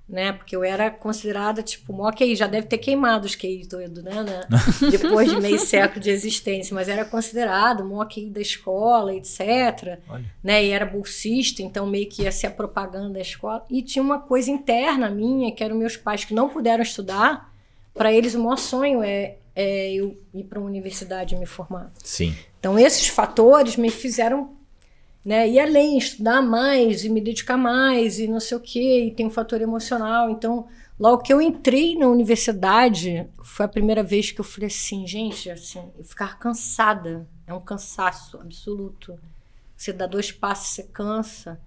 né? 0.10 0.34
Porque 0.34 0.56
eu 0.56 0.64
era 0.64 0.90
considerada, 0.90 1.62
tipo, 1.62 1.94
QI, 2.12 2.36
já 2.36 2.48
deve 2.48 2.66
ter 2.66 2.80
queimado 2.80 3.28
os 3.28 3.36
QI 3.36 3.68
todo, 3.68 4.02
né? 4.02 4.24
né? 4.24 4.48
Depois 4.90 5.30
de 5.30 5.40
meio 5.40 5.60
século 5.60 6.02
de 6.02 6.10
existência, 6.10 6.74
mas 6.74 6.90
era 6.90 7.06
considerado 7.06 7.86
mó 7.86 8.04
QI 8.06 8.32
da 8.32 8.42
escola, 8.42 9.14
etc. 9.14 10.00
Olha. 10.10 10.26
Né? 10.44 10.66
E 10.66 10.72
era 10.72 10.86
bolsista, 10.86 11.62
então 11.62 11.86
meio 11.86 12.10
que 12.10 12.24
ia 12.24 12.32
ser 12.32 12.48
a 12.48 12.52
propaganda 12.52 13.14
da 13.14 13.22
escola. 13.22 13.64
E 13.70 13.84
tinha 13.84 14.02
uma 14.02 14.20
coisa 14.20 14.50
interna 14.50 15.10
minha, 15.12 15.52
que 15.52 15.64
eram 15.64 15.76
meus 15.76 15.96
pais 15.96 16.26
que 16.26 16.34
não 16.34 16.50
puderam 16.50 16.82
estudar, 16.82 17.54
para 17.94 18.12
eles 18.12 18.34
o 18.34 18.40
maior 18.40 18.58
sonho 18.58 19.04
é, 19.04 19.36
é 19.56 19.94
eu 19.94 20.18
ir 20.34 20.44
para 20.46 20.60
uma 20.60 20.68
universidade 20.68 21.36
e 21.36 21.38
me 21.38 21.46
formar. 21.46 21.92
Sim. 22.04 22.36
Então 22.60 22.80
esses 22.80 23.08
fatores 23.08 23.76
me 23.76 23.92
fizeram 23.92 24.58
né? 25.30 25.48
E 25.48 25.60
além, 25.60 25.96
estudar 25.96 26.42
mais 26.42 27.06
e 27.06 27.10
me 27.10 27.22
dedicar 27.22 27.56
mais 27.56 28.18
e 28.18 28.28
não 28.28 28.40
sei 28.40 28.58
o 28.58 28.60
quê, 28.60 29.06
e 29.06 29.12
tem 29.12 29.28
um 29.28 29.30
fator 29.30 29.62
emocional. 29.62 30.32
Então, 30.32 30.68
logo 31.00 31.22
que 31.22 31.32
eu 31.32 31.40
entrei 31.40 31.96
na 31.96 32.08
universidade, 32.08 33.30
foi 33.44 33.68
a 33.68 33.70
primeira 33.70 34.02
vez 34.02 34.32
que 34.32 34.42
eu 34.42 34.44
falei 34.44 34.66
assim, 34.66 35.06
gente, 35.06 35.48
assim, 35.52 35.92
ficar 36.04 36.40
cansada 36.40 37.28
é 37.46 37.54
um 37.54 37.62
cansaço 37.62 38.38
absoluto. 38.42 39.20
Você 39.78 39.94
dá 39.94 40.08
dois 40.08 40.32
passos, 40.32 40.70
você 40.70 40.84
cansa. 40.86 41.62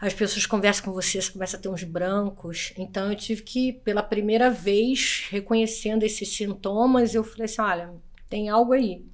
As 0.00 0.14
pessoas 0.14 0.46
conversam 0.46 0.86
com 0.86 0.92
você, 0.92 1.20
você 1.20 1.32
começa 1.32 1.58
a 1.58 1.60
ter 1.60 1.68
uns 1.68 1.84
brancos. 1.84 2.72
Então 2.78 3.10
eu 3.10 3.16
tive 3.16 3.42
que, 3.42 3.72
pela 3.74 4.02
primeira 4.02 4.48
vez, 4.48 5.26
reconhecendo 5.28 6.02
esses 6.02 6.34
sintomas, 6.34 7.14
eu 7.14 7.22
falei 7.22 7.44
assim: 7.44 7.60
olha, 7.60 7.92
tem 8.30 8.48
algo 8.48 8.72
aí. 8.72 9.04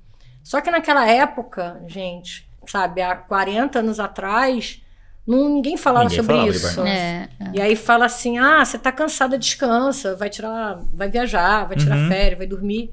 Só 0.41 0.61
que 0.61 0.71
naquela 0.71 1.05
época, 1.05 1.83
gente, 1.89 2.49
sabe, 2.67 3.03
há 3.03 3.15
40 3.15 3.79
anos 3.79 4.01
atrás, 4.01 4.83
não, 5.27 5.49
ninguém 5.49 5.77
falava 5.77 6.09
ninguém 6.09 6.19
sobre 6.19 6.33
falava 6.35 6.51
isso. 6.51 6.81
É, 6.83 7.29
é. 7.39 7.51
E 7.55 7.61
aí 7.61 7.77
fala 7.77 8.07
assim: 8.07 8.39
ah, 8.39 8.65
você 8.65 8.79
tá 8.79 8.91
cansada, 8.91 9.39
descansa, 9.39 10.17
vai 10.17 10.29
tirar, 10.29 10.81
vai 10.93 11.09
viajar, 11.09 11.67
vai 11.67 11.77
tirar 11.77 11.97
uhum. 11.97 12.09
férias, 12.09 12.39
vai 12.39 12.47
dormir. 12.47 12.91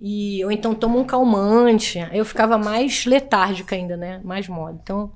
E, 0.00 0.44
ou 0.44 0.52
então 0.52 0.74
toma 0.74 0.96
um 0.96 1.04
calmante. 1.04 1.98
Eu 2.12 2.24
ficava 2.24 2.56
mais 2.56 3.04
letárgica 3.04 3.74
ainda, 3.74 3.96
né? 3.96 4.20
Mais 4.24 4.48
mole. 4.48 4.78
Então, 4.82 5.12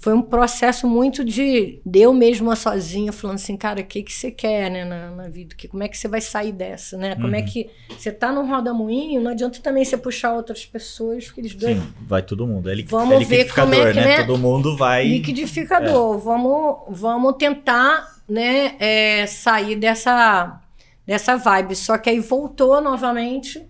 foi 0.00 0.14
um 0.14 0.22
processo 0.22 0.86
muito 0.86 1.24
de, 1.24 1.80
de 1.84 1.98
eu 1.98 2.14
mesma 2.14 2.54
sozinha, 2.54 3.12
falando 3.12 3.34
assim, 3.34 3.56
cara, 3.56 3.80
o 3.80 3.84
que, 3.84 4.04
que 4.04 4.12
você 4.12 4.30
quer, 4.30 4.70
né, 4.70 4.84
na, 4.84 5.10
na 5.10 5.28
vida? 5.28 5.56
Que, 5.56 5.66
como 5.66 5.82
é 5.82 5.88
que 5.88 5.98
você 5.98 6.06
vai 6.06 6.20
sair 6.20 6.52
dessa, 6.52 6.96
né? 6.96 7.16
Como 7.16 7.34
é 7.34 7.40
uhum. 7.40 7.44
é 7.44 7.48
que 7.48 7.68
você 7.98 8.12
tá 8.12 8.30
no 8.30 8.46
roda-moinho, 8.46 9.20
não 9.20 9.32
adianta 9.32 9.58
também 9.60 9.84
você 9.84 9.96
puxar 9.96 10.34
outras 10.34 10.64
pessoas, 10.64 11.24
porque 11.26 11.40
eles 11.40 11.54
dois... 11.56 11.76
Sim, 11.76 11.92
vai 12.02 12.22
todo 12.22 12.46
mundo. 12.46 12.70
É, 12.70 12.76
li, 12.76 12.84
vamos 12.84 13.22
é 13.22 13.24
ver 13.24 13.52
como 13.52 13.74
é 13.74 13.92
que, 13.92 13.98
né? 13.98 14.06
né? 14.06 14.16
Todo 14.24 14.38
mundo 14.38 14.76
vai... 14.76 15.04
Liquidificador. 15.04 16.16
É. 16.16 16.20
Vamos, 16.20 16.76
vamos 16.90 17.34
tentar, 17.36 18.20
né, 18.28 18.76
é, 18.78 19.26
sair 19.26 19.74
dessa, 19.74 20.60
dessa 21.04 21.36
vibe. 21.36 21.74
Só 21.74 21.98
que 21.98 22.08
aí 22.08 22.20
voltou 22.20 22.80
novamente 22.80 23.66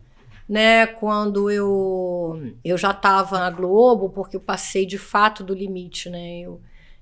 né, 0.48 0.86
quando 0.86 1.50
eu, 1.50 2.54
eu 2.64 2.78
já 2.78 2.92
estava 2.92 3.38
na 3.38 3.50
Globo, 3.50 4.08
porque 4.08 4.36
eu 4.36 4.40
passei 4.40 4.86
de 4.86 4.96
fato 4.96 5.44
do 5.44 5.52
limite, 5.52 6.08
né? 6.08 6.40
Eu 6.40 6.60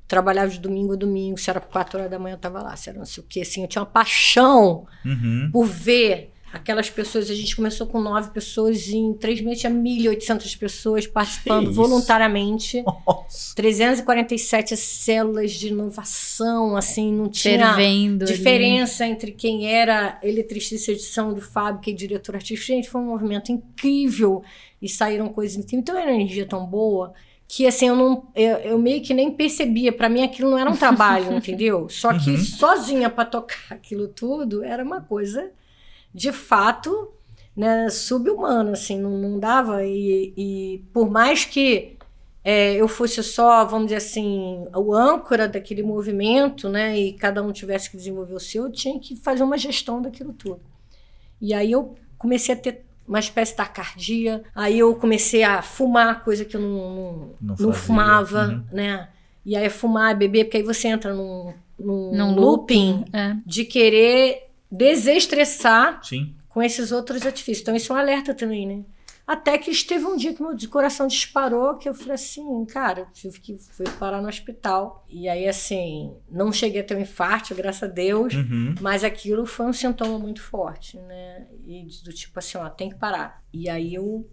trabalhava 0.09 0.49
de 0.49 0.59
domingo 0.59 0.95
a 0.95 0.97
domingo, 0.97 1.39
se 1.39 1.51
era 1.51 1.61
quatro 1.61 1.99
horas 1.99 2.11
da 2.11 2.19
manhã 2.19 2.35
eu 2.35 2.39
estava 2.39 2.63
lá, 2.63 2.75
se 2.77 2.91
era 2.91 2.99
não 2.99 3.07
sei 3.07 3.23
o 3.23 3.27
quê, 3.27 3.41
assim, 3.41 3.63
eu 3.63 3.69
tinha 3.69 3.83
uma 3.83 3.91
paixão 3.91 4.87
uhum. 5.05 5.51
por 5.53 5.65
ver 5.65 6.33
aquelas 6.53 6.89
pessoas, 6.89 7.31
a 7.31 7.35
gente 7.35 7.55
começou 7.55 7.87
com 7.87 8.01
nove 8.01 8.31
pessoas, 8.31 8.87
e 8.89 8.97
em 8.97 9.15
três 9.15 9.41
meses 9.41 9.61
tinha 9.61 9.73
1.800 9.73 10.59
pessoas 10.59 11.07
participando 11.07 11.73
voluntariamente. 11.73 12.83
Nossa. 12.83 13.55
347 13.55 14.77
células 14.77 15.53
de 15.53 15.69
inovação, 15.69 16.77
assim, 16.77 17.13
não 17.13 17.29
tinha 17.29 17.75
Fervendo 17.75 18.25
diferença 18.25 19.05
ali. 19.05 19.13
entre 19.13 19.33
quem 19.33 19.71
era 19.71 20.19
eletricista 20.23 20.93
de 20.93 20.99
edição 20.99 21.35
de 21.35 21.41
fábrica 21.41 21.91
e 21.91 21.95
diretor 21.95 22.37
artístico. 22.37 22.67
Gente, 22.67 22.89
foi 22.89 23.01
um 23.01 23.07
movimento 23.07 23.51
incrível 23.53 24.43
e 24.81 24.89
saíram 24.89 25.29
coisas 25.29 25.57
incríveis. 25.57 25.83
Então, 25.83 25.99
era 25.99 26.11
uma 26.11 26.17
energia 26.17 26.47
tão 26.47 26.65
boa 26.67 27.13
que 27.49 27.65
assim 27.65 27.87
eu 27.87 27.95
não 27.95 28.27
eu, 28.35 28.57
eu 28.57 28.79
meio 28.79 29.01
que 29.03 29.15
nem 29.15 29.31
percebia 29.31 29.93
para 29.93 30.09
mim 30.09 30.25
aquilo 30.25 30.51
não 30.51 30.59
era 30.59 30.69
um 30.69 30.77
trabalho 30.77 31.31
entendeu 31.39 31.89
só 31.89 32.13
que 32.13 32.31
uhum. 32.31 32.39
sozinha 32.39 33.09
para 33.09 33.25
tocar 33.25 33.57
aquilo 33.71 34.09
tudo 34.09 34.65
era 34.65 34.83
uma 34.83 35.01
coisa 35.01 35.53
de 36.15 36.33
fato, 36.33 37.13
né, 37.57 37.89
subhumano, 37.89 38.73
assim, 38.73 39.01
não, 39.01 39.19
não 39.19 39.39
dava. 39.39 39.85
E, 39.85 40.33
e, 40.37 40.85
por 40.93 41.11
mais 41.11 41.45
que 41.45 41.97
é, 42.45 42.75
eu 42.75 42.87
fosse 42.87 43.23
só, 43.23 43.65
vamos 43.65 43.87
dizer 43.87 43.97
assim, 43.97 44.67
o 44.75 44.95
âncora 44.95 45.49
daquele 45.49 45.83
movimento, 45.83 46.69
né, 46.69 46.97
e 46.99 47.13
cada 47.13 47.43
um 47.43 47.53
tivesse 47.53 47.91
que 47.91 47.97
desenvolver 47.97 48.35
o 48.35 48.41
seu, 48.41 48.65
eu 48.65 48.73
tinha 48.73 48.99
que 49.01 49.17
fazer 49.17 49.43
uma 49.43 49.59
gestão 49.59 50.01
daquilo 50.01 50.33
tudo. 50.33 50.61
E 51.41 51.53
aí 51.53 51.73
eu 51.73 51.95
comecei 52.19 52.55
a 52.55 52.59
ter 52.59 52.85
uma 53.07 53.19
espécie 53.19 53.53
de 53.53 53.57
tacardia, 53.57 54.43
aí 54.55 54.79
eu 54.79 54.95
comecei 54.97 55.45
a 55.45 55.63
fumar, 55.63 56.25
coisa 56.25 56.45
que 56.45 56.57
eu 56.57 56.61
não, 56.61 56.71
não, 56.71 57.31
não, 57.41 57.57
não 57.59 57.73
fumava, 57.73 58.49
uhum. 58.49 58.65
né? 58.73 59.09
E 59.45 59.57
aí 59.57 59.71
fumar, 59.71 60.17
beber, 60.17 60.45
porque 60.45 60.57
aí 60.57 60.63
você 60.63 60.89
entra 60.89 61.15
num, 61.15 61.53
num, 61.79 62.13
num 62.13 62.35
looping, 62.35 62.93
looping 62.93 63.17
é. 63.17 63.37
de 63.47 63.65
querer 63.65 64.46
desestressar 64.77 66.05
Sim. 66.05 66.35
com 66.49 66.62
esses 66.62 66.93
outros 66.93 67.24
artifícios. 67.24 67.62
Então, 67.62 67.77
isso 67.77 67.93
é 67.93 67.97
um 67.97 67.99
alerta 67.99 68.35
também, 68.35 68.66
né? 68.66 68.85
Até 69.27 69.59
que 69.59 69.72
esteve 69.72 70.05
um 70.05 70.16
dia 70.16 70.33
que 70.33 70.41
meu 70.41 70.57
coração 70.70 71.09
disparou, 71.09 71.77
que 71.77 71.89
eu 71.89 71.95
falei 71.95 72.14
assim, 72.14 72.64
cara, 72.66 73.09
tive 73.12 73.41
que 73.41 73.59
fui 73.59 73.87
parar 73.99 74.22
no 74.22 74.29
hospital. 74.29 75.05
E 75.09 75.29
aí, 75.29 75.49
assim, 75.49 76.14
não 76.31 76.53
cheguei 76.53 76.81
a 76.81 76.85
ter 76.85 76.97
um 76.97 77.01
infarto, 77.01 77.53
graças 77.53 77.83
a 77.83 77.93
Deus, 77.93 78.35
uhum. 78.35 78.77
mas 78.81 79.03
aquilo 79.03 79.45
foi 79.45 79.66
um 79.66 79.72
sintoma 79.72 80.16
muito 80.16 80.41
forte, 80.41 80.97
né? 80.99 81.49
E 81.66 81.89
do 82.05 82.12
tipo 82.12 82.39
assim, 82.39 82.57
ó, 82.57 82.68
tem 82.68 82.89
que 82.89 82.95
parar. 82.97 83.43
E 83.53 83.68
aí 83.68 83.95
eu 83.95 84.31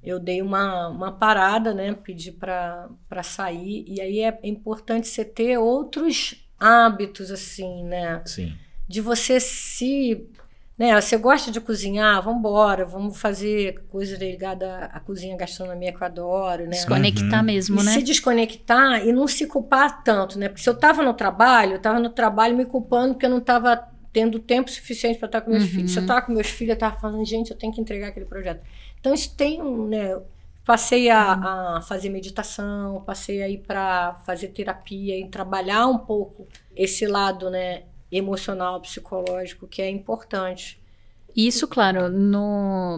eu 0.00 0.20
dei 0.20 0.42
uma, 0.42 0.88
uma 0.88 1.10
parada, 1.10 1.72
né? 1.72 1.92
Pedi 1.94 2.30
para 2.30 2.88
sair. 3.24 3.84
E 3.88 4.00
aí 4.00 4.20
é 4.20 4.38
importante 4.44 5.08
você 5.08 5.24
ter 5.24 5.58
outros 5.58 6.46
hábitos, 6.58 7.30
assim, 7.30 7.82
né? 7.84 8.22
Sim 8.26 8.52
de 8.88 9.00
você 9.00 9.38
se. 9.38 10.26
Né, 10.76 10.98
você 11.00 11.16
gosta 11.16 11.50
de 11.50 11.60
cozinhar? 11.60 12.22
Vamos 12.22 12.38
embora, 12.38 12.84
vamos 12.84 13.20
fazer 13.20 13.82
coisa 13.88 14.16
ligada 14.16 14.84
à 14.84 15.00
cozinha, 15.00 15.36
gastronomia 15.36 15.92
que 15.92 16.00
eu 16.00 16.06
adoro, 16.06 16.64
né? 16.64 16.70
Desconectar 16.70 17.40
uhum. 17.40 17.46
mesmo, 17.46 17.80
e 17.80 17.84
né? 17.84 17.92
Se 17.94 18.02
desconectar 18.02 19.04
e 19.04 19.12
não 19.12 19.26
se 19.26 19.46
culpar 19.48 20.04
tanto, 20.04 20.38
né? 20.38 20.48
Porque 20.48 20.62
se 20.62 20.68
eu 20.68 20.74
estava 20.74 21.02
no 21.02 21.12
trabalho, 21.14 21.72
eu 21.72 21.76
estava 21.78 21.98
no 21.98 22.10
trabalho 22.10 22.56
me 22.56 22.64
culpando 22.64 23.14
porque 23.14 23.26
eu 23.26 23.30
não 23.30 23.38
estava 23.38 23.88
tendo 24.12 24.38
tempo 24.38 24.70
suficiente 24.70 25.18
para 25.18 25.26
estar 25.26 25.40
com 25.40 25.50
meus 25.50 25.64
uhum. 25.64 25.68
filhos. 25.68 25.90
Se 25.90 25.98
eu 25.98 26.02
estava 26.02 26.22
com 26.22 26.32
meus 26.32 26.48
filhos, 26.48 26.70
eu 26.70 26.74
estava 26.74 26.96
falando, 26.96 27.24
gente, 27.24 27.50
eu 27.50 27.56
tenho 27.56 27.72
que 27.72 27.80
entregar 27.80 28.08
aquele 28.08 28.26
projeto. 28.26 28.62
Então, 29.00 29.12
isso 29.12 29.34
tem 29.36 29.60
um, 29.60 29.86
né? 29.88 30.16
Passei 30.64 31.08
a, 31.10 31.34
uhum. 31.34 31.76
a 31.76 31.80
fazer 31.80 32.08
meditação, 32.08 33.02
passei 33.06 33.42
aí 33.42 33.58
para 33.58 34.14
fazer 34.26 34.48
terapia 34.48 35.18
e 35.18 35.28
trabalhar 35.28 35.86
um 35.86 35.98
pouco 35.98 36.46
esse 36.76 37.06
lado, 37.06 37.50
né? 37.50 37.82
Emocional, 38.10 38.80
psicológico, 38.80 39.66
que 39.66 39.82
é 39.82 39.90
importante. 39.90 40.80
Isso, 41.36 41.68
claro, 41.68 42.00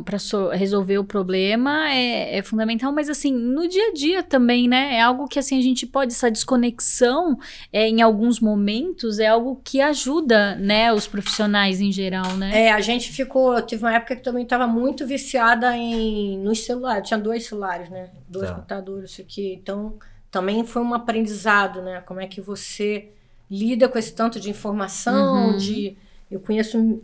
para 0.05 0.19
so 0.19 0.49
resolver 0.49 0.97
o 0.97 1.05
problema 1.05 1.93
é, 1.93 2.39
é, 2.39 2.43
fundamental, 2.43 2.91
mas 2.91 3.11
assim, 3.11 3.31
no 3.33 3.69
dia 3.69 3.89
a 3.89 3.93
dia 3.93 4.23
também, 4.23 4.67
né? 4.67 4.95
É 4.95 5.03
algo 5.03 5.29
que 5.29 5.39
assim 5.39 5.59
a 5.59 5.61
gente 5.61 5.87
pode, 5.87 6.13
essa 6.13 6.31
desconexão 6.31 7.39
é, 7.71 7.87
em 7.87 8.01
alguns 8.01 8.41
momentos 8.41 9.19
é 9.19 9.27
algo 9.27 9.61
que 9.63 9.81
ajuda, 9.81 10.55
né, 10.55 10.91
os 10.91 11.07
profissionais 11.07 11.83
em 11.83 11.93
geral, 11.93 12.35
né? 12.37 12.67
É, 12.67 12.73
a 12.73 12.81
gente 12.81 13.13
ficou, 13.13 13.61
teve 13.61 13.85
uma 13.85 13.95
época 13.95 14.17
que 14.17 14.23
também 14.23 14.45
estava 14.45 14.67
muito 14.67 15.07
viciada 15.07 15.77
em 15.77 16.39
nos 16.39 16.61
celulares, 16.61 17.09
tinha 17.09 17.21
dois 17.21 17.47
celulares, 17.47 17.91
né? 17.91 18.09
Dois 18.27 18.49
tá. 18.49 18.55
computadores, 18.55 19.11
isso 19.11 19.21
aqui. 19.21 19.53
Então, 19.61 19.99
também 20.31 20.65
foi 20.65 20.81
um 20.81 20.95
aprendizado, 20.95 21.83
né? 21.83 22.01
Como 22.07 22.21
é 22.21 22.27
que 22.27 22.41
você 22.41 23.11
lida 23.51 23.89
com 23.89 23.99
esse 23.99 24.15
tanto 24.15 24.39
de 24.39 24.49
informação, 24.49 25.51
uhum. 25.51 25.57
de 25.57 25.97
eu 26.31 26.41
conheço 26.41 27.03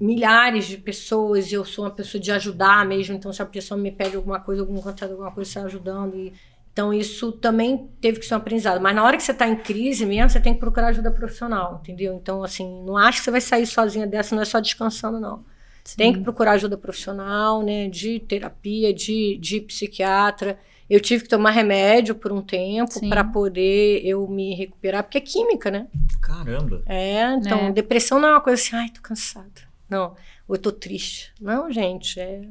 milhares 0.00 0.66
de 0.66 0.76
pessoas 0.76 1.50
e 1.50 1.54
eu 1.54 1.64
sou 1.64 1.84
uma 1.84 1.90
pessoa 1.90 2.20
de 2.20 2.30
ajudar 2.32 2.84
mesmo, 2.84 3.14
então 3.14 3.32
se 3.32 3.40
a 3.40 3.46
pessoa 3.46 3.78
me 3.78 3.90
pede 3.90 4.16
alguma 4.16 4.40
coisa, 4.40 4.62
algum 4.62 4.80
contato, 4.80 5.10
alguma 5.10 5.30
coisa, 5.30 5.50
você 5.50 5.58
está 5.58 5.68
ajudando 5.68 6.16
e 6.16 6.32
então 6.72 6.92
isso 6.92 7.32
também 7.32 7.88
teve 8.02 8.20
que 8.20 8.26
ser 8.26 8.34
um 8.34 8.36
aprendizado. 8.36 8.82
Mas 8.82 8.94
na 8.94 9.02
hora 9.02 9.16
que 9.16 9.22
você 9.22 9.32
está 9.32 9.48
em 9.48 9.56
crise 9.56 10.04
mesmo, 10.04 10.28
você 10.28 10.38
tem 10.38 10.52
que 10.52 10.60
procurar 10.60 10.88
ajuda 10.88 11.10
profissional, 11.10 11.80
entendeu? 11.80 12.14
Então 12.14 12.44
assim, 12.44 12.84
não 12.84 12.98
acho 12.98 13.20
que 13.20 13.24
você 13.24 13.30
vai 13.30 13.40
sair 13.40 13.66
sozinha 13.66 14.06
dessa, 14.06 14.34
não 14.34 14.42
é 14.42 14.44
só 14.44 14.60
descansando 14.60 15.18
não. 15.18 15.42
Sim. 15.82 15.96
Tem 15.96 16.12
que 16.12 16.20
procurar 16.20 16.52
ajuda 16.52 16.76
profissional, 16.76 17.62
né? 17.62 17.88
De 17.88 18.18
terapia, 18.20 18.92
de, 18.92 19.38
de 19.38 19.60
psiquiatra. 19.60 20.58
Eu 20.88 21.00
tive 21.00 21.24
que 21.24 21.28
tomar 21.28 21.50
remédio 21.50 22.14
por 22.14 22.32
um 22.32 22.40
tempo 22.40 23.00
para 23.08 23.24
poder 23.24 24.02
eu 24.04 24.26
me 24.28 24.54
recuperar, 24.54 25.02
porque 25.02 25.18
é 25.18 25.20
química, 25.20 25.70
né? 25.70 25.88
Caramba. 26.22 26.82
É, 26.86 27.34
então, 27.34 27.58
é. 27.58 27.72
depressão 27.72 28.20
não 28.20 28.28
é 28.28 28.32
uma 28.32 28.40
coisa 28.40 28.62
assim, 28.62 28.76
ai, 28.76 28.88
tô 28.90 29.00
cansada. 29.00 29.66
Não, 29.88 30.14
ou 30.46 30.54
eu 30.54 30.62
tô 30.62 30.70
triste. 30.70 31.32
Não, 31.40 31.70
gente, 31.72 32.20
é, 32.20 32.48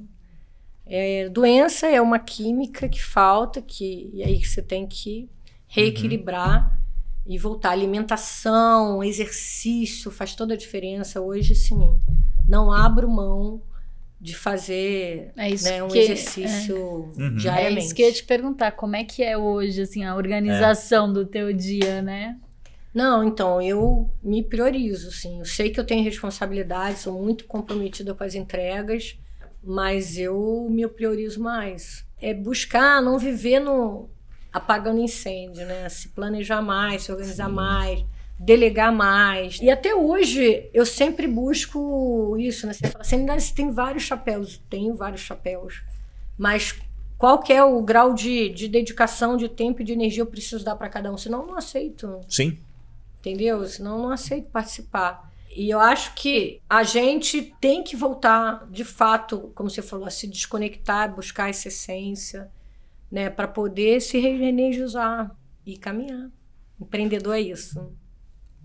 é 0.85 1.29
doença 1.29 1.87
é 1.87 2.01
uma 2.01 2.19
química 2.19 2.89
que 2.89 3.01
falta, 3.01 3.61
que 3.61 4.09
e 4.13 4.21
aí 4.21 4.43
você 4.43 4.61
tem 4.61 4.85
que 4.85 5.29
reequilibrar 5.67 6.65
uhum. 7.25 7.33
e 7.33 7.37
voltar. 7.37 7.71
Alimentação, 7.71 9.01
exercício, 9.01 10.11
faz 10.11 10.35
toda 10.35 10.55
a 10.55 10.57
diferença. 10.57 11.21
Hoje, 11.21 11.55
sim, 11.55 11.99
não 12.47 12.69
abro 12.69 13.09
mão 13.09 13.61
de 14.25 14.35
fazer 14.35 15.31
é 15.37 15.49
né, 15.61 15.83
um 15.83 15.87
que, 15.87 15.99
exercício 15.99 17.11
é. 17.15 17.21
Uhum. 17.21 17.35
diariamente. 17.35 17.77
É 17.79 17.85
isso 17.85 17.93
que 17.93 18.01
eu 18.01 18.07
ia 18.07 18.11
te 18.11 18.23
perguntar, 18.23 18.71
como 18.71 18.95
é 18.95 19.03
que 19.03 19.23
é 19.23 19.37
hoje 19.37 19.83
assim 19.83 20.03
a 20.03 20.15
organização 20.15 21.11
é. 21.11 21.13
do 21.13 21.25
teu 21.27 21.53
dia, 21.53 22.01
né? 22.01 22.35
Não, 22.91 23.23
então 23.23 23.61
eu 23.61 24.09
me 24.23 24.41
priorizo, 24.41 25.11
sim. 25.11 25.37
Eu 25.39 25.45
sei 25.45 25.69
que 25.69 25.79
eu 25.79 25.85
tenho 25.85 26.03
responsabilidade, 26.03 26.99
sou 26.99 27.21
muito 27.21 27.45
comprometida 27.45 28.15
com 28.15 28.23
as 28.23 28.33
entregas, 28.33 29.15
mas 29.63 30.17
eu 30.17 30.67
me 30.71 30.87
priorizo 30.87 31.39
mais. 31.39 32.03
É 32.19 32.33
buscar 32.33 33.03
não 33.03 33.19
viver 33.19 33.59
no 33.59 34.09
apagando 34.51 34.99
incêndio, 34.99 35.67
né? 35.67 35.87
Se 35.87 36.09
planejar 36.09 36.63
mais, 36.63 37.03
se 37.03 37.11
organizar 37.11 37.47
sim. 37.47 37.53
mais 37.53 38.05
delegar 38.37 38.93
mais. 38.93 39.59
E 39.61 39.69
até 39.69 39.95
hoje 39.95 40.69
eu 40.73 40.85
sempre 40.85 41.27
busco 41.27 42.35
isso, 42.37 42.67
né? 42.67 42.73
Você 42.73 42.87
fala 42.87 43.01
assim, 43.01 43.25
você 43.25 43.53
tem 43.53 43.71
vários 43.71 44.03
chapéus, 44.03 44.61
tenho 44.69 44.93
vários 44.95 45.21
chapéus, 45.21 45.81
mas 46.37 46.75
qual 47.17 47.39
que 47.39 47.53
é 47.53 47.63
o 47.63 47.81
grau 47.81 48.13
de, 48.13 48.49
de 48.49 48.67
dedicação, 48.67 49.37
de 49.37 49.47
tempo 49.47 49.81
e 49.81 49.85
de 49.85 49.93
energia 49.93 50.21
eu 50.21 50.27
preciso 50.27 50.63
dar 50.63 50.75
para 50.75 50.89
cada 50.89 51.11
um? 51.11 51.17
Senão 51.17 51.41
eu 51.41 51.47
não 51.47 51.57
aceito. 51.57 52.19
Sim. 52.27 52.57
Entendeu? 53.19 53.65
Senão 53.65 53.97
eu 53.97 54.03
não 54.03 54.11
aceito 54.11 54.49
participar. 54.49 55.31
E 55.55 55.69
eu 55.69 55.79
acho 55.79 56.13
que 56.15 56.61
a 56.69 56.83
gente 56.83 57.55
tem 57.61 57.81
que 57.81 57.95
voltar, 57.95 58.67
de 58.69 58.83
fato, 58.83 59.53
como 59.55 59.69
você 59.69 59.81
falou, 59.81 60.05
a 60.05 60.11
se 60.11 60.27
desconectar, 60.27 61.15
buscar 61.15 61.49
essa 61.49 61.69
essência, 61.69 62.51
né, 63.09 63.29
para 63.29 63.47
poder 63.47 64.01
se 64.01 64.19
reenergizar 64.19 65.33
e 65.65 65.77
caminhar. 65.77 66.29
Empreendedor 66.79 67.35
é 67.35 67.39
isso. 67.39 67.95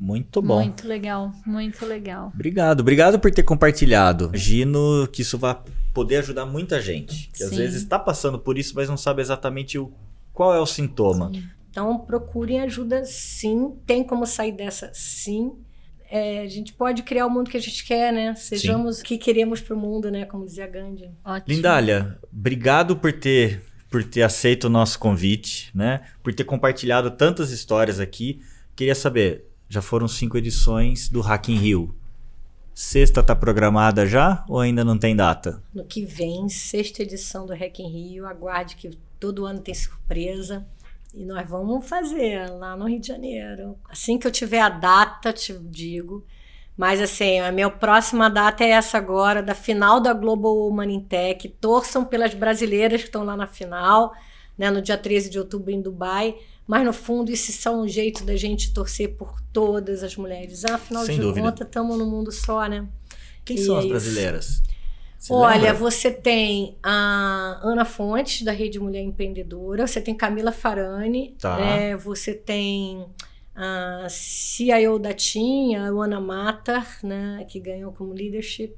Muito 0.01 0.41
bom. 0.41 0.61
Muito 0.61 0.89
legal, 0.89 1.31
muito 1.45 1.85
legal. 1.85 2.33
Obrigado, 2.35 2.81
obrigado 2.81 3.21
por 3.21 3.31
ter 3.31 3.43
compartilhado. 3.43 4.27
Imagino 4.27 5.07
que 5.13 5.21
isso 5.21 5.37
vai 5.37 5.61
poder 5.93 6.17
ajudar 6.17 6.47
muita 6.47 6.81
gente. 6.81 7.29
Que 7.29 7.39
Sim. 7.39 7.45
às 7.45 7.51
vezes 7.51 7.83
está 7.83 7.99
passando 7.99 8.39
por 8.39 8.57
isso, 8.57 8.73
mas 8.75 8.89
não 8.89 8.97
sabe 8.97 9.21
exatamente 9.21 9.79
o, 9.79 9.93
qual 10.33 10.55
é 10.55 10.59
o 10.59 10.65
sintoma. 10.65 11.31
Sim. 11.31 11.45
Então 11.71 11.99
procurem 11.99 12.63
ajuda 12.63 13.05
sim. 13.05 13.77
Tem 13.87 14.03
como 14.03 14.27
sair 14.27 14.53
dessa 14.53 14.91
sim. 14.95 15.53
É, 16.11 16.41
a 16.41 16.49
gente 16.49 16.73
pode 16.73 17.03
criar 17.03 17.27
o 17.27 17.31
mundo 17.31 17.51
que 17.51 17.57
a 17.57 17.61
gente 17.61 17.85
quer, 17.85 18.13
né? 18.13 18.35
Sejamos 18.35 18.97
sim. 18.97 19.03
o 19.03 19.05
que 19.05 19.19
queremos 19.19 19.61
para 19.61 19.77
o 19.77 19.79
mundo, 19.79 20.11
né? 20.11 20.25
Como 20.25 20.45
dizia 20.47 20.67
Gandhi. 20.67 21.11
Ótimo. 21.25 21.55
Lindália, 21.55 22.19
obrigado 22.33 22.97
por 22.97 23.13
ter 23.13 23.63
por 23.91 24.05
ter 24.05 24.23
aceito 24.23 24.65
o 24.65 24.71
nosso 24.71 24.99
convite, 24.99 25.71
né? 25.75 26.03
Por 26.23 26.33
ter 26.33 26.45
compartilhado 26.45 27.11
tantas 27.11 27.51
histórias 27.51 28.01
aqui. 28.01 28.41
Queria 28.75 28.95
saber, 28.95 29.50
já 29.71 29.81
foram 29.81 30.09
cinco 30.09 30.37
edições 30.37 31.09
do 31.09 31.21
Hack 31.21 31.49
in 31.49 31.55
Rio. 31.55 31.95
Sexta 32.75 33.23
tá 33.23 33.37
programada 33.37 34.05
já 34.05 34.45
ou 34.49 34.59
ainda 34.59 34.85
não 34.85 34.99
tem 34.99 35.15
data? 35.15 35.63
No 35.73 35.85
que 35.85 36.05
vem, 36.05 36.49
sexta 36.49 37.05
edição 37.05 37.47
do 37.47 37.55
Hack 37.55 37.79
in 37.79 37.89
Rio. 37.89 38.27
Aguarde 38.27 38.75
que 38.75 38.91
todo 39.21 39.47
ano 39.47 39.61
tem 39.61 39.73
surpresa. 39.73 40.67
E 41.15 41.25
nós 41.25 41.49
vamos 41.49 41.89
fazer 41.89 42.51
lá 42.51 42.77
no 42.77 42.89
Rio 42.89 42.99
de 42.99 43.07
Janeiro. 43.07 43.79
Assim 43.89 44.19
que 44.19 44.27
eu 44.27 44.33
tiver 44.33 44.61
a 44.61 44.69
data, 44.69 45.33
te 45.33 45.57
digo. 45.57 46.27
Mas 46.77 47.01
assim, 47.01 47.39
a 47.39 47.53
minha 47.53 47.71
próxima 47.71 48.29
data 48.29 48.65
é 48.65 48.71
essa 48.71 48.99
agora, 48.99 49.41
da 49.41 49.55
final 49.55 50.01
da 50.01 50.13
Global 50.13 50.57
Woman 50.57 50.91
in 50.91 51.01
Tech. 51.01 51.49
Torçam 51.61 52.05
pelas 52.05 52.35
brasileiras 52.35 53.03
que 53.03 53.07
estão 53.07 53.23
lá 53.23 53.37
na 53.37 53.47
final, 53.47 54.13
né, 54.59 54.69
no 54.69 54.83
dia 54.83 54.99
13 54.99 55.31
de 55.31 55.39
outubro 55.39 55.71
em 55.71 55.81
Dubai. 55.81 56.35
Mas 56.71 56.85
no 56.85 56.93
fundo, 56.93 57.33
isso 57.33 57.69
é 57.69 57.73
um 57.73 57.89
jeito 57.89 58.23
da 58.23 58.37
gente 58.37 58.73
torcer 58.73 59.17
por 59.17 59.41
todas 59.53 60.05
as 60.05 60.15
mulheres. 60.15 60.65
Afinal 60.65 61.05
Sem 61.05 61.19
de 61.19 61.41
contas, 61.41 61.67
estamos 61.67 61.99
no 61.99 62.07
mundo 62.07 62.31
só, 62.31 62.65
né? 62.69 62.87
Quem 63.45 63.57
e 63.57 63.59
são 63.59 63.75
é 63.75 63.81
as 63.81 63.87
brasileiras? 63.87 64.63
Você 65.19 65.33
Olha, 65.33 65.63
lembra? 65.63 65.75
você 65.75 66.13
tem 66.13 66.79
a 66.81 67.59
Ana 67.61 67.85
Fontes, 67.85 68.43
da 68.43 68.53
Rede 68.53 68.79
Mulher 68.79 69.03
Empreendedora, 69.03 69.85
você 69.85 70.01
tem 70.01 70.15
Camila 70.15 70.53
Farani, 70.53 71.35
tá. 71.41 71.61
é, 71.61 71.97
você 71.97 72.35
tem 72.35 73.05
a 73.53 74.07
CIO 74.09 75.01
da 75.01 75.13
TIM, 75.13 75.75
a 75.75 75.87
Ana 75.87 76.21
Matar, 76.21 77.01
né, 77.03 77.45
que 77.49 77.59
ganhou 77.59 77.91
como 77.91 78.13
leadership. 78.13 78.77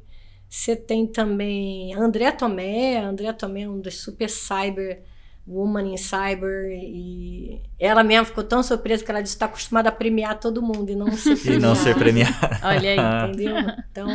Você 0.49 0.75
tem 0.75 1.07
também 1.07 1.93
a 1.93 1.99
André 1.99 2.33
Tomé, 2.33 2.97
a 2.97 3.07
André 3.07 3.31
Tomé 3.35 3.65
é 3.65 3.69
um 3.69 3.79
dos 3.79 3.99
super 3.99 4.31
cyber 4.31 5.03
Woman 5.47 5.93
in 5.93 5.97
Cyber 5.97 6.71
e 6.71 7.61
ela 7.79 8.05
mesma 8.05 8.25
ficou 8.25 8.45
tão 8.45 8.63
surpresa 8.63 9.05
que 9.05 9.11
ela 9.11 9.21
disse 9.21 9.35
que 9.35 9.37
está 9.37 9.47
acostumada 9.47 9.89
a 9.89 9.93
premiar 9.93 10.39
todo 10.39 10.63
mundo 10.63 10.91
e 10.91 10.95
não 10.95 11.11
ser 11.17 11.37
premiada. 11.37 11.57
e 11.57 11.59
não 11.59 11.75
ser 11.75 11.97
premiada. 11.97 12.61
Olha 12.63 12.91
aí, 12.91 12.99
entendeu? 13.31 13.57
Então, 13.91 14.09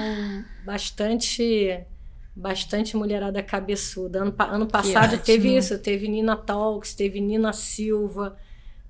bastante 0.65 1.85
bastante 2.37 2.95
mulherada 2.95 3.41
cabeçuda. 3.41 4.21
Ano, 4.21 4.35
ano 4.37 4.67
passado 4.67 5.17
teve 5.17 5.57
isso, 5.57 5.77
teve 5.79 6.07
Nina 6.07 6.35
Talks, 6.35 6.93
teve 6.93 7.19
Nina 7.19 7.51
Silva, 7.51 8.37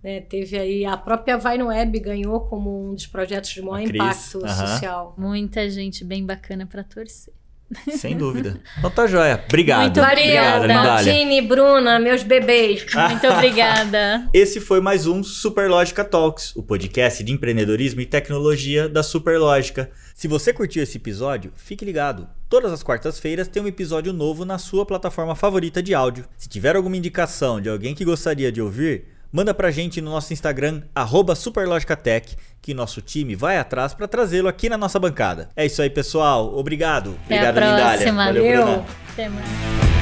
né? 0.04 0.20
teve 0.20 0.58
aí 0.58 0.86
a 0.86 0.98
própria 0.98 1.38
Vine 1.38 1.64
Web 1.64 2.00
ganhou 2.02 2.42
como 2.42 2.90
um 2.90 2.94
dos 2.94 3.08
projetos 3.08 3.50
de 3.52 3.62
maior 3.62 3.88
impacto 3.88 4.42
social. 4.42 5.16
Muita 5.18 5.70
gente 5.70 6.04
bem 6.04 6.26
bacana 6.26 6.66
para 6.66 6.84
torcer. 6.84 7.34
Sem 7.98 8.18
dúvida. 8.18 8.60
Então 8.78 8.90
tá 8.90 9.08
joia. 9.08 9.44
Obrigado. 9.48 9.82
Muito 9.82 10.02
obrigada, 10.02 10.68
Maltini, 10.68 11.42
Bruna, 11.42 12.00
meus 12.00 12.24
bebês. 12.24 12.86
Muito 12.94 13.28
obrigada. 13.28 14.28
Esse 14.34 14.62
foi 14.62 14.80
mais 14.80 15.06
um 15.06 15.22
Superlógica 15.22 16.04
Talks, 16.04 16.56
o 16.56 16.64
podcast 16.64 17.24
de 17.24 17.34
empreendedorismo 17.34 18.00
e 18.00 18.06
tecnologia 18.06 18.88
da 18.88 19.04
Superlógica. 19.04 19.92
Se 20.16 20.28
você 20.28 20.54
curtiu 20.54 20.82
esse 20.82 20.98
episódio, 20.98 21.52
fique 21.56 21.84
ligado. 21.84 22.28
Todas 22.50 22.72
as 22.72 22.82
quartas-feiras 22.82 23.48
tem 23.48 23.62
um 23.62 23.68
episódio 23.68 24.14
novo 24.14 24.46
na 24.46 24.58
sua 24.58 24.86
plataforma 24.86 25.36
favorita 25.36 25.84
de 25.84 25.94
áudio. 25.94 26.26
Se 26.38 26.48
tiver 26.48 26.76
alguma 26.76 26.96
indicação 26.96 27.60
de 27.60 27.70
alguém 27.70 27.94
que 27.94 28.06
gostaria 28.06 28.52
de 28.52 28.62
ouvir, 28.62 29.17
manda 29.32 29.54
pra 29.54 29.72
gente 29.72 30.02
no 30.02 30.12
nosso 30.12 30.34
Instagram, 30.34 30.84
superlogicatech, 31.36 32.36
que 32.62 32.74
nosso 32.74 33.02
time 33.02 33.36
vai 33.36 33.58
atrás 33.58 33.94
para 33.94 34.08
trazê-lo 34.08 34.48
aqui 34.48 34.70
na 34.70 34.78
nossa 34.78 35.00
bancada. 35.00 35.50
É 35.56 35.66
isso 35.66 35.82
aí, 35.82 35.90
pessoal. 35.90 36.58
Obrigado. 36.58 37.18
Até 37.26 37.36
Obrigado, 37.36 37.56
Lindália. 37.56 38.14
Valeu, 38.14 38.44
Valeu. 38.44 38.86
Até 39.14 39.30
mais. 39.30 39.97